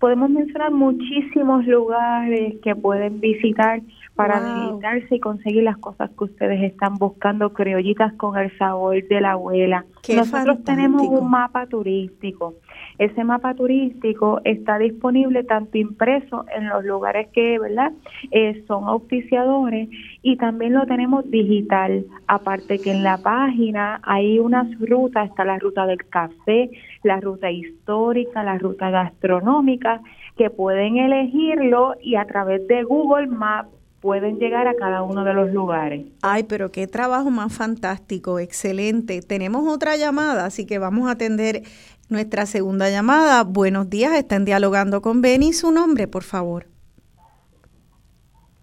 podemos 0.00 0.28
mencionar 0.30 0.72
muchísimos 0.72 1.64
lugares 1.66 2.56
que 2.60 2.74
pueden 2.74 3.20
visitar 3.20 3.80
para 4.20 4.40
visitarse 4.40 5.14
y 5.14 5.20
conseguir 5.20 5.62
las 5.62 5.78
cosas 5.78 6.10
que 6.10 6.24
ustedes 6.24 6.62
están 6.62 6.96
buscando, 6.96 7.54
criollitas 7.54 8.12
con 8.14 8.36
el 8.36 8.56
sabor 8.58 9.02
de 9.08 9.20
la 9.20 9.32
abuela. 9.32 9.86
Nosotros 10.14 10.62
tenemos 10.64 11.06
un 11.08 11.30
mapa 11.30 11.66
turístico 11.66 12.54
ese 13.00 13.24
mapa 13.24 13.54
turístico 13.54 14.42
está 14.44 14.78
disponible 14.78 15.42
tanto 15.44 15.78
impreso 15.78 16.44
en 16.54 16.68
los 16.68 16.84
lugares 16.84 17.28
que 17.32 17.58
verdad 17.58 17.92
eh, 18.30 18.62
son 18.68 18.84
auspiciadores 18.84 19.88
y 20.22 20.36
también 20.36 20.74
lo 20.74 20.84
tenemos 20.84 21.28
digital. 21.30 22.04
Aparte 22.26 22.78
que 22.78 22.92
en 22.92 23.02
la 23.02 23.16
página 23.16 24.00
hay 24.02 24.38
unas 24.38 24.68
rutas, 24.78 25.30
está 25.30 25.46
la 25.46 25.58
ruta 25.58 25.86
del 25.86 26.04
café, 26.10 26.70
la 27.02 27.20
ruta 27.20 27.50
histórica, 27.50 28.42
la 28.42 28.58
ruta 28.58 28.90
gastronómica, 28.90 30.02
que 30.36 30.50
pueden 30.50 30.98
elegirlo 30.98 31.94
y 32.02 32.16
a 32.16 32.26
través 32.26 32.68
de 32.68 32.82
Google 32.82 33.28
Maps 33.28 33.79
pueden 34.00 34.38
llegar 34.38 34.66
a 34.66 34.74
cada 34.74 35.02
uno 35.02 35.24
de 35.24 35.34
los 35.34 35.52
lugares. 35.52 36.06
Ay, 36.22 36.44
pero 36.44 36.72
qué 36.72 36.86
trabajo 36.86 37.30
más 37.30 37.54
fantástico, 37.54 38.38
excelente. 38.38 39.20
Tenemos 39.20 39.68
otra 39.68 39.96
llamada, 39.96 40.46
así 40.46 40.66
que 40.66 40.78
vamos 40.78 41.08
a 41.08 41.12
atender 41.12 41.62
nuestra 42.08 42.46
segunda 42.46 42.90
llamada. 42.90 43.44
Buenos 43.44 43.90
días, 43.90 44.14
están 44.14 44.44
dialogando 44.44 45.02
con 45.02 45.20
Benny. 45.20 45.52
Su 45.52 45.70
nombre, 45.70 46.08
por 46.08 46.22
favor. 46.22 46.66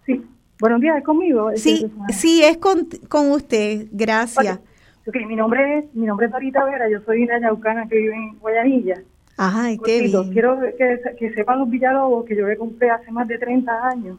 Sí, 0.04 0.24
buenos 0.60 0.80
días, 0.80 0.98
¿es 0.98 1.04
conmigo? 1.04 1.50
Sí, 1.54 1.90
sí, 2.08 2.42
es 2.42 2.58
con, 2.58 2.88
con 3.08 3.30
usted. 3.30 3.86
Gracias. 3.92 4.60
Okay. 5.06 5.24
mi 5.24 5.36
nombre 5.36 5.78
es 5.78 5.94
mi 5.94 6.04
nombre 6.04 6.26
es 6.26 6.32
Dorita 6.32 6.64
Vera, 6.66 6.90
yo 6.90 7.00
soy 7.00 7.22
una 7.22 7.40
yaucana 7.40 7.88
que 7.88 7.96
vive 7.96 8.14
en 8.14 8.38
Guayanilla. 8.40 9.02
Ajá, 9.38 9.68
qué 9.84 10.02
bien. 10.02 10.32
Quiero 10.32 10.58
que, 10.76 11.00
que, 11.16 11.32
sepan 11.32 11.60
los 11.60 11.70
Villalobos 11.70 12.26
que 12.26 12.36
yo 12.36 12.46
le 12.46 12.56
compré 12.56 12.90
hace 12.90 13.10
más 13.12 13.28
de 13.28 13.38
30 13.38 13.86
años 13.86 14.18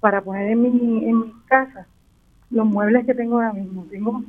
para 0.00 0.22
poner 0.22 0.50
en 0.50 0.62
mi, 0.62 1.04
en 1.04 1.18
mi 1.20 1.32
casa 1.46 1.86
los 2.50 2.66
muebles 2.66 3.06
que 3.06 3.14
tengo 3.14 3.36
ahora 3.36 3.52
mismo. 3.52 3.84
Tengo 3.90 4.22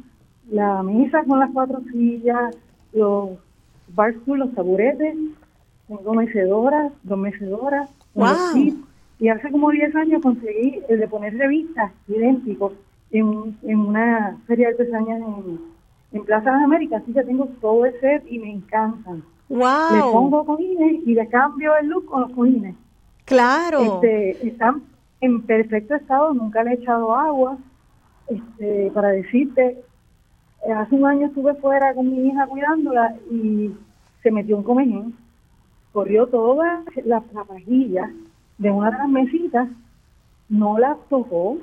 la 0.51 0.83
mesa 0.83 1.23
con 1.25 1.39
las 1.39 1.51
cuatro 1.51 1.81
sillas, 1.91 2.55
los 2.93 3.31
bar 3.95 4.13
los 4.25 4.53
taburetes, 4.53 5.15
tengo 5.87 6.13
mecedoras, 6.13 6.91
dos 7.03 7.17
mecedoras, 7.17 7.89
y 9.19 9.27
hace 9.27 9.51
como 9.51 9.71
10 9.71 9.95
años 9.95 10.21
conseguí 10.21 10.79
el 10.87 10.99
de 10.99 11.07
poner 11.07 11.37
revistas 11.37 11.91
idénticos 12.07 12.73
en, 13.11 13.57
en 13.63 13.79
una 13.79 14.37
feria 14.47 14.67
de 14.67 14.73
artesanía 14.73 15.17
en, 15.17 15.59
en 16.13 16.25
Plaza 16.25 16.51
de 16.51 16.63
América, 16.63 16.97
así 16.97 17.11
que 17.11 17.23
tengo 17.23 17.47
todo 17.59 17.85
ese 17.85 17.99
set 17.99 18.23
y 18.29 18.39
me 18.39 18.51
encantan. 18.51 19.23
Wow. 19.49 19.95
Le 19.95 20.01
pongo 20.01 20.45
cojines 20.45 21.07
y 21.07 21.15
le 21.15 21.27
cambio 21.27 21.75
el 21.77 21.87
look 21.87 22.05
con 22.05 22.21
los 22.21 22.31
cojines. 22.31 22.75
Claro. 23.25 23.95
Este, 23.95 24.47
están 24.47 24.83
en 25.21 25.41
perfecto 25.41 25.95
estado, 25.95 26.33
nunca 26.33 26.63
le 26.63 26.71
he 26.71 26.73
echado 26.75 27.15
agua. 27.15 27.57
Este, 28.27 28.91
para 28.93 29.09
decirte, 29.09 29.83
eh, 30.65 30.71
hace 30.71 30.95
un 30.95 31.05
año 31.05 31.27
estuve 31.27 31.55
fuera 31.55 31.93
con 31.93 32.09
mi 32.09 32.27
hija 32.27 32.45
cuidándola 32.47 33.15
y 33.31 33.71
se 34.21 34.31
metió 34.31 34.57
un 34.57 34.63
comején, 34.63 35.15
corrió 35.93 36.27
toda 36.27 36.83
la, 37.05 37.21
pajilla 37.21 38.11
de 38.57 38.71
una 38.71 38.91
de 38.91 38.97
las 38.97 39.09
mesitas, 39.09 39.69
no 40.49 40.77
la 40.77 40.97
tocó, 41.09 41.57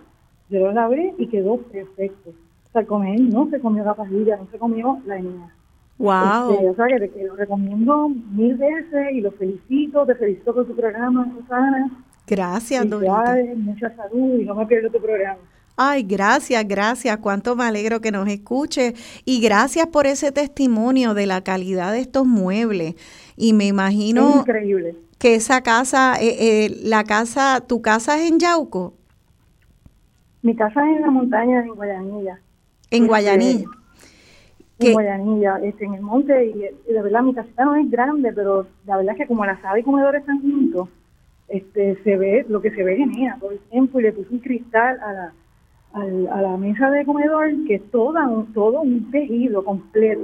yo 0.48 0.72
la 0.72 0.84
abrí 0.84 1.12
y 1.18 1.28
quedó 1.28 1.58
perfecto. 1.58 2.30
O 2.30 2.72
sea, 2.72 2.80
el 2.80 2.86
comején 2.86 3.28
no 3.30 3.48
se 3.50 3.60
comió 3.60 3.84
la 3.84 3.94
pajilla, 3.94 4.36
no 4.36 4.46
se 4.50 4.58
comió 4.58 4.98
la 5.06 5.18
niña. 5.18 5.54
Wow. 5.98 6.52
Este, 6.52 6.70
o 6.70 6.74
sea, 6.74 6.86
que, 6.86 7.24
lo 7.24 7.36
recomiendo 7.36 8.08
mil 8.08 8.54
veces 8.56 9.12
y 9.12 9.20
lo 9.20 9.30
felicito, 9.32 10.04
te 10.04 10.14
felicito 10.14 10.54
por 10.54 10.66
tu 10.66 10.74
programa, 10.74 11.30
Susana. 11.38 11.90
Gracias, 12.26 12.88
Dorita. 12.88 13.36
Mucha 13.56 13.94
salud 13.94 14.40
y 14.40 14.44
no 14.44 14.54
me 14.54 14.66
pierdo 14.66 14.90
tu 14.90 15.00
programa. 15.00 15.38
Ay, 15.76 16.02
gracias, 16.02 16.66
gracias. 16.66 17.18
Cuánto 17.18 17.54
me 17.54 17.64
alegro 17.64 18.00
que 18.00 18.10
nos 18.10 18.26
escuche. 18.28 18.94
Y 19.24 19.40
gracias 19.40 19.86
por 19.88 20.06
ese 20.06 20.32
testimonio 20.32 21.12
de 21.12 21.26
la 21.26 21.42
calidad 21.42 21.92
de 21.92 22.00
estos 22.00 22.26
muebles. 22.26 22.94
Y 23.36 23.52
me 23.52 23.66
imagino 23.66 24.40
increíble. 24.40 24.96
que 25.18 25.34
esa 25.34 25.60
casa, 25.62 26.16
eh, 26.18 26.64
eh, 26.64 26.76
la 26.82 27.04
casa, 27.04 27.62
¿tu 27.66 27.82
casa 27.82 28.18
es 28.18 28.30
en 28.30 28.38
Yauco? 28.38 28.94
Mi 30.40 30.56
casa 30.56 30.88
es 30.90 30.96
en 30.96 31.02
la 31.02 31.10
montaña, 31.10 31.60
en 31.60 31.74
Guayanilla. 31.74 32.40
En 32.90 33.02
este, 33.02 33.06
Guayanilla. 33.06 33.68
En 34.78 34.92
Guayanilla, 34.92 35.58
este, 35.62 35.84
en 35.84 35.94
el 35.94 36.00
monte. 36.00 36.46
Y, 36.46 36.92
de 36.92 37.02
verdad, 37.02 37.22
mi 37.22 37.34
casita 37.34 37.64
no 37.66 37.74
es 37.74 37.90
grande, 37.90 38.32
pero 38.32 38.66
la 38.86 38.96
verdad 38.96 39.12
es 39.12 39.18
que 39.18 39.26
como 39.26 39.44
la 39.44 39.60
sala 39.60 39.78
y 39.78 39.82
comedor 39.82 40.16
están 40.16 40.40
juntos, 40.40 40.88
este, 41.48 41.96
se 42.02 42.16
ve, 42.16 42.46
lo 42.48 42.60
que 42.60 42.70
se 42.70 42.82
ve 42.82 42.96
genial 42.96 43.38
todo 43.40 43.50
el 43.50 43.58
tiempo. 43.70 44.00
Y 44.00 44.04
le 44.04 44.12
puse 44.12 44.32
un 44.32 44.40
cristal 44.40 44.98
a 45.00 45.12
la 45.12 45.32
a 46.30 46.42
la 46.42 46.56
mesa 46.56 46.90
de 46.90 47.04
comedor 47.04 47.50
que 47.66 47.76
es 47.76 47.90
toda 47.90 48.28
un, 48.28 48.52
todo 48.52 48.82
un 48.82 49.10
tejido 49.10 49.64
completo. 49.64 50.22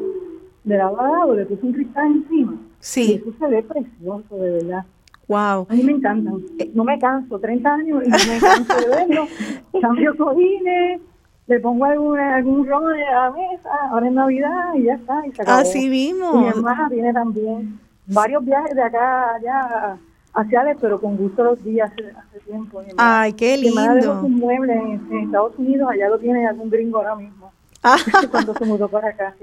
De 0.64 0.76
lado 0.76 1.00
a 1.00 1.08
lado 1.08 1.34
le 1.34 1.46
puse 1.46 1.66
un 1.66 1.72
cristal 1.72 2.06
encima. 2.06 2.54
Sí. 2.78 3.12
Y 3.12 3.14
eso 3.14 3.32
se 3.38 3.46
ve 3.46 3.62
precioso, 3.62 4.36
de 4.36 4.50
verdad. 4.50 4.84
Wow. 5.28 5.66
A 5.68 5.74
mí 5.74 5.82
me 5.82 5.92
encantan. 5.92 6.42
Eh, 6.58 6.70
no 6.74 6.84
me 6.84 6.98
canso, 6.98 7.38
30 7.38 7.72
años 7.72 8.02
y 8.04 8.10
no 8.10 8.16
me 8.16 8.40
canso 8.40 8.76
de 8.76 8.88
verlo. 8.88 9.26
Cambio 9.80 10.16
cojines, 10.16 11.00
le 11.46 11.60
pongo 11.60 11.84
algún, 11.84 12.18
algún 12.18 12.66
ron 12.66 12.92
a 12.92 12.96
la 12.96 13.30
mesa, 13.30 13.70
ahora 13.90 14.06
es 14.06 14.12
Navidad 14.12 14.74
y 14.74 14.82
ya 14.84 14.94
está. 14.94 15.26
Y 15.26 15.32
se 15.32 15.42
acabó. 15.42 15.60
Así 15.60 15.88
mismo. 15.88 16.42
mi 16.42 16.48
hermana 16.48 16.88
tiene 16.90 17.12
también 17.12 17.80
varios 18.06 18.44
viajes 18.44 18.74
de 18.74 18.82
acá 18.82 19.34
allá 19.34 19.98
hacia 20.34 20.76
pero 20.80 21.00
con 21.00 21.16
gusto 21.16 21.44
los 21.44 21.62
días 21.62 21.90
hace, 21.92 22.40
tiempo. 22.40 22.82
Ay, 22.96 23.32
qué 23.34 23.56
lindo. 23.56 23.94
Mi 23.94 24.02
sus 24.02 24.30
muebles 24.30 24.76
en, 24.76 25.18
Estados 25.24 25.58
Unidos, 25.58 25.88
allá 25.90 26.08
lo 26.08 26.18
tiene 26.18 26.46
algún 26.46 26.70
gringo 26.70 26.98
ahora 26.98 27.16
mismo. 27.16 27.52
Ah. 27.84 27.96
Cuando 28.30 28.54
se 28.54 28.64
mudó 28.64 28.86
para 28.88 29.08
acá. 29.08 29.34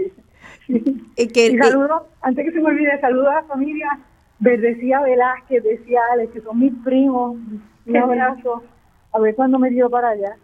Y, 0.70 1.28
que, 1.28 1.58
saludo, 1.58 2.08
antes 2.22 2.46
que 2.46 2.54
se 2.54 2.62
me 2.62 2.70
olvide, 2.70 2.98
saludo 3.02 3.30
a 3.30 3.34
la 3.34 3.44
familia 3.44 4.00
Verdecía 4.40 5.02
Velázquez, 5.02 5.62
decía 5.62 6.00
Alex, 6.14 6.32
que 6.32 6.40
son 6.40 6.58
mis 6.58 6.72
primos. 6.86 7.36
Un 7.86 7.98
abrazo. 7.98 8.64
A 9.12 9.20
ver 9.20 9.36
cuándo 9.36 9.60
me 9.60 9.70
dio 9.72 9.90
para 9.90 10.12
allá. 10.12 10.38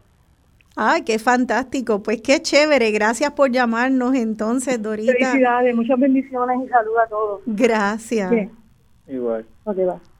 Ay, 0.75 1.03
qué 1.03 1.19
fantástico. 1.19 2.03
Pues 2.03 2.21
qué 2.21 2.41
chévere. 2.41 2.91
Gracias 2.91 3.31
por 3.31 3.49
llamarnos 3.49 4.13
entonces, 4.13 4.81
Dorita. 4.81 5.13
Felicidades, 5.13 5.73
muchas 5.73 5.97
bendiciones 5.97 6.57
y 6.65 6.67
saludos 6.67 6.99
a 7.05 7.07
todos. 7.07 7.41
Gracias. 7.45 8.49
Igual. 9.07 9.45
Ok, 9.63 9.77
va. 9.87 10.14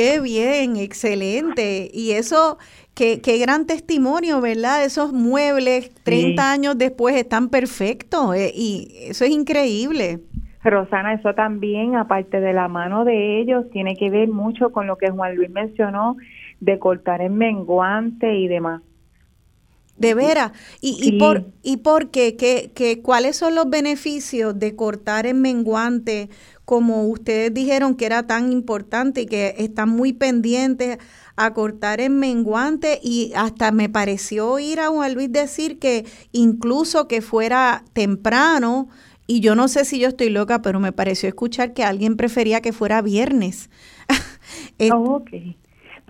Qué 0.00 0.18
bien, 0.18 0.76
excelente. 0.76 1.90
Y 1.92 2.12
eso, 2.12 2.56
qué, 2.94 3.20
qué 3.20 3.36
gran 3.36 3.66
testimonio, 3.66 4.40
¿verdad? 4.40 4.82
Esos 4.82 5.12
muebles 5.12 5.92
30 6.04 6.50
años 6.50 6.78
después 6.78 7.14
están 7.16 7.50
perfectos 7.50 8.34
eh, 8.34 8.50
y 8.54 8.88
eso 9.10 9.26
es 9.26 9.30
increíble. 9.30 10.20
Rosana, 10.64 11.12
eso 11.12 11.34
también, 11.34 11.96
aparte 11.96 12.40
de 12.40 12.54
la 12.54 12.66
mano 12.68 13.04
de 13.04 13.42
ellos, 13.42 13.68
tiene 13.72 13.94
que 13.94 14.08
ver 14.08 14.28
mucho 14.28 14.72
con 14.72 14.86
lo 14.86 14.96
que 14.96 15.10
Juan 15.10 15.36
Luis 15.36 15.50
mencionó 15.50 16.16
de 16.60 16.78
cortar 16.78 17.20
en 17.20 17.36
menguante 17.36 18.38
y 18.38 18.48
demás. 18.48 18.80
De 19.98 20.14
veras. 20.14 20.52
¿Y, 20.80 20.96
y, 21.02 21.18
por, 21.18 21.44
y 21.62 21.76
por 21.76 22.10
qué? 22.10 22.34
¿Qué, 22.34 22.72
qué? 22.74 23.02
¿Cuáles 23.02 23.36
son 23.36 23.54
los 23.54 23.68
beneficios 23.68 24.58
de 24.58 24.74
cortar 24.74 25.26
en 25.26 25.42
menguante 25.42 26.30
como 26.70 27.08
ustedes 27.08 27.52
dijeron 27.52 27.96
que 27.96 28.06
era 28.06 28.28
tan 28.28 28.52
importante 28.52 29.22
y 29.22 29.26
que 29.26 29.56
están 29.58 29.88
muy 29.88 30.12
pendientes 30.12 30.98
a 31.34 31.52
cortar 31.52 32.00
en 32.00 32.20
menguante 32.20 33.00
y 33.02 33.32
hasta 33.34 33.72
me 33.72 33.88
pareció 33.88 34.48
oír 34.48 34.78
a 34.78 34.86
Juan 34.86 35.14
Luis 35.14 35.32
decir 35.32 35.80
que 35.80 36.06
incluso 36.30 37.08
que 37.08 37.22
fuera 37.22 37.82
temprano, 37.92 38.88
y 39.26 39.40
yo 39.40 39.56
no 39.56 39.66
sé 39.66 39.84
si 39.84 39.98
yo 39.98 40.06
estoy 40.06 40.30
loca, 40.30 40.62
pero 40.62 40.78
me 40.78 40.92
pareció 40.92 41.28
escuchar 41.28 41.74
que 41.74 41.82
alguien 41.82 42.16
prefería 42.16 42.60
que 42.60 42.72
fuera 42.72 43.02
viernes. 43.02 43.68
Eh, 44.78 44.90
oh, 44.92 45.16
ok. 45.16 45.30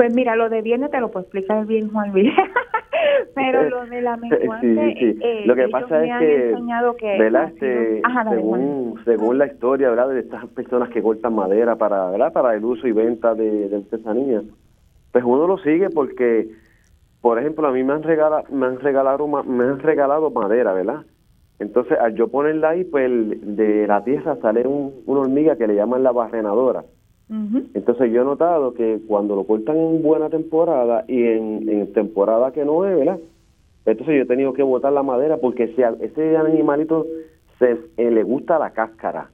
Pues 0.00 0.14
mira, 0.14 0.34
lo 0.34 0.48
de 0.48 0.62
viernes 0.62 0.90
te 0.90 0.98
lo 0.98 1.10
puedo 1.10 1.24
explicar 1.24 1.66
bien, 1.66 1.90
Juan 1.90 2.10
Luis. 2.10 2.32
pero 3.34 3.68
lo 3.68 3.84
de 3.84 4.00
la 4.00 4.16
menguante, 4.16 4.94
sí, 4.98 5.18
eh, 5.20 5.42
lo 5.44 5.54
que 5.54 5.68
pasa 5.68 6.02
es 6.02 6.18
que, 6.18 7.18
¿verdad? 7.18 7.48
Este, 7.48 8.00
según, 8.30 8.94
según 9.04 9.36
la 9.36 9.48
historia, 9.48 9.90
¿verdad? 9.90 10.08
De 10.08 10.20
estas 10.20 10.46
personas 10.46 10.88
que 10.88 11.02
cortan 11.02 11.34
madera 11.34 11.76
para, 11.76 12.12
¿verdad? 12.12 12.32
Para 12.32 12.54
el 12.54 12.64
uso 12.64 12.88
y 12.88 12.92
venta 12.92 13.34
de, 13.34 13.68
de 13.68 13.76
artesanía, 13.76 14.40
pues 15.12 15.22
uno 15.22 15.46
lo 15.46 15.58
sigue 15.58 15.90
porque, 15.90 16.48
por 17.20 17.38
ejemplo, 17.38 17.68
a 17.68 17.72
mí 17.72 17.84
me 17.84 17.92
han 17.92 18.02
regalado, 18.02 18.44
me 18.50 18.68
han 18.68 18.80
regalado, 18.80 19.28
me 19.28 19.64
han 19.64 19.80
regalado 19.80 20.30
madera, 20.30 20.72
¿verdad? 20.72 21.04
Entonces, 21.58 21.98
al 22.00 22.14
yo 22.14 22.28
ponerla 22.28 22.70
ahí, 22.70 22.84
pues 22.84 23.10
de 23.54 23.86
la 23.86 24.02
tierra 24.02 24.36
sale 24.36 24.66
un, 24.66 25.02
una 25.04 25.20
hormiga 25.20 25.56
que 25.56 25.66
le 25.66 25.74
llaman 25.74 26.02
la 26.02 26.12
barrenadora. 26.12 26.84
Entonces, 27.74 28.12
yo 28.12 28.22
he 28.22 28.24
notado 28.24 28.74
que 28.74 29.00
cuando 29.06 29.36
lo 29.36 29.44
cortan 29.44 29.76
en 29.76 30.02
buena 30.02 30.28
temporada 30.30 31.04
y 31.06 31.22
en, 31.22 31.92
temporada 31.92 32.52
que 32.52 32.64
no 32.64 32.84
es, 32.84 32.96
¿verdad? 32.96 33.18
Entonces, 33.86 34.16
yo 34.16 34.22
he 34.22 34.26
tenido 34.26 34.52
que 34.52 34.62
botar 34.62 34.92
la 34.92 35.02
madera 35.02 35.36
porque 35.36 35.68
si 35.74 35.82
a 35.82 35.94
ese 36.00 36.36
animalito 36.36 37.06
se 37.58 37.76
eh, 37.96 38.10
le 38.10 38.22
gusta 38.24 38.58
la 38.58 38.70
cáscara 38.70 39.30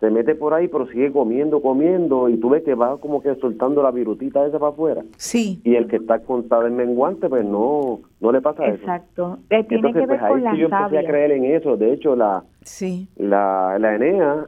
se 0.00 0.10
mete 0.10 0.34
por 0.34 0.52
ahí, 0.52 0.68
pero 0.68 0.86
sigue 0.88 1.10
comiendo, 1.10 1.62
comiendo, 1.62 2.28
y 2.28 2.36
tú 2.36 2.50
ves 2.50 2.62
que 2.62 2.74
va 2.74 2.98
como 2.98 3.22
que 3.22 3.34
soltando 3.36 3.82
la 3.82 3.90
virutita 3.90 4.46
esa 4.46 4.58
para 4.58 4.72
afuera. 4.72 5.02
Sí. 5.16 5.60
Y 5.64 5.74
el 5.74 5.88
que 5.88 5.96
está 5.96 6.18
contado 6.18 6.66
en 6.66 6.76
menguante, 6.76 7.28
pues 7.28 7.44
no, 7.44 8.00
no 8.20 8.32
le 8.32 8.42
pasa 8.42 8.66
eso. 8.66 8.74
Exacto. 8.74 9.38
Eh, 9.48 9.66
que 9.66 9.78
ver 9.78 10.06
pues 10.06 10.20
con 10.20 10.46
ahí 10.46 10.58
yo 10.58 10.66
empecé 10.66 10.98
a 10.98 11.06
creer 11.06 11.32
en 11.32 11.44
eso. 11.44 11.78
De 11.78 11.94
hecho, 11.94 12.14
la, 12.14 12.44
sí. 12.62 13.08
la, 13.16 13.78
la 13.78 13.94
Enea, 13.94 14.46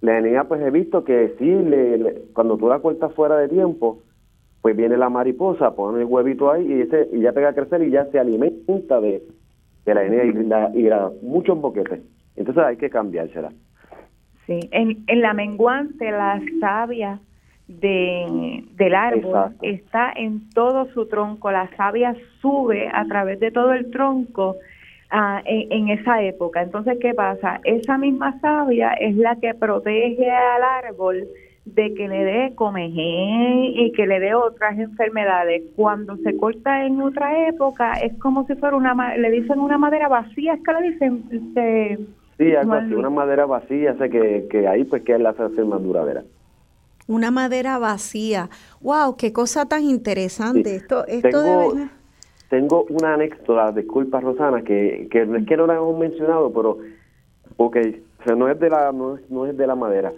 la 0.00 0.18
Enea, 0.18 0.44
pues 0.44 0.60
he 0.62 0.70
visto 0.70 1.04
que 1.04 1.34
sí, 1.38 1.44
le, 1.44 2.22
cuando 2.34 2.56
tú 2.56 2.68
la 2.68 2.80
cortas 2.80 3.12
fuera 3.14 3.36
de 3.36 3.48
tiempo, 3.48 4.02
pues 4.60 4.76
viene 4.76 4.96
la 4.96 5.08
mariposa, 5.08 5.74
pone 5.74 6.00
el 6.00 6.06
huevito 6.06 6.50
ahí 6.50 6.66
y 6.66 6.80
ese 6.82 7.08
y 7.12 7.20
ya 7.20 7.32
pega 7.32 7.50
a 7.50 7.54
crecer 7.54 7.82
y 7.82 7.90
ya 7.90 8.06
se 8.06 8.18
alimenta 8.18 9.00
de, 9.00 9.22
de 9.84 9.94
la 9.94 10.04
Enea 10.04 10.24
y, 10.24 10.32
la, 10.32 10.70
y 10.74 10.82
la, 10.82 11.10
muchos 11.22 11.60
boquetes. 11.60 12.00
Entonces 12.36 12.64
hay 12.64 12.76
que 12.76 12.90
cambiársela. 12.90 13.52
Sí, 14.46 14.60
en, 14.70 15.04
en 15.06 15.22
la 15.22 15.32
menguante 15.32 16.10
la 16.10 16.40
savia 16.60 17.20
de, 17.68 18.64
del 18.76 18.94
árbol 18.94 19.56
está 19.62 20.12
en 20.14 20.48
todo 20.50 20.86
su 20.92 21.06
tronco, 21.06 21.50
la 21.50 21.68
savia 21.76 22.14
sube 22.40 22.88
a 22.92 23.04
través 23.06 23.40
de 23.40 23.50
todo 23.50 23.72
el 23.72 23.90
tronco 23.90 24.56
ah, 25.10 25.42
en, 25.44 25.88
esa 25.88 26.22
época. 26.22 26.62
Entonces, 26.62 26.98
¿qué 27.00 27.14
pasa? 27.14 27.60
Esa 27.64 27.98
misma 27.98 28.38
savia 28.40 28.92
es 28.94 29.16
la 29.16 29.36
que 29.36 29.54
protege 29.54 30.30
al 30.30 30.62
árbol 30.62 31.26
de 31.64 31.94
que 31.94 32.08
le 32.08 32.24
dé 32.24 32.54
comején 32.54 33.64
y 33.64 33.92
que 33.92 34.06
le 34.06 34.20
dé 34.20 34.34
otras 34.34 34.78
enfermedades. 34.78 35.62
Cuando 35.74 36.16
se 36.18 36.36
corta 36.36 36.86
en 36.86 37.00
otra 37.00 37.48
época 37.48 37.94
es 37.94 38.16
como 38.18 38.46
si 38.46 38.54
fuera 38.54 38.76
una, 38.76 39.16
le 39.16 39.30
dicen 39.30 39.58
una 39.58 39.78
madera 39.78 40.08
vacía, 40.08 40.54
es 40.54 40.60
que 40.62 40.72
le 40.72 40.90
dicen... 40.90 41.52
Se, 41.54 41.98
Sí, 42.38 42.54
algo 42.54 42.74
así, 42.74 42.92
una 42.92 43.08
madera 43.08 43.46
vacía, 43.46 43.96
sé 43.96 44.10
que, 44.10 44.46
que 44.50 44.68
ahí 44.68 44.84
pues 44.84 45.02
que 45.04 45.18
la 45.18 45.30
hace 45.30 45.64
más 45.64 45.82
duradera. 45.82 46.22
Una 47.08 47.30
madera 47.30 47.78
vacía. 47.78 48.50
¡Wow! 48.80 49.16
¡Qué 49.16 49.32
cosa 49.32 49.66
tan 49.66 49.84
interesante! 49.84 50.76
Esto, 50.76 51.06
esto 51.06 51.42
tengo, 51.42 51.88
tengo 52.48 52.86
una 52.90 53.14
anécdota, 53.14 53.72
disculpa 53.72 54.20
Rosana, 54.20 54.62
que, 54.62 55.08
que 55.10 55.26
no 55.26 55.36
es 55.36 55.46
que 55.46 55.56
no 55.56 55.66
la 55.66 55.76
hemos 55.76 55.98
mencionado, 55.98 56.52
pero 56.52 56.78
porque 57.56 58.02
no 58.36 58.48
es 58.48 58.58
de 58.58 58.70
la 58.70 58.92
no 58.92 59.46
es, 59.46 59.56
de 59.56 59.66
la 59.66 59.74
madera. 59.74 60.12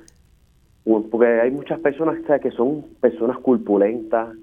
Porque 0.85 1.27
hay 1.27 1.51
muchas 1.51 1.81
personas 1.81 2.19
que 2.41 2.51
son 2.51 2.83
personas 3.01 3.39
culpulentas, 3.39 4.35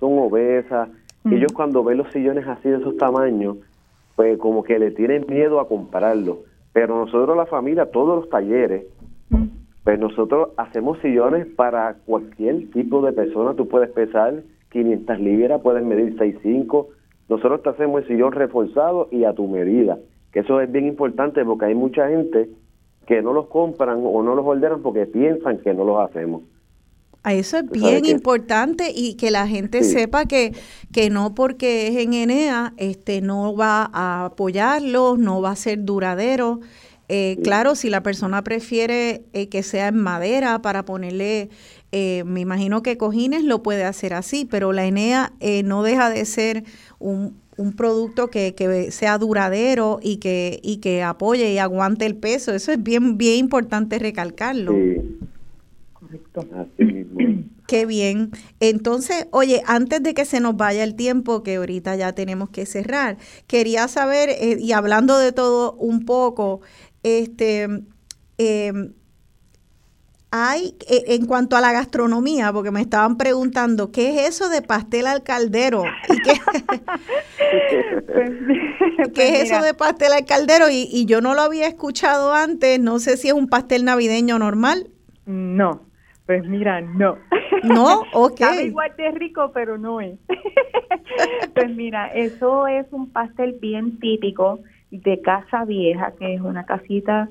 son 0.00 0.18
obesas, 0.18 0.88
y 1.24 1.36
ellos 1.36 1.52
cuando 1.52 1.84
ven 1.84 1.98
los 1.98 2.10
sillones 2.10 2.46
así 2.48 2.68
de 2.68 2.78
esos 2.78 2.96
tamaños, 2.96 3.58
pues 4.16 4.36
como 4.38 4.64
que 4.64 4.78
le 4.78 4.90
tienen 4.90 5.24
miedo 5.28 5.60
a 5.60 5.68
comprarlos 5.68 6.38
pero 6.72 6.96
nosotros, 6.96 7.36
la 7.36 7.46
familia, 7.46 7.86
todos 7.86 8.20
los 8.20 8.30
talleres, 8.30 8.86
pues 9.84 9.98
nosotros 9.98 10.50
hacemos 10.56 10.98
sillones 11.00 11.46
para 11.46 11.94
cualquier 12.06 12.70
tipo 12.70 13.04
de 13.04 13.12
persona. 13.12 13.54
Tú 13.54 13.68
puedes 13.68 13.90
pesar 13.90 14.42
500 14.70 15.20
libras, 15.20 15.60
puedes 15.60 15.84
medir 15.84 16.16
6'5". 16.16 16.86
Nosotros 17.28 17.62
te 17.62 17.70
hacemos 17.70 18.02
el 18.02 18.08
sillón 18.08 18.32
reforzado 18.32 19.08
y 19.10 19.24
a 19.24 19.32
tu 19.32 19.46
medida. 19.48 19.98
Que 20.32 20.40
eso 20.40 20.60
es 20.60 20.70
bien 20.70 20.86
importante 20.86 21.44
porque 21.44 21.66
hay 21.66 21.74
mucha 21.74 22.08
gente 22.08 22.48
que 23.06 23.22
no 23.22 23.32
los 23.32 23.46
compran 23.48 24.00
o 24.02 24.22
no 24.22 24.34
los 24.34 24.44
ordenan 24.44 24.82
porque 24.82 25.06
piensan 25.06 25.58
que 25.58 25.74
no 25.74 25.84
los 25.84 26.00
hacemos. 26.00 26.42
Eso 27.24 27.58
es 27.58 27.70
bien 27.70 28.04
importante 28.04 28.90
y 28.92 29.14
que 29.14 29.30
la 29.30 29.46
gente 29.46 29.84
sepa 29.84 30.24
que, 30.24 30.52
que 30.92 31.08
no 31.08 31.36
porque 31.36 31.86
es 31.86 31.96
en 31.96 32.14
Enea, 32.14 32.74
este, 32.78 33.20
no 33.20 33.54
va 33.54 33.88
a 33.92 34.24
apoyarlos, 34.24 35.20
no 35.20 35.40
va 35.40 35.52
a 35.52 35.56
ser 35.56 35.84
duradero. 35.84 36.58
Eh, 37.08 37.38
claro, 37.44 37.76
si 37.76 37.90
la 37.90 38.02
persona 38.02 38.42
prefiere 38.42 39.24
eh, 39.34 39.48
que 39.48 39.62
sea 39.62 39.88
en 39.88 39.98
madera 39.98 40.62
para 40.62 40.84
ponerle, 40.84 41.50
eh, 41.92 42.24
me 42.24 42.40
imagino 42.40 42.82
que 42.82 42.96
cojines 42.96 43.44
lo 43.44 43.62
puede 43.62 43.84
hacer 43.84 44.14
así, 44.14 44.44
pero 44.44 44.72
la 44.72 44.84
Enea 44.86 45.32
no 45.64 45.82
deja 45.82 46.10
de 46.10 46.24
ser 46.24 46.64
un, 46.98 47.36
un 47.56 47.72
producto 47.74 48.28
que, 48.28 48.54
que, 48.54 48.90
sea 48.90 49.18
duradero 49.18 50.00
y 50.02 50.16
que, 50.16 50.58
y 50.62 50.78
que 50.78 51.02
apoye 51.02 51.52
y 51.52 51.58
aguante 51.58 52.06
el 52.06 52.16
peso. 52.16 52.52
Eso 52.52 52.72
es 52.72 52.82
bien, 52.82 53.18
bien 53.18 53.38
importante 53.38 53.98
recalcarlo. 53.98 54.72
Sí. 54.72 55.18
Qué 57.66 57.86
bien. 57.86 58.30
Entonces, 58.60 59.26
oye, 59.30 59.62
antes 59.66 60.02
de 60.02 60.14
que 60.14 60.24
se 60.24 60.40
nos 60.40 60.56
vaya 60.56 60.84
el 60.84 60.94
tiempo, 60.94 61.42
que 61.42 61.56
ahorita 61.56 61.96
ya 61.96 62.12
tenemos 62.12 62.50
que 62.50 62.66
cerrar, 62.66 63.16
quería 63.46 63.88
saber, 63.88 64.30
eh, 64.30 64.58
y 64.60 64.72
hablando 64.72 65.18
de 65.18 65.32
todo 65.32 65.72
un 65.74 66.04
poco, 66.04 66.60
este, 67.02 67.68
em, 68.38 68.92
hay, 70.32 70.74
e, 70.88 71.14
en 71.14 71.26
cuanto 71.26 71.56
a 71.56 71.60
la 71.60 71.72
gastronomía, 71.72 72.52
porque 72.52 72.70
me 72.70 72.80
estaban 72.80 73.18
preguntando, 73.18 73.92
¿qué 73.92 74.08
es 74.08 74.30
eso 74.30 74.48
de 74.48 74.62
pastel 74.62 75.06
al 75.06 75.22
caldero? 75.22 75.84
qué, 76.24 76.32
¿Qué 79.14 79.28
es 79.28 79.50
eso 79.50 79.62
de 79.62 79.74
pastel 79.74 80.14
al 80.14 80.24
caldero? 80.24 80.70
Y, 80.70 80.88
y 80.90 81.04
yo 81.04 81.20
no 81.20 81.34
lo 81.34 81.42
había 81.42 81.66
escuchado 81.66 82.32
antes, 82.32 82.80
no 82.80 82.98
sé 82.98 83.18
si 83.18 83.28
es 83.28 83.34
un 83.34 83.46
pastel 83.46 83.84
navideño 83.84 84.38
normal. 84.38 84.88
No, 85.26 85.82
pues 86.24 86.48
mira, 86.48 86.80
no. 86.80 87.18
No, 87.62 88.04
ok. 88.14 88.38
Sabe 88.38 88.64
igual 88.64 88.94
de 88.96 89.10
rico, 89.10 89.50
pero 89.52 89.76
no 89.76 90.00
es. 90.00 90.18
pues 91.54 91.70
mira, 91.70 92.06
eso 92.08 92.66
es 92.66 92.86
un 92.90 93.10
pastel 93.10 93.58
bien 93.60 94.00
típico 94.00 94.60
de 94.90 95.20
casa 95.20 95.66
vieja, 95.66 96.14
que 96.18 96.34
es 96.34 96.40
una 96.40 96.64
casita 96.64 97.28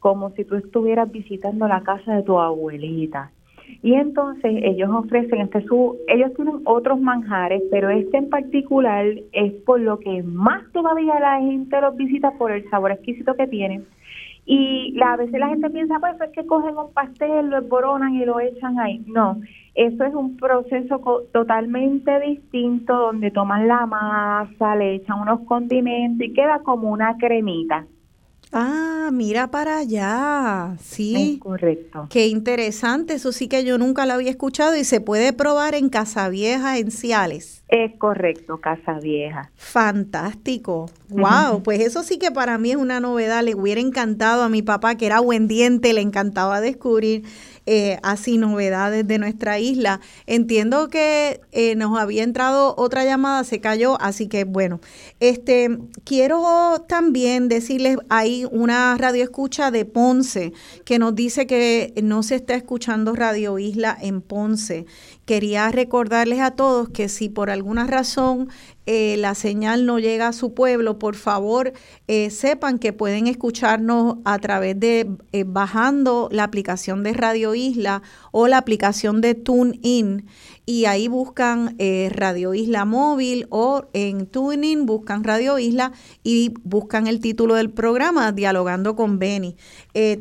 como 0.00 0.30
si 0.30 0.44
tú 0.44 0.56
estuvieras 0.56 1.10
visitando 1.10 1.68
la 1.68 1.82
casa 1.82 2.16
de 2.16 2.22
tu 2.22 2.38
abuelita. 2.40 3.30
Y 3.82 3.94
entonces 3.94 4.50
ellos 4.64 4.90
ofrecen 4.90 5.42
este 5.42 5.62
su, 5.62 5.96
ellos 6.08 6.34
tienen 6.34 6.60
otros 6.64 7.00
manjares, 7.00 7.62
pero 7.70 7.88
este 7.88 8.16
en 8.16 8.28
particular 8.28 9.06
es 9.32 9.52
por 9.64 9.80
lo 9.80 10.00
que 10.00 10.24
más 10.24 10.64
todavía 10.72 11.20
la 11.20 11.38
gente 11.38 11.80
los 11.80 11.94
visita 11.96 12.32
por 12.32 12.50
el 12.50 12.68
sabor 12.68 12.90
exquisito 12.90 13.36
que 13.36 13.46
tiene 13.46 13.82
y 14.52 15.00
a 15.00 15.16
veces 15.16 15.38
la 15.38 15.48
gente 15.48 15.70
piensa, 15.70 16.00
pues 16.00 16.20
es 16.20 16.30
que 16.30 16.44
cogen 16.44 16.76
un 16.76 16.92
pastel, 16.92 17.50
lo 17.50 17.58
esboronan 17.58 18.14
y 18.14 18.24
lo 18.24 18.40
echan 18.40 18.80
ahí. 18.80 19.00
No, 19.06 19.40
eso 19.76 20.04
es 20.04 20.12
un 20.12 20.36
proceso 20.36 21.00
totalmente 21.32 22.18
distinto 22.18 22.92
donde 22.92 23.30
toman 23.30 23.68
la 23.68 23.86
masa, 23.86 24.74
le 24.74 24.96
echan 24.96 25.20
unos 25.20 25.42
condimentos 25.42 26.26
y 26.26 26.32
queda 26.32 26.60
como 26.64 26.90
una 26.90 27.16
cremita. 27.16 27.86
Ah, 28.52 29.10
mira 29.12 29.50
para 29.50 29.78
allá. 29.78 30.76
Sí. 30.82 31.38
correcto. 31.40 32.08
Qué 32.10 32.26
interesante. 32.26 33.14
Eso 33.14 33.32
sí 33.32 33.46
que 33.46 33.64
yo 33.64 33.78
nunca 33.78 34.06
lo 34.06 34.14
había 34.14 34.30
escuchado 34.30 34.76
y 34.76 34.84
se 34.84 35.00
puede 35.00 35.32
probar 35.32 35.74
en 35.74 35.88
Casa 35.88 36.28
Vieja, 36.28 36.78
en 36.78 36.90
Ciales. 36.90 37.62
Es 37.68 37.96
correcto, 37.98 38.58
Casa 38.60 38.98
Vieja. 38.98 39.52
Fantástico. 39.54 40.90
Wow, 41.08 41.62
pues 41.62 41.80
eso 41.80 42.02
sí 42.02 42.18
que 42.18 42.32
para 42.32 42.58
mí 42.58 42.72
es 42.72 42.76
una 42.76 42.98
novedad. 42.98 43.44
Le 43.44 43.54
hubiera 43.54 43.80
encantado 43.80 44.42
a 44.42 44.48
mi 44.48 44.62
papá, 44.62 44.96
que 44.96 45.06
era 45.06 45.20
buen 45.20 45.46
diente, 45.46 45.92
le 45.92 46.00
encantaba 46.00 46.60
descubrir 46.60 47.22
eh, 47.72 48.00
así 48.02 48.36
novedades 48.36 49.06
de 49.06 49.20
nuestra 49.20 49.60
isla. 49.60 50.00
Entiendo 50.26 50.88
que 50.88 51.40
eh, 51.52 51.76
nos 51.76 51.96
había 51.96 52.24
entrado 52.24 52.74
otra 52.76 53.04
llamada, 53.04 53.44
se 53.44 53.60
cayó, 53.60 53.96
así 54.00 54.26
que 54.26 54.42
bueno, 54.42 54.80
este 55.20 55.78
quiero 56.02 56.84
también 56.88 57.48
decirles, 57.48 57.96
hay 58.08 58.44
una 58.50 58.96
radio 58.98 59.22
escucha 59.22 59.70
de 59.70 59.84
Ponce 59.84 60.52
que 60.84 60.98
nos 60.98 61.14
dice 61.14 61.46
que 61.46 61.94
no 62.02 62.24
se 62.24 62.34
está 62.34 62.56
escuchando 62.56 63.14
Radio 63.14 63.56
Isla 63.60 63.96
en 64.00 64.20
Ponce. 64.20 64.86
Quería 65.30 65.70
recordarles 65.70 66.40
a 66.40 66.50
todos 66.50 66.88
que 66.88 67.08
si 67.08 67.28
por 67.28 67.50
alguna 67.50 67.86
razón 67.86 68.48
eh, 68.84 69.16
la 69.16 69.36
señal 69.36 69.86
no 69.86 70.00
llega 70.00 70.26
a 70.26 70.32
su 70.32 70.54
pueblo, 70.54 70.98
por 70.98 71.14
favor 71.14 71.72
eh, 72.08 72.30
sepan 72.30 72.80
que 72.80 72.92
pueden 72.92 73.28
escucharnos 73.28 74.16
a 74.24 74.40
través 74.40 74.80
de 74.80 75.08
eh, 75.30 75.44
bajando 75.46 76.28
la 76.32 76.42
aplicación 76.42 77.04
de 77.04 77.12
Radio 77.12 77.54
Isla 77.54 78.02
o 78.32 78.48
la 78.48 78.58
aplicación 78.58 79.20
de 79.20 79.36
TuneIn 79.36 80.26
y 80.70 80.84
ahí 80.84 81.08
buscan 81.08 81.76
Radio 82.10 82.54
Isla 82.54 82.84
Móvil 82.84 83.48
o 83.50 83.88
en 83.92 84.26
TuneIn 84.26 84.86
buscan 84.86 85.24
Radio 85.24 85.58
Isla 85.58 85.90
y 86.22 86.54
buscan 86.62 87.08
el 87.08 87.18
título 87.18 87.56
del 87.56 87.70
programa 87.70 88.30
Dialogando 88.30 88.94
con 88.94 89.18
Benny. 89.18 89.56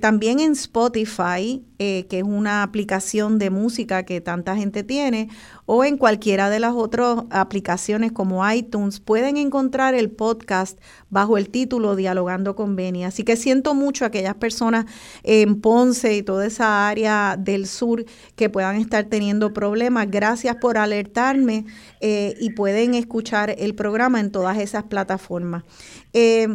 también 0.01 0.39
en 0.39 0.53
Spotify, 0.53 1.63
que 1.77 2.07
es 2.09 2.23
una 2.23 2.63
aplicación 2.63 3.37
de 3.37 3.51
música 3.51 4.03
que 4.03 4.21
tanta 4.21 4.55
gente 4.55 4.83
tiene, 4.83 5.29
o 5.71 5.83
en 5.83 5.97
cualquiera 5.97 6.49
de 6.49 6.59
las 6.59 6.73
otras 6.73 7.25
aplicaciones 7.29 8.11
como 8.11 8.49
iTunes, 8.51 8.99
pueden 8.99 9.37
encontrar 9.37 9.93
el 9.93 10.09
podcast 10.09 10.79
bajo 11.11 11.37
el 11.37 11.51
título 11.51 11.95
Dialogando 11.95 12.55
con 12.55 12.75
Beni. 12.75 13.05
Así 13.05 13.23
que 13.23 13.35
siento 13.35 13.75
mucho 13.75 14.03
a 14.03 14.07
aquellas 14.07 14.33
personas 14.33 14.87
en 15.21 15.61
Ponce 15.61 16.15
y 16.15 16.23
toda 16.23 16.47
esa 16.47 16.89
área 16.89 17.35
del 17.37 17.67
sur 17.67 18.03
que 18.35 18.49
puedan 18.49 18.77
estar 18.77 19.05
teniendo 19.05 19.53
problemas. 19.53 20.09
Gracias 20.09 20.55
por 20.55 20.79
alertarme 20.79 21.67
eh, 22.01 22.33
y 22.39 22.49
pueden 22.53 22.95
escuchar 22.95 23.53
el 23.55 23.75
programa 23.75 24.19
en 24.19 24.31
todas 24.31 24.57
esas 24.57 24.85
plataformas. 24.85 25.65
Eh, 26.13 26.47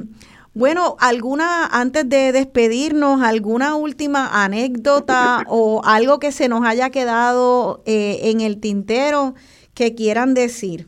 bueno, 0.55 0.97
alguna, 1.01 1.67
antes 1.67 2.09
de 2.09 2.31
despedirnos, 2.31 3.23
alguna 3.23 3.75
última 3.75 4.45
anécdota 4.45 5.43
o 5.49 5.83
algo 5.85 6.21
que 6.21 6.31
se 6.31 6.49
nos 6.49 6.65
haya 6.65 6.91
quedado 6.91 7.83
eh, 7.87 8.31
en 8.31 8.41
el 8.41 8.61
tintero 8.61 9.35
que 9.75 9.97
quieran 9.97 10.35
decir. 10.35 10.87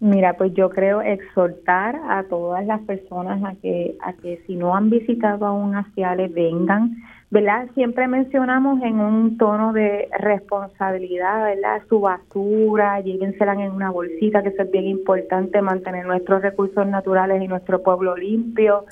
Mira, 0.00 0.36
pues 0.36 0.52
yo 0.54 0.70
creo 0.70 1.00
exhortar 1.00 2.00
a 2.08 2.24
todas 2.24 2.66
las 2.66 2.80
personas 2.80 3.40
a 3.44 3.54
que, 3.60 3.96
a 4.00 4.14
que 4.14 4.42
si 4.46 4.56
no 4.56 4.74
han 4.74 4.90
visitado 4.90 5.46
aún 5.46 5.76
Aciales, 5.76 6.32
vengan, 6.34 6.96
¿verdad? 7.32 7.66
Siempre 7.72 8.06
mencionamos 8.08 8.82
en 8.82 9.00
un 9.00 9.38
tono 9.38 9.72
de 9.72 10.06
responsabilidad, 10.18 11.46
¿verdad? 11.46 11.80
Su 11.88 11.98
basura, 12.00 13.00
llévensela 13.00 13.54
en 13.54 13.72
una 13.72 13.90
bolsita, 13.90 14.42
que 14.42 14.50
eso 14.50 14.64
es 14.64 14.70
bien 14.70 14.84
importante, 14.84 15.62
mantener 15.62 16.04
nuestros 16.04 16.42
recursos 16.42 16.86
naturales 16.86 17.42
y 17.42 17.48
nuestro 17.48 17.82
pueblo 17.82 18.14
limpio. 18.18 18.84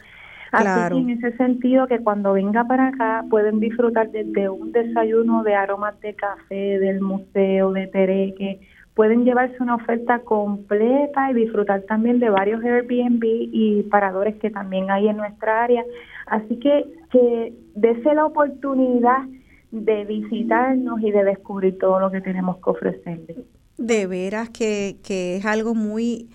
Así 0.53 0.89
que 0.89 0.99
en 1.01 1.11
ese 1.11 1.37
sentido 1.37 1.87
que 1.87 1.99
cuando 1.99 2.33
venga 2.33 2.65
para 2.65 2.89
acá 2.89 3.25
pueden 3.29 3.61
disfrutar 3.61 4.11
desde 4.11 4.49
un 4.49 4.73
desayuno 4.73 5.43
de 5.43 5.55
aromas 5.55 6.01
de 6.01 6.15
café, 6.15 6.79
del 6.79 7.03
museo, 7.03 7.73
de 7.73 7.89
tereque, 7.89 8.59
pueden 8.95 9.25
llevarse 9.25 9.57
una 9.61 9.77
oferta 9.77 10.21
completa 10.21 11.31
y 11.31 11.35
disfrutar 11.35 11.83
también 11.83 12.21
de 12.21 12.31
varios 12.31 12.65
Airbnb 12.65 13.23
y 13.23 13.83
paradores 13.91 14.37
que 14.37 14.51
también 14.51 14.91
hay 14.91 15.09
en 15.09 15.19
nuestra 15.19 15.63
área. 15.63 15.85
Así 16.31 16.59
que 16.59 16.85
que 17.11 17.53
dése 17.75 18.15
la 18.15 18.25
oportunidad 18.25 19.25
de 19.71 20.05
visitarnos 20.05 21.01
y 21.01 21.11
de 21.11 21.25
descubrir 21.25 21.79
todo 21.79 22.01
lo 22.01 22.11
que 22.11 22.21
tenemos 22.21 22.57
que 22.57 22.71
ofrecerles. 22.71 23.37
De 23.79 24.07
veras 24.07 24.51
que, 24.51 24.97
que 25.03 25.37
es 25.37 25.45
algo 25.45 25.75
muy, 25.75 26.29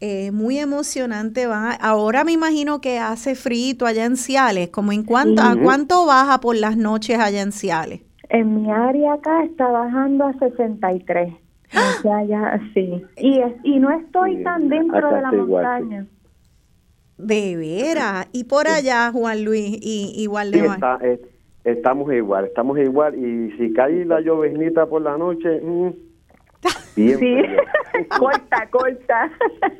eh, 0.00 0.30
muy 0.30 0.58
emocionante. 0.58 1.46
Va. 1.46 1.72
Ahora 1.72 2.24
me 2.24 2.32
imagino 2.32 2.80
que 2.80 2.98
hace 2.98 3.34
frito 3.34 3.86
allá 3.86 4.04
en 4.04 4.16
Ciales. 4.16 4.68
Como 4.68 4.92
en 4.92 5.04
cuánto, 5.04 5.42
¿A 5.42 5.56
cuánto 5.56 6.06
baja 6.06 6.40
por 6.40 6.56
las 6.56 6.76
noches 6.76 7.18
allá 7.18 7.42
en 7.42 7.52
Ciales? 7.52 8.00
En 8.28 8.62
mi 8.62 8.70
área 8.70 9.14
acá 9.14 9.44
está 9.44 9.68
bajando 9.68 10.26
a 10.26 10.32
63. 10.34 11.32
Ya, 12.04 12.24
ya, 12.24 12.60
sí. 12.74 13.02
Y, 13.18 13.40
y 13.62 13.78
no 13.78 13.90
estoy 13.90 14.42
tan 14.42 14.68
dentro 14.68 15.12
de 15.12 15.20
la 15.22 15.32
montaña. 15.32 16.06
De 17.22 17.56
veras. 17.56 18.28
Y 18.32 18.44
por 18.44 18.68
allá, 18.68 19.10
Juan 19.12 19.44
Luis, 19.44 19.78
y 19.80 20.12
igual 20.16 20.50
de 20.50 20.68
eh, 21.02 21.20
estamos 21.64 22.12
igual, 22.12 22.46
estamos 22.46 22.78
igual. 22.78 23.14
Y 23.14 23.52
si 23.56 23.72
cae 23.72 24.04
la 24.04 24.20
llovinita 24.20 24.86
por 24.86 25.02
la 25.02 25.16
noche, 25.16 25.60
mm, 25.60 25.90
sí, 26.94 27.14
corta, 28.18 28.68
corta. 28.70 29.30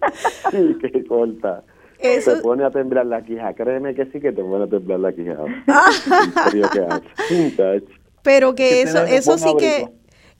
sí, 0.50 0.76
que 0.80 1.04
corta. 1.04 1.62
Eso... 1.98 2.36
Te 2.36 2.42
pone 2.42 2.64
a 2.64 2.70
temblar 2.70 3.06
la 3.06 3.22
quija, 3.22 3.52
créeme 3.54 3.94
que 3.94 4.06
sí 4.06 4.20
que 4.20 4.32
te 4.32 4.42
pone 4.42 4.64
a 4.64 4.66
temblar 4.66 5.00
la 5.00 5.12
quija. 5.12 5.36
Pero 8.22 8.54
que 8.54 8.82
eso, 8.82 9.02
eso 9.04 9.38
sí 9.38 9.54
que 9.58 9.88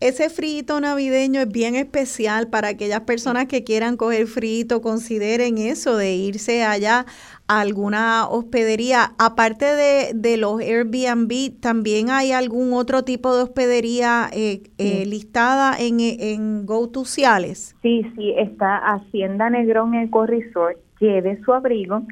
ese 0.01 0.31
frito 0.31 0.81
navideño 0.81 1.43
es 1.43 1.49
bien 1.49 1.77
especial 1.77 2.49
para 2.49 2.69
aquellas 2.69 3.03
personas 3.03 3.47
que 3.47 3.65
quieran 3.65 3.99
coger 3.99 4.27
frito, 4.27 4.81
consideren 4.81 5.59
eso 5.59 5.97
de 5.99 6.15
irse 6.15 6.65
allá 6.65 7.05
a 7.49 7.61
alguna 7.61 8.27
hospedería. 8.27 9.13
Aparte 9.19 9.67
de, 9.67 10.37
los 10.39 10.61
Airbnb, 10.61 11.61
¿también 11.61 12.09
hay 12.09 12.33
algún 12.33 12.73
otro 12.73 13.03
tipo 13.03 13.37
de 13.37 13.43
hospedería 13.43 14.31
eh, 14.33 14.63
eh, 14.79 15.05
listada 15.05 15.77
en, 15.79 16.01
en 16.01 16.65
GoToCiales? 16.65 17.77
Sí, 17.83 18.07
sí, 18.17 18.33
está 18.39 18.79
Hacienda 18.79 19.51
Negrón 19.51 19.95
Eco 19.95 20.25
Resort, 20.25 20.79
lleve 20.99 21.39
su 21.45 21.53
abrigo. 21.53 22.03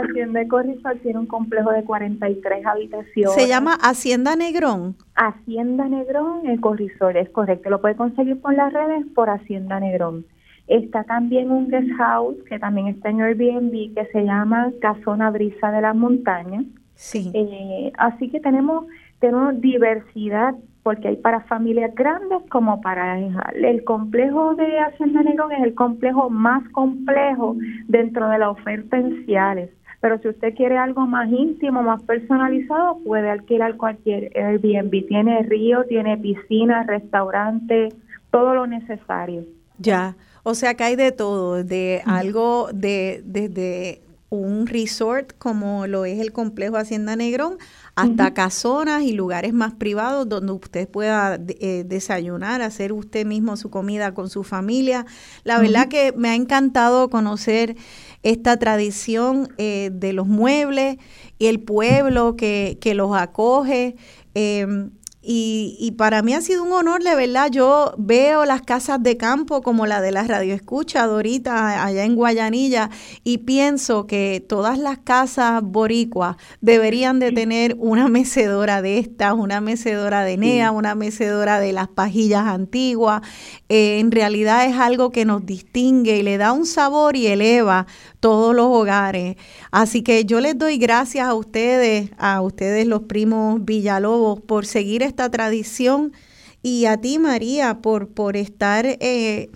Hacienda 0.00 0.42
Ecoresort 0.42 1.00
tiene 1.02 1.18
un 1.18 1.26
complejo 1.26 1.70
de 1.70 1.84
43 1.84 2.66
habitaciones. 2.66 3.34
¿Se 3.34 3.48
llama 3.48 3.74
Hacienda 3.74 4.36
Negrón? 4.36 4.96
Hacienda 5.14 5.88
Negrón 5.88 6.48
Ecoresort, 6.48 7.16
es 7.16 7.28
correcto. 7.30 7.70
Lo 7.70 7.80
puede 7.80 7.96
conseguir 7.96 8.40
por 8.40 8.54
las 8.54 8.72
redes 8.72 9.04
por 9.14 9.30
Hacienda 9.30 9.80
Negrón. 9.80 10.24
Está 10.66 11.04
también 11.04 11.50
un 11.50 11.68
guest 11.68 11.90
house 11.96 12.36
que 12.48 12.58
también 12.58 12.88
está 12.88 13.10
en 13.10 13.20
Airbnb 13.20 13.94
que 13.94 14.06
se 14.12 14.24
llama 14.24 14.72
Casona 14.80 15.30
Brisa 15.30 15.70
de 15.70 15.80
las 15.80 15.94
Montañas. 15.94 16.64
Sí. 16.94 17.30
Eh, 17.34 17.92
así 17.98 18.28
que 18.30 18.40
tenemos, 18.40 18.86
tenemos 19.20 19.60
diversidad 19.60 20.54
porque 20.86 21.08
hay 21.08 21.16
para 21.16 21.40
familias 21.40 21.92
grandes 21.96 22.38
como 22.48 22.80
para 22.80 23.18
el 23.18 23.82
complejo 23.82 24.54
de 24.54 24.78
Hacienda 24.78 25.24
Negrón 25.24 25.50
es 25.50 25.64
el 25.64 25.74
complejo 25.74 26.30
más 26.30 26.62
complejo 26.68 27.56
dentro 27.88 28.28
de 28.28 28.38
la 28.38 28.50
oferta 28.50 28.96
en 28.96 29.24
Ciales. 29.24 29.70
Pero 30.06 30.20
si 30.20 30.28
usted 30.28 30.54
quiere 30.54 30.78
algo 30.78 31.04
más 31.04 31.28
íntimo, 31.28 31.82
más 31.82 32.00
personalizado, 32.04 32.98
puede 33.04 33.28
alquilar 33.28 33.76
cualquier 33.76 34.30
Airbnb. 34.36 35.04
Tiene 35.08 35.42
río, 35.42 35.82
tiene 35.88 36.16
piscina, 36.16 36.84
restaurante, 36.84 37.88
todo 38.30 38.54
lo 38.54 38.68
necesario. 38.68 39.42
Ya, 39.80 40.14
o 40.44 40.54
sea 40.54 40.74
que 40.74 40.84
hay 40.84 40.94
de 40.94 41.10
todo, 41.10 41.64
de 41.64 42.02
algo 42.06 42.68
de 42.72 43.20
desde 43.24 43.98
un 44.28 44.66
resort 44.66 45.32
como 45.38 45.86
lo 45.86 46.04
es 46.04 46.18
el 46.18 46.32
complejo 46.32 46.76
Hacienda 46.76 47.14
Negrón 47.14 47.58
hasta 47.94 48.34
casonas 48.34 49.04
y 49.04 49.12
lugares 49.12 49.54
más 49.54 49.74
privados 49.74 50.28
donde 50.28 50.52
usted 50.52 50.88
pueda 50.88 51.40
eh, 51.48 51.84
desayunar, 51.86 52.60
hacer 52.60 52.92
usted 52.92 53.24
mismo 53.24 53.56
su 53.56 53.70
comida 53.70 54.12
con 54.12 54.28
su 54.28 54.44
familia. 54.44 55.06
La 55.44 55.58
verdad 55.58 55.88
que 55.88 56.12
me 56.12 56.28
ha 56.28 56.34
encantado 56.34 57.08
conocer 57.08 57.76
esta 58.22 58.58
tradición 58.58 59.48
eh, 59.56 59.90
de 59.92 60.12
los 60.12 60.26
muebles 60.26 60.98
y 61.38 61.46
el 61.46 61.60
pueblo 61.60 62.36
que, 62.36 62.78
que 62.80 62.94
los 62.94 63.16
acoge. 63.16 63.96
Em, 64.34 64.90
y, 65.26 65.76
y, 65.80 65.92
para 65.92 66.22
mí 66.22 66.34
ha 66.34 66.40
sido 66.40 66.62
un 66.62 66.72
honor, 66.72 67.02
de 67.02 67.16
verdad. 67.16 67.50
Yo 67.50 67.94
veo 67.98 68.44
las 68.44 68.62
casas 68.62 69.02
de 69.02 69.16
campo 69.16 69.60
como 69.60 69.84
la 69.86 70.00
de 70.00 70.12
la 70.12 70.22
radio 70.22 70.54
escucha, 70.54 71.06
Dorita, 71.06 71.84
allá 71.84 72.04
en 72.04 72.14
Guayanilla, 72.14 72.90
y 73.24 73.38
pienso 73.38 74.06
que 74.06 74.44
todas 74.48 74.78
las 74.78 74.98
casas 74.98 75.62
boricuas 75.64 76.36
deberían 76.60 77.18
de 77.18 77.32
tener 77.32 77.74
una 77.80 78.08
mecedora 78.08 78.82
de 78.82 78.98
estas, 78.98 79.32
una 79.32 79.60
mecedora 79.60 80.22
de 80.22 80.36
NEA, 80.36 80.70
una 80.70 80.94
mecedora 80.94 81.58
de 81.58 81.72
las 81.72 81.88
pajillas 81.88 82.46
antiguas. 82.46 83.22
Eh, 83.68 83.98
en 83.98 84.12
realidad 84.12 84.64
es 84.66 84.76
algo 84.76 85.10
que 85.10 85.24
nos 85.24 85.44
distingue 85.44 86.18
y 86.18 86.22
le 86.22 86.38
da 86.38 86.52
un 86.52 86.66
sabor 86.66 87.16
y 87.16 87.26
eleva 87.26 87.86
todos 88.26 88.56
los 88.56 88.66
hogares. 88.66 89.36
Así 89.70 90.02
que 90.02 90.24
yo 90.24 90.40
les 90.40 90.58
doy 90.58 90.78
gracias 90.78 91.28
a 91.28 91.34
ustedes, 91.34 92.10
a 92.18 92.40
ustedes 92.40 92.84
los 92.84 93.02
primos 93.02 93.64
Villalobos, 93.64 94.40
por 94.40 94.66
seguir 94.66 95.04
esta 95.04 95.30
tradición 95.30 96.12
y 96.60 96.86
a 96.86 96.96
ti, 96.96 97.20
María, 97.20 97.82
por, 97.82 98.08
por 98.08 98.36
estar 98.36 98.84
eh, 98.84 99.48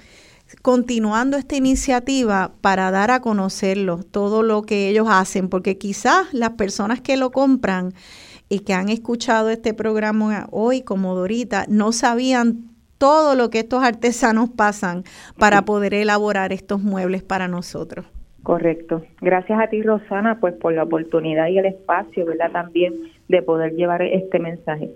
continuando 0.62 1.36
esta 1.36 1.56
iniciativa 1.56 2.52
para 2.60 2.92
dar 2.92 3.10
a 3.10 3.20
conocerlos 3.20 4.06
todo 4.08 4.44
lo 4.44 4.62
que 4.62 4.88
ellos 4.88 5.08
hacen, 5.10 5.48
porque 5.48 5.76
quizás 5.76 6.32
las 6.32 6.50
personas 6.50 7.00
que 7.00 7.16
lo 7.16 7.32
compran 7.32 7.92
y 8.48 8.60
que 8.60 8.72
han 8.72 8.88
escuchado 8.88 9.50
este 9.50 9.74
programa 9.74 10.46
hoy, 10.52 10.82
como 10.82 11.16
Dorita, 11.16 11.64
no 11.68 11.90
sabían 11.90 12.70
todo 12.98 13.34
lo 13.34 13.50
que 13.50 13.58
estos 13.58 13.82
artesanos 13.82 14.48
pasan 14.48 15.02
para 15.36 15.64
poder 15.64 15.92
elaborar 15.92 16.52
estos 16.52 16.80
muebles 16.80 17.24
para 17.24 17.48
nosotros. 17.48 18.06
Correcto. 18.42 19.04
Gracias 19.20 19.60
a 19.60 19.66
ti, 19.68 19.82
Rosana, 19.82 20.40
pues 20.40 20.54
por 20.54 20.72
la 20.72 20.84
oportunidad 20.84 21.48
y 21.48 21.58
el 21.58 21.66
espacio, 21.66 22.24
¿verdad? 22.24 22.50
También 22.52 22.94
de 23.28 23.42
poder 23.42 23.74
llevar 23.74 24.00
este 24.02 24.38
mensaje. 24.38 24.92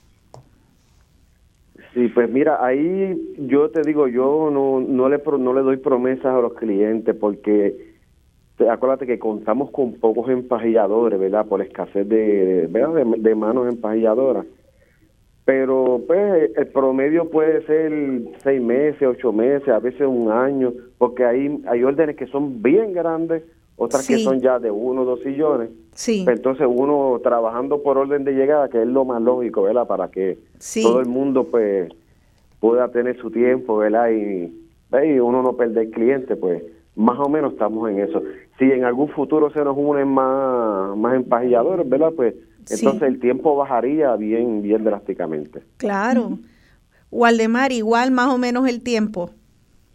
Sí, 1.92 2.08
pues 2.08 2.30
mira, 2.30 2.64
ahí 2.64 3.20
yo 3.36 3.68
te 3.68 3.82
digo, 3.82 4.08
yo 4.08 4.48
no, 4.50 4.80
no, 4.80 5.10
le, 5.10 5.22
no 5.38 5.52
le 5.52 5.60
doy 5.60 5.76
promesas 5.76 6.24
a 6.24 6.40
los 6.40 6.54
clientes 6.54 7.14
porque 7.14 7.83
acuérdate 8.70 9.06
que 9.06 9.18
contamos 9.18 9.70
con 9.70 9.94
pocos 9.94 10.28
empajilladores, 10.28 11.18
¿verdad? 11.18 11.46
Por 11.46 11.62
escasez 11.62 12.08
de, 12.08 12.68
¿verdad? 12.70 13.04
de, 13.16 13.34
manos 13.34 13.68
empajilladoras. 13.68 14.46
Pero 15.44 16.00
pues 16.06 16.50
el 16.56 16.66
promedio 16.68 17.28
puede 17.30 17.64
ser 17.66 17.92
seis 18.42 18.62
meses, 18.62 19.02
ocho 19.02 19.32
meses, 19.32 19.68
a 19.68 19.78
veces 19.78 20.02
un 20.02 20.30
año, 20.30 20.72
porque 20.96 21.24
hay, 21.24 21.62
hay 21.66 21.84
órdenes 21.84 22.16
que 22.16 22.26
son 22.26 22.62
bien 22.62 22.94
grandes, 22.94 23.42
otras 23.76 24.06
que 24.06 24.18
son 24.18 24.40
ya 24.40 24.58
de 24.58 24.70
uno 24.70 25.02
o 25.02 25.04
dos 25.04 25.20
sillones. 25.20 25.70
Sí. 25.92 26.24
Entonces 26.26 26.66
uno 26.68 27.20
trabajando 27.22 27.82
por 27.82 27.98
orden 27.98 28.24
de 28.24 28.32
llegada, 28.32 28.68
que 28.68 28.80
es 28.80 28.88
lo 28.88 29.04
más 29.04 29.20
lógico, 29.20 29.62
¿verdad? 29.62 29.86
Para 29.86 30.08
que 30.08 30.38
todo 30.82 31.00
el 31.00 31.06
mundo 31.06 31.44
pues 31.50 31.92
pueda 32.60 32.88
tener 32.88 33.18
su 33.18 33.30
tiempo, 33.30 33.76
¿verdad? 33.76 34.10
Y, 34.10 34.50
y 34.92 35.18
uno 35.18 35.42
no 35.42 35.54
perder 35.56 35.90
cliente, 35.90 36.36
pues 36.36 36.62
más 36.96 37.18
o 37.18 37.28
menos 37.28 37.52
estamos 37.52 37.90
en 37.90 38.00
eso. 38.00 38.22
Si 38.58 38.64
en 38.64 38.84
algún 38.84 39.08
futuro 39.08 39.50
se 39.50 39.64
nos 39.64 39.76
unen 39.76 40.08
más, 40.08 40.96
más 40.96 41.14
empajilladores, 41.14 41.88
¿verdad? 41.88 42.12
Pues 42.14 42.34
entonces 42.70 43.02
el 43.02 43.20
tiempo 43.20 43.56
bajaría 43.56 44.14
bien, 44.16 44.62
bien 44.62 44.84
drásticamente. 44.84 45.62
Claro. 45.76 46.38
Waldemar, 47.10 47.72
igual 47.72 48.10
más 48.10 48.32
o 48.32 48.38
menos 48.38 48.68
el 48.68 48.82
tiempo. 48.82 49.30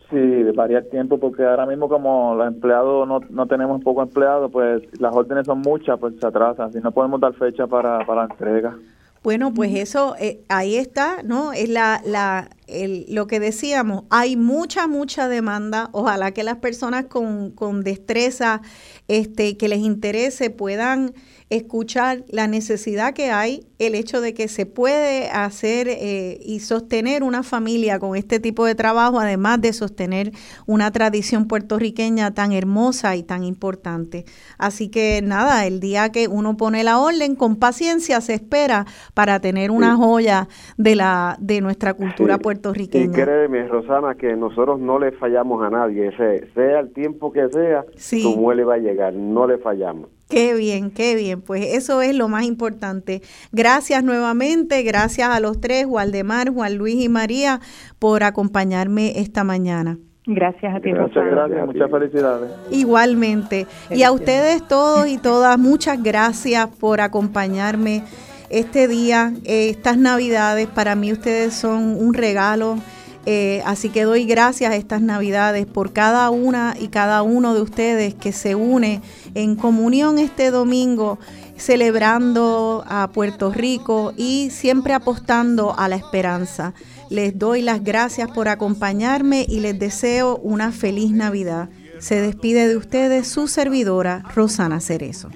Sí, 0.09 0.43
varía 0.55 0.79
el 0.79 0.89
tiempo 0.89 1.19
porque 1.19 1.43
ahora 1.43 1.67
mismo 1.67 1.87
como 1.87 2.33
los 2.35 2.47
empleados 2.47 3.07
no, 3.07 3.19
no 3.29 3.45
tenemos 3.45 3.83
poco 3.83 4.01
empleados, 4.01 4.51
pues 4.51 4.81
las 4.99 5.15
órdenes 5.15 5.45
son 5.45 5.59
muchas, 5.59 5.99
pues 5.99 6.15
se 6.19 6.25
atrasan. 6.25 6.73
Si 6.73 6.79
no 6.79 6.91
podemos 6.91 7.21
dar 7.21 7.33
fecha 7.33 7.67
para, 7.67 8.05
para 8.05 8.25
la 8.25 8.31
entrega. 8.31 8.75
Bueno, 9.21 9.53
pues 9.53 9.75
eso, 9.75 10.15
eh, 10.19 10.39
ahí 10.47 10.77
está, 10.77 11.21
¿no? 11.23 11.51
Es 11.53 11.69
la, 11.69 12.01
la, 12.05 12.47
el, 12.69 13.05
lo 13.09 13.27
que 13.27 13.39
decíamos, 13.39 14.05
hay 14.09 14.35
mucha, 14.35 14.87
mucha 14.87 15.27
demanda. 15.27 15.89
Ojalá 15.91 16.31
que 16.31 16.43
las 16.43 16.57
personas 16.57 17.05
con, 17.05 17.51
con 17.51 17.83
destreza 17.83 18.61
este, 19.07 19.57
que 19.57 19.67
les 19.67 19.79
interese 19.79 20.49
puedan 20.49 21.13
escuchar 21.49 22.25
la 22.29 22.47
necesidad 22.47 23.13
que 23.13 23.31
hay, 23.31 23.65
el 23.79 23.95
hecho 23.95 24.21
de 24.21 24.35
que 24.35 24.47
se 24.47 24.67
puede 24.67 25.29
hacer 25.31 25.87
eh, 25.89 26.39
y 26.45 26.59
sostener 26.59 27.23
una 27.23 27.41
familia 27.41 27.97
con 27.97 28.15
este 28.15 28.39
tipo 28.39 28.65
de 28.65 28.75
trabajo, 28.75 29.19
además 29.19 29.59
de 29.59 29.73
sostener 29.73 30.31
una 30.67 30.91
tradición 30.91 31.47
puertorriqueña 31.47 32.35
tan 32.35 32.51
hermosa 32.51 33.15
y 33.15 33.23
tan 33.23 33.43
importante. 33.43 34.25
Así 34.59 34.89
que 34.89 35.21
nada, 35.23 35.65
el 35.65 35.79
día 35.79 36.11
que 36.11 36.27
uno 36.27 36.55
pone 36.55 36.83
la 36.83 36.99
orden, 36.99 37.35
con 37.35 37.55
paciencia 37.55 38.21
se 38.21 38.35
espera 38.35 38.85
para 39.15 39.39
tener 39.39 39.71
una 39.71 39.95
joya 39.95 40.47
de 40.77 40.95
la 40.95 41.35
de 41.39 41.61
nuestra 41.61 41.95
cultura 41.95 42.37
puertorriqueña. 42.37 42.58
Y 42.75 43.09
créeme, 43.09 43.67
Rosana, 43.67 44.15
que 44.15 44.35
nosotros 44.35 44.79
no 44.79 44.99
le 44.99 45.11
fallamos 45.11 45.63
a 45.63 45.69
nadie, 45.69 46.11
sea 46.15 46.79
el 46.79 46.91
tiempo 46.93 47.31
que 47.31 47.47
sea, 47.49 47.85
su 47.95 48.35
muele 48.37 48.63
va 48.63 48.75
a 48.75 48.77
llegar, 48.77 49.13
no 49.13 49.47
le 49.47 49.57
fallamos. 49.57 50.09
Qué 50.29 50.53
bien, 50.53 50.91
qué 50.91 51.15
bien. 51.15 51.41
Pues 51.41 51.75
eso 51.75 52.01
es 52.01 52.15
lo 52.15 52.27
más 52.27 52.43
importante. 52.43 53.21
Gracias 53.51 54.03
nuevamente, 54.03 54.83
gracias 54.83 55.29
a 55.29 55.39
los 55.39 55.59
tres, 55.59 55.87
Waldemar, 55.87 56.49
Juan 56.49 56.77
Luis 56.77 57.03
y 57.03 57.09
María, 57.09 57.59
por 57.97 58.23
acompañarme 58.23 59.19
esta 59.19 59.43
mañana. 59.43 59.97
Gracias 60.27 60.75
a 60.75 60.79
ti. 60.79 60.93
Muchas 60.93 61.25
gracias, 61.25 61.65
muchas 61.65 61.89
felicidades. 61.89 62.51
Igualmente. 62.69 63.65
Y 63.89 64.03
a 64.03 64.11
ustedes 64.11 64.67
todos 64.67 65.07
y 65.07 65.17
todas, 65.17 65.57
muchas 65.57 66.01
gracias 66.03 66.67
por 66.67 67.01
acompañarme 67.01 68.03
este 68.49 68.87
día, 68.87 69.33
estas 69.43 69.97
navidades. 69.97 70.67
Para 70.67 70.95
mí 70.95 71.11
ustedes 71.11 71.53
son 71.53 71.95
un 71.95 72.13
regalo. 72.13 72.77
Eh, 73.25 73.61
así 73.65 73.89
que 73.89 74.03
doy 74.03 74.25
gracias 74.25 74.71
a 74.71 74.75
estas 74.75 75.01
navidades 75.01 75.65
por 75.65 75.93
cada 75.93 76.29
una 76.29 76.75
y 76.79 76.87
cada 76.87 77.21
uno 77.21 77.53
de 77.53 77.61
ustedes 77.61 78.15
que 78.15 78.31
se 78.31 78.55
une 78.55 79.01
en 79.35 79.55
comunión 79.55 80.17
este 80.17 80.51
domingo 80.51 81.19
celebrando 81.59 82.83
a 82.87 83.09
Puerto 83.09 83.51
Rico 83.51 84.13
y 84.17 84.49
siempre 84.49 84.93
apostando 84.93 85.77
a 85.77 85.87
la 85.89 85.95
esperanza. 85.95 86.73
Les 87.09 87.37
doy 87.37 87.61
las 87.61 87.83
gracias 87.83 88.31
por 88.31 88.47
acompañarme 88.47 89.45
y 89.47 89.59
les 89.59 89.77
deseo 89.77 90.37
una 90.37 90.71
feliz 90.71 91.11
Navidad. 91.11 91.69
Se 91.99 92.21
despide 92.21 92.67
de 92.67 92.77
ustedes 92.77 93.27
su 93.27 93.47
servidora 93.47 94.23
Rosana 94.33 94.79
Cerezo. 94.79 95.29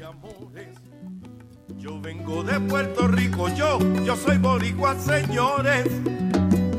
Yo 1.83 1.99
vengo 1.99 2.41
de 2.43 2.57
Puerto 2.61 3.09
Rico, 3.09 3.49
yo, 3.49 3.77
yo 4.05 4.15
soy 4.15 4.37
boricua, 4.37 4.95
señores. 4.97 5.85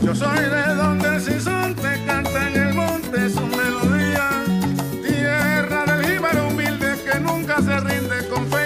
Yo 0.00 0.14
soy 0.14 0.38
de 0.38 0.74
donde 0.76 1.16
el 1.16 1.74
te 1.74 2.04
canta 2.06 2.48
en 2.48 2.56
el 2.56 2.72
monte 2.72 3.28
su 3.28 3.42
melodía. 3.42 4.30
Tierra 5.06 5.84
del 5.84 6.06
jíbaro 6.06 6.48
humilde 6.48 6.94
que 7.04 7.20
nunca 7.20 7.60
se 7.60 7.80
rinde 7.80 8.28
con 8.30 8.46
fe 8.46 8.63